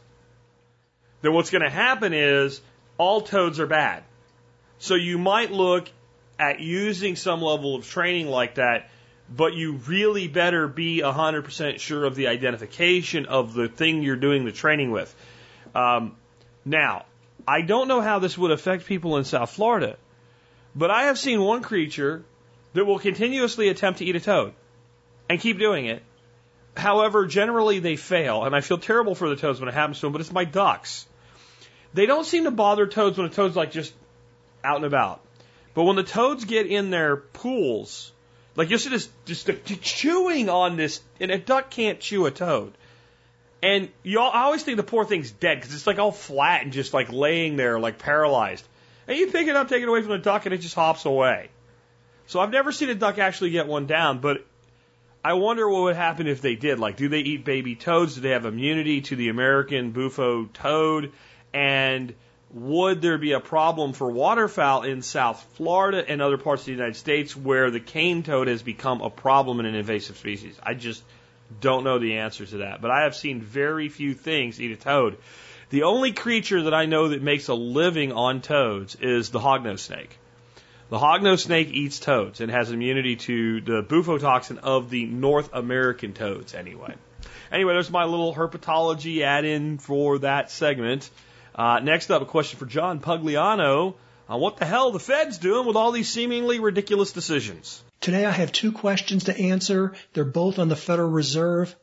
then 1.22 1.34
what's 1.34 1.50
going 1.50 1.64
to 1.64 1.70
happen 1.70 2.14
is 2.14 2.62
all 2.98 3.22
toads 3.22 3.60
are 3.60 3.68
bad. 3.68 4.04
So 4.80 4.96
you 4.96 5.18
might 5.18 5.52
look 5.52 5.90
at 6.38 6.60
using 6.60 7.16
some 7.16 7.42
level 7.42 7.76
of 7.76 7.88
training 7.88 8.28
like 8.28 8.56
that, 8.56 8.90
but 9.30 9.54
you 9.54 9.74
really 9.88 10.28
better 10.28 10.68
be 10.68 11.02
100% 11.02 11.80
sure 11.80 12.04
of 12.04 12.16
the 12.16 12.28
identification 12.28 13.26
of 13.26 13.54
the 13.54 13.70
thing 13.70 14.04
you're 14.04 14.18
doing 14.18 14.44
the 14.44 14.52
training 14.52 14.92
with. 14.92 15.16
Um, 15.74 16.18
now, 16.66 17.06
I 17.48 17.62
don't 17.62 17.88
know 17.88 18.02
how 18.02 18.20
this 18.20 18.38
would 18.38 18.52
affect 18.52 18.86
people 18.86 19.18
in 19.18 19.24
South 19.24 19.52
Florida, 19.52 19.98
but 20.76 20.92
I 20.92 21.04
have 21.04 21.20
seen 21.20 21.42
one 21.42 21.62
creature 21.62 22.24
that 22.74 22.86
will 22.86 23.00
continuously 23.00 23.70
attempt 23.70 24.00
to 24.00 24.06
eat 24.06 24.16
a 24.16 24.20
toad 24.20 24.54
and 25.30 25.40
keep 25.40 25.60
doing 25.60 25.86
it. 25.86 26.04
However, 26.76 27.28
generally 27.28 27.80
they 27.80 27.96
fail, 27.96 28.44
and 28.46 28.56
I 28.56 28.62
feel 28.62 28.80
terrible 28.80 29.14
for 29.14 29.30
the 29.30 29.36
toads 29.36 29.60
when 29.60 29.70
it 29.70 29.76
happens 29.76 30.00
to 30.00 30.08
them, 30.08 30.14
but 30.14 30.22
it's 30.22 30.32
my 30.32 30.46
ducks. 30.46 31.06
They 31.94 32.08
don't 32.08 32.26
seem 32.26 32.46
to 32.46 32.52
bother 32.52 32.88
toads 32.88 33.18
when 33.18 33.28
a 33.28 33.30
toad's 33.30 33.56
like 33.56 33.72
just 33.72 33.94
out 34.64 34.78
and 34.78 34.86
about. 34.86 35.22
But 35.76 35.84
when 35.84 35.96
the 35.96 36.04
toads 36.04 36.46
get 36.46 36.66
in 36.66 36.90
their 36.90 37.18
pools, 37.18 38.12
like 38.56 38.70
you 38.70 38.78
see 38.78 38.90
this 38.90 39.10
just 39.26 39.50
chewing 39.82 40.50
on 40.50 40.78
this, 40.78 41.02
and 41.20 41.32
a 41.32 41.38
duck 41.38 41.70
can't 41.70 42.00
chew 42.00 42.26
a 42.26 42.32
toad. 42.32 42.74
And 43.62 43.90
you 44.04 44.20
all, 44.20 44.32
I 44.32 44.44
always 44.44 44.64
think 44.64 44.78
the 44.78 44.84
poor 44.84 45.06
thing's 45.06 45.32
dead 45.32 45.60
because 45.60 45.74
it's 45.74 45.88
like 45.88 46.00
all 46.00 46.12
flat 46.12 46.64
and 46.64 46.74
just 46.74 46.94
like 46.94 47.12
laying 47.12 47.56
there 47.56 47.80
like 47.80 47.98
paralyzed. 47.98 48.68
And 49.08 49.18
you 49.18 49.28
pick 49.28 49.48
it 49.48 49.56
up, 49.56 49.70
take 49.70 49.84
it 49.84 49.90
away 49.90 50.02
from 50.02 50.12
the 50.12 50.18
duck, 50.18 50.46
and 50.46 50.54
it 50.54 50.60
just 50.60 50.76
hops 50.76 51.06
away. 51.06 51.50
So 52.28 52.40
I've 52.40 52.52
never 52.52 52.72
seen 52.72 52.90
a 52.90 52.96
duck 52.96 53.18
actually 53.18 53.52
get 53.52 53.68
one 53.68 53.86
down, 53.86 54.20
but 54.20 54.46
I 55.26 55.34
wonder 55.34 55.68
what 55.70 55.84
would 55.84 55.96
happen 55.96 56.28
if 56.28 56.42
they 56.42 56.56
did. 56.56 56.80
Like, 56.80 56.98
do 56.98 57.10
they 57.10 57.20
eat 57.20 57.46
baby 57.46 57.76
toads? 57.76 58.16
Do 58.16 58.22
they 58.22 58.32
have 58.32 58.46
immunity 58.46 59.02
to 59.02 59.16
the 59.16 59.30
American 59.30 59.92
bufo 59.92 60.46
toad? 60.46 61.12
And 61.54 62.14
would 62.52 63.02
there 63.02 63.18
be 63.18 63.32
a 63.34 63.40
problem 63.40 63.94
for 63.94 64.12
waterfowl 64.12 64.84
in 64.84 65.02
South 65.02 65.46
Florida 65.56 66.04
and 66.08 66.22
other 66.22 66.38
parts 66.38 66.64
of 66.64 66.66
the 66.68 66.72
United 66.74 66.96
States 66.96 67.36
where 67.36 67.72
the 67.72 67.80
cane 67.80 68.24
toad 68.24 68.48
has 68.48 68.62
become 68.64 69.02
a 69.02 69.10
problem 69.10 69.60
in 69.60 69.66
an 69.66 69.76
invasive 69.76 70.18
species? 70.18 70.58
I 70.62 70.74
just 70.74 71.04
don't 71.60 71.84
know 71.84 72.00
the 72.00 72.18
answer 72.18 72.46
to 72.46 72.58
that. 72.58 72.82
But 72.82 72.92
I 72.92 73.04
have 73.04 73.16
seen 73.16 73.42
very 73.42 73.90
few 73.90 74.14
things 74.14 74.62
eat 74.62 74.72
a 74.72 74.76
toad. 74.76 75.18
The 75.74 75.82
only 75.82 76.12
creature 76.12 76.62
that 76.62 76.74
I 76.76 76.86
know 76.86 77.08
that 77.08 77.24
makes 77.24 77.48
a 77.48 77.56
living 77.56 78.12
on 78.12 78.42
toads 78.42 78.94
is 78.94 79.32
the 79.32 79.40
hognose 79.40 79.80
snake. 79.80 80.20
The 80.92 81.00
hognose 81.00 81.46
snake 81.46 81.70
eats 81.72 82.00
toads 82.00 82.42
and 82.42 82.52
has 82.52 82.70
immunity 82.70 83.16
to 83.16 83.60
the 83.60 83.82
bufotoxin 83.82 84.60
of 84.60 84.92
the 84.92 85.08
North 85.08 85.50
American 85.52 86.14
toads, 86.14 86.54
anyway. 86.54 86.94
Anyway, 87.52 87.74
there's 87.74 87.90
my 87.90 88.04
little 88.04 88.36
herpetology 88.36 89.24
add 89.24 89.46
in 89.46 89.80
for 89.80 90.20
that 90.20 90.52
segment. 90.52 91.10
Uh, 91.56 91.80
next 91.80 92.12
up, 92.12 92.22
a 92.22 92.26
question 92.26 92.60
for 92.60 92.68
John 92.68 93.00
Pugliano 93.00 93.96
on 94.30 94.40
what 94.40 94.58
the 94.58 94.66
hell 94.66 94.92
the 94.92 95.00
Fed's 95.00 95.40
doing 95.40 95.66
with 95.66 95.76
all 95.76 95.92
these 95.92 96.08
seemingly 96.08 96.60
ridiculous 96.60 97.14
decisions. 97.14 97.84
Today 98.00 98.28
I 98.28 98.32
have 98.32 98.52
two 98.52 98.74
questions 98.74 99.24
to 99.24 99.36
answer. 99.36 99.94
They're 100.14 100.24
both 100.24 100.60
on 100.60 100.70
the 100.70 100.76
Federal 100.76 101.10
Reserve. 101.10 101.76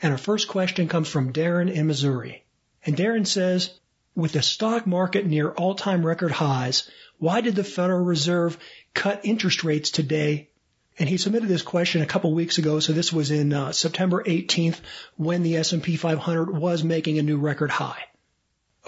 And 0.00 0.12
our 0.12 0.18
first 0.18 0.46
question 0.46 0.86
comes 0.86 1.08
from 1.08 1.32
Darren 1.32 1.72
in 1.72 1.88
Missouri. 1.88 2.44
And 2.84 2.96
Darren 2.96 3.26
says, 3.26 3.78
with 4.14 4.32
the 4.32 4.42
stock 4.42 4.86
market 4.86 5.24
near 5.26 5.50
all-time 5.50 6.04
record 6.04 6.32
highs, 6.32 6.90
why 7.18 7.40
did 7.40 7.54
the 7.54 7.64
Federal 7.64 8.04
Reserve 8.04 8.58
cut 8.94 9.20
interest 9.24 9.64
rates 9.64 9.90
today? 9.90 10.50
And 10.98 11.08
he 11.08 11.16
submitted 11.16 11.48
this 11.48 11.62
question 11.62 12.02
a 12.02 12.06
couple 12.06 12.34
weeks 12.34 12.58
ago, 12.58 12.80
so 12.80 12.92
this 12.92 13.12
was 13.12 13.30
in 13.30 13.52
uh, 13.52 13.72
September 13.72 14.22
18th 14.22 14.80
when 15.16 15.42
the 15.42 15.56
S&P 15.56 15.96
500 15.96 16.50
was 16.50 16.84
making 16.84 17.18
a 17.18 17.22
new 17.22 17.38
record 17.38 17.70
high. 17.70 18.04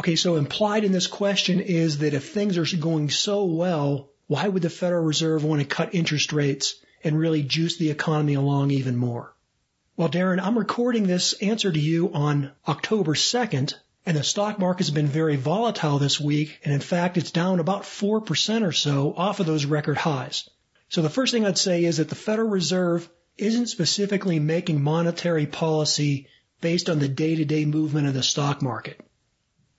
Okay, 0.00 0.16
so 0.16 0.34
implied 0.34 0.84
in 0.84 0.92
this 0.92 1.06
question 1.06 1.60
is 1.60 1.98
that 1.98 2.14
if 2.14 2.30
things 2.30 2.58
are 2.58 2.76
going 2.76 3.08
so 3.10 3.44
well, 3.44 4.10
why 4.26 4.48
would 4.48 4.62
the 4.62 4.70
Federal 4.70 5.04
Reserve 5.04 5.44
want 5.44 5.62
to 5.62 5.66
cut 5.66 5.94
interest 5.94 6.32
rates 6.32 6.74
and 7.04 7.18
really 7.18 7.42
juice 7.42 7.76
the 7.76 7.90
economy 7.90 8.34
along 8.34 8.72
even 8.72 8.96
more? 8.96 9.34
Well, 9.96 10.08
Darren, 10.08 10.42
I'm 10.42 10.58
recording 10.58 11.06
this 11.06 11.34
answer 11.34 11.70
to 11.70 11.78
you 11.78 12.12
on 12.12 12.50
October 12.66 13.14
2nd, 13.14 13.74
and 14.06 14.16
the 14.16 14.24
stock 14.24 14.58
market 14.58 14.86
has 14.86 14.90
been 14.90 15.06
very 15.06 15.36
volatile 15.36 15.98
this 15.98 16.20
week, 16.20 16.60
and 16.64 16.74
in 16.74 16.80
fact, 16.80 17.16
it's 17.16 17.30
down 17.30 17.60
about 17.60 17.82
4% 17.82 18.66
or 18.66 18.72
so 18.72 19.14
off 19.16 19.40
of 19.40 19.46
those 19.46 19.64
record 19.64 19.96
highs. 19.96 20.48
So 20.88 21.02
the 21.02 21.10
first 21.10 21.32
thing 21.32 21.46
I'd 21.46 21.58
say 21.58 21.84
is 21.84 21.96
that 21.96 22.08
the 22.08 22.14
Federal 22.14 22.48
Reserve 22.48 23.08
isn't 23.38 23.66
specifically 23.66 24.38
making 24.38 24.82
monetary 24.82 25.46
policy 25.46 26.28
based 26.60 26.88
on 26.90 26.98
the 26.98 27.08
day-to-day 27.08 27.64
movement 27.64 28.06
of 28.06 28.14
the 28.14 28.22
stock 28.22 28.62
market. 28.62 29.00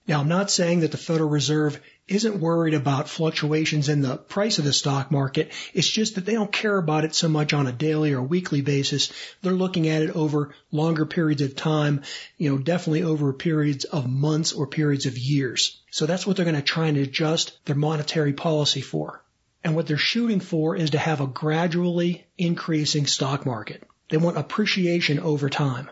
Now, 0.07 0.19
I'm 0.19 0.27
not 0.27 0.51
saying 0.51 0.81
that 0.81 0.91
the 0.91 0.97
Federal 0.97 1.29
Reserve 1.29 1.81
isn't 2.07 2.39
worried 2.39 2.75
about 2.75 3.09
fluctuations 3.09 3.89
in 3.89 4.01
the 4.01 4.17
price 4.17 4.59
of 4.59 4.65
the 4.65 4.73
stock 4.73 5.09
market. 5.09 5.51
It's 5.73 5.89
just 5.89 6.13
that 6.15 6.25
they 6.25 6.33
don't 6.33 6.51
care 6.51 6.77
about 6.77 7.05
it 7.05 7.15
so 7.15 7.27
much 7.27 7.53
on 7.53 7.65
a 7.65 7.71
daily 7.71 8.13
or 8.13 8.21
weekly 8.21 8.61
basis. 8.61 9.11
They're 9.41 9.53
looking 9.53 9.87
at 9.87 10.03
it 10.03 10.15
over 10.15 10.53
longer 10.71 11.07
periods 11.07 11.41
of 11.41 11.55
time, 11.55 12.03
you 12.37 12.51
know, 12.51 12.59
definitely 12.59 13.01
over 13.01 13.33
periods 13.33 13.85
of 13.85 14.07
months 14.07 14.53
or 14.53 14.67
periods 14.67 15.07
of 15.07 15.17
years. 15.17 15.81
So 15.89 16.05
that's 16.05 16.27
what 16.27 16.35
they're 16.35 16.45
going 16.45 16.55
to 16.55 16.61
try 16.61 16.85
and 16.85 16.97
adjust 16.97 17.65
their 17.65 17.75
monetary 17.75 18.33
policy 18.33 18.81
for. 18.81 19.23
And 19.63 19.75
what 19.75 19.87
they're 19.87 19.97
shooting 19.97 20.39
for 20.39 20.75
is 20.75 20.91
to 20.91 20.99
have 20.99 21.21
a 21.21 21.27
gradually 21.27 22.27
increasing 22.37 23.07
stock 23.07 23.47
market. 23.47 23.81
They 24.11 24.17
want 24.17 24.37
appreciation 24.37 25.19
over 25.19 25.49
time. 25.49 25.89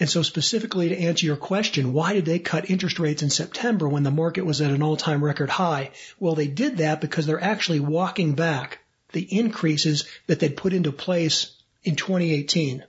And 0.00 0.08
so 0.08 0.22
specifically 0.22 0.90
to 0.90 0.98
answer 0.98 1.26
your 1.26 1.36
question, 1.36 1.92
why 1.92 2.12
did 2.12 2.24
they 2.24 2.38
cut 2.38 2.70
interest 2.70 3.00
rates 3.00 3.22
in 3.22 3.30
September 3.30 3.88
when 3.88 4.04
the 4.04 4.12
market 4.12 4.46
was 4.46 4.60
at 4.60 4.70
an 4.70 4.82
all-time 4.82 5.24
record 5.24 5.50
high? 5.50 5.90
Well, 6.20 6.36
they 6.36 6.46
did 6.46 6.76
that 6.76 7.00
because 7.00 7.26
they're 7.26 7.42
actually 7.42 7.80
walking 7.80 8.34
back 8.34 8.78
the 9.12 9.22
increases 9.22 10.04
that 10.26 10.38
they'd 10.38 10.56
put 10.56 10.72
into 10.72 10.92
place 10.92 11.52
in 11.82 11.96
2018. 11.96 12.84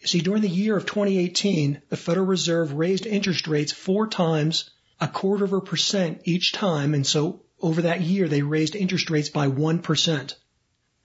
You 0.00 0.06
see, 0.06 0.20
during 0.20 0.42
the 0.42 0.48
year 0.48 0.76
of 0.76 0.84
2018, 0.84 1.82
the 1.88 1.96
Federal 1.96 2.26
Reserve 2.26 2.72
raised 2.72 3.06
interest 3.06 3.46
rates 3.46 3.72
four 3.72 4.08
times, 4.08 4.68
a 5.00 5.08
quarter 5.08 5.44
of 5.44 5.52
a 5.52 5.60
percent 5.60 6.22
each 6.24 6.52
time, 6.52 6.92
and 6.92 7.06
so 7.06 7.42
over 7.60 7.82
that 7.82 8.00
year 8.00 8.28
they 8.28 8.42
raised 8.42 8.74
interest 8.74 9.08
rates 9.08 9.28
by 9.30 9.46
1%. 9.46 10.34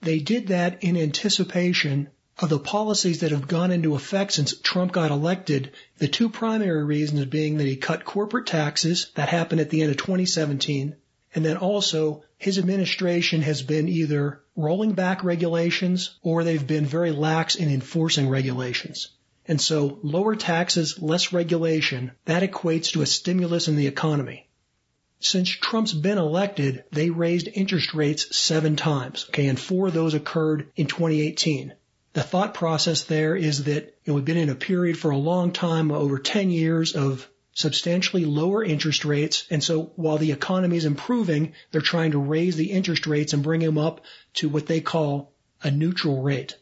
They 0.00 0.18
did 0.18 0.48
that 0.48 0.82
in 0.82 0.96
anticipation 0.96 2.10
of 2.38 2.48
the 2.48 2.58
policies 2.58 3.20
that 3.20 3.32
have 3.32 3.48
gone 3.48 3.72
into 3.72 3.96
effect 3.96 4.32
since 4.32 4.56
Trump 4.60 4.92
got 4.92 5.10
elected, 5.10 5.72
the 5.98 6.06
two 6.06 6.28
primary 6.28 6.84
reasons 6.84 7.24
being 7.24 7.56
that 7.56 7.66
he 7.66 7.76
cut 7.76 8.04
corporate 8.04 8.46
taxes, 8.46 9.10
that 9.16 9.28
happened 9.28 9.60
at 9.60 9.70
the 9.70 9.82
end 9.82 9.90
of 9.90 9.96
2017, 9.96 10.94
and 11.34 11.44
then 11.44 11.56
also 11.56 12.22
his 12.36 12.58
administration 12.58 13.42
has 13.42 13.62
been 13.62 13.88
either 13.88 14.40
rolling 14.54 14.92
back 14.92 15.24
regulations 15.24 16.16
or 16.22 16.44
they've 16.44 16.66
been 16.66 16.86
very 16.86 17.10
lax 17.10 17.56
in 17.56 17.68
enforcing 17.68 18.28
regulations. 18.28 19.08
And 19.46 19.60
so 19.60 19.98
lower 20.02 20.36
taxes, 20.36 21.00
less 21.00 21.32
regulation, 21.32 22.12
that 22.26 22.42
equates 22.42 22.92
to 22.92 23.02
a 23.02 23.06
stimulus 23.06 23.66
in 23.66 23.76
the 23.76 23.86
economy. 23.86 24.48
Since 25.20 25.48
Trump's 25.48 25.92
been 25.92 26.18
elected, 26.18 26.84
they 26.92 27.10
raised 27.10 27.48
interest 27.52 27.94
rates 27.94 28.36
seven 28.36 28.76
times, 28.76 29.26
okay, 29.30 29.48
and 29.48 29.58
four 29.58 29.88
of 29.88 29.94
those 29.94 30.14
occurred 30.14 30.70
in 30.76 30.86
2018. 30.86 31.72
The 32.14 32.22
thought 32.22 32.54
process 32.54 33.04
there 33.04 33.36
is 33.36 33.64
that 33.64 33.84
you 34.04 34.12
know, 34.12 34.14
we've 34.14 34.24
been 34.24 34.36
in 34.36 34.48
a 34.48 34.54
period 34.54 34.98
for 34.98 35.10
a 35.10 35.18
long 35.18 35.52
time, 35.52 35.92
over 35.92 36.18
10 36.18 36.50
years 36.50 36.94
of 36.94 37.28
substantially 37.52 38.24
lower 38.24 38.62
interest 38.64 39.04
rates. 39.04 39.44
And 39.50 39.62
so 39.62 39.92
while 39.96 40.18
the 40.18 40.32
economy 40.32 40.76
is 40.76 40.84
improving, 40.84 41.54
they're 41.70 41.80
trying 41.80 42.12
to 42.12 42.18
raise 42.18 42.56
the 42.56 42.70
interest 42.70 43.06
rates 43.06 43.32
and 43.32 43.42
bring 43.42 43.60
them 43.60 43.78
up 43.78 44.04
to 44.34 44.48
what 44.48 44.66
they 44.66 44.80
call 44.80 45.32
a 45.62 45.70
neutral 45.70 46.22
rate. 46.22 46.56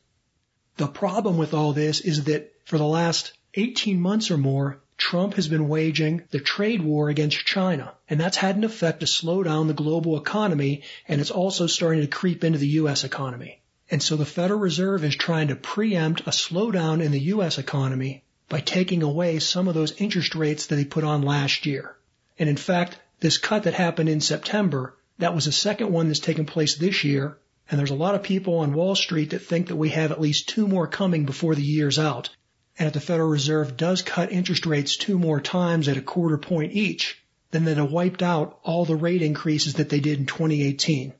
The 0.78 0.88
problem 0.88 1.36
with 1.36 1.55
all 1.55 1.72
this 1.72 2.01
is 2.01 2.24
that 2.24 2.53
for 2.64 2.78
the 2.78 2.86
last 2.86 3.32
18 3.55 4.01
months 4.01 4.30
or 4.30 4.38
more, 4.38 4.80
Trump 4.99 5.34
has 5.34 5.49
been 5.49 5.68
waging 5.68 6.22
the 6.30 6.40
trade 6.40 6.82
war 6.82 7.09
against 7.11 7.44
China. 7.44 7.92
And 8.09 8.18
that's 8.18 8.36
had 8.36 8.57
an 8.57 8.64
effect 8.64 9.01
to 9.01 9.07
slow 9.07 9.42
down 9.42 9.68
the 9.68 9.74
global 9.74 10.16
economy, 10.18 10.82
and 11.07 11.20
it's 11.20 11.30
also 11.30 11.66
starting 11.66 12.01
to 12.01 12.07
creep 12.07 12.42
into 12.42 12.59
the 12.59 12.68
U.S. 12.80 13.05
economy. 13.05 13.61
And 13.89 14.03
so 14.03 14.16
the 14.16 14.24
Federal 14.24 14.59
Reserve 14.59 15.05
is 15.05 15.14
trying 15.14 15.49
to 15.49 15.57
preempt 15.57 16.22
a 16.22 16.30
slowdown 16.30 17.01
in 17.01 17.12
the 17.12 17.20
U.S. 17.34 17.59
economy 17.59 18.24
by 18.49 18.61
taking 18.61 19.03
away 19.03 19.39
some 19.39 19.68
of 19.68 19.74
those 19.74 20.01
interest 20.01 20.34
rates 20.34 20.66
that 20.66 20.76
they 20.76 20.84
put 20.84 21.05
on 21.05 21.22
last 21.22 21.66
year. 21.66 21.97
And 22.39 22.49
in 22.49 22.57
fact, 22.57 22.99
this 23.20 23.39
cut 23.39 23.62
that 23.62 23.74
happened 23.74 24.09
in 24.09 24.20
September, 24.20 24.97
that 25.18 25.34
was 25.34 25.45
the 25.45 25.53
second 25.53 25.93
one 25.93 26.09
that's 26.09 26.18
taken 26.18 26.47
place 26.47 26.74
this 26.74 27.05
year. 27.05 27.39
And 27.70 27.78
there's 27.78 27.91
a 27.91 27.95
lot 27.95 28.14
of 28.14 28.22
people 28.22 28.59
on 28.59 28.74
Wall 28.74 28.95
Street 28.95 29.30
that 29.30 29.41
think 29.41 29.68
that 29.68 29.76
we 29.76 29.91
have 29.91 30.12
at 30.12 30.20
least 30.20 30.49
two 30.49 30.68
more 30.68 30.87
coming 30.87 31.24
before 31.24 31.55
the 31.55 31.62
year's 31.62 31.99
out. 31.99 32.30
And 32.78 32.87
if 32.87 32.93
the 32.93 33.01
Federal 33.01 33.28
Reserve 33.28 33.76
does 33.76 34.03
cut 34.03 34.32
interest 34.32 34.66
rates 34.66 34.97
two 34.97 35.18
more 35.18 35.41
times 35.41 35.89
at 35.89 35.97
a 35.97 36.03
quarter 36.03 36.39
point 36.39 36.72
each, 36.72 37.22
then 37.51 37.64
that 37.64 37.78
have 37.78 37.91
wiped 37.91 38.22
out 38.22 38.59
all 38.62 38.84
the 38.84 38.97
rate 38.97 39.22
increases 39.22 39.74
that 39.74 39.89
they 39.89 40.01
did 40.01 40.18
in 40.18 40.26
2018. 40.26 41.14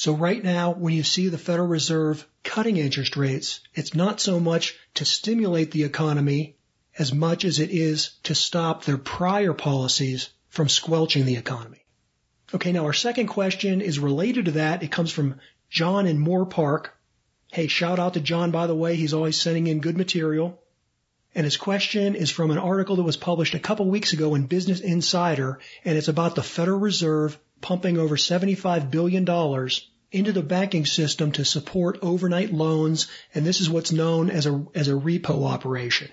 So 0.00 0.14
right 0.14 0.42
now, 0.42 0.72
when 0.72 0.94
you 0.94 1.02
see 1.02 1.28
the 1.28 1.36
Federal 1.36 1.68
Reserve 1.68 2.26
cutting 2.42 2.78
interest 2.78 3.18
rates, 3.18 3.60
it's 3.74 3.94
not 3.94 4.18
so 4.18 4.40
much 4.40 4.74
to 4.94 5.04
stimulate 5.04 5.72
the 5.72 5.84
economy 5.84 6.56
as 6.98 7.12
much 7.12 7.44
as 7.44 7.58
it 7.58 7.68
is 7.68 8.12
to 8.22 8.34
stop 8.34 8.82
their 8.82 8.96
prior 8.96 9.52
policies 9.52 10.30
from 10.48 10.70
squelching 10.70 11.26
the 11.26 11.36
economy. 11.36 11.84
Okay, 12.54 12.72
now 12.72 12.86
our 12.86 12.94
second 12.94 13.26
question 13.26 13.82
is 13.82 13.98
related 13.98 14.46
to 14.46 14.52
that. 14.52 14.82
It 14.82 14.90
comes 14.90 15.12
from 15.12 15.38
John 15.68 16.06
in 16.06 16.16
Moorpark. 16.16 16.86
Hey, 17.52 17.66
shout 17.66 17.98
out 17.98 18.14
to 18.14 18.20
John, 18.20 18.52
by 18.52 18.68
the 18.68 18.74
way. 18.74 18.96
He's 18.96 19.12
always 19.12 19.38
sending 19.38 19.66
in 19.66 19.80
good 19.80 19.98
material. 19.98 20.62
And 21.34 21.44
his 21.44 21.58
question 21.58 22.14
is 22.14 22.30
from 22.30 22.50
an 22.50 22.56
article 22.56 22.96
that 22.96 23.02
was 23.02 23.18
published 23.18 23.54
a 23.54 23.60
couple 23.60 23.84
weeks 23.84 24.14
ago 24.14 24.34
in 24.34 24.46
Business 24.46 24.80
Insider, 24.80 25.60
and 25.84 25.98
it's 25.98 26.08
about 26.08 26.36
the 26.36 26.42
Federal 26.42 26.80
Reserve 26.80 27.38
pumping 27.60 27.98
over 27.98 28.16
$75 28.16 28.90
billion 28.90 29.26
into 30.12 30.32
the 30.32 30.42
banking 30.42 30.86
system 30.86 31.32
to 31.32 31.44
support 31.44 31.98
overnight 32.02 32.52
loans, 32.52 33.06
and 33.34 33.46
this 33.46 33.60
is 33.60 33.70
what's 33.70 33.92
known 33.92 34.30
as 34.30 34.46
a, 34.46 34.64
as 34.74 34.88
a 34.88 34.92
repo 34.92 35.46
operation. 35.46 36.08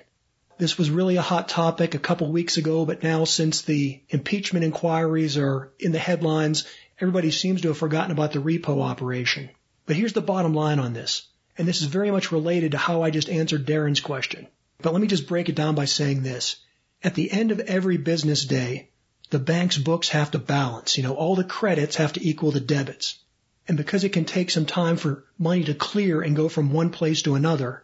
This 0.60 0.78
was 0.78 0.90
really 0.90 1.18
a 1.18 1.22
hot 1.22 1.50
topic 1.50 1.94
a 1.94 2.00
couple 2.00 2.32
weeks 2.32 2.58
ago, 2.58 2.86
but 2.86 3.04
now 3.04 3.26
since 3.26 3.62
the 3.62 4.02
impeachment 4.10 4.66
inquiries 4.66 5.38
are 5.38 5.72
in 5.80 5.92
the 5.92 6.00
headlines, 6.00 6.66
everybody 7.00 7.32
seems 7.32 7.62
to 7.62 7.70
have 7.70 7.78
forgotten 7.78 8.12
about 8.12 8.32
the 8.32 8.40
repo 8.40 8.82
operation. 8.82 9.50
But 9.86 9.96
here's 9.96 10.14
the 10.14 10.22
bottom 10.22 10.54
line 10.54 10.80
on 10.80 10.94
this, 10.94 11.28
and 11.58 11.68
this 11.68 11.82
is 11.82 11.88
very 11.88 12.12
much 12.12 12.32
related 12.32 12.72
to 12.72 12.78
how 12.78 13.04
I 13.04 13.10
just 13.10 13.30
answered 13.30 13.66
Darren's 13.66 14.00
question. 14.00 14.48
But 14.82 14.94
let 14.94 15.02
me 15.02 15.08
just 15.08 15.28
break 15.28 15.50
it 15.50 15.56
down 15.56 15.76
by 15.76 15.86
saying 15.86 16.24
this. 16.24 16.58
At 17.04 17.16
the 17.16 17.32
end 17.32 17.52
of 17.52 17.60
every 17.62 17.98
business 17.98 18.46
day, 18.46 18.90
the 19.30 19.40
bank's 19.40 19.78
books 19.78 20.10
have 20.10 20.32
to 20.32 20.40
balance. 20.40 20.98
You 20.98 21.04
know, 21.04 21.14
all 21.14 21.36
the 21.36 21.44
credits 21.44 21.96
have 21.98 22.14
to 22.14 22.28
equal 22.28 22.52
the 22.52 22.60
debits. 22.60 23.20
And 23.68 23.78
because 23.78 24.04
it 24.04 24.14
can 24.14 24.26
take 24.26 24.50
some 24.50 24.66
time 24.66 24.98
for 24.98 25.26
money 25.38 25.64
to 25.66 25.74
clear 25.74 26.22
and 26.22 26.36
go 26.36 26.48
from 26.48 26.72
one 26.72 26.90
place 26.90 27.22
to 27.24 27.36
another, 27.36 27.84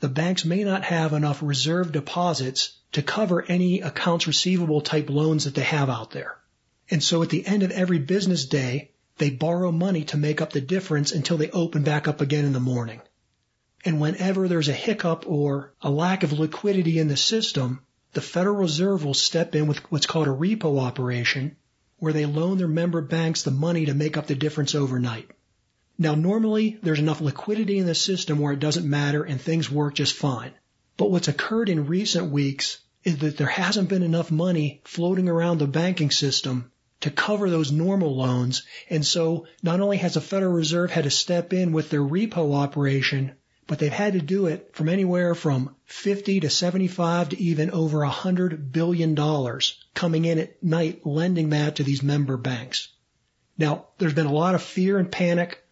the 0.00 0.08
banks 0.08 0.44
may 0.44 0.62
not 0.64 0.84
have 0.84 1.12
enough 1.12 1.42
reserve 1.42 1.90
deposits 1.92 2.78
to 2.92 3.02
cover 3.02 3.44
any 3.48 3.80
accounts 3.80 4.26
receivable 4.26 4.80
type 4.80 5.10
loans 5.10 5.44
that 5.44 5.54
they 5.54 5.62
have 5.62 5.90
out 5.90 6.12
there. 6.12 6.36
And 6.90 7.02
so 7.02 7.22
at 7.22 7.30
the 7.30 7.46
end 7.46 7.62
of 7.62 7.70
every 7.72 7.98
business 7.98 8.44
day, 8.44 8.92
they 9.18 9.30
borrow 9.30 9.72
money 9.72 10.04
to 10.04 10.16
make 10.16 10.40
up 10.40 10.52
the 10.52 10.60
difference 10.60 11.12
until 11.12 11.36
they 11.36 11.50
open 11.50 11.82
back 11.82 12.06
up 12.06 12.20
again 12.20 12.44
in 12.44 12.52
the 12.52 12.60
morning. 12.60 13.00
And 13.84 14.00
whenever 14.00 14.48
there's 14.48 14.68
a 14.68 14.72
hiccup 14.72 15.24
or 15.26 15.72
a 15.82 15.90
lack 15.90 16.22
of 16.22 16.32
liquidity 16.32 16.98
in 16.98 17.08
the 17.08 17.16
system, 17.16 17.80
the 18.12 18.20
Federal 18.20 18.56
Reserve 18.56 19.04
will 19.04 19.14
step 19.14 19.54
in 19.54 19.66
with 19.66 19.78
what's 19.90 20.06
called 20.06 20.28
a 20.28 20.30
repo 20.30 20.80
operation, 20.80 21.56
where 22.04 22.12
they 22.12 22.26
loan 22.26 22.58
their 22.58 22.68
member 22.68 23.00
banks 23.00 23.42
the 23.42 23.50
money 23.50 23.86
to 23.86 23.94
make 23.94 24.16
up 24.16 24.26
the 24.26 24.34
difference 24.34 24.74
overnight. 24.74 25.28
Now, 25.98 26.14
normally 26.14 26.78
there's 26.82 26.98
enough 26.98 27.20
liquidity 27.20 27.78
in 27.78 27.86
the 27.86 27.94
system 27.94 28.38
where 28.38 28.52
it 28.52 28.60
doesn't 28.60 28.88
matter 28.88 29.22
and 29.24 29.40
things 29.40 29.70
work 29.70 29.94
just 29.94 30.14
fine. 30.14 30.52
But 30.96 31.10
what's 31.10 31.28
occurred 31.28 31.68
in 31.68 31.86
recent 31.86 32.30
weeks 32.30 32.78
is 33.04 33.18
that 33.18 33.36
there 33.36 33.46
hasn't 33.46 33.88
been 33.88 34.02
enough 34.02 34.30
money 34.30 34.80
floating 34.84 35.28
around 35.28 35.58
the 35.58 35.66
banking 35.66 36.10
system 36.10 36.70
to 37.00 37.10
cover 37.10 37.50
those 37.50 37.70
normal 37.70 38.16
loans. 38.16 38.62
And 38.88 39.04
so 39.04 39.46
not 39.62 39.80
only 39.80 39.98
has 39.98 40.14
the 40.14 40.20
Federal 40.20 40.52
Reserve 40.52 40.90
had 40.90 41.04
to 41.04 41.10
step 41.10 41.52
in 41.52 41.72
with 41.72 41.90
their 41.90 42.00
repo 42.00 42.54
operation, 42.54 43.32
but 43.66 43.78
they've 43.78 43.92
had 43.92 44.12
to 44.12 44.20
do 44.20 44.46
it 44.46 44.70
from 44.74 44.88
anywhere 44.88 45.34
from 45.34 45.74
50 45.86 46.40
to 46.40 46.50
75 46.50 47.30
to 47.30 47.40
even 47.40 47.70
over 47.70 48.00
100 48.00 48.72
billion 48.72 49.14
dollars 49.14 49.82
coming 49.94 50.24
in 50.24 50.38
at 50.38 50.62
night 50.62 51.06
lending 51.06 51.50
that 51.50 51.76
to 51.76 51.82
these 51.82 52.02
member 52.02 52.36
banks. 52.36 52.88
Now, 53.56 53.86
there's 53.98 54.14
been 54.14 54.26
a 54.26 54.32
lot 54.32 54.54
of 54.54 54.62
fear 54.62 54.98
and 54.98 55.10
panic. 55.10 55.64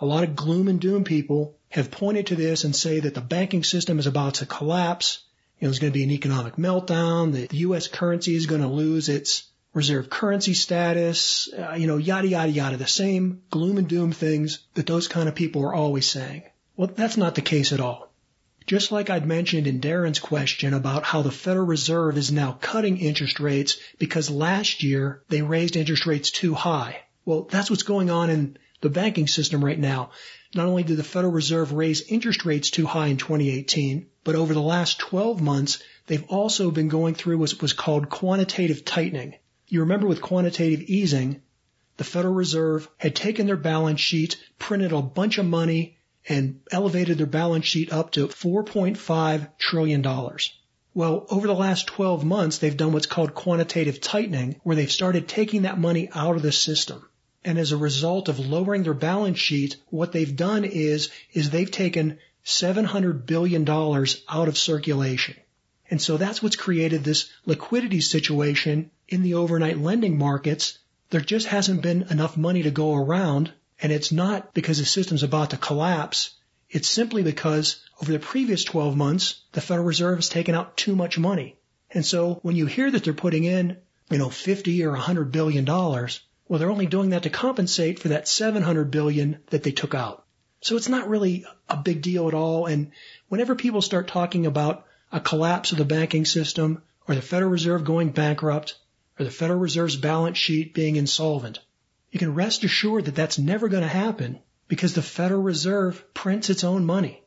A 0.00 0.06
lot 0.06 0.24
of 0.24 0.36
gloom 0.36 0.68
and 0.68 0.80
doom 0.80 1.04
people 1.04 1.56
have 1.68 1.90
pointed 1.90 2.28
to 2.28 2.36
this 2.36 2.64
and 2.64 2.74
say 2.74 3.00
that 3.00 3.14
the 3.14 3.20
banking 3.20 3.64
system 3.64 3.98
is 3.98 4.06
about 4.06 4.34
to 4.34 4.46
collapse. 4.46 5.22
You 5.58 5.66
know, 5.66 5.70
there's 5.70 5.78
going 5.78 5.92
to 5.92 5.98
be 5.98 6.04
an 6.04 6.10
economic 6.10 6.56
meltdown. 6.56 7.32
The, 7.32 7.46
the 7.46 7.58
U.S. 7.58 7.88
currency 7.88 8.34
is 8.34 8.46
going 8.46 8.60
to 8.62 8.68
lose 8.68 9.08
its 9.08 9.44
reserve 9.72 10.08
currency 10.08 10.54
status, 10.54 11.48
uh, 11.52 11.74
you 11.74 11.86
know, 11.86 11.98
yada, 11.98 12.26
yada, 12.26 12.50
yada. 12.50 12.76
The 12.76 12.86
same 12.86 13.42
gloom 13.50 13.78
and 13.78 13.86
doom 13.86 14.12
things 14.12 14.60
that 14.74 14.86
those 14.86 15.06
kind 15.06 15.28
of 15.28 15.34
people 15.34 15.62
are 15.64 15.74
always 15.74 16.08
saying. 16.08 16.42
Well, 16.76 16.90
that's 16.94 17.16
not 17.16 17.34
the 17.34 17.42
case 17.42 17.72
at 17.72 17.80
all. 17.80 18.12
Just 18.66 18.92
like 18.92 19.08
I'd 19.08 19.26
mentioned 19.26 19.66
in 19.66 19.80
Darren's 19.80 20.18
question 20.18 20.74
about 20.74 21.04
how 21.04 21.22
the 21.22 21.30
Federal 21.30 21.66
Reserve 21.66 22.18
is 22.18 22.32
now 22.32 22.58
cutting 22.60 22.98
interest 22.98 23.40
rates 23.40 23.78
because 23.98 24.28
last 24.28 24.82
year 24.82 25.22
they 25.28 25.40
raised 25.40 25.76
interest 25.76 26.04
rates 26.04 26.30
too 26.30 26.52
high. 26.52 27.02
Well, 27.24 27.42
that's 27.50 27.70
what's 27.70 27.84
going 27.84 28.10
on 28.10 28.28
in 28.28 28.58
the 28.80 28.90
banking 28.90 29.26
system 29.26 29.64
right 29.64 29.78
now. 29.78 30.10
Not 30.54 30.66
only 30.66 30.82
did 30.82 30.96
the 30.96 31.04
Federal 31.04 31.32
Reserve 31.32 31.72
raise 31.72 32.02
interest 32.02 32.44
rates 32.44 32.68
too 32.70 32.86
high 32.86 33.06
in 33.06 33.16
2018, 33.16 34.06
but 34.24 34.34
over 34.34 34.52
the 34.52 34.60
last 34.60 34.98
12 34.98 35.40
months, 35.40 35.82
they've 36.08 36.28
also 36.28 36.70
been 36.70 36.88
going 36.88 37.14
through 37.14 37.38
what 37.38 37.62
was 37.62 37.72
called 37.72 38.10
quantitative 38.10 38.84
tightening. 38.84 39.36
You 39.68 39.80
remember 39.80 40.06
with 40.06 40.20
quantitative 40.20 40.82
easing, 40.82 41.40
the 41.96 42.04
Federal 42.04 42.34
Reserve 42.34 42.88
had 42.98 43.14
taken 43.14 43.46
their 43.46 43.56
balance 43.56 44.00
sheet, 44.00 44.36
printed 44.58 44.92
a 44.92 45.00
bunch 45.00 45.38
of 45.38 45.46
money, 45.46 45.95
and 46.28 46.60
elevated 46.70 47.18
their 47.18 47.26
balance 47.26 47.66
sheet 47.66 47.92
up 47.92 48.10
to 48.12 48.28
$4.5 48.28 49.58
trillion. 49.58 50.02
Well, 50.94 51.26
over 51.30 51.46
the 51.46 51.54
last 51.54 51.86
12 51.88 52.24
months, 52.24 52.58
they've 52.58 52.76
done 52.76 52.92
what's 52.92 53.06
called 53.06 53.34
quantitative 53.34 54.00
tightening, 54.00 54.60
where 54.62 54.74
they've 54.74 54.90
started 54.90 55.28
taking 55.28 55.62
that 55.62 55.78
money 55.78 56.08
out 56.14 56.36
of 56.36 56.42
the 56.42 56.52
system. 56.52 57.06
And 57.44 57.58
as 57.58 57.70
a 57.70 57.76
result 57.76 58.28
of 58.28 58.40
lowering 58.40 58.82
their 58.82 58.94
balance 58.94 59.38
sheet, 59.38 59.76
what 59.88 60.12
they've 60.12 60.34
done 60.34 60.64
is, 60.64 61.10
is 61.32 61.50
they've 61.50 61.70
taken 61.70 62.18
$700 62.44 63.26
billion 63.26 63.68
out 63.68 64.48
of 64.48 64.58
circulation. 64.58 65.36
And 65.90 66.00
so 66.00 66.16
that's 66.16 66.42
what's 66.42 66.56
created 66.56 67.04
this 67.04 67.30
liquidity 67.44 68.00
situation 68.00 68.90
in 69.08 69.22
the 69.22 69.34
overnight 69.34 69.78
lending 69.78 70.18
markets. 70.18 70.78
There 71.10 71.20
just 71.20 71.46
hasn't 71.46 71.82
been 71.82 72.06
enough 72.10 72.36
money 72.36 72.64
to 72.64 72.70
go 72.70 72.94
around 72.94 73.52
and 73.80 73.92
it's 73.92 74.12
not 74.12 74.54
because 74.54 74.78
the 74.78 74.84
system's 74.84 75.22
about 75.22 75.50
to 75.50 75.56
collapse. 75.56 76.30
It's 76.70 76.88
simply 76.88 77.22
because 77.22 77.84
over 78.00 78.12
the 78.12 78.18
previous 78.18 78.64
12 78.64 78.96
months, 78.96 79.42
the 79.52 79.60
Federal 79.60 79.86
Reserve 79.86 80.18
has 80.18 80.28
taken 80.28 80.54
out 80.54 80.76
too 80.76 80.96
much 80.96 81.18
money. 81.18 81.56
And 81.90 82.04
so 82.04 82.40
when 82.42 82.56
you 82.56 82.66
hear 82.66 82.90
that 82.90 83.04
they're 83.04 83.14
putting 83.14 83.44
in, 83.44 83.76
you 84.10 84.18
know, 84.18 84.30
50 84.30 84.84
or 84.84 84.90
100 84.92 85.30
billion 85.30 85.64
dollars, 85.64 86.20
well, 86.48 86.58
they're 86.58 86.70
only 86.70 86.86
doing 86.86 87.10
that 87.10 87.24
to 87.24 87.30
compensate 87.30 87.98
for 87.98 88.08
that 88.08 88.28
700 88.28 88.90
billion 88.90 89.38
that 89.50 89.62
they 89.62 89.72
took 89.72 89.94
out. 89.94 90.24
So 90.60 90.76
it's 90.76 90.88
not 90.88 91.08
really 91.08 91.44
a 91.68 91.76
big 91.76 92.02
deal 92.02 92.28
at 92.28 92.34
all. 92.34 92.66
And 92.66 92.92
whenever 93.28 93.54
people 93.54 93.82
start 93.82 94.08
talking 94.08 94.46
about 94.46 94.86
a 95.12 95.20
collapse 95.20 95.72
of 95.72 95.78
the 95.78 95.84
banking 95.84 96.24
system 96.24 96.82
or 97.06 97.14
the 97.14 97.22
Federal 97.22 97.50
Reserve 97.50 97.84
going 97.84 98.10
bankrupt 98.10 98.76
or 99.18 99.24
the 99.24 99.30
Federal 99.30 99.58
Reserve's 99.58 99.96
balance 99.96 100.38
sheet 100.38 100.74
being 100.74 100.96
insolvent, 100.96 101.60
you 102.10 102.18
can 102.18 102.34
rest 102.34 102.64
assured 102.64 103.06
that 103.06 103.14
that's 103.14 103.38
never 103.38 103.68
going 103.68 103.82
to 103.82 103.88
happen 103.88 104.40
because 104.68 104.94
the 104.94 105.02
Federal 105.02 105.42
Reserve 105.42 106.04
prints 106.14 106.50
its 106.50 106.64
own 106.64 106.84
money. 106.84 107.22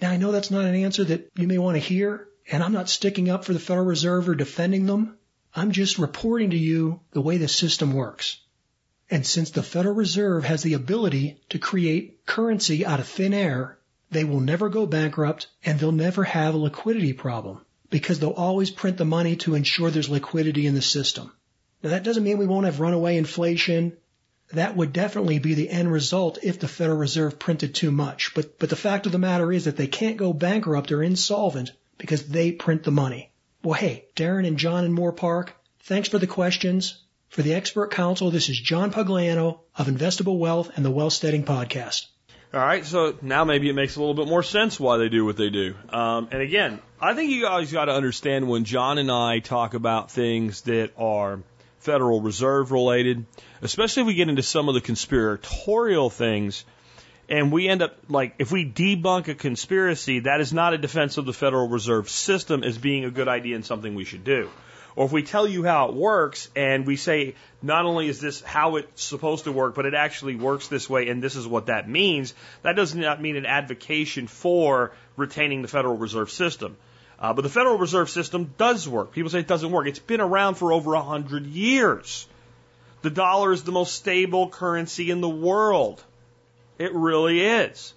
Now 0.00 0.10
I 0.10 0.16
know 0.16 0.32
that's 0.32 0.50
not 0.50 0.64
an 0.64 0.74
answer 0.74 1.04
that 1.04 1.30
you 1.36 1.46
may 1.46 1.58
want 1.58 1.76
to 1.76 1.80
hear, 1.80 2.28
and 2.50 2.62
I'm 2.62 2.72
not 2.72 2.88
sticking 2.88 3.28
up 3.28 3.44
for 3.44 3.52
the 3.52 3.58
Federal 3.58 3.86
Reserve 3.86 4.28
or 4.28 4.34
defending 4.34 4.86
them. 4.86 5.16
I'm 5.54 5.72
just 5.72 5.98
reporting 5.98 6.50
to 6.50 6.58
you 6.58 7.00
the 7.12 7.20
way 7.20 7.38
the 7.38 7.48
system 7.48 7.94
works. 7.94 8.40
And 9.10 9.24
since 9.24 9.50
the 9.50 9.62
Federal 9.62 9.94
Reserve 9.94 10.44
has 10.44 10.62
the 10.62 10.74
ability 10.74 11.40
to 11.50 11.58
create 11.58 12.26
currency 12.26 12.84
out 12.84 13.00
of 13.00 13.06
thin 13.06 13.32
air, 13.32 13.78
they 14.10 14.24
will 14.24 14.40
never 14.40 14.68
go 14.68 14.86
bankrupt 14.86 15.46
and 15.64 15.78
they'll 15.78 15.92
never 15.92 16.24
have 16.24 16.54
a 16.54 16.58
liquidity 16.58 17.12
problem 17.12 17.60
because 17.88 18.18
they'll 18.18 18.30
always 18.30 18.70
print 18.70 18.96
the 18.96 19.04
money 19.04 19.36
to 19.36 19.54
ensure 19.54 19.90
there's 19.90 20.08
liquidity 20.08 20.66
in 20.66 20.74
the 20.74 20.82
system. 20.82 21.32
Now 21.82 21.90
that 21.90 22.02
doesn't 22.02 22.24
mean 22.24 22.38
we 22.38 22.46
won't 22.46 22.66
have 22.66 22.80
runaway 22.80 23.16
inflation. 23.16 23.96
That 24.52 24.76
would 24.76 24.92
definitely 24.92 25.38
be 25.38 25.54
the 25.54 25.70
end 25.70 25.90
result 25.90 26.38
if 26.42 26.60
the 26.60 26.68
Federal 26.68 26.98
Reserve 26.98 27.38
printed 27.38 27.74
too 27.74 27.90
much. 27.90 28.32
But, 28.34 28.58
but 28.58 28.70
the 28.70 28.76
fact 28.76 29.06
of 29.06 29.12
the 29.12 29.18
matter 29.18 29.52
is 29.52 29.64
that 29.64 29.76
they 29.76 29.88
can't 29.88 30.16
go 30.16 30.32
bankrupt 30.32 30.92
or 30.92 31.02
insolvent 31.02 31.72
because 31.98 32.28
they 32.28 32.52
print 32.52 32.84
the 32.84 32.90
money. 32.90 33.30
Well, 33.62 33.74
hey, 33.74 34.06
Darren 34.14 34.46
and 34.46 34.58
John 34.58 34.84
in 34.84 34.94
Moorpark, 34.94 35.48
thanks 35.80 36.08
for 36.08 36.18
the 36.18 36.26
questions. 36.26 37.02
For 37.28 37.42
the 37.42 37.54
expert 37.54 37.90
council, 37.90 38.30
this 38.30 38.48
is 38.48 38.58
John 38.60 38.92
Pugliano 38.92 39.58
of 39.76 39.88
Investable 39.88 40.38
Wealth 40.38 40.70
and 40.76 40.84
the 40.84 40.90
Wealth 40.90 41.12
Steading 41.12 41.44
Podcast. 41.44 42.06
All 42.54 42.60
right, 42.60 42.86
so 42.86 43.18
now 43.20 43.44
maybe 43.44 43.68
it 43.68 43.74
makes 43.74 43.96
a 43.96 43.98
little 43.98 44.14
bit 44.14 44.28
more 44.28 44.42
sense 44.42 44.78
why 44.78 44.98
they 44.98 45.08
do 45.08 45.24
what 45.24 45.36
they 45.36 45.50
do. 45.50 45.74
Um, 45.90 46.28
and 46.30 46.40
again, 46.40 46.80
I 47.00 47.14
think 47.14 47.30
you 47.30 47.42
guys 47.42 47.72
got 47.72 47.86
to 47.86 47.92
understand 47.92 48.48
when 48.48 48.64
John 48.64 48.98
and 48.98 49.10
I 49.10 49.40
talk 49.40 49.74
about 49.74 50.12
things 50.12 50.62
that 50.62 50.92
are 50.96 51.40
Federal 51.86 52.20
Reserve 52.20 52.72
related, 52.72 53.26
especially 53.62 54.00
if 54.02 54.06
we 54.08 54.14
get 54.14 54.28
into 54.28 54.42
some 54.42 54.68
of 54.68 54.74
the 54.74 54.80
conspiratorial 54.80 56.10
things, 56.10 56.64
and 57.28 57.52
we 57.52 57.68
end 57.68 57.80
up 57.80 57.96
like 58.08 58.34
if 58.40 58.50
we 58.50 58.68
debunk 58.68 59.28
a 59.28 59.36
conspiracy, 59.36 60.18
that 60.20 60.40
is 60.40 60.52
not 60.52 60.74
a 60.74 60.78
defense 60.78 61.16
of 61.16 61.26
the 61.26 61.32
Federal 61.32 61.68
Reserve 61.68 62.10
System 62.10 62.64
as 62.64 62.76
being 62.76 63.04
a 63.04 63.10
good 63.10 63.28
idea 63.28 63.54
and 63.54 63.64
something 63.64 63.94
we 63.94 64.04
should 64.04 64.24
do. 64.24 64.50
Or 64.96 65.06
if 65.06 65.12
we 65.12 65.22
tell 65.22 65.46
you 65.46 65.62
how 65.62 65.90
it 65.90 65.94
works 65.94 66.50
and 66.56 66.86
we 66.86 66.96
say, 66.96 67.36
not 67.62 67.84
only 67.84 68.08
is 68.08 68.20
this 68.20 68.42
how 68.42 68.76
it's 68.76 69.04
supposed 69.04 69.44
to 69.44 69.52
work, 69.52 69.76
but 69.76 69.86
it 69.86 69.94
actually 69.94 70.34
works 70.34 70.66
this 70.66 70.90
way 70.90 71.08
and 71.08 71.22
this 71.22 71.36
is 71.36 71.46
what 71.46 71.66
that 71.66 71.88
means, 71.88 72.34
that 72.62 72.74
does 72.74 72.96
not 72.96 73.22
mean 73.22 73.36
an 73.36 73.46
advocacy 73.46 74.26
for 74.26 74.90
retaining 75.16 75.62
the 75.62 75.68
Federal 75.68 75.96
Reserve 75.96 76.32
System. 76.32 76.76
Uh, 77.18 77.32
but 77.32 77.42
the 77.42 77.48
Federal 77.48 77.78
Reserve 77.78 78.10
System 78.10 78.54
does 78.58 78.88
work. 78.88 79.12
People 79.12 79.30
say 79.30 79.40
it 79.40 79.48
doesn't 79.48 79.70
work. 79.70 79.86
It's 79.86 79.98
been 79.98 80.20
around 80.20 80.56
for 80.56 80.72
over 80.72 80.94
hundred 80.96 81.46
years. 81.46 82.26
The 83.02 83.10
dollar 83.10 83.52
is 83.52 83.62
the 83.62 83.72
most 83.72 83.94
stable 83.94 84.48
currency 84.48 85.10
in 85.10 85.20
the 85.20 85.28
world. 85.28 86.02
It 86.78 86.92
really 86.92 87.40
is. 87.40 87.94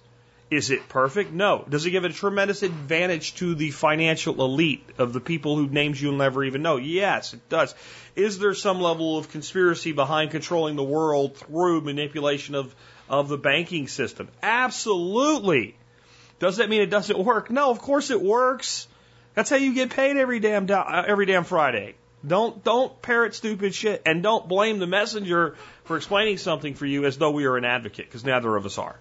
Is 0.50 0.70
it 0.70 0.88
perfect? 0.88 1.32
No. 1.32 1.64
Does 1.68 1.86
it 1.86 1.90
give 1.90 2.04
a 2.04 2.08
tremendous 2.08 2.64
advantage 2.64 3.34
to 3.36 3.54
the 3.54 3.70
financial 3.70 4.42
elite 4.42 4.84
of 4.98 5.12
the 5.12 5.20
people 5.20 5.56
whose 5.56 5.70
names 5.70 6.02
you'll 6.02 6.16
never 6.16 6.42
even 6.42 6.62
know? 6.62 6.76
Yes, 6.76 7.34
it 7.34 7.48
does. 7.48 7.72
Is 8.16 8.40
there 8.40 8.54
some 8.54 8.80
level 8.80 9.16
of 9.16 9.30
conspiracy 9.30 9.92
behind 9.92 10.32
controlling 10.32 10.74
the 10.74 10.82
world 10.82 11.36
through 11.36 11.82
manipulation 11.82 12.56
of, 12.56 12.74
of 13.08 13.28
the 13.28 13.38
banking 13.38 13.86
system? 13.86 14.28
Absolutely. 14.42 15.76
Does 16.40 16.56
that 16.56 16.68
mean 16.68 16.80
it 16.80 16.90
doesn't 16.90 17.18
work? 17.18 17.50
No, 17.50 17.70
of 17.70 17.78
course 17.80 18.10
it 18.10 18.20
works. 18.20 18.88
That's 19.34 19.50
how 19.50 19.56
you 19.56 19.74
get 19.74 19.90
paid 19.90 20.16
every 20.16 20.40
damn 20.40 20.70
uh, 20.70 21.04
every 21.06 21.26
damn 21.26 21.44
Friday. 21.44 21.94
Don't 22.26 22.62
don't 22.62 23.00
parrot 23.00 23.34
stupid 23.34 23.74
shit 23.74 24.02
and 24.04 24.22
don't 24.22 24.48
blame 24.48 24.78
the 24.78 24.86
messenger 24.86 25.56
for 25.84 25.96
explaining 25.96 26.38
something 26.38 26.74
for 26.74 26.86
you 26.86 27.04
as 27.06 27.16
though 27.16 27.30
we 27.30 27.46
are 27.46 27.56
an 27.56 27.64
advocate 27.64 28.06
because 28.06 28.24
neither 28.24 28.54
of 28.54 28.66
us 28.66 28.76
are. 28.78 28.96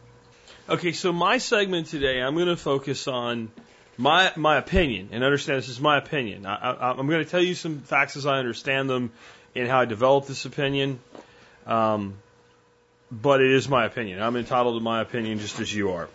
Okay, 0.70 0.92
so 0.92 1.12
my 1.12 1.40
segment 1.40 1.88
today, 1.88 2.22
I'm 2.22 2.36
going 2.36 2.48
to 2.48 2.56
focus 2.56 3.08
on 3.08 3.52
my 3.98 4.32
my 4.36 4.58
opinion, 4.58 5.10
and 5.12 5.24
understand 5.24 5.58
this 5.58 5.68
is 5.68 5.82
my 5.82 5.98
opinion. 5.98 6.46
I, 6.46 6.56
I, 6.56 6.92
I'm 6.92 7.08
going 7.08 7.24
to 7.24 7.30
tell 7.30 7.42
you 7.44 7.56
some 7.56 7.80
facts 7.80 8.16
as 8.16 8.26
I 8.26 8.38
understand 8.38 8.90
them 8.90 9.12
and 9.56 9.68
how 9.68 9.82
I 9.82 9.86
developed 9.86 10.28
this 10.28 10.46
opinion. 10.46 11.00
Um, 11.66 12.16
but 13.12 13.42
it 13.42 13.52
is 13.52 13.68
my 13.68 13.86
opinion. 13.86 14.22
I'm 14.22 14.36
entitled 14.36 14.80
to 14.80 14.84
my 14.84 15.02
opinion 15.02 15.40
just 15.40 15.60
as 15.60 15.74
you 15.74 15.92
are. 15.92 16.08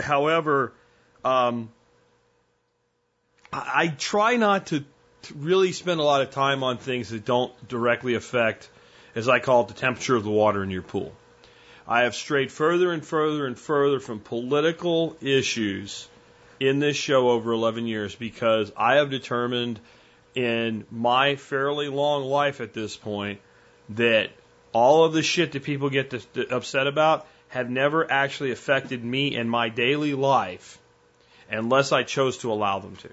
However, 0.00 0.72
um, 1.24 1.70
I, 3.52 3.88
try 3.88 4.36
not 4.36 4.66
to, 4.68 4.80
to 5.22 5.34
really 5.34 5.72
spend 5.72 6.00
a 6.00 6.02
lot 6.02 6.20
of 6.20 6.30
time 6.30 6.62
on 6.62 6.78
things 6.78 7.10
that 7.10 7.24
don't 7.24 7.52
directly 7.68 8.14
affect, 8.14 8.68
as 9.14 9.28
I 9.28 9.38
call 9.38 9.62
it, 9.62 9.68
the 9.68 9.74
temperature 9.74 10.16
of 10.16 10.24
the 10.24 10.30
water 10.30 10.62
in 10.62 10.70
your 10.70 10.82
pool. 10.82 11.12
I 11.86 12.02
have 12.02 12.14
strayed 12.14 12.52
further 12.52 12.92
and 12.92 13.04
further 13.04 13.46
and 13.46 13.58
further 13.58 14.00
from 14.00 14.20
political 14.20 15.16
issues 15.22 16.06
in 16.60 16.78
this 16.78 16.96
show 16.96 17.30
over 17.30 17.52
11 17.52 17.86
years 17.86 18.14
because 18.14 18.70
I 18.76 18.96
have 18.96 19.10
determined 19.10 19.80
in 20.34 20.84
my 20.90 21.36
fairly 21.36 21.88
long 21.88 22.24
life 22.24 22.60
at 22.60 22.74
this 22.74 22.96
point 22.96 23.40
that 23.90 24.30
all 24.72 25.04
of 25.04 25.14
the 25.14 25.22
shit 25.22 25.52
that 25.52 25.62
people 25.62 25.88
get 25.88 26.10
to, 26.10 26.18
to 26.18 26.54
upset 26.54 26.86
about 26.86 27.26
have 27.48 27.70
never 27.70 28.10
actually 28.10 28.50
affected 28.50 29.02
me 29.02 29.34
in 29.34 29.48
my 29.48 29.70
daily 29.70 30.12
life 30.12 30.78
unless 31.50 31.92
I 31.92 32.02
chose 32.02 32.38
to 32.38 32.52
allow 32.52 32.80
them 32.80 32.96
to 32.96 33.08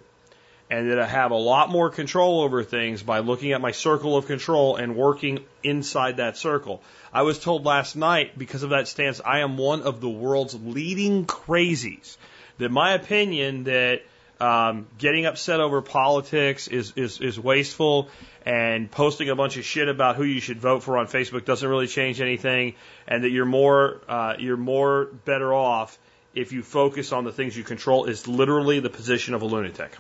and 0.70 0.90
that 0.90 1.00
I 1.00 1.06
have 1.06 1.32
a 1.32 1.36
lot 1.38 1.70
more 1.70 1.90
control 1.90 2.42
over 2.42 2.64
things 2.64 3.04
by 3.04 3.20
looking 3.20 3.52
at 3.52 3.62
my 3.62 3.72
circle 3.72 4.18
of 4.18 4.26
control 4.26 4.76
and 4.78 4.96
working 4.96 5.46
inside 5.64 6.18
that 6.18 6.38
circle. 6.38 6.82
I 7.14 7.22
was 7.22 7.40
told 7.40 7.66
last 7.66 7.96
night, 7.96 8.38
because 8.38 8.64
of 8.64 8.72
that 8.72 8.88
stance, 8.88 9.22
I 9.24 9.40
am 9.40 9.58
one 9.58 9.84
of 9.84 10.02
the 10.02 10.10
world's 10.10 10.56
leading 10.56 11.26
crazies. 11.26 12.18
That 12.58 12.72
my 12.72 12.94
opinion 12.94 13.66
that 13.66 14.02
um, 14.40 14.88
getting 14.98 15.26
upset 15.26 15.60
over 15.60 15.82
politics 15.82 16.68
is, 16.68 16.94
is, 16.96 17.22
is 17.22 17.40
wasteful 17.40 18.10
and 18.46 18.90
posting 18.90 19.30
a 19.30 19.36
bunch 19.36 19.58
of 19.58 19.66
shit 19.66 19.88
about 19.88 20.16
who 20.16 20.24
you 20.24 20.40
should 20.40 20.60
vote 20.60 20.84
for 20.84 20.98
on 20.98 21.08
Facebook 21.08 21.46
doesn't 21.46 21.68
really 21.68 21.88
change 21.88 22.22
anything, 22.22 22.76
and 23.08 23.24
that 23.24 23.30
you're 23.30 23.46
more 23.46 24.02
uh, 24.08 24.36
you're 24.38 24.58
more 24.58 25.06
better 25.06 25.54
off 25.54 25.98
if 26.36 26.52
you 26.52 26.62
focus 26.62 27.12
on 27.12 27.24
the 27.24 27.32
things 27.32 27.58
you 27.58 27.64
control 27.64 28.06
is 28.06 28.28
literally 28.28 28.80
the 28.80 28.90
position 28.90 29.34
of 29.34 29.42
a 29.42 29.46
lunatic. 29.46 29.98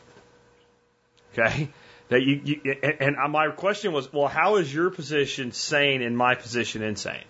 Okay? 1.37 1.69
That 2.09 2.21
you, 2.21 2.41
you 2.43 2.75
and 2.99 3.15
my 3.31 3.49
question 3.49 3.91
was, 3.91 4.11
well, 4.13 4.27
how 4.27 4.57
is 4.57 4.71
your 4.71 4.91
position 4.91 5.51
sane 5.51 6.03
and 6.03 6.15
my 6.15 6.35
position 6.35 6.83
insane? 6.83 7.23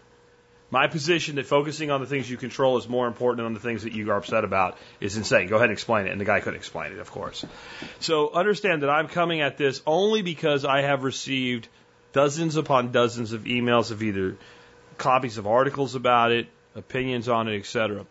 My 0.69 0.87
position 0.87 1.35
that 1.35 1.45
focusing 1.45 1.91
on 1.91 2.01
the 2.01 2.07
things 2.07 2.29
you 2.29 2.35
control 2.35 2.77
is 2.77 2.89
more 2.89 3.07
important 3.07 3.45
than 3.45 3.53
the 3.53 3.59
things 3.61 3.83
that 3.83 3.93
you 3.93 4.11
are 4.11 4.17
upset 4.17 4.43
about 4.43 4.77
is 4.99 5.15
insane. 5.15 5.47
Go 5.47 5.55
ahead 5.55 5.69
and 5.69 5.73
explain 5.73 6.07
it. 6.07 6.11
And 6.11 6.19
the 6.19 6.25
guy 6.25 6.41
couldn't 6.41 6.57
explain 6.57 6.91
it, 6.91 6.99
of 6.99 7.11
course. 7.11 7.45
So 7.99 8.33
understand 8.33 8.83
that 8.83 8.89
I'm 8.89 9.07
coming 9.07 9.39
at 9.41 9.57
this 9.57 9.81
only 9.87 10.21
because 10.21 10.65
I 10.65 10.81
have 10.81 11.03
received 11.03 11.69
dozens 12.11 12.57
upon 12.57 12.91
dozens 12.91 13.31
of 13.31 13.43
emails 13.43 13.91
of 13.91 14.03
either 14.03 14.37
copies 14.97 15.37
of 15.37 15.47
articles 15.47 15.95
about 15.95 16.31
it, 16.31 16.47
opinions 16.75 17.29
on 17.29 17.47
it, 17.47 17.57
etc. 17.57 18.05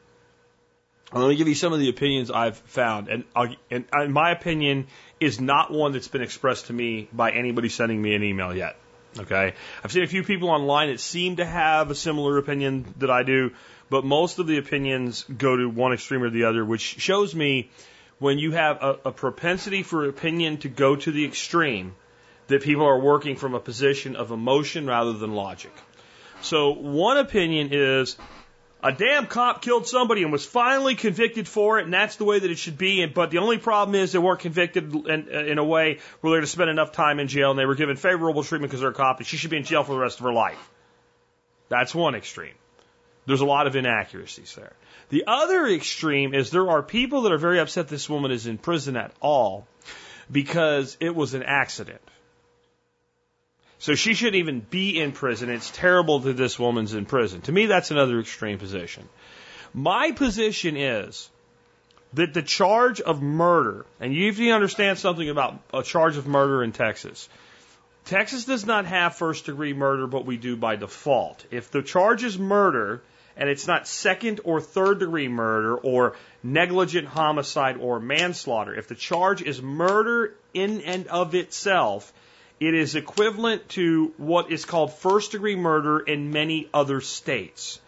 Going 1.11 1.31
to 1.31 1.37
give 1.37 1.49
you 1.49 1.55
some 1.55 1.73
of 1.73 1.79
the 1.79 1.89
opinions 1.89 2.31
I've 2.31 2.57
found, 2.57 3.09
and, 3.09 3.25
and 3.71 3.85
in 3.93 4.13
my 4.13 4.31
opinion, 4.33 4.89
is 5.21 5.41
not 5.41 5.71
one 5.71 5.93
that's 5.93 6.09
been 6.09 6.23
expressed 6.23 6.67
to 6.67 6.73
me 6.73 7.09
by 7.13 7.31
anybody 7.31 7.69
sending 7.69 8.03
me 8.03 8.15
an 8.15 8.25
email 8.25 8.55
yet. 8.55 8.77
Okay. 9.19 9.55
I've 9.85 9.93
seen 9.93 10.03
a 10.03 10.09
few 10.09 10.25
people 10.25 10.51
online 10.51 10.89
that 10.91 10.99
seem 10.99 11.37
to 11.37 11.45
have 11.45 11.91
a 11.91 11.95
similar 11.95 12.37
opinion 12.39 12.95
that 12.99 13.11
I 13.11 13.23
do, 13.23 13.53
but 13.89 14.05
most 14.05 14.41
of 14.41 14.49
the 14.49 14.59
opinions 14.59 15.25
go 15.25 15.57
to 15.57 15.69
one 15.69 15.93
extreme 15.93 16.23
or 16.23 16.31
the 16.31 16.45
other, 16.45 16.65
which 16.65 16.81
shows 16.99 17.35
me 17.35 17.71
when 18.19 18.39
you 18.39 18.53
have 18.53 18.83
a, 18.83 18.99
a 19.07 19.13
propensity 19.13 19.83
for 19.83 20.09
opinion 20.09 20.59
to 20.59 20.69
go 20.69 20.97
to 20.97 21.13
the 21.13 21.25
extreme, 21.25 21.95
that 22.49 22.63
people 22.63 22.87
are 22.87 22.99
working 22.99 23.37
from 23.37 23.55
a 23.55 23.61
position 23.61 24.17
of 24.17 24.31
emotion 24.31 24.87
rather 24.87 25.13
than 25.13 25.35
logic. 25.35 25.73
So 26.41 26.73
one 26.73 27.17
opinion 27.17 27.69
is 27.73 28.17
a 28.85 28.93
damn 28.93 29.27
cop 29.27 29.63
killed 29.63 29.87
somebody 29.87 30.23
and 30.23 30.31
was 30.31 30.45
finally 30.45 30.95
convicted 30.95 31.49
for 31.49 31.79
it, 31.79 31.85
and 31.85 31.95
that's 31.95 32.17
the 32.17 32.25
way 32.27 32.39
that 32.39 32.51
it 32.51 32.59
should 32.59 32.77
be. 32.77 33.05
But 33.07 33.31
the 33.31 33.39
only 33.39 33.57
problem 33.57 33.95
is 33.95 34.13
they 34.13 34.19
weren't 34.19 34.41
convicted 34.41 34.95
in, 34.95 35.29
in 35.29 35.57
a 35.57 35.65
way 35.65 36.01
where 36.21 36.33
they're 36.33 36.43
to 36.43 36.47
spend 36.47 36.69
enough 36.69 36.93
time 36.93 37.19
in 37.19 37.27
jail, 37.27 37.51
and 37.51 37.59
they 37.59 37.65
were 37.65 37.77
given 37.77 37.97
favorable 37.97 38.45
treatment 38.45 38.71
because 38.71 38.83
they're 38.83 38.91
a 38.91 38.95
cop, 38.95 39.19
and 39.19 39.27
she 39.27 39.39
should 39.39 39.49
be 39.49 39.57
in 39.57 39.65
jail 39.65 39.85
for 39.85 39.93
the 39.93 39.99
rest 39.99 40.21
of 40.21 40.27
her 40.27 40.35
life. 40.35 40.71
That's 41.71 41.95
one 41.95 42.15
extreme. 42.15 42.53
There's 43.25 43.41
a 43.41 43.47
lot 43.47 43.67
of 43.67 43.75
inaccuracies 43.75 44.55
there. 44.55 44.75
The 45.09 45.25
other 45.27 45.67
extreme 45.67 46.35
is 46.35 46.51
there 46.51 46.69
are 46.69 46.83
people 46.83 47.23
that 47.23 47.33
are 47.33 47.39
very 47.39 47.61
upset 47.61 47.89
this 47.89 48.11
woman 48.11 48.33
is 48.33 48.47
in 48.47 48.59
prison 48.59 48.99
at 48.99 49.13
all 49.23 49.67
because 50.31 50.99
it 51.01 51.15
was 51.15 51.33
an 51.33 51.43
accident. 51.43 52.03
So 53.85 53.95
she 53.95 54.15
shouldn't 54.15 54.37
even 54.37 54.61
be 54.61 54.99
in 54.99 55.13
prison. 55.13 55.51
It's 55.51 55.71
terrible 55.71 56.21
that 56.21 56.39
this 56.39 56.59
woman's 56.59 56.95
in 56.95 57.05
prison. 57.05 57.43
To 57.43 57.53
me, 57.53 57.67
that's 57.67 57.91
another 57.91 58.19
extreme 58.19 58.59
position. 58.59 59.07
My 59.75 60.13
position 60.13 60.79
is 60.79 61.29
that 62.15 62.33
the 62.33 62.41
charge 62.41 63.03
of 63.03 63.21
murder, 63.21 63.85
and 64.01 64.15
you 64.15 64.29
have 64.29 64.39
to 64.39 64.51
understand 64.53 64.99
something 64.99 65.29
about 65.29 65.61
a 65.75 65.83
charge 65.83 66.17
of 66.17 66.27
murder 66.27 66.65
in 66.65 66.73
Texas. 66.73 67.29
Texas 68.07 68.47
does 68.47 68.65
not 68.65 68.87
have 68.87 69.17
first 69.17 69.45
degree 69.45 69.75
murder, 69.75 70.07
but 70.07 70.25
we 70.25 70.39
do 70.39 70.57
by 70.57 70.77
default. 70.77 71.45
If 71.51 71.71
the 71.71 71.83
charge 71.83 72.25
is 72.25 72.39
murder 72.39 73.03
and 73.37 73.51
it's 73.51 73.67
not 73.67 73.87
second 73.87 74.41
or 74.45 74.63
third 74.63 75.01
degree 75.01 75.29
murder 75.29 75.77
or 75.77 76.17
negligent 76.43 77.07
homicide 77.07 77.77
or 77.79 78.01
manslaughter, 78.01 78.75
if 78.75 78.89
the 78.89 78.95
charge 78.95 79.43
is 79.43 79.61
murder 79.61 80.35
in 80.55 80.81
and 80.81 81.07
of 81.09 81.35
itself, 81.35 82.15
it 82.61 82.75
is 82.75 82.95
equivalent 82.95 83.69
to 83.71 84.13
what 84.17 84.51
is 84.51 84.65
called 84.65 84.93
first 84.93 85.33
degree 85.33 85.57
murder 85.57 85.99
in 85.99 86.33
many 86.33 86.69
other 86.73 87.01
states. 87.01 87.81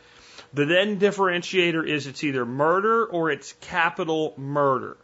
The 0.52 0.64
then 0.64 0.98
differentiator 0.98 1.86
is 1.86 2.06
it's 2.06 2.24
either 2.24 2.44
murder 2.44 3.04
or 3.04 3.30
it's 3.30 3.52
capital 3.60 4.34
murder. 4.36 4.96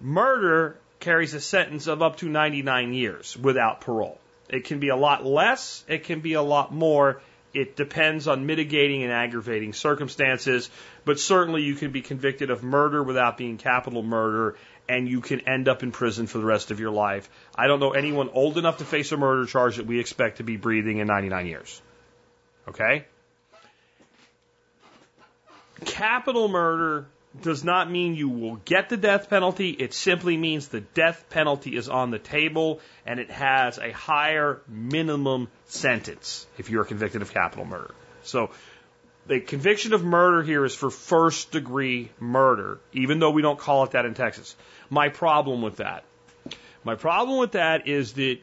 Murder 0.00 0.76
carries 1.00 1.34
a 1.34 1.40
sentence 1.40 1.86
of 1.86 2.02
up 2.02 2.16
to 2.18 2.28
99 2.28 2.92
years 2.92 3.36
without 3.36 3.80
parole. 3.80 4.18
It 4.48 4.64
can 4.64 4.78
be 4.78 4.88
a 4.88 4.96
lot 4.96 5.24
less, 5.24 5.84
it 5.88 6.04
can 6.04 6.20
be 6.20 6.34
a 6.34 6.42
lot 6.42 6.72
more. 6.72 7.20
It 7.54 7.76
depends 7.76 8.28
on 8.28 8.46
mitigating 8.46 9.02
and 9.02 9.12
aggravating 9.12 9.72
circumstances, 9.72 10.70
but 11.04 11.18
certainly 11.18 11.62
you 11.62 11.74
can 11.74 11.90
be 11.92 12.02
convicted 12.02 12.50
of 12.50 12.62
murder 12.62 13.02
without 13.02 13.38
being 13.38 13.56
capital 13.56 14.02
murder, 14.02 14.56
and 14.88 15.08
you 15.08 15.20
can 15.20 15.40
end 15.40 15.68
up 15.68 15.82
in 15.82 15.92
prison 15.92 16.26
for 16.26 16.38
the 16.38 16.44
rest 16.44 16.70
of 16.70 16.80
your 16.80 16.90
life. 16.90 17.28
I 17.54 17.66
don't 17.66 17.80
know 17.80 17.90
anyone 17.90 18.30
old 18.30 18.58
enough 18.58 18.78
to 18.78 18.84
face 18.84 19.12
a 19.12 19.16
murder 19.16 19.46
charge 19.46 19.76
that 19.76 19.86
we 19.86 20.00
expect 20.00 20.38
to 20.38 20.42
be 20.42 20.56
breathing 20.56 20.98
in 20.98 21.06
99 21.06 21.46
years. 21.46 21.82
Okay? 22.68 23.04
Capital 25.84 26.48
murder 26.48 27.06
does 27.42 27.62
not 27.62 27.90
mean 27.90 28.14
you 28.14 28.28
will 28.28 28.56
get 28.56 28.88
the 28.88 28.96
death 28.96 29.28
penalty. 29.28 29.70
It 29.70 29.92
simply 29.92 30.36
means 30.36 30.68
the 30.68 30.80
death 30.80 31.26
penalty 31.30 31.76
is 31.76 31.88
on 31.88 32.10
the 32.10 32.18
table 32.18 32.80
and 33.06 33.20
it 33.20 33.30
has 33.30 33.78
a 33.78 33.92
higher 33.92 34.62
minimum 34.66 35.48
sentence 35.66 36.46
if 36.56 36.70
you 36.70 36.80
are 36.80 36.84
convicted 36.84 37.22
of 37.22 37.32
capital 37.32 37.64
murder. 37.64 37.94
So 38.22 38.50
the 39.28 39.40
conviction 39.40 39.92
of 39.92 40.02
murder 40.02 40.42
here 40.42 40.64
is 40.64 40.74
for 40.74 40.90
first 40.90 41.50
degree 41.50 42.10
murder, 42.18 42.80
even 42.92 43.18
though 43.18 43.30
we 43.30 43.42
don't 43.42 43.58
call 43.58 43.84
it 43.84 43.92
that 43.92 44.06
in 44.06 44.14
Texas. 44.14 44.56
My 44.88 45.10
problem 45.10 45.60
with 45.62 45.76
that. 45.76 46.04
My 46.82 46.94
problem 46.94 47.38
with 47.38 47.52
that 47.52 47.86
is 47.86 48.14
that 48.14 48.38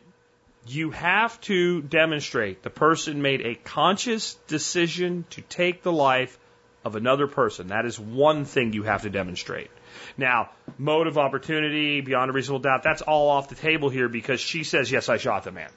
you 0.68 0.92
have 0.92 1.40
to 1.42 1.82
demonstrate 1.82 2.62
the 2.62 2.70
person 2.70 3.22
made 3.22 3.42
a 3.42 3.56
conscious 3.56 4.36
decision 4.48 5.26
to 5.32 5.42
take 5.42 5.82
the 5.82 5.92
life 5.92 6.38
of 6.84 6.96
another 6.96 7.26
person. 7.26 7.68
That 7.68 7.86
is 7.86 8.00
one 8.00 8.46
thing 8.46 8.74
you 8.74 8.84
have 8.84 9.02
to 9.02 9.10
demonstrate. 9.10 9.72
Now, 10.18 10.52
mode 10.78 11.08
of 11.08 11.18
opportunity, 11.18 12.02
beyond 12.02 12.30
a 12.30 12.34
reasonable 12.34 12.60
doubt, 12.60 12.84
that's 12.84 13.02
all 13.02 13.30
off 13.30 13.50
the 13.50 13.56
table 13.56 13.90
here 13.90 14.08
because 14.08 14.40
she 14.40 14.64
says, 14.64 14.92
yes, 14.92 15.10
I 15.10 15.18
shot 15.18 15.46
the 15.46 15.52
man. 15.52 15.70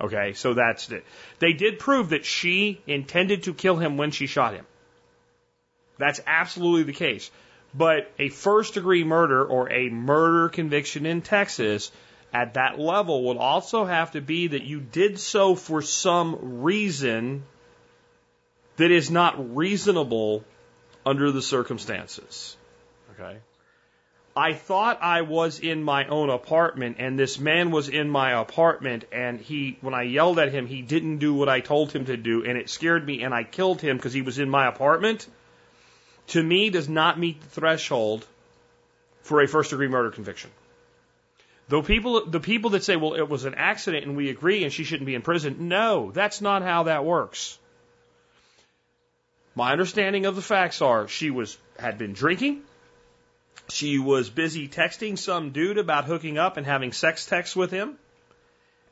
Okay, 0.00 0.32
so 0.34 0.54
that's 0.54 0.90
it. 0.90 1.04
They 1.40 1.52
did 1.52 1.78
prove 1.78 2.10
that 2.10 2.24
she 2.24 2.80
intended 2.86 3.44
to 3.44 3.54
kill 3.54 3.76
him 3.76 3.96
when 3.96 4.12
she 4.12 4.26
shot 4.26 4.54
him. 4.54 4.64
That's 5.98 6.20
absolutely 6.26 6.84
the 6.84 6.92
case. 6.92 7.30
But 7.74 8.10
a 8.18 8.28
first 8.28 8.74
degree 8.74 9.04
murder 9.04 9.44
or 9.44 9.70
a 9.72 9.90
murder 9.90 10.48
conviction 10.48 11.04
in 11.04 11.20
Texas 11.22 11.90
at 12.32 12.54
that 12.54 12.78
level 12.78 13.24
would 13.24 13.36
also 13.36 13.84
have 13.84 14.12
to 14.12 14.20
be 14.20 14.48
that 14.48 14.62
you 14.62 14.80
did 14.80 15.18
so 15.18 15.54
for 15.54 15.82
some 15.82 16.62
reason 16.62 17.42
that 18.76 18.90
is 18.90 19.10
not 19.10 19.56
reasonable 19.56 20.44
under 21.04 21.32
the 21.32 21.42
circumstances. 21.42 22.56
Okay. 23.12 23.38
I 24.38 24.52
thought 24.54 25.02
I 25.02 25.22
was 25.22 25.58
in 25.58 25.82
my 25.82 26.06
own 26.06 26.30
apartment 26.30 26.98
and 27.00 27.18
this 27.18 27.40
man 27.40 27.72
was 27.72 27.88
in 27.88 28.08
my 28.08 28.40
apartment 28.40 29.04
and 29.10 29.40
he, 29.40 29.78
when 29.80 29.94
I 29.94 30.02
yelled 30.02 30.38
at 30.38 30.52
him, 30.52 30.68
he 30.68 30.80
didn't 30.80 31.18
do 31.18 31.34
what 31.34 31.48
I 31.48 31.58
told 31.58 31.90
him 31.90 32.04
to 32.04 32.16
do 32.16 32.44
and 32.44 32.56
it 32.56 32.70
scared 32.70 33.04
me 33.04 33.24
and 33.24 33.34
I 33.34 33.42
killed 33.42 33.80
him 33.80 33.96
because 33.96 34.12
he 34.12 34.22
was 34.22 34.38
in 34.38 34.48
my 34.48 34.68
apartment. 34.68 35.26
To 36.28 36.40
me 36.40 36.70
does 36.70 36.88
not 36.88 37.18
meet 37.18 37.40
the 37.40 37.48
threshold 37.48 38.24
for 39.22 39.40
a 39.40 39.48
first 39.48 39.70
degree 39.70 39.88
murder 39.88 40.12
conviction. 40.12 40.52
Though 41.66 41.82
people, 41.82 42.24
the 42.26 42.38
people 42.38 42.70
that 42.70 42.84
say, 42.84 42.94
well, 42.94 43.14
it 43.14 43.28
was 43.28 43.44
an 43.44 43.56
accident 43.56 44.06
and 44.06 44.16
we 44.16 44.30
agree 44.30 44.62
and 44.62 44.72
she 44.72 44.84
shouldn't 44.84 45.06
be 45.06 45.16
in 45.16 45.22
prison. 45.22 45.66
No, 45.66 46.12
that's 46.12 46.40
not 46.40 46.62
how 46.62 46.84
that 46.84 47.04
works. 47.04 47.58
My 49.56 49.72
understanding 49.72 50.26
of 50.26 50.36
the 50.36 50.42
facts 50.42 50.80
are 50.80 51.08
she 51.08 51.32
was 51.32 51.58
had 51.76 51.98
been 51.98 52.12
drinking. 52.12 52.62
She 53.70 53.98
was 53.98 54.30
busy 54.30 54.66
texting 54.68 55.18
some 55.18 55.50
dude 55.50 55.78
about 55.78 56.06
hooking 56.06 56.38
up 56.38 56.56
and 56.56 56.64
having 56.66 56.92
sex 56.92 57.26
texts 57.26 57.54
with 57.54 57.70
him 57.70 57.98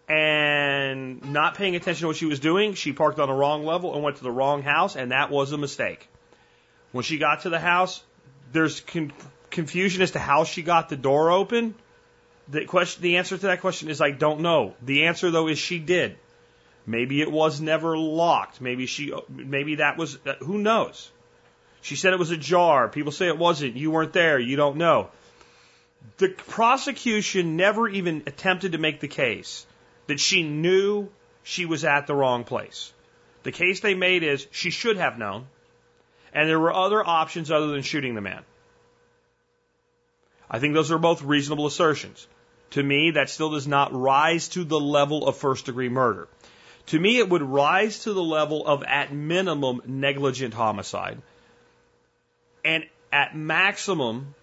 and 0.08 1.32
not 1.32 1.56
paying 1.56 1.74
attention 1.74 2.02
to 2.02 2.06
what 2.08 2.16
she 2.16 2.26
was 2.26 2.40
doing. 2.40 2.74
She 2.74 2.92
parked 2.92 3.18
on 3.18 3.28
the 3.28 3.34
wrong 3.34 3.64
level 3.64 3.94
and 3.94 4.02
went 4.02 4.18
to 4.18 4.22
the 4.22 4.30
wrong 4.30 4.62
house, 4.62 4.94
and 4.96 5.12
that 5.12 5.30
was 5.30 5.52
a 5.52 5.58
mistake. 5.58 6.08
When 6.92 7.02
she 7.02 7.18
got 7.18 7.42
to 7.42 7.50
the 7.50 7.58
house, 7.58 8.02
there's 8.52 8.80
con- 8.80 9.12
confusion 9.50 10.02
as 10.02 10.12
to 10.12 10.18
how 10.18 10.44
she 10.44 10.62
got 10.62 10.88
the 10.88 10.96
door 10.96 11.30
open. 11.30 11.74
The 12.48 12.66
question, 12.66 13.02
the 13.02 13.16
answer 13.16 13.36
to 13.36 13.46
that 13.46 13.60
question 13.60 13.88
is 13.90 14.00
I 14.00 14.12
don't 14.12 14.40
know. 14.40 14.74
The 14.82 15.04
answer 15.06 15.30
though 15.30 15.48
is 15.48 15.58
she 15.58 15.78
did. 15.78 16.16
Maybe 16.86 17.20
it 17.20 17.32
was 17.32 17.60
never 17.60 17.98
locked. 17.98 18.60
Maybe 18.60 18.86
she, 18.86 19.12
maybe 19.28 19.76
that 19.76 19.96
was, 19.96 20.18
uh, 20.24 20.34
who 20.34 20.58
knows? 20.58 21.10
She 21.86 21.94
said 21.94 22.12
it 22.12 22.18
was 22.18 22.32
a 22.32 22.36
jar. 22.36 22.88
People 22.88 23.12
say 23.12 23.28
it 23.28 23.38
wasn't. 23.38 23.76
You 23.76 23.92
weren't 23.92 24.12
there. 24.12 24.40
You 24.40 24.56
don't 24.56 24.76
know. 24.76 25.08
The 26.18 26.30
prosecution 26.30 27.56
never 27.56 27.88
even 27.88 28.24
attempted 28.26 28.72
to 28.72 28.78
make 28.78 28.98
the 28.98 29.06
case 29.06 29.64
that 30.08 30.18
she 30.18 30.42
knew 30.42 31.08
she 31.44 31.64
was 31.64 31.84
at 31.84 32.08
the 32.08 32.14
wrong 32.14 32.42
place. 32.42 32.92
The 33.44 33.52
case 33.52 33.78
they 33.78 33.94
made 33.94 34.24
is 34.24 34.48
she 34.50 34.70
should 34.70 34.96
have 34.96 35.16
known, 35.16 35.46
and 36.32 36.48
there 36.48 36.58
were 36.58 36.74
other 36.74 37.06
options 37.06 37.52
other 37.52 37.68
than 37.68 37.82
shooting 37.82 38.16
the 38.16 38.20
man. 38.20 38.42
I 40.50 40.58
think 40.58 40.74
those 40.74 40.90
are 40.90 40.98
both 40.98 41.22
reasonable 41.22 41.68
assertions. 41.68 42.26
To 42.70 42.82
me, 42.82 43.12
that 43.12 43.30
still 43.30 43.50
does 43.50 43.68
not 43.68 43.94
rise 43.94 44.48
to 44.48 44.64
the 44.64 44.80
level 44.80 45.28
of 45.28 45.36
first 45.36 45.66
degree 45.66 45.88
murder. 45.88 46.26
To 46.86 46.98
me, 46.98 47.18
it 47.18 47.28
would 47.28 47.42
rise 47.42 48.00
to 48.00 48.12
the 48.12 48.24
level 48.24 48.66
of, 48.66 48.82
at 48.82 49.12
minimum, 49.12 49.82
negligent 49.86 50.52
homicide. 50.52 51.22
And 52.66 52.84
at 53.12 53.36
maximum, 53.36 54.34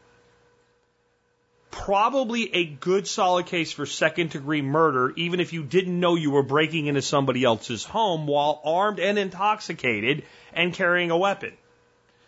probably 1.70 2.56
a 2.56 2.64
good 2.64 3.06
solid 3.06 3.48
case 3.48 3.74
for 3.74 3.86
second 3.86 4.30
degree 4.30 4.62
murder, 4.62 5.12
even 5.18 5.42
if 5.42 5.52
you 5.52 5.62
didn't 5.62 6.00
know 6.00 6.16
you 6.16 6.32
were 6.32 6.42
breaking 6.42 6.88
into 6.88 7.02
somebody 7.02 7.44
else's 7.44 7.84
home 7.84 8.26
while 8.26 8.62
armed 8.64 9.02
and 9.02 9.20
intoxicated 9.20 10.24
and 10.54 10.74
carrying 10.74 11.12
a 11.12 11.18
weapon. 11.18 11.52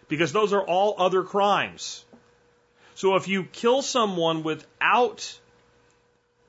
Because 0.09 0.33
those 0.33 0.51
are 0.51 0.61
all 0.61 0.95
other 0.97 1.23
crimes. 1.23 2.03
So 2.95 3.15
if 3.15 3.29
you 3.29 3.45
kill 3.45 3.81
someone 3.81 4.43
without 4.43 5.39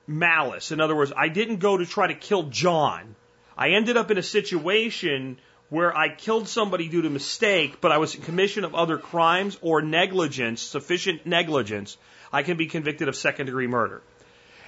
malice, 0.09 0.73
in 0.73 0.81
other 0.81 0.97
words, 0.97 1.13
I 1.17 1.29
didn't 1.29 1.59
go 1.59 1.77
to 1.77 1.87
try 1.87 2.09
to 2.09 2.15
kill 2.15 2.45
John, 2.45 3.15
I 3.57 3.71
ended 3.71 3.97
up 3.97 4.11
in 4.11 4.19
a 4.19 4.25
situation 4.25 5.39
where 5.69 5.97
I 5.97 6.09
killed 6.09 6.49
somebody 6.49 6.89
due 6.89 7.03
to 7.03 7.11
mistake, 7.11 7.81
but 7.81 7.93
I 7.93 7.99
was 7.99 8.15
in 8.15 8.23
commission 8.23 8.65
of 8.65 8.75
other 8.75 8.99
crimes 8.99 9.59
or 9.63 9.83
negligence, 9.83 10.63
sufficient 10.63 11.27
negligence, 11.27 11.97
I 12.33 12.43
can 12.43 12.57
be 12.57 12.67
convicted 12.67 13.09
of 13.09 13.17
second 13.17 13.47
degree 13.47 13.67
murder. 13.67 14.03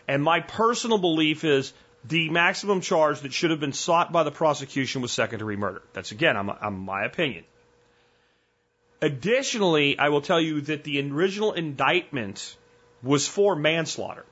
And 0.09 0.23
my 0.23 0.41
personal 0.41 0.99
belief 0.99 1.45
is 1.45 1.73
the 2.05 2.31
maximum 2.31 2.81
charge 2.81 3.21
that 3.21 3.33
should 3.33 3.51
have 3.51 3.61
been 3.61 3.73
sought 3.73 4.11
by 4.11 4.23
the 4.23 4.31
prosecution 4.31 5.03
was 5.03 5.13
second 5.13 5.39
degree 5.39 5.57
murder. 5.57 5.83
That's 5.93 6.13
again, 6.13 6.37
I'm, 6.37 6.51
I'm 6.51 6.79
my 6.79 7.05
opinion. 7.05 7.45
Additionally, 9.01 9.99
I 9.99 10.09
will 10.09 10.23
tell 10.23 10.41
you 10.41 10.63
that 10.63 10.83
the 10.83 11.01
original 11.11 11.53
indictment 11.53 12.57
was 13.03 13.29
for 13.29 13.55
manslaughter. 13.55 14.25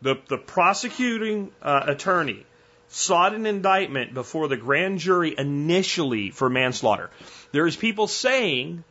The, 0.00 0.16
the 0.28 0.38
prosecuting 0.38 1.50
uh, 1.60 1.84
attorney 1.88 2.46
sought 2.94 3.34
an 3.34 3.44
indictment 3.44 4.14
before 4.14 4.46
the 4.46 4.56
grand 4.56 5.00
jury 5.00 5.34
initially 5.36 6.30
for 6.30 6.48
manslaughter. 6.48 7.10
There's 7.50 7.74
people 7.74 8.06
saying 8.06 8.84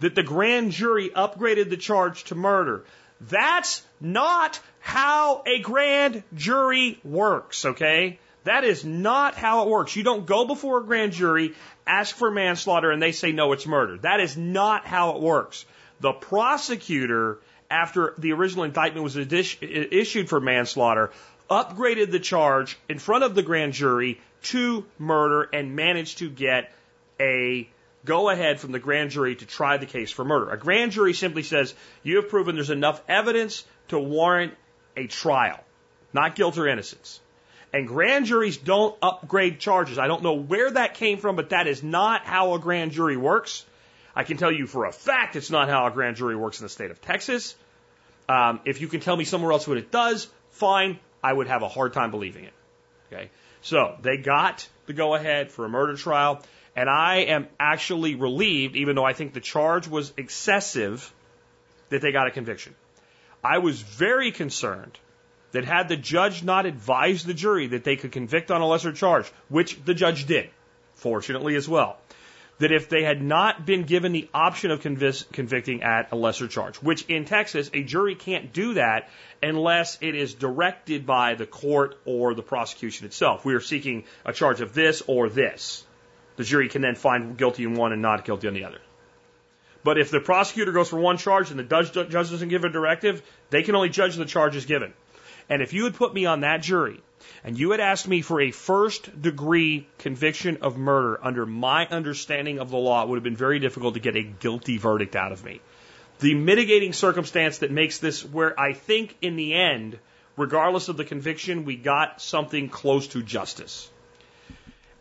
that 0.00 0.14
the 0.14 0.22
grand 0.22 0.72
jury 0.72 1.08
upgraded 1.08 1.70
the 1.70 1.78
charge 1.78 2.24
to 2.24 2.34
murder. 2.34 2.84
That's 3.22 3.82
not 3.98 4.60
how 4.80 5.42
a 5.46 5.60
grand 5.60 6.22
jury 6.34 6.98
works, 7.02 7.64
okay? 7.64 8.18
That 8.44 8.64
is 8.64 8.84
not 8.84 9.34
how 9.36 9.62
it 9.62 9.70
works. 9.70 9.96
You 9.96 10.02
don't 10.02 10.26
go 10.26 10.46
before 10.46 10.80
a 10.80 10.84
grand 10.84 11.12
jury, 11.12 11.54
ask 11.86 12.14
for 12.14 12.30
manslaughter, 12.30 12.90
and 12.90 13.02
they 13.02 13.12
say, 13.12 13.32
no, 13.32 13.52
it's 13.52 13.66
murder. 13.66 13.96
That 13.96 14.20
is 14.20 14.36
not 14.36 14.84
how 14.84 15.16
it 15.16 15.22
works. 15.22 15.64
The 16.00 16.12
prosecutor, 16.12 17.38
after 17.70 18.12
the 18.18 18.32
original 18.32 18.64
indictment 18.64 19.02
was 19.02 19.16
issued 19.16 20.28
for 20.28 20.40
manslaughter, 20.40 21.10
upgraded 21.54 22.10
the 22.10 22.18
charge 22.18 22.76
in 22.88 22.98
front 22.98 23.22
of 23.22 23.36
the 23.36 23.42
grand 23.42 23.72
jury 23.72 24.20
to 24.42 24.84
murder 24.98 25.48
and 25.52 25.76
managed 25.76 26.18
to 26.18 26.28
get 26.28 26.72
a 27.20 27.68
go 28.04 28.28
ahead 28.28 28.58
from 28.58 28.72
the 28.72 28.78
grand 28.80 29.10
jury 29.10 29.36
to 29.36 29.46
try 29.46 29.76
the 29.76 29.86
case 29.86 30.10
for 30.10 30.24
murder. 30.24 30.50
A 30.50 30.58
grand 30.58 30.92
jury 30.92 31.14
simply 31.14 31.44
says, 31.44 31.74
you 32.02 32.16
have 32.16 32.28
proven 32.28 32.56
there's 32.56 32.70
enough 32.70 33.00
evidence 33.08 33.64
to 33.88 33.98
warrant 33.98 34.52
a 34.96 35.06
trial, 35.06 35.60
not 36.12 36.34
guilt 36.34 36.58
or 36.58 36.66
innocence. 36.66 37.20
And 37.72 37.88
grand 37.88 38.26
juries 38.26 38.56
don't 38.56 38.96
upgrade 39.00 39.58
charges. 39.58 39.98
I 39.98 40.06
don't 40.06 40.22
know 40.22 40.34
where 40.34 40.70
that 40.72 40.94
came 40.94 41.18
from, 41.18 41.36
but 41.36 41.50
that 41.50 41.66
is 41.66 41.82
not 41.82 42.24
how 42.24 42.54
a 42.54 42.58
grand 42.58 42.92
jury 42.92 43.16
works. 43.16 43.64
I 44.14 44.24
can 44.24 44.36
tell 44.36 44.52
you 44.52 44.66
for 44.66 44.84
a 44.86 44.92
fact 44.92 45.36
it's 45.36 45.50
not 45.50 45.68
how 45.68 45.86
a 45.86 45.90
grand 45.90 46.16
jury 46.16 46.36
works 46.36 46.60
in 46.60 46.64
the 46.64 46.68
state 46.68 46.90
of 46.90 47.00
Texas. 47.00 47.54
Um, 48.28 48.60
if 48.64 48.80
you 48.80 48.88
can 48.88 49.00
tell 49.00 49.16
me 49.16 49.24
somewhere 49.24 49.52
else 49.52 49.66
what 49.66 49.78
it 49.78 49.90
does, 49.90 50.28
fine. 50.50 50.98
I 51.24 51.32
would 51.32 51.46
have 51.48 51.62
a 51.62 51.68
hard 51.68 51.94
time 51.94 52.10
believing 52.10 52.44
it. 52.44 52.52
Okay. 53.10 53.30
So 53.62 53.96
they 54.02 54.18
got 54.18 54.68
the 54.86 54.92
go 54.92 55.14
ahead 55.14 55.50
for 55.50 55.64
a 55.64 55.68
murder 55.70 55.96
trial. 55.96 56.42
And 56.76 56.90
I 56.90 57.16
am 57.36 57.48
actually 57.58 58.14
relieved, 58.14 58.76
even 58.76 58.94
though 58.94 59.04
I 59.04 59.14
think 59.14 59.32
the 59.32 59.40
charge 59.40 59.88
was 59.88 60.12
excessive, 60.18 61.12
that 61.88 62.02
they 62.02 62.12
got 62.12 62.26
a 62.26 62.30
conviction. 62.30 62.74
I 63.42 63.58
was 63.58 63.80
very 63.80 64.32
concerned 64.32 64.98
that 65.52 65.64
had 65.64 65.88
the 65.88 65.96
judge 65.96 66.42
not 66.42 66.66
advised 66.66 67.26
the 67.26 67.34
jury 67.34 67.68
that 67.68 67.84
they 67.84 67.96
could 67.96 68.12
convict 68.12 68.50
on 68.50 68.60
a 68.60 68.66
lesser 68.66 68.92
charge, 68.92 69.30
which 69.48 69.82
the 69.84 69.94
judge 69.94 70.26
did, 70.26 70.50
fortunately 70.94 71.54
as 71.54 71.68
well, 71.68 71.96
that 72.58 72.72
if 72.72 72.88
they 72.88 73.02
had 73.02 73.22
not 73.22 73.66
been 73.66 73.82
given 73.82 74.12
the 74.12 74.28
option 74.32 74.70
of 74.70 74.80
convic- 74.80 75.30
convicting 75.32 75.82
at 75.82 76.12
a 76.12 76.16
lesser 76.16 76.46
charge, 76.46 76.76
which 76.76 77.04
in 77.06 77.24
Texas, 77.24 77.70
a 77.72 77.82
jury 77.82 78.14
can't 78.14 78.52
do 78.52 78.74
that 78.74 79.10
unless 79.42 79.98
it 80.00 80.14
is 80.14 80.34
directed 80.34 81.04
by 81.06 81.34
the 81.34 81.46
court 81.46 81.96
or 82.04 82.34
the 82.34 82.42
prosecution 82.42 83.06
itself. 83.06 83.44
We 83.44 83.54
are 83.54 83.60
seeking 83.60 84.04
a 84.24 84.32
charge 84.32 84.60
of 84.60 84.72
this 84.72 85.02
or 85.06 85.28
this. 85.28 85.84
The 86.36 86.44
jury 86.44 86.68
can 86.68 86.82
then 86.82 86.94
find 86.94 87.36
guilty 87.36 87.64
in 87.64 87.74
one 87.74 87.92
and 87.92 88.02
not 88.02 88.24
guilty 88.24 88.48
on 88.48 88.54
the 88.54 88.64
other. 88.64 88.80
But 89.82 89.98
if 89.98 90.10
the 90.10 90.20
prosecutor 90.20 90.72
goes 90.72 90.88
for 90.88 90.98
one 90.98 91.18
charge 91.18 91.50
and 91.50 91.58
the 91.58 91.64
judge, 91.64 91.92
judge 91.92 92.30
doesn't 92.30 92.48
give 92.48 92.64
a 92.64 92.70
directive, 92.70 93.22
they 93.50 93.62
can 93.62 93.74
only 93.74 93.90
judge 93.90 94.16
the 94.16 94.24
charges 94.24 94.64
given. 94.64 94.94
And 95.48 95.60
if 95.60 95.74
you 95.74 95.84
had 95.84 95.94
put 95.94 96.14
me 96.14 96.24
on 96.24 96.40
that 96.40 96.62
jury 96.62 97.02
and 97.44 97.58
you 97.58 97.70
had 97.72 97.80
asked 97.80 98.08
me 98.08 98.22
for 98.22 98.40
a 98.40 98.50
first 98.50 99.20
degree 99.20 99.86
conviction 99.98 100.58
of 100.62 100.76
murder. 100.76 101.18
Under 101.22 101.46
my 101.46 101.86
understanding 101.86 102.58
of 102.58 102.70
the 102.70 102.76
law, 102.76 103.02
it 103.02 103.08
would 103.08 103.16
have 103.16 103.24
been 103.24 103.36
very 103.36 103.58
difficult 103.58 103.94
to 103.94 104.00
get 104.00 104.16
a 104.16 104.22
guilty 104.22 104.78
verdict 104.78 105.14
out 105.14 105.32
of 105.32 105.44
me. 105.44 105.60
The 106.20 106.34
mitigating 106.34 106.92
circumstance 106.92 107.58
that 107.58 107.70
makes 107.70 107.98
this 107.98 108.24
where 108.24 108.58
I 108.58 108.72
think 108.72 109.16
in 109.20 109.36
the 109.36 109.54
end, 109.54 109.98
regardless 110.36 110.88
of 110.88 110.96
the 110.96 111.04
conviction, 111.04 111.64
we 111.64 111.76
got 111.76 112.22
something 112.22 112.68
close 112.68 113.08
to 113.08 113.22
justice. 113.22 113.90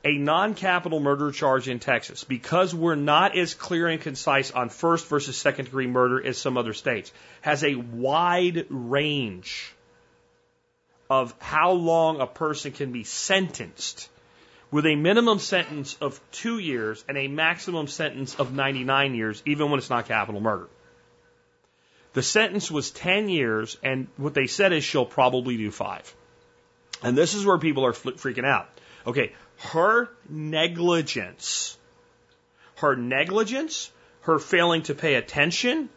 A 0.05 0.17
non 0.17 0.53
capital 0.53 0.99
murder 0.99 1.32
charge 1.32 1.69
in 1.69 1.80
Texas, 1.80 2.26
because 2.26 2.76
we're 2.76 2.95
not 2.95 3.38
as 3.38 3.53
clear 3.53 3.88
and 3.88 4.01
concise 4.01 4.51
on 4.51 4.67
first 4.67 5.07
versus 5.07 5.38
second 5.38 5.65
degree 5.65 5.88
murder 5.88 6.21
as 6.21 6.38
some 6.38 6.57
other 6.57 6.74
states, 6.74 7.13
has 7.41 7.63
a 7.63 7.76
wide 7.76 8.65
range 8.69 9.72
of 11.14 11.36
how 11.39 11.72
long 11.74 12.22
a 12.22 12.26
person 12.26 12.72
can 12.72 12.91
be 12.91 13.03
sentenced 13.03 14.09
with 14.72 14.88
a 14.88 14.95
minimum 14.95 15.38
sentence 15.38 15.95
of 16.01 16.20
two 16.32 16.57
years 16.57 17.05
and 17.07 17.18
a 17.18 17.28
maximum 17.28 17.86
sentence 17.88 18.36
of 18.36 18.51
99 18.51 19.14
years, 19.14 19.43
even 19.45 19.70
when 19.70 19.78
it's 19.78 19.91
not 19.91 20.07
capital 20.07 20.41
murder. 20.41 20.68
The 22.14 22.24
sentence 22.24 22.72
was 22.72 22.89
10 22.89 23.30
years, 23.30 23.78
and 23.84 24.07
what 24.18 24.34
they 24.34 24.47
said 24.47 24.74
is 24.74 24.84
she'll 24.84 25.05
probably 25.05 25.55
do 25.57 25.70
five. 25.70 26.11
And 27.03 27.16
this 27.16 27.36
is 27.36 27.45
where 27.45 27.59
people 27.59 27.86
are 27.86 27.93
freaking 27.93 28.45
out. 28.45 28.68
Okay, 29.05 29.34
her 29.74 30.09
negligence, 30.28 31.78
her 32.78 32.95
negligence, 32.95 33.91
her 34.22 34.39
failing 34.39 34.82
to 34.84 34.95
pay 34.95 35.16
attention, 35.16 35.89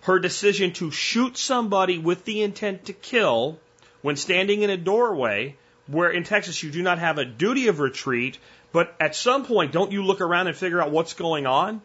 her 0.00 0.18
decision 0.18 0.72
to 0.72 0.90
shoot 0.90 1.36
somebody 1.36 1.98
with 1.98 2.24
the 2.24 2.42
intent 2.42 2.86
to 2.86 2.92
kill 2.92 3.60
when 4.02 4.16
standing 4.16 4.62
in 4.62 4.70
a 4.70 4.76
doorway, 4.76 5.56
where 5.86 6.10
in 6.10 6.24
Texas 6.24 6.62
you 6.62 6.70
do 6.70 6.82
not 6.82 6.98
have 6.98 7.18
a 7.18 7.24
duty 7.24 7.68
of 7.68 7.80
retreat, 7.80 8.38
but 8.72 8.94
at 9.00 9.16
some 9.16 9.44
point, 9.44 9.72
don't 9.72 9.92
you 9.92 10.04
look 10.04 10.20
around 10.20 10.46
and 10.46 10.56
figure 10.56 10.80
out 10.80 10.90
what's 10.90 11.14
going 11.14 11.46
on? 11.46 11.80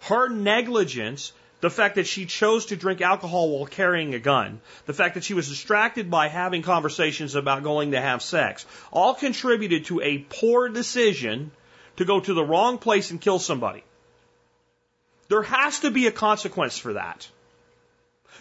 Her 0.00 0.28
negligence 0.28 1.32
the 1.60 1.70
fact 1.70 1.96
that 1.96 2.06
she 2.06 2.26
chose 2.26 2.66
to 2.66 2.76
drink 2.76 3.00
alcohol 3.00 3.50
while 3.50 3.66
carrying 3.66 4.14
a 4.14 4.18
gun, 4.18 4.60
the 4.86 4.94
fact 4.94 5.14
that 5.14 5.24
she 5.24 5.34
was 5.34 5.48
distracted 5.48 6.10
by 6.10 6.28
having 6.28 6.62
conversations 6.62 7.34
about 7.34 7.62
going 7.62 7.92
to 7.92 8.00
have 8.00 8.22
sex, 8.22 8.64
all 8.90 9.14
contributed 9.14 9.84
to 9.86 10.00
a 10.00 10.18
poor 10.18 10.68
decision 10.68 11.50
to 11.96 12.04
go 12.04 12.20
to 12.20 12.34
the 12.34 12.44
wrong 12.44 12.78
place 12.78 13.10
and 13.10 13.20
kill 13.20 13.38
somebody. 13.38 13.84
There 15.28 15.42
has 15.42 15.80
to 15.80 15.90
be 15.90 16.06
a 16.06 16.12
consequence 16.12 16.78
for 16.78 16.94
that. 16.94 17.28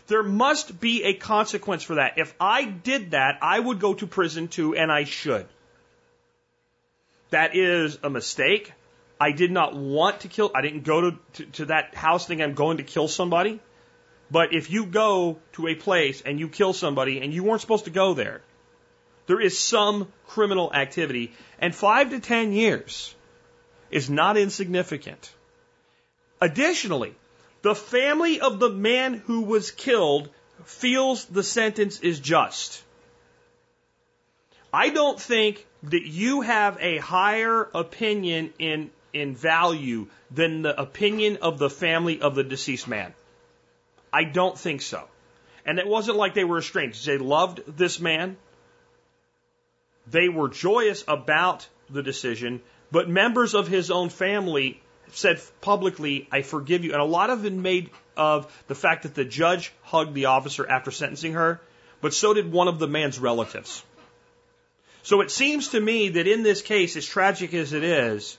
There 0.08 0.24
must 0.24 0.80
be 0.80 1.04
a 1.04 1.14
consequence 1.14 1.84
for 1.84 1.96
that. 1.96 2.18
If 2.18 2.34
I 2.40 2.66
did 2.66 3.12
that, 3.12 3.40
I 3.42 3.60
would 3.60 3.80
go 3.80 3.94
to 3.94 4.08
prison 4.08 4.48
too, 4.48 4.76
and 4.76 4.92
I 4.92 5.04
should. 5.04 5.48
That 7.30 7.56
is 7.56 8.00
a 8.04 8.10
mistake. 8.10 8.74
I 9.20 9.32
did 9.32 9.52
not 9.52 9.76
want 9.76 10.22
to 10.22 10.28
kill, 10.28 10.52
I 10.56 10.62
didn't 10.62 10.84
go 10.84 11.02
to, 11.02 11.20
to, 11.34 11.46
to 11.46 11.66
that 11.66 11.94
house 11.94 12.26
thinking 12.26 12.44
I'm 12.44 12.54
going 12.54 12.78
to 12.78 12.84
kill 12.84 13.08
somebody. 13.08 13.60
But 14.32 14.54
if 14.54 14.70
you 14.70 14.86
go 14.86 15.40
to 15.54 15.68
a 15.68 15.76
place 15.76 16.22
and 16.22 16.40
you 16.40 16.48
kill 16.48 16.74
somebody 16.74 17.20
and 17.20 17.34
you 17.34 17.44
weren't 17.44 17.62
supposed 17.62 17.86
to 17.86 17.92
go 17.92 18.14
there, 18.14 18.42
there 19.28 19.42
is 19.42 19.60
some 19.60 20.12
criminal 20.28 20.74
activity. 20.74 21.34
And 21.60 21.76
five 21.76 22.12
to 22.12 22.20
ten 22.20 22.54
years 22.54 23.14
is 23.92 24.10
not 24.10 24.38
insignificant. 24.38 25.32
Additionally, 26.42 27.16
the 27.62 27.76
family 27.76 28.40
of 28.40 28.60
the 28.60 28.70
man 28.70 29.14
who 29.14 29.42
was 29.42 29.72
killed 29.72 30.30
feels 30.66 31.26
the 31.26 31.44
sentence 31.44 32.00
is 32.00 32.20
just. 32.20 32.84
I 34.72 34.90
don't 34.90 35.20
think 35.20 35.66
that 35.84 36.06
you 36.06 36.42
have 36.42 36.78
a 36.80 36.98
higher 36.98 37.70
opinion 37.74 38.54
in 38.60 38.92
in 39.12 39.36
value 39.36 40.08
than 40.30 40.62
the 40.62 40.80
opinion 40.80 41.38
of 41.42 41.58
the 41.58 41.70
family 41.70 42.22
of 42.22 42.36
the 42.36 42.44
deceased 42.44 42.88
man. 42.88 43.14
I 44.14 44.24
don't 44.24 44.58
think 44.58 44.84
so. 44.84 45.08
And 45.66 45.80
it 45.80 45.88
wasn't 45.88 46.18
like 46.18 46.36
they 46.36 46.44
were 46.44 46.60
estranged. 46.60 47.06
They 47.06 47.18
loved 47.18 47.62
this 47.66 48.00
man. 48.00 48.38
They 50.08 50.30
were 50.30 50.50
joyous 50.50 51.04
about 51.08 51.68
the 51.90 52.04
decision, 52.04 52.62
but 52.92 53.10
members 53.10 53.56
of 53.56 53.68
his 53.68 53.90
own 53.92 54.10
family 54.10 54.82
said 55.14 55.42
publicly, 55.62 56.28
I 56.32 56.42
forgive 56.42 56.84
you. 56.84 56.94
And 56.94 57.02
a 57.02 57.06
lot 57.06 57.30
of 57.30 57.46
it 57.46 57.54
made 57.54 57.90
of 58.16 58.52
the 58.68 58.76
fact 58.76 59.04
that 59.04 59.16
the 59.16 59.26
judge 59.26 59.72
hugged 59.84 60.14
the 60.14 60.26
officer 60.26 60.70
after 60.70 60.92
sentencing 60.92 61.34
her, 61.34 61.62
but 62.02 62.14
so 62.14 62.34
did 62.34 62.52
one 62.52 62.68
of 62.68 62.80
the 62.80 62.88
man's 62.88 63.20
relatives. 63.20 63.84
So 65.04 65.22
it 65.22 65.32
seems 65.32 65.70
to 65.70 65.80
me 65.80 66.10
that 66.10 66.28
in 66.28 66.44
this 66.44 66.62
case, 66.62 66.96
as 66.96 67.06
tragic 67.06 67.54
as 67.54 67.74
it 67.74 67.84
is, 67.84 68.38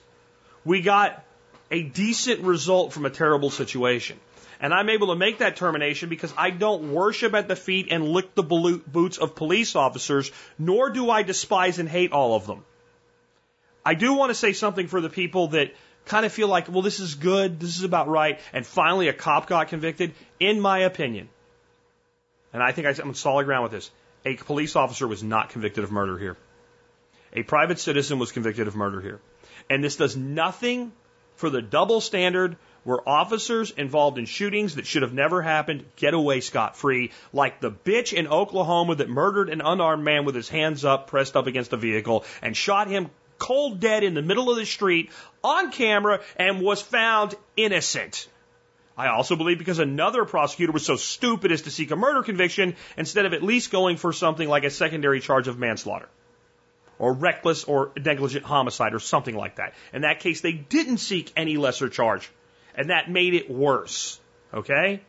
we 0.63 0.81
got 0.81 1.23
a 1.71 1.81
decent 1.81 2.41
result 2.41 2.93
from 2.93 3.05
a 3.05 3.09
terrible 3.09 3.49
situation. 3.49 4.19
And 4.59 4.73
I'm 4.73 4.89
able 4.89 5.07
to 5.07 5.15
make 5.15 5.39
that 5.39 5.55
termination 5.55 6.09
because 6.09 6.31
I 6.37 6.51
don't 6.51 6.93
worship 6.93 7.33
at 7.33 7.47
the 7.47 7.55
feet 7.55 7.87
and 7.89 8.07
lick 8.07 8.35
the 8.35 8.43
boots 8.43 9.17
of 9.17 9.35
police 9.35 9.75
officers, 9.75 10.31
nor 10.59 10.91
do 10.91 11.09
I 11.09 11.23
despise 11.23 11.79
and 11.79 11.89
hate 11.89 12.11
all 12.11 12.35
of 12.35 12.45
them. 12.45 12.63
I 13.83 13.95
do 13.95 14.13
want 14.13 14.29
to 14.29 14.35
say 14.35 14.53
something 14.53 14.87
for 14.87 15.01
the 15.01 15.09
people 15.09 15.47
that 15.49 15.73
kind 16.05 16.25
of 16.25 16.31
feel 16.31 16.47
like, 16.47 16.69
well, 16.69 16.81
this 16.81 16.99
is 16.99 17.15
good, 17.15 17.59
this 17.59 17.77
is 17.77 17.83
about 17.83 18.07
right, 18.07 18.39
and 18.53 18.65
finally 18.65 19.07
a 19.07 19.13
cop 19.13 19.47
got 19.47 19.67
convicted. 19.67 20.13
In 20.39 20.59
my 20.59 20.79
opinion, 20.79 21.29
and 22.53 22.61
I 22.61 22.71
think 22.71 22.87
I'm 22.87 23.07
on 23.07 23.15
solid 23.15 23.45
ground 23.45 23.63
with 23.63 23.71
this, 23.71 23.91
a 24.25 24.35
police 24.35 24.75
officer 24.75 25.07
was 25.07 25.23
not 25.23 25.49
convicted 25.49 25.83
of 25.83 25.91
murder 25.91 26.17
here. 26.17 26.37
A 27.33 27.43
private 27.43 27.79
citizen 27.79 28.19
was 28.19 28.31
convicted 28.31 28.67
of 28.67 28.75
murder 28.75 28.99
here. 28.99 29.19
And 29.69 29.83
this 29.83 29.95
does 29.95 30.17
nothing 30.17 30.91
for 31.35 31.49
the 31.49 31.61
double 31.61 32.01
standard 32.01 32.57
where 32.83 33.07
officers 33.07 33.71
involved 33.71 34.17
in 34.17 34.25
shootings 34.25 34.75
that 34.75 34.87
should 34.87 35.03
have 35.03 35.13
never 35.13 35.41
happened 35.41 35.85
get 35.95 36.13
away 36.13 36.41
scot 36.41 36.75
free, 36.75 37.11
like 37.31 37.61
the 37.61 37.71
bitch 37.71 38.11
in 38.11 38.27
Oklahoma 38.27 38.95
that 38.95 39.09
murdered 39.09 39.49
an 39.49 39.61
unarmed 39.61 40.03
man 40.03 40.25
with 40.25 40.35
his 40.35 40.49
hands 40.49 40.83
up, 40.83 41.07
pressed 41.07 41.37
up 41.37 41.47
against 41.47 41.73
a 41.73 41.77
vehicle, 41.77 42.25
and 42.41 42.57
shot 42.57 42.87
him 42.87 43.09
cold 43.41 43.79
dead 43.79 44.03
in 44.03 44.13
the 44.13 44.21
middle 44.21 44.51
of 44.51 44.57
the 44.57 44.65
street 44.65 45.09
on 45.43 45.71
camera 45.71 46.21
and 46.37 46.61
was 46.61 46.79
found 46.79 47.33
innocent. 47.57 48.27
I 48.95 49.07
also 49.07 49.35
believe 49.35 49.57
because 49.57 49.79
another 49.79 50.25
prosecutor 50.25 50.71
was 50.71 50.85
so 50.85 50.95
stupid 50.95 51.51
as 51.51 51.63
to 51.63 51.71
seek 51.71 51.89
a 51.89 51.95
murder 51.95 52.21
conviction 52.21 52.75
instead 52.97 53.25
of 53.25 53.33
at 53.33 53.41
least 53.41 53.71
going 53.71 53.97
for 53.97 54.13
something 54.13 54.47
like 54.47 54.63
a 54.63 54.69
secondary 54.69 55.19
charge 55.21 55.47
of 55.47 55.57
manslaughter 55.57 56.07
or 56.99 57.13
reckless 57.13 57.63
or 57.63 57.91
negligent 57.97 58.45
homicide 58.45 58.93
or 58.93 58.99
something 58.99 59.35
like 59.35 59.55
that. 59.55 59.73
In 59.91 60.03
that 60.03 60.19
case, 60.19 60.41
they 60.41 60.51
didn't 60.51 60.99
seek 60.99 61.31
any 61.35 61.57
lesser 61.57 61.89
charge. 61.89 62.29
And 62.75 62.91
that 62.91 63.09
made 63.09 63.33
it 63.33 63.49
worse. 63.49 64.19
Okay? 64.53 65.01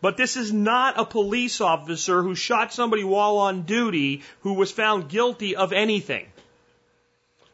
But 0.00 0.16
this 0.16 0.36
is 0.36 0.50
not 0.50 0.98
a 0.98 1.04
police 1.04 1.60
officer 1.60 2.22
who 2.22 2.34
shot 2.34 2.72
somebody 2.72 3.04
while 3.04 3.36
on 3.36 3.62
duty 3.62 4.22
who 4.40 4.54
was 4.54 4.72
found 4.72 5.10
guilty 5.10 5.56
of 5.56 5.74
anything. 5.74 6.26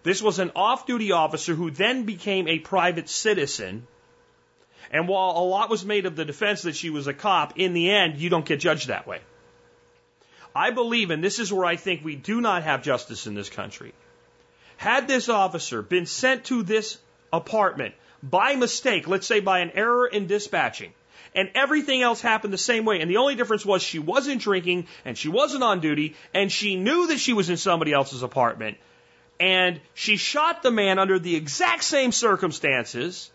This 0.02 0.20
was 0.20 0.38
an 0.38 0.52
off 0.56 0.86
duty 0.86 1.12
officer 1.12 1.54
who 1.54 1.70
then 1.70 2.04
became 2.04 2.48
a 2.48 2.58
private 2.58 3.08
citizen. 3.08 3.86
And 4.90 5.08
while 5.08 5.30
a 5.36 5.44
lot 5.44 5.70
was 5.70 5.84
made 5.84 6.06
of 6.06 6.16
the 6.16 6.24
defense 6.24 6.62
that 6.62 6.76
she 6.76 6.90
was 6.90 7.06
a 7.06 7.14
cop, 7.14 7.58
in 7.58 7.72
the 7.72 7.90
end, 7.90 8.18
you 8.18 8.28
don't 8.28 8.44
get 8.44 8.60
judged 8.60 8.88
that 8.88 9.06
way. 9.06 9.20
I 10.54 10.70
believe, 10.70 11.10
and 11.10 11.24
this 11.24 11.38
is 11.38 11.52
where 11.52 11.64
I 11.64 11.76
think 11.76 12.04
we 12.04 12.14
do 12.14 12.40
not 12.40 12.62
have 12.64 12.82
justice 12.82 13.26
in 13.26 13.34
this 13.34 13.48
country. 13.48 13.94
Had 14.76 15.08
this 15.08 15.28
officer 15.28 15.80
been 15.80 16.06
sent 16.06 16.44
to 16.46 16.62
this 16.62 16.98
apartment 17.32 17.94
by 18.22 18.56
mistake, 18.56 19.08
let's 19.08 19.26
say 19.26 19.40
by 19.40 19.60
an 19.60 19.70
error 19.70 20.06
in 20.06 20.26
dispatching, 20.26 20.92
and 21.34 21.50
everything 21.54 22.02
else 22.02 22.20
happened 22.20 22.52
the 22.52 22.58
same 22.58 22.84
way, 22.84 23.00
and 23.00 23.10
the 23.10 23.16
only 23.16 23.34
difference 23.34 23.64
was 23.64 23.82
she 23.82 23.98
wasn't 23.98 24.42
drinking 24.42 24.86
and 25.04 25.16
she 25.16 25.28
wasn't 25.28 25.62
on 25.62 25.80
duty 25.80 26.14
and 26.34 26.52
she 26.52 26.76
knew 26.76 27.06
that 27.06 27.18
she 27.18 27.32
was 27.32 27.48
in 27.48 27.56
somebody 27.56 27.92
else's 27.92 28.22
apartment, 28.22 28.76
and 29.42 29.80
she 29.94 30.18
shot 30.18 30.62
the 30.62 30.70
man 30.70 31.00
under 31.00 31.18
the 31.18 31.34
exact 31.34 31.82
same 31.82 32.12
circumstances, 32.12 33.28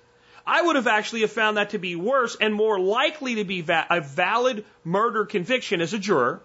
I 0.46 0.62
would 0.62 0.78
have 0.78 0.88
actually 0.88 1.22
have 1.22 1.34
found 1.34 1.58
that 1.58 1.72
to 1.72 1.80
be 1.80 1.98
worse 1.98 2.38
and 2.40 2.54
more 2.54 2.80
likely 2.80 3.36
to 3.36 3.44
be 3.44 3.60
va- 3.60 3.88
a 3.90 4.00
valid 4.00 4.64
murder 4.86 5.26
conviction 5.26 5.82
as 5.82 5.94
a 5.94 6.00
juror. 6.00 6.40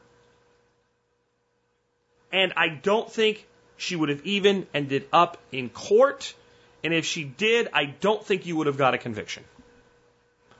And 2.33 2.53
I 2.57 2.71
don't 2.71 3.09
think 3.09 3.47
she 3.77 3.95
would 3.95 4.09
have 4.09 4.27
even 4.27 4.67
ended 4.75 5.07
up 5.13 5.39
in 5.53 5.69
court. 5.69 6.35
And 6.83 6.93
if 6.93 7.07
she 7.07 7.23
did, 7.23 7.69
I 7.73 7.85
don't 7.85 8.25
think 8.27 8.47
you 8.47 8.57
would 8.57 8.67
have 8.67 8.79
got 8.79 8.95
a 8.95 8.99
conviction. 8.99 9.45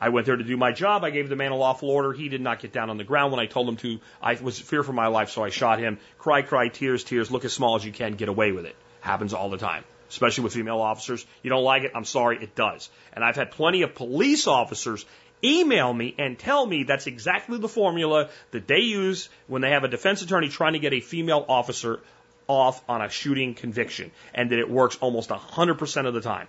I 0.01 0.11
went 0.11 0.27
there 0.27 0.37
to 0.37 0.45
do 0.45 0.57
my 0.57 0.71
job. 0.71 1.03
I 1.03 1.11
gave 1.11 1.29
the 1.29 1.35
man 1.35 1.51
a 1.51 1.57
lawful 1.57 1.91
order. 1.91 2.13
He 2.13 2.29
did 2.29 2.41
not 2.41 2.61
get 2.61 2.73
down 2.73 2.89
on 2.89 2.99
the 2.99 3.05
ground 3.05 3.33
when 3.33 3.41
I 3.41 3.47
told 3.47 3.69
him 3.69 3.77
to. 3.79 3.99
I 4.23 4.35
was 4.35 4.61
fear 4.61 4.85
for 4.85 4.93
my 4.93 5.09
life, 5.09 5.31
so 5.31 5.43
I 5.43 5.51
shot 5.51 5.81
him. 5.81 5.99
Cry, 6.19 6.43
cry, 6.43 6.69
tears, 6.69 7.03
tears. 7.03 7.33
Look 7.33 7.45
as 7.45 7.53
small 7.53 7.75
as 7.75 7.85
you 7.85 7.91
can. 7.91 8.15
Get 8.15 8.29
away 8.29 8.53
with 8.53 8.67
it. 8.67 8.77
Happens 9.03 9.35
all 9.35 9.51
the 9.51 9.59
time, 9.59 9.85
especially 10.11 10.45
with 10.45 10.55
female 10.55 10.81
officers. 10.81 11.27
You 11.43 11.51
don't 11.51 11.65
like 11.65 11.83
it? 11.83 11.91
I'm 11.95 12.05
sorry, 12.05 12.39
it 12.43 12.55
does. 12.55 12.89
And 13.13 13.25
I've 13.25 13.37
had 13.37 13.51
plenty 13.51 13.83
of 13.83 13.95
police 13.95 14.47
officers 14.47 15.05
email 15.45 15.93
me 15.93 16.15
and 16.19 16.39
tell 16.39 16.65
me 16.65 16.85
that's 16.85 17.09
exactly 17.09 17.59
the 17.59 17.69
formula 17.69 18.31
that 18.53 18.69
they 18.69 18.79
use 18.79 19.29
when 19.49 19.61
they 19.61 19.71
have 19.71 19.83
a 19.83 19.89
defense 19.89 20.23
attorney 20.23 20.49
trying 20.49 20.75
to 20.75 20.79
get 20.79 20.93
a 20.93 21.01
female 21.01 21.45
officer 21.49 22.01
off 22.47 22.81
on 22.89 23.03
a 23.03 23.09
shooting 23.09 23.55
conviction, 23.55 24.13
and 24.35 24.51
that 24.51 24.59
it 24.61 24.71
works 24.71 24.97
almost 25.01 25.31
100% 25.31 26.07
of 26.07 26.15
the 26.15 26.21
time. 26.21 26.47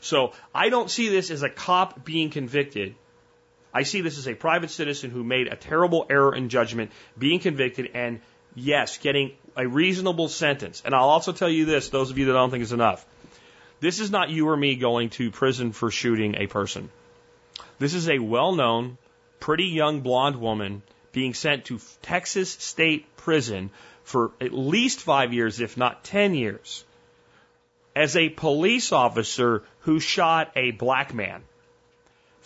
So 0.00 0.32
I 0.54 0.70
don't 0.70 0.90
see 0.90 1.10
this 1.10 1.30
as 1.30 1.42
a 1.42 1.50
cop 1.50 2.06
being 2.06 2.30
convicted. 2.30 2.94
I 3.74 3.82
see 3.82 4.00
this 4.00 4.16
as 4.16 4.28
a 4.28 4.34
private 4.34 4.70
citizen 4.70 5.10
who 5.10 5.24
made 5.24 5.48
a 5.48 5.56
terrible 5.56 6.06
error 6.08 6.34
in 6.34 6.48
judgment 6.48 6.90
being 7.18 7.40
convicted 7.40 7.90
and 7.92 8.20
yes, 8.54 8.98
getting 8.98 9.32
a 9.58 9.66
reasonable 9.66 10.28
sentence. 10.28 10.82
And 10.84 10.94
I'll 10.94 11.08
also 11.08 11.32
tell 11.32 11.50
you 11.50 11.64
this, 11.64 11.88
those 11.88 12.10
of 12.10 12.16
you 12.16 12.26
that 12.26 12.32
don't 12.32 12.50
think 12.50 12.62
it's 12.62 12.72
enough. 12.72 13.04
This 13.80 13.98
is 14.00 14.10
not 14.10 14.30
you 14.30 14.48
or 14.48 14.56
me 14.56 14.76
going 14.76 15.10
to 15.10 15.30
prison 15.30 15.72
for 15.72 15.90
shooting 15.90 16.36
a 16.36 16.46
person. 16.46 16.90
This 17.78 17.94
is 17.94 18.08
a 18.08 18.18
well 18.20 18.52
known, 18.52 18.98
pretty 19.40 19.66
young 19.66 20.00
blonde 20.00 20.36
woman 20.36 20.82
being 21.12 21.34
sent 21.34 21.66
to 21.66 21.80
Texas 22.02 22.50
State 22.50 23.16
Prison 23.16 23.70
for 24.04 24.30
at 24.40 24.54
least 24.54 25.00
five 25.00 25.32
years, 25.32 25.60
if 25.60 25.76
not 25.76 26.04
ten 26.04 26.34
years, 26.34 26.84
as 27.94 28.16
a 28.16 28.28
police 28.28 28.92
officer 28.92 29.64
who 29.80 30.00
shot 30.00 30.52
a 30.56 30.70
black 30.70 31.12
man. 31.12 31.42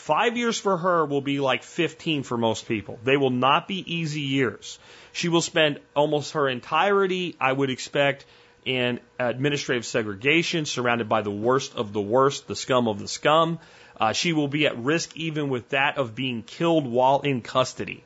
Five 0.03 0.37
years 0.37 0.59
for 0.59 0.77
her 0.77 1.07
will 1.07 1.21
be 1.21 1.39
like 1.39 1.63
15 1.63 2.25
for 2.25 2.37
most 2.37 2.67
people. 2.67 2.99
They 3.05 3.17
will 3.17 3.31
not 3.31 3.69
be 3.69 3.85
easy 3.87 4.23
years. 4.23 4.81
She 5.13 5.29
will 5.29 5.43
spend 5.43 5.79
almost 5.95 6.33
her 6.33 6.49
entirety, 6.49 7.37
I 7.41 7.53
would 7.53 7.71
expect, 7.71 8.25
in 8.65 8.99
administrative 9.21 9.87
segregation, 9.87 10.67
surrounded 10.67 11.09
by 11.09 11.23
the 11.23 11.31
worst 11.31 11.77
of 11.77 11.93
the 11.93 12.01
worst, 12.01 12.49
the 12.49 12.57
scum 12.57 12.89
of 12.89 12.99
the 12.99 13.07
scum. 13.07 13.61
Uh, 13.97 14.13
she 14.13 14.33
will 14.33 14.49
be 14.49 14.67
at 14.67 14.77
risk 14.77 15.17
even 15.17 15.51
with 15.51 15.69
that 15.69 15.99
of 15.99 16.17
being 16.17 16.43
killed 16.43 16.85
while 16.85 17.21
in 17.21 17.41
custody. 17.41 18.03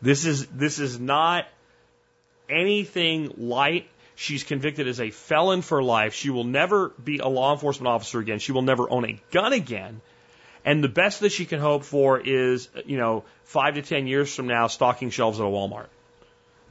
This 0.00 0.24
is 0.24 0.46
this 0.46 0.78
is 0.78 1.00
not 1.00 1.44
anything 2.48 3.34
light. 3.36 3.88
She's 4.14 4.44
convicted 4.44 4.86
as 4.86 5.00
a 5.00 5.10
felon 5.10 5.62
for 5.62 5.82
life. 5.82 6.14
She 6.14 6.30
will 6.30 6.44
never 6.44 6.90
be 6.90 7.18
a 7.18 7.26
law 7.26 7.52
enforcement 7.52 7.88
officer 7.88 8.20
again. 8.20 8.38
She 8.38 8.52
will 8.52 8.62
never 8.62 8.88
own 8.88 9.04
a 9.04 9.20
gun 9.32 9.52
again. 9.52 10.00
And 10.64 10.84
the 10.84 10.88
best 10.88 11.20
that 11.20 11.32
she 11.32 11.46
can 11.46 11.58
hope 11.60 11.84
for 11.84 12.20
is, 12.20 12.68
you 12.84 12.98
know, 12.98 13.24
five 13.44 13.74
to 13.74 13.82
ten 13.82 14.06
years 14.06 14.34
from 14.34 14.46
now, 14.46 14.66
stocking 14.66 15.10
shelves 15.10 15.40
at 15.40 15.46
a 15.46 15.48
Walmart. 15.48 15.86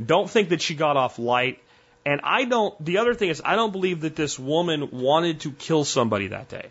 Don't 0.03 0.29
think 0.29 0.49
that 0.49 0.61
she 0.61 0.75
got 0.75 0.95
off 0.95 1.19
light. 1.19 1.59
And 2.05 2.21
I 2.23 2.45
don't, 2.45 2.73
the 2.83 2.99
other 2.99 3.13
thing 3.13 3.29
is, 3.29 3.41
I 3.43 3.55
don't 3.55 3.71
believe 3.71 4.01
that 4.01 4.15
this 4.15 4.39
woman 4.39 4.89
wanted 4.91 5.41
to 5.41 5.51
kill 5.51 5.83
somebody 5.83 6.27
that 6.27 6.49
day. 6.49 6.69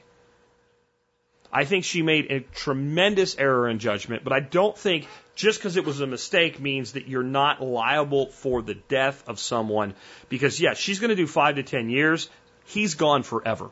I 1.52 1.64
think 1.64 1.84
she 1.84 2.02
made 2.02 2.30
a 2.30 2.40
tremendous 2.40 3.36
error 3.38 3.68
in 3.68 3.78
judgment, 3.78 4.22
but 4.22 4.32
I 4.32 4.40
don't 4.40 4.76
think 4.76 5.06
just 5.34 5.58
because 5.58 5.76
it 5.76 5.84
was 5.84 6.00
a 6.00 6.06
mistake 6.06 6.60
means 6.60 6.92
that 6.92 7.08
you're 7.08 7.22
not 7.22 7.62
liable 7.62 8.26
for 8.26 8.62
the 8.62 8.74
death 8.74 9.22
of 9.28 9.38
someone. 9.38 9.94
Because, 10.28 10.60
yes, 10.60 10.78
she's 10.78 10.98
going 10.98 11.10
to 11.10 11.16
do 11.16 11.26
five 11.26 11.56
to 11.56 11.62
ten 11.62 11.90
years. 11.90 12.28
He's 12.64 12.94
gone 12.94 13.22
forever. 13.22 13.70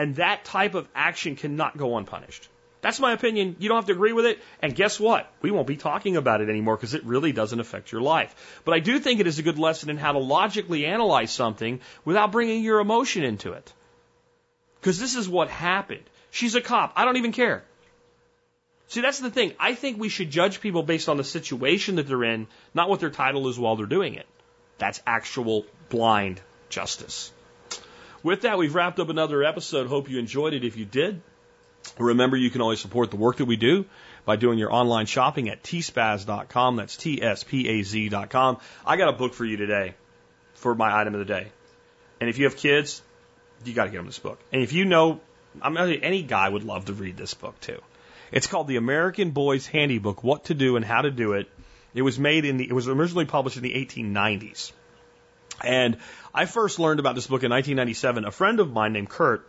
And 0.00 0.16
that 0.16 0.46
type 0.46 0.74
of 0.74 0.88
action 0.94 1.36
cannot 1.36 1.76
go 1.76 1.98
unpunished. 1.98 2.48
That's 2.80 3.00
my 3.00 3.12
opinion. 3.12 3.56
You 3.58 3.68
don't 3.68 3.76
have 3.76 3.88
to 3.88 3.92
agree 3.92 4.14
with 4.14 4.24
it. 4.24 4.38
And 4.62 4.74
guess 4.74 4.98
what? 4.98 5.30
We 5.42 5.50
won't 5.50 5.66
be 5.66 5.76
talking 5.76 6.16
about 6.16 6.40
it 6.40 6.48
anymore 6.48 6.76
because 6.76 6.94
it 6.94 7.04
really 7.04 7.32
doesn't 7.32 7.60
affect 7.60 7.92
your 7.92 8.00
life. 8.00 8.62
But 8.64 8.72
I 8.72 8.78
do 8.78 8.98
think 8.98 9.20
it 9.20 9.26
is 9.26 9.38
a 9.38 9.42
good 9.42 9.58
lesson 9.58 9.90
in 9.90 9.98
how 9.98 10.12
to 10.12 10.18
logically 10.18 10.86
analyze 10.86 11.32
something 11.32 11.80
without 12.06 12.32
bringing 12.32 12.64
your 12.64 12.80
emotion 12.80 13.24
into 13.24 13.52
it. 13.52 13.74
Because 14.80 14.98
this 14.98 15.16
is 15.16 15.28
what 15.28 15.50
happened. 15.50 16.08
She's 16.30 16.54
a 16.54 16.62
cop. 16.62 16.94
I 16.96 17.04
don't 17.04 17.18
even 17.18 17.32
care. 17.32 17.62
See, 18.88 19.02
that's 19.02 19.18
the 19.18 19.30
thing. 19.30 19.52
I 19.60 19.74
think 19.74 19.98
we 19.98 20.08
should 20.08 20.30
judge 20.30 20.62
people 20.62 20.82
based 20.82 21.10
on 21.10 21.18
the 21.18 21.24
situation 21.24 21.96
that 21.96 22.08
they're 22.08 22.24
in, 22.24 22.46
not 22.72 22.88
what 22.88 23.00
their 23.00 23.10
title 23.10 23.48
is 23.48 23.58
while 23.58 23.76
they're 23.76 23.84
doing 23.98 24.14
it. 24.14 24.26
That's 24.78 25.02
actual 25.06 25.66
blind 25.90 26.40
justice. 26.70 27.32
With 28.22 28.42
that, 28.42 28.58
we've 28.58 28.74
wrapped 28.74 29.00
up 29.00 29.08
another 29.08 29.42
episode. 29.42 29.86
Hope 29.86 30.10
you 30.10 30.18
enjoyed 30.18 30.52
it. 30.52 30.64
If 30.64 30.76
you 30.76 30.84
did, 30.84 31.22
Remember, 31.98 32.36
you 32.36 32.50
can 32.50 32.60
always 32.60 32.80
support 32.80 33.10
the 33.10 33.16
work 33.16 33.38
that 33.38 33.44
we 33.44 33.56
do 33.56 33.84
by 34.24 34.36
doing 34.36 34.58
your 34.58 34.72
online 34.72 35.06
shopping 35.06 35.48
at 35.48 35.62
tspaz.com. 35.62 36.76
That's 36.76 36.96
T-S-P-A-Z.com. 36.96 38.58
I 38.86 38.96
got 38.96 39.08
a 39.08 39.12
book 39.12 39.34
for 39.34 39.44
you 39.44 39.56
today 39.56 39.94
for 40.54 40.74
my 40.74 40.98
item 40.98 41.14
of 41.14 41.20
the 41.20 41.26
day. 41.26 41.48
And 42.20 42.28
if 42.28 42.38
you 42.38 42.44
have 42.44 42.56
kids, 42.56 43.02
you 43.64 43.72
got 43.72 43.84
to 43.84 43.90
get 43.90 43.98
them 43.98 44.06
this 44.06 44.18
book. 44.18 44.38
And 44.52 44.62
if 44.62 44.72
you 44.72 44.84
know, 44.84 45.20
I'm 45.60 45.76
any 45.76 46.22
guy 46.22 46.48
would 46.48 46.64
love 46.64 46.86
to 46.86 46.92
read 46.92 47.16
this 47.16 47.34
book 47.34 47.58
too. 47.60 47.80
It's 48.30 48.46
called 48.46 48.68
The 48.68 48.76
American 48.76 49.32
Boy's 49.32 49.66
Handy 49.66 49.98
Book: 49.98 50.22
What 50.22 50.44
to 50.44 50.54
Do 50.54 50.76
and 50.76 50.84
How 50.84 51.02
to 51.02 51.10
Do 51.10 51.32
It. 51.32 51.48
It 51.92 52.02
was 52.02 52.18
made 52.18 52.44
in 52.44 52.58
the, 52.58 52.64
it 52.68 52.72
was 52.72 52.86
originally 52.88 53.24
published 53.24 53.56
in 53.56 53.64
the 53.64 53.74
1890s. 53.74 54.70
And 55.64 55.98
I 56.34 56.46
first 56.46 56.78
learned 56.78 57.00
about 57.00 57.14
this 57.14 57.26
book 57.26 57.42
in 57.42 57.50
1997. 57.50 58.24
A 58.24 58.30
friend 58.30 58.60
of 58.60 58.72
mine 58.72 58.92
named 58.92 59.08
Kurt 59.08 59.46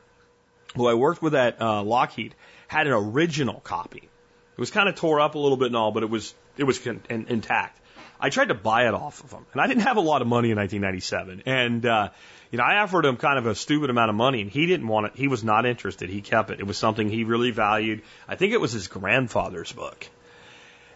who 0.75 0.87
I 0.87 0.93
worked 0.93 1.21
with 1.21 1.35
at 1.35 1.61
uh, 1.61 1.83
Lockheed, 1.83 2.35
had 2.67 2.87
an 2.87 2.93
original 2.93 3.59
copy. 3.59 3.99
It 3.99 4.59
was 4.59 4.71
kind 4.71 4.87
of 4.87 4.95
tore 4.95 5.19
up 5.19 5.35
a 5.35 5.39
little 5.39 5.57
bit 5.57 5.67
and 5.67 5.75
all, 5.75 5.91
but 5.91 6.03
it 6.03 6.09
was 6.09 6.33
it 6.57 6.63
was 6.63 6.79
con- 6.79 7.01
in, 7.09 7.27
intact. 7.27 7.79
I 8.19 8.29
tried 8.29 8.49
to 8.49 8.53
buy 8.53 8.87
it 8.87 8.93
off 8.93 9.23
of 9.23 9.31
him, 9.31 9.45
and 9.51 9.61
I 9.61 9.67
didn't 9.67 9.83
have 9.83 9.97
a 9.97 10.01
lot 10.01 10.21
of 10.21 10.27
money 10.27 10.51
in 10.51 10.57
1997. 10.57 11.43
And 11.45 11.85
uh, 11.85 12.09
you 12.51 12.57
know, 12.57 12.63
I 12.63 12.77
offered 12.77 13.05
him 13.05 13.17
kind 13.17 13.39
of 13.39 13.47
a 13.47 13.55
stupid 13.55 13.89
amount 13.89 14.09
of 14.09 14.15
money, 14.15 14.41
and 14.41 14.51
he 14.51 14.65
didn't 14.67 14.87
want 14.87 15.07
it. 15.07 15.13
He 15.15 15.27
was 15.27 15.43
not 15.43 15.65
interested. 15.65 16.09
He 16.09 16.21
kept 16.21 16.51
it. 16.51 16.59
It 16.59 16.67
was 16.67 16.77
something 16.77 17.09
he 17.09 17.23
really 17.23 17.51
valued. 17.51 18.03
I 18.27 18.35
think 18.35 18.53
it 18.53 18.61
was 18.61 18.71
his 18.71 18.87
grandfather's 18.87 19.71
book. 19.71 20.07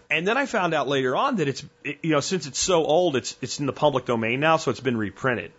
And 0.10 0.28
then 0.28 0.38
I 0.38 0.46
found 0.46 0.74
out 0.74 0.88
later 0.88 1.16
on 1.16 1.38
that 1.38 1.48
it's 1.48 1.66
it, 1.84 2.00
you 2.04 2.12
know 2.12 2.20
since 2.20 2.46
it's 2.46 2.60
so 2.60 2.86
old, 2.86 3.16
it's 3.16 3.36
it's 3.42 3.60
in 3.60 3.66
the 3.66 3.74
public 3.74 4.06
domain 4.06 4.40
now, 4.40 4.58
so 4.58 4.72
it's 4.72 4.80
been 4.80 4.98
reprinted, 4.98 5.52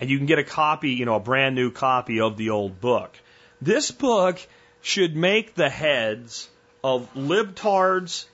and 0.00 0.10
you 0.10 0.18
can 0.18 0.26
get 0.26 0.38
a 0.38 0.44
copy, 0.44 0.90
you 0.90 1.04
know, 1.04 1.16
a 1.16 1.20
brand 1.20 1.54
new 1.54 1.70
copy 1.70 2.20
of 2.20 2.36
the 2.36 2.50
old 2.50 2.80
book. 2.80 3.16
This 3.60 3.90
book 3.90 4.44
should 4.82 5.16
make 5.16 5.54
the 5.54 5.70
heads 5.70 6.48
of 6.84 7.08
libtards 7.14 8.26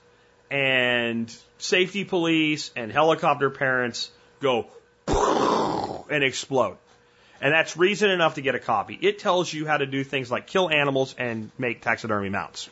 and 0.49 1.33
safety 1.59 2.03
police 2.03 2.71
and 2.75 2.91
helicopter 2.91 3.49
parents 3.49 4.09
go 4.39 4.67
and 6.09 6.23
explode. 6.23 6.77
And 7.41 7.53
that's 7.53 7.77
reason 7.77 8.09
enough 8.09 8.35
to 8.35 8.41
get 8.41 8.55
a 8.55 8.59
copy. 8.59 8.97
It 8.99 9.19
tells 9.19 9.53
you 9.53 9.65
how 9.65 9.77
to 9.77 9.85
do 9.85 10.03
things 10.03 10.29
like 10.29 10.47
kill 10.47 10.69
animals 10.69 11.15
and 11.17 11.51
make 11.57 11.81
taxidermy 11.81 12.29
mounts. 12.29 12.69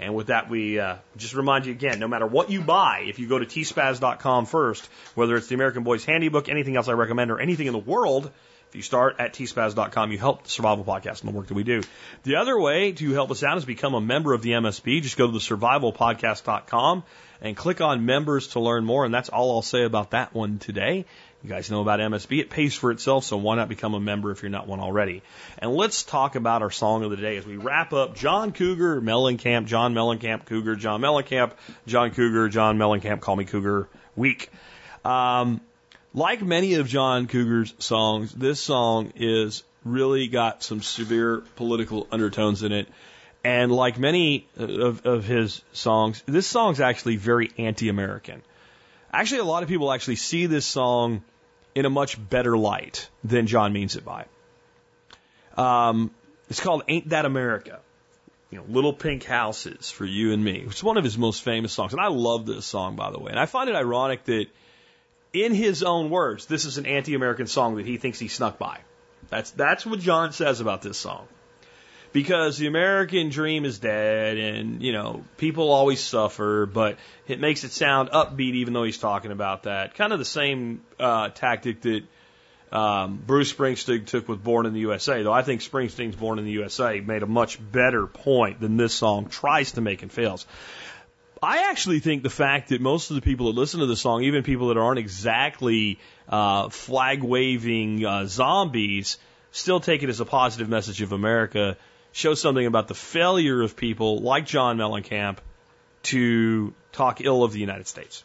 And 0.00 0.14
with 0.14 0.28
that, 0.28 0.48
we 0.48 0.78
uh, 0.78 0.96
just 1.16 1.34
remind 1.34 1.66
you 1.66 1.72
again, 1.72 1.98
no 1.98 2.06
matter 2.06 2.26
what 2.26 2.50
you 2.50 2.60
buy, 2.60 3.04
if 3.08 3.18
you 3.18 3.28
go 3.28 3.38
to 3.38 3.46
tspaz.com 3.46 4.46
first, 4.46 4.88
whether 5.14 5.36
it's 5.36 5.48
the 5.48 5.56
American 5.56 5.82
Boys 5.82 6.04
Handy 6.04 6.28
Book, 6.28 6.48
anything 6.48 6.76
else 6.76 6.88
I 6.88 6.92
recommend, 6.92 7.32
or 7.32 7.40
anything 7.40 7.66
in 7.66 7.72
the 7.72 7.80
world, 7.80 8.30
if 8.68 8.76
you 8.76 8.82
start 8.82 9.16
at 9.18 9.32
tspaz.com, 9.32 10.12
you 10.12 10.18
help 10.18 10.42
the 10.42 10.50
Survival 10.50 10.84
Podcast 10.84 11.22
and 11.22 11.32
the 11.32 11.36
work 11.36 11.46
that 11.46 11.54
we 11.54 11.64
do. 11.64 11.82
The 12.24 12.36
other 12.36 12.58
way 12.58 12.92
to 12.92 13.12
help 13.12 13.30
us 13.30 13.42
out 13.42 13.56
is 13.56 13.64
become 13.64 13.94
a 13.94 14.00
member 14.00 14.34
of 14.34 14.42
the 14.42 14.50
MSB. 14.50 15.00
Just 15.00 15.16
go 15.16 15.26
to 15.26 15.32
the 15.32 15.38
survivalpodcast.com 15.38 17.04
and 17.40 17.56
click 17.56 17.80
on 17.80 18.04
members 18.04 18.48
to 18.48 18.60
learn 18.60 18.84
more. 18.84 19.06
And 19.06 19.14
that's 19.14 19.30
all 19.30 19.52
I'll 19.52 19.62
say 19.62 19.84
about 19.84 20.10
that 20.10 20.34
one 20.34 20.58
today. 20.58 21.06
You 21.42 21.48
guys 21.48 21.70
know 21.70 21.80
about 21.80 22.00
MSB. 22.00 22.40
It 22.40 22.50
pays 22.50 22.74
for 22.74 22.90
itself, 22.90 23.24
so 23.24 23.36
why 23.36 23.56
not 23.56 23.68
become 23.68 23.94
a 23.94 24.00
member 24.00 24.32
if 24.32 24.42
you're 24.42 24.50
not 24.50 24.66
one 24.66 24.80
already? 24.80 25.22
And 25.58 25.72
let's 25.72 26.02
talk 26.02 26.34
about 26.34 26.62
our 26.62 26.70
song 26.70 27.04
of 27.04 27.10
the 27.10 27.16
day 27.16 27.36
as 27.36 27.46
we 27.46 27.56
wrap 27.56 27.92
up 27.92 28.16
John 28.16 28.52
Cougar, 28.52 29.00
Mellencamp, 29.00 29.66
John 29.66 29.94
Mellencamp, 29.94 30.46
Cougar, 30.46 30.74
John 30.76 31.00
Mellencamp, 31.00 31.52
John 31.86 32.10
Cougar, 32.10 32.48
John 32.48 32.76
Mellencamp, 32.76 33.20
Call 33.20 33.36
Me 33.36 33.44
Cougar 33.44 33.88
week. 34.16 34.50
Um, 35.04 35.60
like 36.14 36.42
many 36.42 36.74
of 36.74 36.88
John 36.88 37.26
Cougar's 37.26 37.74
songs, 37.78 38.32
this 38.32 38.60
song 38.60 39.12
is 39.16 39.62
really 39.84 40.28
got 40.28 40.62
some 40.62 40.82
severe 40.82 41.42
political 41.56 42.06
undertones 42.10 42.62
in 42.62 42.72
it. 42.72 42.88
And 43.44 43.70
like 43.70 43.98
many 43.98 44.48
of, 44.56 45.06
of 45.06 45.24
his 45.24 45.62
songs, 45.72 46.22
this 46.26 46.46
song's 46.46 46.80
actually 46.80 47.16
very 47.16 47.50
anti-American. 47.56 48.42
Actually, 49.12 49.40
a 49.40 49.44
lot 49.44 49.62
of 49.62 49.68
people 49.68 49.92
actually 49.92 50.16
see 50.16 50.46
this 50.46 50.66
song 50.66 51.22
in 51.74 51.86
a 51.86 51.90
much 51.90 52.18
better 52.28 52.58
light 52.58 53.08
than 53.22 53.46
John 53.46 53.72
means 53.72 53.96
it 53.96 54.04
by. 54.04 54.26
Um, 55.56 56.10
it's 56.50 56.60
called 56.60 56.82
Ain't 56.88 57.10
That 57.10 57.24
America. 57.24 57.80
You 58.50 58.58
know, 58.58 58.64
Little 58.68 58.92
Pink 58.92 59.24
Houses 59.24 59.90
for 59.90 60.04
You 60.04 60.32
and 60.32 60.42
Me. 60.42 60.64
It's 60.66 60.82
one 60.82 60.96
of 60.96 61.04
his 61.04 61.18
most 61.18 61.42
famous 61.42 61.72
songs. 61.72 61.92
And 61.92 62.00
I 62.00 62.08
love 62.08 62.46
this 62.46 62.66
song, 62.66 62.96
by 62.96 63.10
the 63.10 63.18
way. 63.18 63.30
And 63.30 63.38
I 63.38 63.46
find 63.46 63.68
it 63.68 63.76
ironic 63.76 64.24
that 64.24 64.46
in 65.32 65.54
his 65.54 65.82
own 65.82 66.10
words, 66.10 66.46
this 66.46 66.64
is 66.64 66.78
an 66.78 66.86
anti-American 66.86 67.46
song 67.46 67.76
that 67.76 67.86
he 67.86 67.96
thinks 67.96 68.18
he 68.18 68.28
snuck 68.28 68.58
by. 68.58 68.78
That's, 69.28 69.50
that's 69.50 69.84
what 69.84 70.00
John 70.00 70.32
says 70.32 70.60
about 70.60 70.82
this 70.82 70.96
song 70.96 71.26
because 72.12 72.58
the 72.58 72.66
American 72.66 73.28
dream 73.28 73.64
is 73.64 73.78
dead 73.78 74.38
and, 74.38 74.82
you 74.82 74.92
know, 74.92 75.24
people 75.36 75.70
always 75.70 76.00
suffer, 76.00 76.66
but 76.66 76.96
it 77.26 77.40
makes 77.40 77.64
it 77.64 77.72
sound 77.72 78.10
upbeat 78.10 78.54
even 78.54 78.72
though 78.72 78.84
he's 78.84 78.98
talking 78.98 79.30
about 79.30 79.64
that. 79.64 79.94
Kind 79.94 80.12
of 80.12 80.18
the 80.18 80.24
same 80.24 80.82
uh, 80.98 81.28
tactic 81.28 81.82
that 81.82 82.02
um, 82.72 83.22
Bruce 83.26 83.52
Springsteen 83.52 84.06
took 84.06 84.28
with 84.28 84.42
Born 84.42 84.66
in 84.66 84.72
the 84.72 84.80
USA, 84.80 85.22
though 85.22 85.32
I 85.32 85.42
think 85.42 85.62
Springsteen's 85.62 86.16
Born 86.16 86.38
in 86.38 86.44
the 86.44 86.52
USA 86.52 87.00
made 87.00 87.22
a 87.22 87.26
much 87.26 87.58
better 87.72 88.06
point 88.06 88.60
than 88.60 88.76
this 88.76 88.94
song 88.94 89.28
tries 89.28 89.72
to 89.72 89.80
make 89.80 90.02
and 90.02 90.12
fails. 90.12 90.46
I 91.42 91.70
actually 91.70 92.00
think 92.00 92.22
the 92.22 92.30
fact 92.30 92.70
that 92.70 92.80
most 92.80 93.10
of 93.10 93.16
the 93.16 93.22
people 93.22 93.46
that 93.46 93.58
listen 93.58 93.80
to 93.80 93.86
the 93.86 93.96
song, 93.96 94.22
even 94.24 94.42
people 94.42 94.68
that 94.68 94.76
aren't 94.76 94.98
exactly 94.98 95.98
uh, 96.28 96.68
flag 96.68 97.22
waving 97.22 98.04
uh, 98.04 98.26
zombies, 98.26 99.18
still 99.52 99.78
take 99.78 100.02
it 100.02 100.08
as 100.08 100.20
a 100.20 100.24
positive 100.24 100.68
message 100.68 101.00
of 101.00 101.12
America 101.12 101.76
shows 102.12 102.40
something 102.40 102.66
about 102.66 102.88
the 102.88 102.94
failure 102.94 103.62
of 103.62 103.76
people 103.76 104.18
like 104.18 104.46
John 104.46 104.78
Mellencamp 104.78 105.38
to 106.04 106.74
talk 106.92 107.20
ill 107.20 107.44
of 107.44 107.52
the 107.52 107.60
United 107.60 107.86
States. 107.86 108.24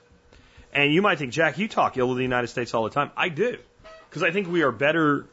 And 0.74 0.92
you 0.92 1.04
might 1.04 1.20
think, 1.20 1.34
Jack, 1.34 1.60
you 1.60 1.68
talk 1.68 1.98
ill 1.98 2.10
of 2.10 2.18
the 2.18 2.24
United 2.24 2.48
States 2.48 2.74
all 2.74 2.84
the 2.84 2.90
time. 2.90 3.12
I 3.16 3.30
do. 3.30 3.58
Because 4.10 4.24
I 4.24 4.32
think 4.32 4.48
we 4.48 4.64
are 4.64 4.72
better, 4.72 5.28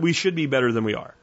we 0.00 0.12
should 0.12 0.36
be 0.36 0.46
better 0.46 0.70
than 0.70 0.84
we 0.84 0.94
are. 0.94 1.14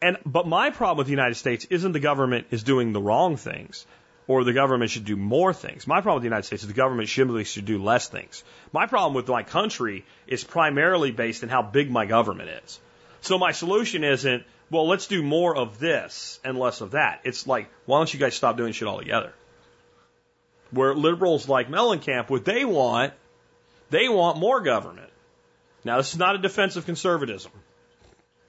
And, 0.00 0.18
but 0.24 0.46
my 0.46 0.70
problem 0.70 0.98
with 0.98 1.06
the 1.06 1.12
United 1.12 1.36
States 1.36 1.64
isn't 1.70 1.92
the 1.92 2.00
government 2.00 2.48
is 2.50 2.62
doing 2.62 2.92
the 2.92 3.00
wrong 3.00 3.36
things 3.36 3.86
or 4.32 4.44
the 4.44 4.52
government 4.52 4.90
should 4.90 5.04
do 5.04 5.16
more 5.16 5.52
things. 5.52 5.86
My 5.86 6.00
problem 6.00 6.16
with 6.16 6.22
the 6.22 6.28
United 6.28 6.46
States 6.46 6.62
is 6.62 6.68
the 6.68 6.74
government 6.74 7.08
simply 7.08 7.44
should 7.44 7.66
do 7.66 7.82
less 7.82 8.08
things. 8.08 8.42
My 8.72 8.86
problem 8.86 9.12
with 9.12 9.28
my 9.28 9.42
country 9.42 10.06
is 10.26 10.42
primarily 10.42 11.10
based 11.10 11.42
in 11.42 11.50
how 11.50 11.60
big 11.60 11.90
my 11.90 12.06
government 12.06 12.48
is. 12.64 12.80
So 13.20 13.38
my 13.38 13.52
solution 13.52 14.04
isn't 14.04 14.44
well, 14.70 14.88
let's 14.88 15.06
do 15.06 15.22
more 15.22 15.54
of 15.54 15.78
this 15.78 16.40
and 16.42 16.58
less 16.58 16.80
of 16.80 16.92
that. 16.92 17.20
It's 17.24 17.46
like, 17.46 17.68
why 17.84 17.98
don't 17.98 18.12
you 18.12 18.18
guys 18.18 18.34
stop 18.34 18.56
doing 18.56 18.72
shit 18.72 18.88
altogether? 18.88 19.34
Where 20.70 20.94
liberals 20.94 21.46
like 21.46 21.68
Mellencamp, 21.68 22.30
what 22.30 22.46
they 22.46 22.64
want, 22.64 23.12
they 23.90 24.08
want 24.08 24.38
more 24.38 24.62
government. 24.62 25.10
Now, 25.84 25.98
this 25.98 26.12
is 26.12 26.18
not 26.18 26.36
a 26.36 26.38
defense 26.38 26.76
of 26.76 26.86
conservatism. 26.86 27.52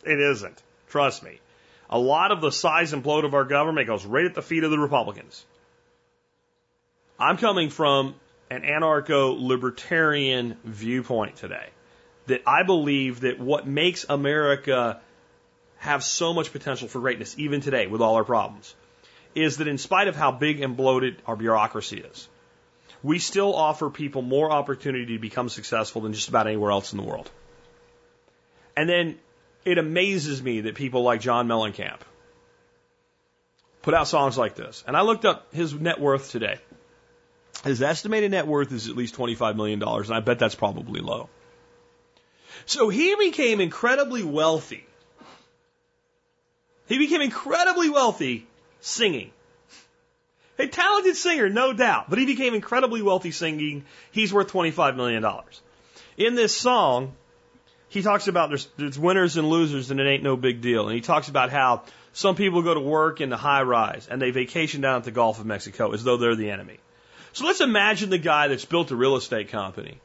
It 0.06 0.18
isn't. 0.18 0.64
Trust 0.88 1.24
me. 1.24 1.42
A 1.90 2.00
lot 2.00 2.32
of 2.32 2.40
the 2.40 2.52
size 2.52 2.94
and 2.94 3.04
bloat 3.04 3.26
of 3.26 3.34
our 3.34 3.44
government 3.44 3.88
goes 3.88 4.06
right 4.06 4.26
at 4.26 4.34
the 4.34 4.42
feet 4.42 4.64
of 4.64 4.72
the 4.72 4.80
Republicans. 4.80 5.44
I'm 7.20 7.38
coming 7.38 7.70
from 7.70 8.16
an 8.50 8.62
anarcho 8.62 9.40
libertarian 9.40 10.58
viewpoint 10.64 11.38
today. 11.38 11.68
That 12.28 12.42
I 12.48 12.64
believe 12.64 13.22
that 13.22 13.40
what 13.40 13.68
makes 13.68 14.06
America 14.08 15.02
have 15.78 16.04
so 16.04 16.34
much 16.34 16.54
potential 16.54 16.88
for 16.88 17.02
greatness, 17.02 17.36
even 17.38 17.60
today, 17.60 17.88
with 17.88 18.02
all 18.02 18.16
our 18.16 18.24
problems, 18.24 18.74
is 19.36 19.58
that 19.58 19.68
in 19.68 19.78
spite 19.78 20.08
of 20.08 20.16
how 20.16 20.32
big 20.32 20.62
and 20.62 20.78
bloated 20.78 21.22
our 21.26 21.36
bureaucracy 21.36 22.00
is, 22.00 22.30
we 23.02 23.20
still 23.20 23.54
offer 23.54 23.90
people 23.90 24.22
more 24.22 24.50
opportunity 24.50 25.16
to 25.16 25.20
become 25.20 25.50
successful 25.50 26.02
than 26.02 26.14
just 26.14 26.30
about 26.30 26.48
anywhere 26.48 26.72
else 26.72 26.94
in 26.94 26.98
the 26.98 27.04
world. 27.04 27.30
And 28.78 28.88
then 28.88 29.20
it 29.66 29.78
amazes 29.78 30.42
me 30.42 30.62
that 30.62 30.76
people 30.76 31.04
like 31.04 31.20
John 31.20 31.48
Mellencamp 31.48 32.00
put 33.82 33.94
out 33.94 34.08
songs 34.08 34.38
like 34.38 34.56
this. 34.56 34.84
And 34.88 34.96
I 34.96 35.02
looked 35.02 35.26
up 35.26 35.54
his 35.54 35.74
net 35.74 36.00
worth 36.00 36.32
today. 36.32 36.60
His 37.64 37.82
estimated 37.82 38.32
net 38.32 38.48
worth 38.48 38.72
is 38.72 38.90
at 38.90 38.96
least 38.96 39.16
$25 39.16 39.56
million, 39.56 39.82
and 39.82 40.14
I 40.14 40.20
bet 40.20 40.40
that's 40.40 40.56
probably 40.56 41.00
low. 41.00 41.30
So 42.66 42.90
he 42.90 43.16
became 43.16 43.62
incredibly 43.62 44.24
wealthy 44.24 44.86
He 46.88 46.98
became 46.98 47.22
incredibly 47.22 47.90
wealthy 47.90 48.46
singing. 48.82 49.32
A 50.60 50.68
talented 50.68 51.16
singer, 51.16 51.50
no 51.50 51.74
doubt, 51.74 52.10
but 52.10 52.20
he 52.20 52.26
became 52.26 52.54
incredibly 52.54 53.02
wealthy 53.02 53.32
singing. 53.32 53.86
He's 54.12 54.32
worth 54.32 54.52
$25 54.52 54.96
million. 54.96 55.26
In 56.18 56.36
this 56.36 56.56
song, 56.56 57.14
he 57.90 58.02
talks 58.02 58.28
about 58.28 58.50
there's, 58.50 58.68
there's 58.78 59.00
winners 59.00 59.38
and 59.38 59.50
losers 59.50 59.90
and 59.90 60.00
it 60.00 60.06
ain't 60.06 60.24
no 60.24 60.36
big 60.36 60.62
deal. 60.62 60.88
And 60.88 60.94
he 60.96 61.02
talks 61.02 61.30
about 61.30 61.50
how 61.50 61.84
some 62.12 62.36
people 62.36 62.62
go 62.62 62.74
to 62.74 62.80
work 62.80 63.22
in 63.22 63.30
the 63.30 63.38
high 63.38 63.64
rise 63.64 64.08
and 64.08 64.22
they 64.22 64.30
vacation 64.30 64.82
down 64.82 64.98
at 64.98 65.04
the 65.06 65.12
Gulf 65.12 65.40
of 65.40 65.46
Mexico 65.46 65.92
as 65.94 66.04
though 66.04 66.18
they're 66.18 66.36
the 66.36 66.52
enemy. 66.52 66.78
So 67.34 67.48
let's 67.48 67.62
imagine 67.62 68.12
the 68.12 68.20
guy 68.20 68.48
that's 68.48 68.66
built 68.66 68.92
a 68.92 68.96
real 68.96 69.16
estate 69.16 69.50
company 69.50 70.00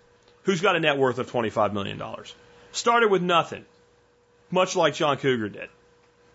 who's 0.45 0.63
got 0.63 0.77
a 0.77 0.81
net 0.81 0.97
worth 0.97 1.19
of 1.19 1.31
$25 1.31 1.75
million. 1.75 2.03
Started 2.73 3.11
with 3.11 3.23
nothing, 3.23 3.67
much 4.51 4.75
like 4.75 4.95
John 4.95 5.19
Cougar 5.19 5.51
did. 5.51 5.69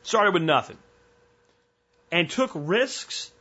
Started 0.04 0.36
with 0.36 0.44
nothing. 0.44 0.78
And 2.12 2.30
took 2.30 2.52
risks 2.54 3.32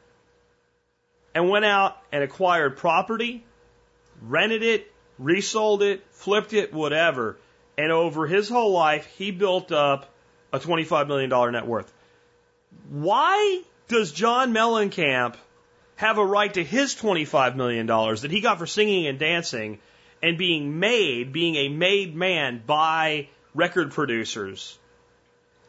and 1.35 1.51
went 1.51 1.67
out 1.67 1.99
and 2.11 2.25
acquired 2.25 2.79
property, 2.79 3.45
rented 4.23 4.63
it, 4.63 4.91
resold 5.19 5.83
it, 5.83 6.03
flipped 6.11 6.55
it, 6.55 6.73
whatever. 6.73 7.37
And 7.77 7.93
over 7.93 8.27
his 8.27 8.49
whole 8.49 8.73
life, 8.73 9.05
he 9.19 9.31
built 9.31 9.73
up 9.73 10.09
a 10.55 10.59
$25 10.59 11.07
million 11.07 11.53
net 11.53 11.67
worth. 11.67 11.93
Why 12.89 13.63
does 13.89 14.11
John 14.11 14.55
Mellencamp 14.55 15.35
have 16.03 16.19
a 16.19 16.25
right 16.25 16.53
to 16.55 16.65
his 16.65 16.95
$25 16.95 17.57
million 17.57 17.87
that 17.87 18.31
he 18.31 18.41
got 18.41 18.59
for 18.59 18.67
singing 18.67 19.07
and 19.07 19.19
dancing 19.19 19.79
and 20.23 20.37
being 20.37 20.79
made, 20.79 21.33
being 21.33 21.57
a 21.57 21.69
made 21.69 22.15
man 22.15 22.63
by 22.67 23.29
record 23.55 23.93
producers? 23.93 24.79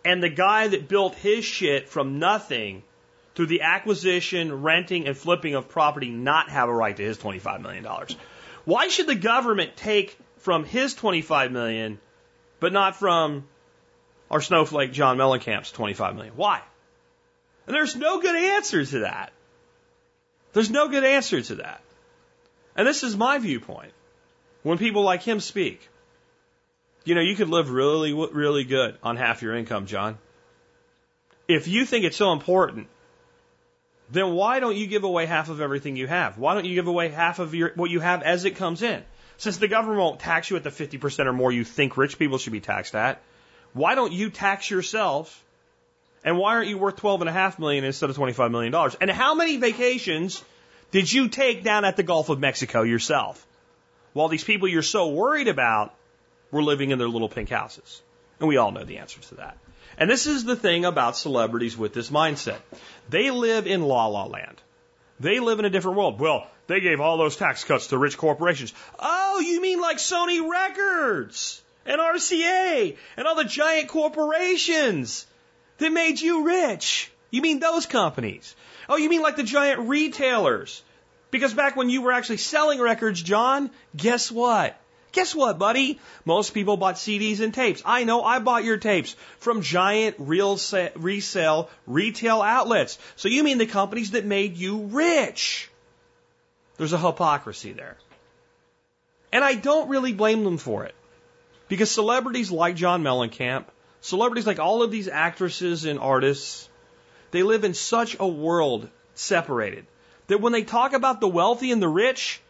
And 0.04 0.22
the 0.22 0.30
guy 0.30 0.68
that 0.68 0.88
built 0.88 1.16
his 1.16 1.46
shit 1.46 1.88
from 1.88 2.20
nothing 2.20 2.84
through 3.36 3.48
the 3.48 3.62
acquisition, 3.62 4.62
renting, 4.62 5.08
and 5.08 5.18
flipping 5.18 5.56
of 5.56 5.70
property 5.70 6.10
not 6.10 6.50
have 6.50 6.70
a 6.70 6.74
right 6.74 6.96
to 6.96 7.04
his 7.04 7.18
$25 7.18 7.62
million? 7.62 7.86
Why 8.66 8.88
should 8.88 9.08
the 9.08 9.16
government 9.16 9.76
take 9.76 10.18
from 10.38 10.66
his 10.66 10.94
25 10.94 11.52
million, 11.52 12.00
but 12.60 12.74
not 12.74 12.96
from 12.96 13.46
our 14.30 14.42
snowflake 14.42 14.92
John 14.94 15.18
Mellencamp's 15.18 15.72
25 15.72 16.16
million? 16.16 16.34
Why? 16.36 16.62
And 17.66 17.76
there's 17.76 17.96
no 17.96 18.20
good 18.20 18.36
answer 18.36 18.86
to 18.86 19.00
that. 19.00 19.32
There's 20.54 20.70
no 20.70 20.88
good 20.88 21.04
answer 21.04 21.42
to 21.42 21.56
that. 21.56 21.82
And 22.76 22.88
this 22.88 23.04
is 23.04 23.18
my 23.18 23.40
viewpoint. 23.40 23.92
When 24.62 24.78
people 24.78 25.04
like 25.04 25.24
him 25.24 25.40
speak, 25.40 25.90
you 27.04 27.16
know, 27.16 27.22
you 27.22 27.36
could 27.36 27.50
live 27.50 27.70
really, 27.70 28.14
really 28.14 28.64
good 28.64 28.98
on 29.04 29.18
half 29.18 29.42
your 29.42 29.56
income, 29.56 29.88
John. 29.88 30.18
If 31.48 31.68
you 31.68 31.86
think 31.86 32.06
it's 32.06 32.16
so 32.16 32.32
important, 32.32 32.88
then 34.10 34.34
why 34.34 34.60
don't 34.60 34.78
you 34.78 34.88
give 34.88 35.04
away 35.04 35.26
half 35.26 35.50
of 35.50 35.60
everything 35.60 35.98
you 35.98 36.08
have? 36.08 36.38
Why 36.38 36.54
don't 36.54 36.66
you 36.66 36.76
give 36.76 36.88
away 36.88 37.10
half 37.10 37.40
of 37.40 37.54
your, 37.54 37.74
what 37.76 37.90
you 37.90 38.00
have 38.00 38.24
as 38.24 38.46
it 38.46 38.56
comes 38.56 38.82
in? 38.82 39.04
Since 39.38 39.58
the 39.58 39.68
government 39.68 40.00
won't 40.00 40.20
tax 40.20 40.50
you 40.50 40.56
at 40.56 40.64
the 40.64 40.70
50% 40.70 41.26
or 41.26 41.34
more 41.34 41.52
you 41.52 41.66
think 41.66 41.98
rich 41.98 42.18
people 42.18 42.38
should 42.38 42.54
be 42.54 42.62
taxed 42.62 42.96
at, 42.96 43.22
why 43.74 43.96
don't 43.96 44.14
you 44.14 44.30
tax 44.30 44.70
yourself? 44.70 45.44
And 46.24 46.38
why 46.38 46.56
aren't 46.56 46.70
you 46.70 46.78
worth 46.78 46.95
twelve 46.98 47.22
and 47.22 47.30
a 47.30 47.34
half 47.34 47.60
million 47.60 47.84
instead 47.84 48.10
of 48.10 48.18
$25 48.18 48.52
million? 48.52 48.74
And 49.02 49.12
how 49.12 49.36
many 49.36 49.58
vacations 49.58 50.41
did 50.91 51.12
you 51.12 51.28
take 51.28 51.64
down 51.64 51.86
at 51.86 51.98
the 51.98 52.04
Gulf 52.04 52.30
of 52.30 52.40
Mexico 52.40 52.84
yourself? 52.84 53.45
While 54.14 54.30
these 54.30 54.44
people 54.44 54.68
you're 54.68 54.84
so 54.84 55.10
worried 55.10 55.48
about 55.48 55.94
were 56.52 56.64
living 56.64 56.91
in 56.91 57.00
their 57.00 57.10
little 57.10 57.30
pink 57.30 57.50
houses. 57.50 58.02
And 58.40 58.48
we 58.48 58.58
all 58.58 58.72
know 58.72 58.84
the 58.84 59.00
answer 59.00 59.20
to 59.22 59.36
that. 59.36 59.58
And 59.98 60.10
this 60.10 60.28
is 60.28 60.44
the 60.44 60.56
thing 60.56 60.86
about 60.86 61.18
celebrities 61.18 61.78
with 61.78 61.94
this 61.94 62.10
mindset. 62.10 62.60
They 63.10 63.32
live 63.32 63.68
in 63.68 63.82
la 63.82 64.08
la 64.08 64.26
land. 64.26 64.62
They 65.20 65.40
live 65.40 65.60
in 65.60 65.66
a 65.66 65.70
different 65.70 65.98
world. 65.98 66.20
Well, 66.20 66.48
they 66.68 66.80
gave 66.80 67.00
all 67.00 67.18
those 67.18 67.36
tax 67.36 67.64
cuts 67.64 67.88
to 67.88 67.98
rich 67.98 68.18
corporations. 68.18 68.74
Oh, 68.98 69.40
you 69.40 69.62
mean 69.62 69.80
like 69.82 69.98
Sony 69.98 70.48
Records 70.50 71.62
and 71.86 72.00
RCA 72.00 72.98
and 73.18 73.28
all 73.28 73.36
the 73.36 73.44
giant 73.44 73.90
corporations 73.90 75.26
that 75.84 75.94
made 75.94 76.20
you 76.20 76.46
rich? 76.46 77.12
You 77.32 77.42
mean 77.42 77.60
those 77.60 77.86
companies? 77.86 78.56
Oh, 78.90 78.98
you 78.98 79.10
mean 79.10 79.22
like 79.22 79.36
the 79.36 79.44
giant 79.44 79.88
retailers? 79.88 80.82
Because 81.32 81.54
back 81.54 81.76
when 81.76 81.90
you 81.90 82.02
were 82.02 82.12
actually 82.12 82.38
selling 82.38 82.80
records, 82.80 83.22
John, 83.22 83.72
guess 83.96 84.32
what? 84.32 84.80
Guess 85.14 85.36
what, 85.36 85.60
buddy? 85.60 86.00
Most 86.26 86.54
people 86.54 86.76
bought 86.76 86.96
CDs 86.96 87.40
and 87.40 87.54
tapes. 87.54 87.84
I 87.86 88.04
know 88.04 88.24
I 88.24 88.40
bought 88.40 88.64
your 88.64 88.78
tapes 88.78 89.16
from 89.38 89.62
giant 89.62 90.16
real 90.18 90.60
resale 90.96 91.70
retail 91.86 92.42
outlets. 92.42 92.98
So 93.16 93.30
you 93.30 93.44
mean 93.44 93.60
the 93.60 93.68
companies 93.68 94.12
that 94.12 94.26
made 94.26 94.58
you 94.58 94.78
rich? 94.86 95.70
There's 96.78 96.94
a 96.94 96.98
hypocrisy 96.98 97.74
there. 97.74 97.98
And 99.32 99.44
I 99.44 99.54
don't 99.54 99.90
really 99.90 100.14
blame 100.14 100.44
them 100.44 100.58
for 100.58 100.86
it. 100.86 100.96
Because 101.68 101.92
celebrities 101.92 102.52
like 102.52 102.76
John 102.76 103.04
Mellencamp, 103.04 103.66
celebrities 104.04 104.46
like 104.46 104.60
all 104.60 104.84
of 104.84 104.92
these 104.92 105.08
actresses 105.08 105.86
and 105.86 105.98
artists, 105.98 106.70
they 107.32 107.42
live 107.42 107.64
in 107.64 107.74
such 107.74 108.18
a 108.20 108.28
world 108.28 108.90
separated 109.16 109.88
that 110.28 110.42
when 110.42 110.52
they 110.52 110.64
talk 110.64 110.94
about 110.94 111.22
the 111.22 111.28
wealthy 111.28 111.72
and 111.72 111.82
the 111.82 111.88
rich, 111.88 112.42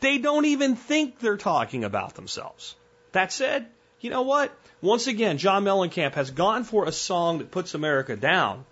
they 0.00 0.18
don't 0.18 0.44
even 0.44 0.74
think 0.74 1.18
they're 1.18 1.36
talking 1.36 1.84
about 1.84 2.14
themselves. 2.14 2.74
That 3.12 3.32
said, 3.32 3.66
you 4.00 4.10
know 4.10 4.22
what? 4.22 4.52
Once 4.80 5.06
again, 5.06 5.38
John 5.38 5.64
Mellencamp 5.64 6.14
has 6.14 6.32
gone 6.32 6.64
for 6.64 6.84
a 6.84 6.92
song 6.92 7.38
that 7.38 7.52
puts 7.52 7.74
America 7.74 8.16
down. 8.16 8.64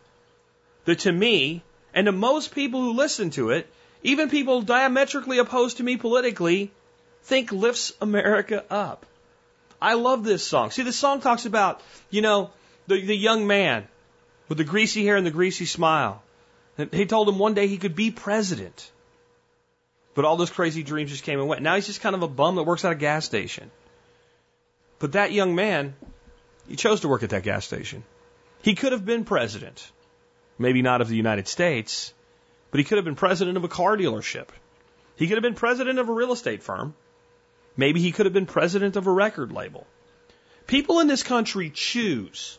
That 0.87 1.01
to 1.01 1.13
me, 1.13 1.63
and 1.95 2.07
to 2.07 2.13
most 2.13 2.53
people 2.53 2.83
who 2.83 2.93
listen 2.95 3.31
to 3.31 3.51
it, 3.51 3.73
even 4.03 4.31
people 4.31 4.63
diametrically 4.63 5.39
opposed 5.39 5.77
to 5.77 5.85
me 5.85 5.97
politically, 5.97 6.73
think 7.23 7.53
lifts 7.53 7.93
America 8.01 8.65
up. 8.69 9.07
I 9.81 9.95
love 9.95 10.25
this 10.25 10.47
song. 10.47 10.71
See, 10.71 10.83
this 10.83 10.99
song 10.99 11.21
talks 11.21 11.47
about, 11.47 11.81
you 12.11 12.23
know, 12.23 12.51
the, 12.87 13.01
the 13.01 13.17
young 13.17 13.47
man 13.47 13.89
with 14.49 14.59
the 14.59 14.65
greasy 14.65 15.05
hair 15.05 15.17
and 15.17 15.27
the 15.27 15.31
greasy 15.31 15.65
smile. 15.65 16.23
And 16.77 16.93
he 16.93 17.07
told 17.07 17.29
him 17.29 17.39
one 17.39 17.55
day 17.55 17.67
he 17.67 17.79
could 17.79 17.95
be 17.95 18.11
president. 18.11 18.91
But 20.15 20.25
all 20.25 20.37
those 20.37 20.51
crazy 20.51 20.83
dreams 20.83 21.11
just 21.11 21.25
came 21.25 21.39
and 21.39 21.49
went. 21.49 21.63
Now 21.63 21.77
he's 21.77 21.87
just 21.87 22.01
kind 22.01 22.15
of 22.15 22.23
a 22.23 22.29
bum 22.29 22.57
that 22.57 22.65
works 22.65 22.85
at 22.85 22.93
a 22.93 22.97
gas 22.97 23.25
station. 23.25 23.71
But 24.99 25.13
that 25.13 25.33
young 25.33 25.55
man, 25.55 25.95
he 26.69 26.77
chose 26.77 27.01
to 27.01 27.09
work 27.09 27.23
at 27.23 27.31
that 27.31 27.43
gas 27.43 27.65
station. 27.65 28.05
He 28.63 28.75
could 28.75 28.93
have 28.93 29.07
been 29.07 29.25
president. 29.25 29.91
Maybe 30.59 30.83
not 30.83 31.01
of 31.01 31.09
the 31.09 31.17
United 31.17 31.49
States, 31.49 32.13
but 32.71 32.79
he 32.79 32.85
could 32.85 32.99
have 32.99 33.05
been 33.05 33.17
president 33.17 33.57
of 33.57 33.65
a 33.65 33.69
car 33.69 33.97
dealership. 33.97 34.49
He 35.17 35.27
could 35.27 35.37
have 35.37 35.43
been 35.43 35.55
president 35.55 35.99
of 35.99 36.09
a 36.09 36.13
real 36.13 36.33
estate 36.33 36.63
firm. 36.63 36.95
Maybe 37.81 38.01
he 38.03 38.13
could 38.13 38.27
have 38.27 38.35
been 38.35 38.45
president 38.45 38.97
of 38.97 39.07
a 39.07 39.11
record 39.11 39.53
label. 39.53 39.87
People 40.67 41.01
in 41.01 41.07
this 41.07 41.23
country 41.23 41.71
choose 41.71 42.59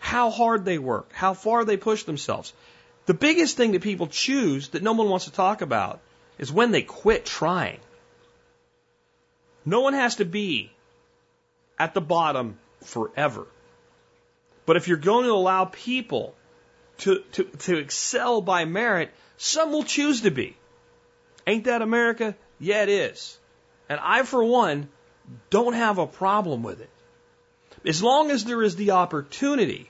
how 0.00 0.30
hard 0.30 0.64
they 0.64 0.78
work, 0.78 1.12
how 1.12 1.34
far 1.34 1.64
they 1.64 1.76
push 1.76 2.02
themselves. 2.02 2.52
The 3.06 3.14
biggest 3.14 3.56
thing 3.56 3.70
that 3.72 3.82
people 3.82 4.08
choose 4.08 4.70
that 4.70 4.82
no 4.82 4.94
one 4.94 5.08
wants 5.08 5.26
to 5.26 5.32
talk 5.32 5.62
about 5.62 6.00
is 6.38 6.52
when 6.52 6.72
they 6.72 6.82
quit 6.82 7.24
trying. 7.24 7.78
No 9.64 9.80
one 9.82 9.94
has 9.94 10.16
to 10.16 10.24
be 10.24 10.72
at 11.78 11.94
the 11.94 12.00
bottom 12.00 12.58
forever. 12.82 13.46
But 14.66 14.76
if 14.76 14.88
you're 14.88 15.06
going 15.12 15.26
to 15.26 15.40
allow 15.40 15.66
people 15.66 16.34
to, 17.04 17.20
to, 17.34 17.44
to 17.44 17.76
excel 17.76 18.40
by 18.40 18.64
merit, 18.64 19.10
some 19.36 19.70
will 19.70 19.84
choose 19.84 20.22
to 20.22 20.32
be. 20.32 20.56
Ain't 21.46 21.66
that 21.66 21.80
America? 21.80 22.34
Yeah, 22.58 22.82
it 22.82 22.88
is. 22.88 23.38
And 23.88 24.00
I, 24.02 24.22
for 24.22 24.44
one, 24.44 24.88
don't 25.50 25.74
have 25.74 25.98
a 25.98 26.06
problem 26.06 26.62
with 26.62 26.80
it. 26.80 26.90
As 27.86 28.02
long 28.02 28.30
as 28.30 28.44
there 28.44 28.62
is 28.62 28.76
the 28.76 28.92
opportunity 28.92 29.88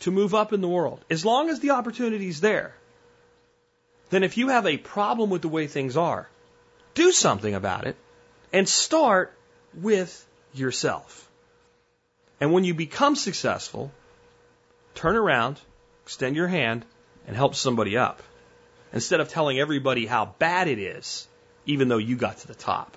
to 0.00 0.10
move 0.10 0.34
up 0.34 0.52
in 0.52 0.60
the 0.60 0.68
world, 0.68 1.04
as 1.08 1.24
long 1.24 1.48
as 1.48 1.60
the 1.60 1.70
opportunity 1.70 2.28
is 2.28 2.40
there, 2.40 2.74
then 4.10 4.22
if 4.22 4.36
you 4.36 4.48
have 4.48 4.66
a 4.66 4.76
problem 4.76 5.30
with 5.30 5.42
the 5.42 5.48
way 5.48 5.66
things 5.66 5.96
are, 5.96 6.28
do 6.94 7.12
something 7.12 7.54
about 7.54 7.86
it 7.86 7.96
and 8.52 8.68
start 8.68 9.32
with 9.74 10.26
yourself. 10.52 11.28
And 12.40 12.52
when 12.52 12.64
you 12.64 12.74
become 12.74 13.16
successful, 13.16 13.90
turn 14.94 15.16
around, 15.16 15.58
extend 16.04 16.36
your 16.36 16.48
hand, 16.48 16.84
and 17.26 17.36
help 17.36 17.54
somebody 17.54 17.96
up. 17.96 18.22
Instead 18.92 19.20
of 19.20 19.28
telling 19.28 19.58
everybody 19.58 20.04
how 20.04 20.26
bad 20.38 20.68
it 20.68 20.78
is, 20.78 21.26
even 21.66 21.88
though 21.88 21.98
you 21.98 22.16
got 22.16 22.38
to 22.38 22.46
the 22.46 22.54
top. 22.54 22.96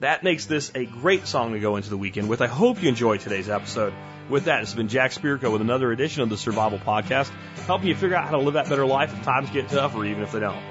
That 0.00 0.22
makes 0.24 0.46
this 0.46 0.72
a 0.74 0.84
great 0.84 1.26
song 1.26 1.52
to 1.52 1.60
go 1.60 1.76
into 1.76 1.88
the 1.88 1.96
weekend 1.96 2.28
with. 2.28 2.42
I 2.42 2.46
hope 2.46 2.82
you 2.82 2.88
enjoyed 2.88 3.20
today's 3.20 3.48
episode. 3.48 3.94
With 4.28 4.44
that, 4.44 4.62
it's 4.62 4.74
been 4.74 4.88
Jack 4.88 5.12
Spirko 5.12 5.52
with 5.52 5.60
another 5.60 5.92
edition 5.92 6.22
of 6.22 6.30
the 6.30 6.36
Survival 6.36 6.78
Podcast, 6.78 7.30
helping 7.66 7.88
you 7.88 7.94
figure 7.94 8.16
out 8.16 8.24
how 8.24 8.32
to 8.32 8.38
live 8.38 8.54
that 8.54 8.68
better 8.68 8.86
life 8.86 9.12
if 9.12 9.22
times 9.22 9.50
get 9.50 9.68
tough 9.68 9.94
or 9.94 10.04
even 10.04 10.22
if 10.22 10.32
they 10.32 10.40
don't. 10.40 10.62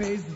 Pays. 0.00 0.29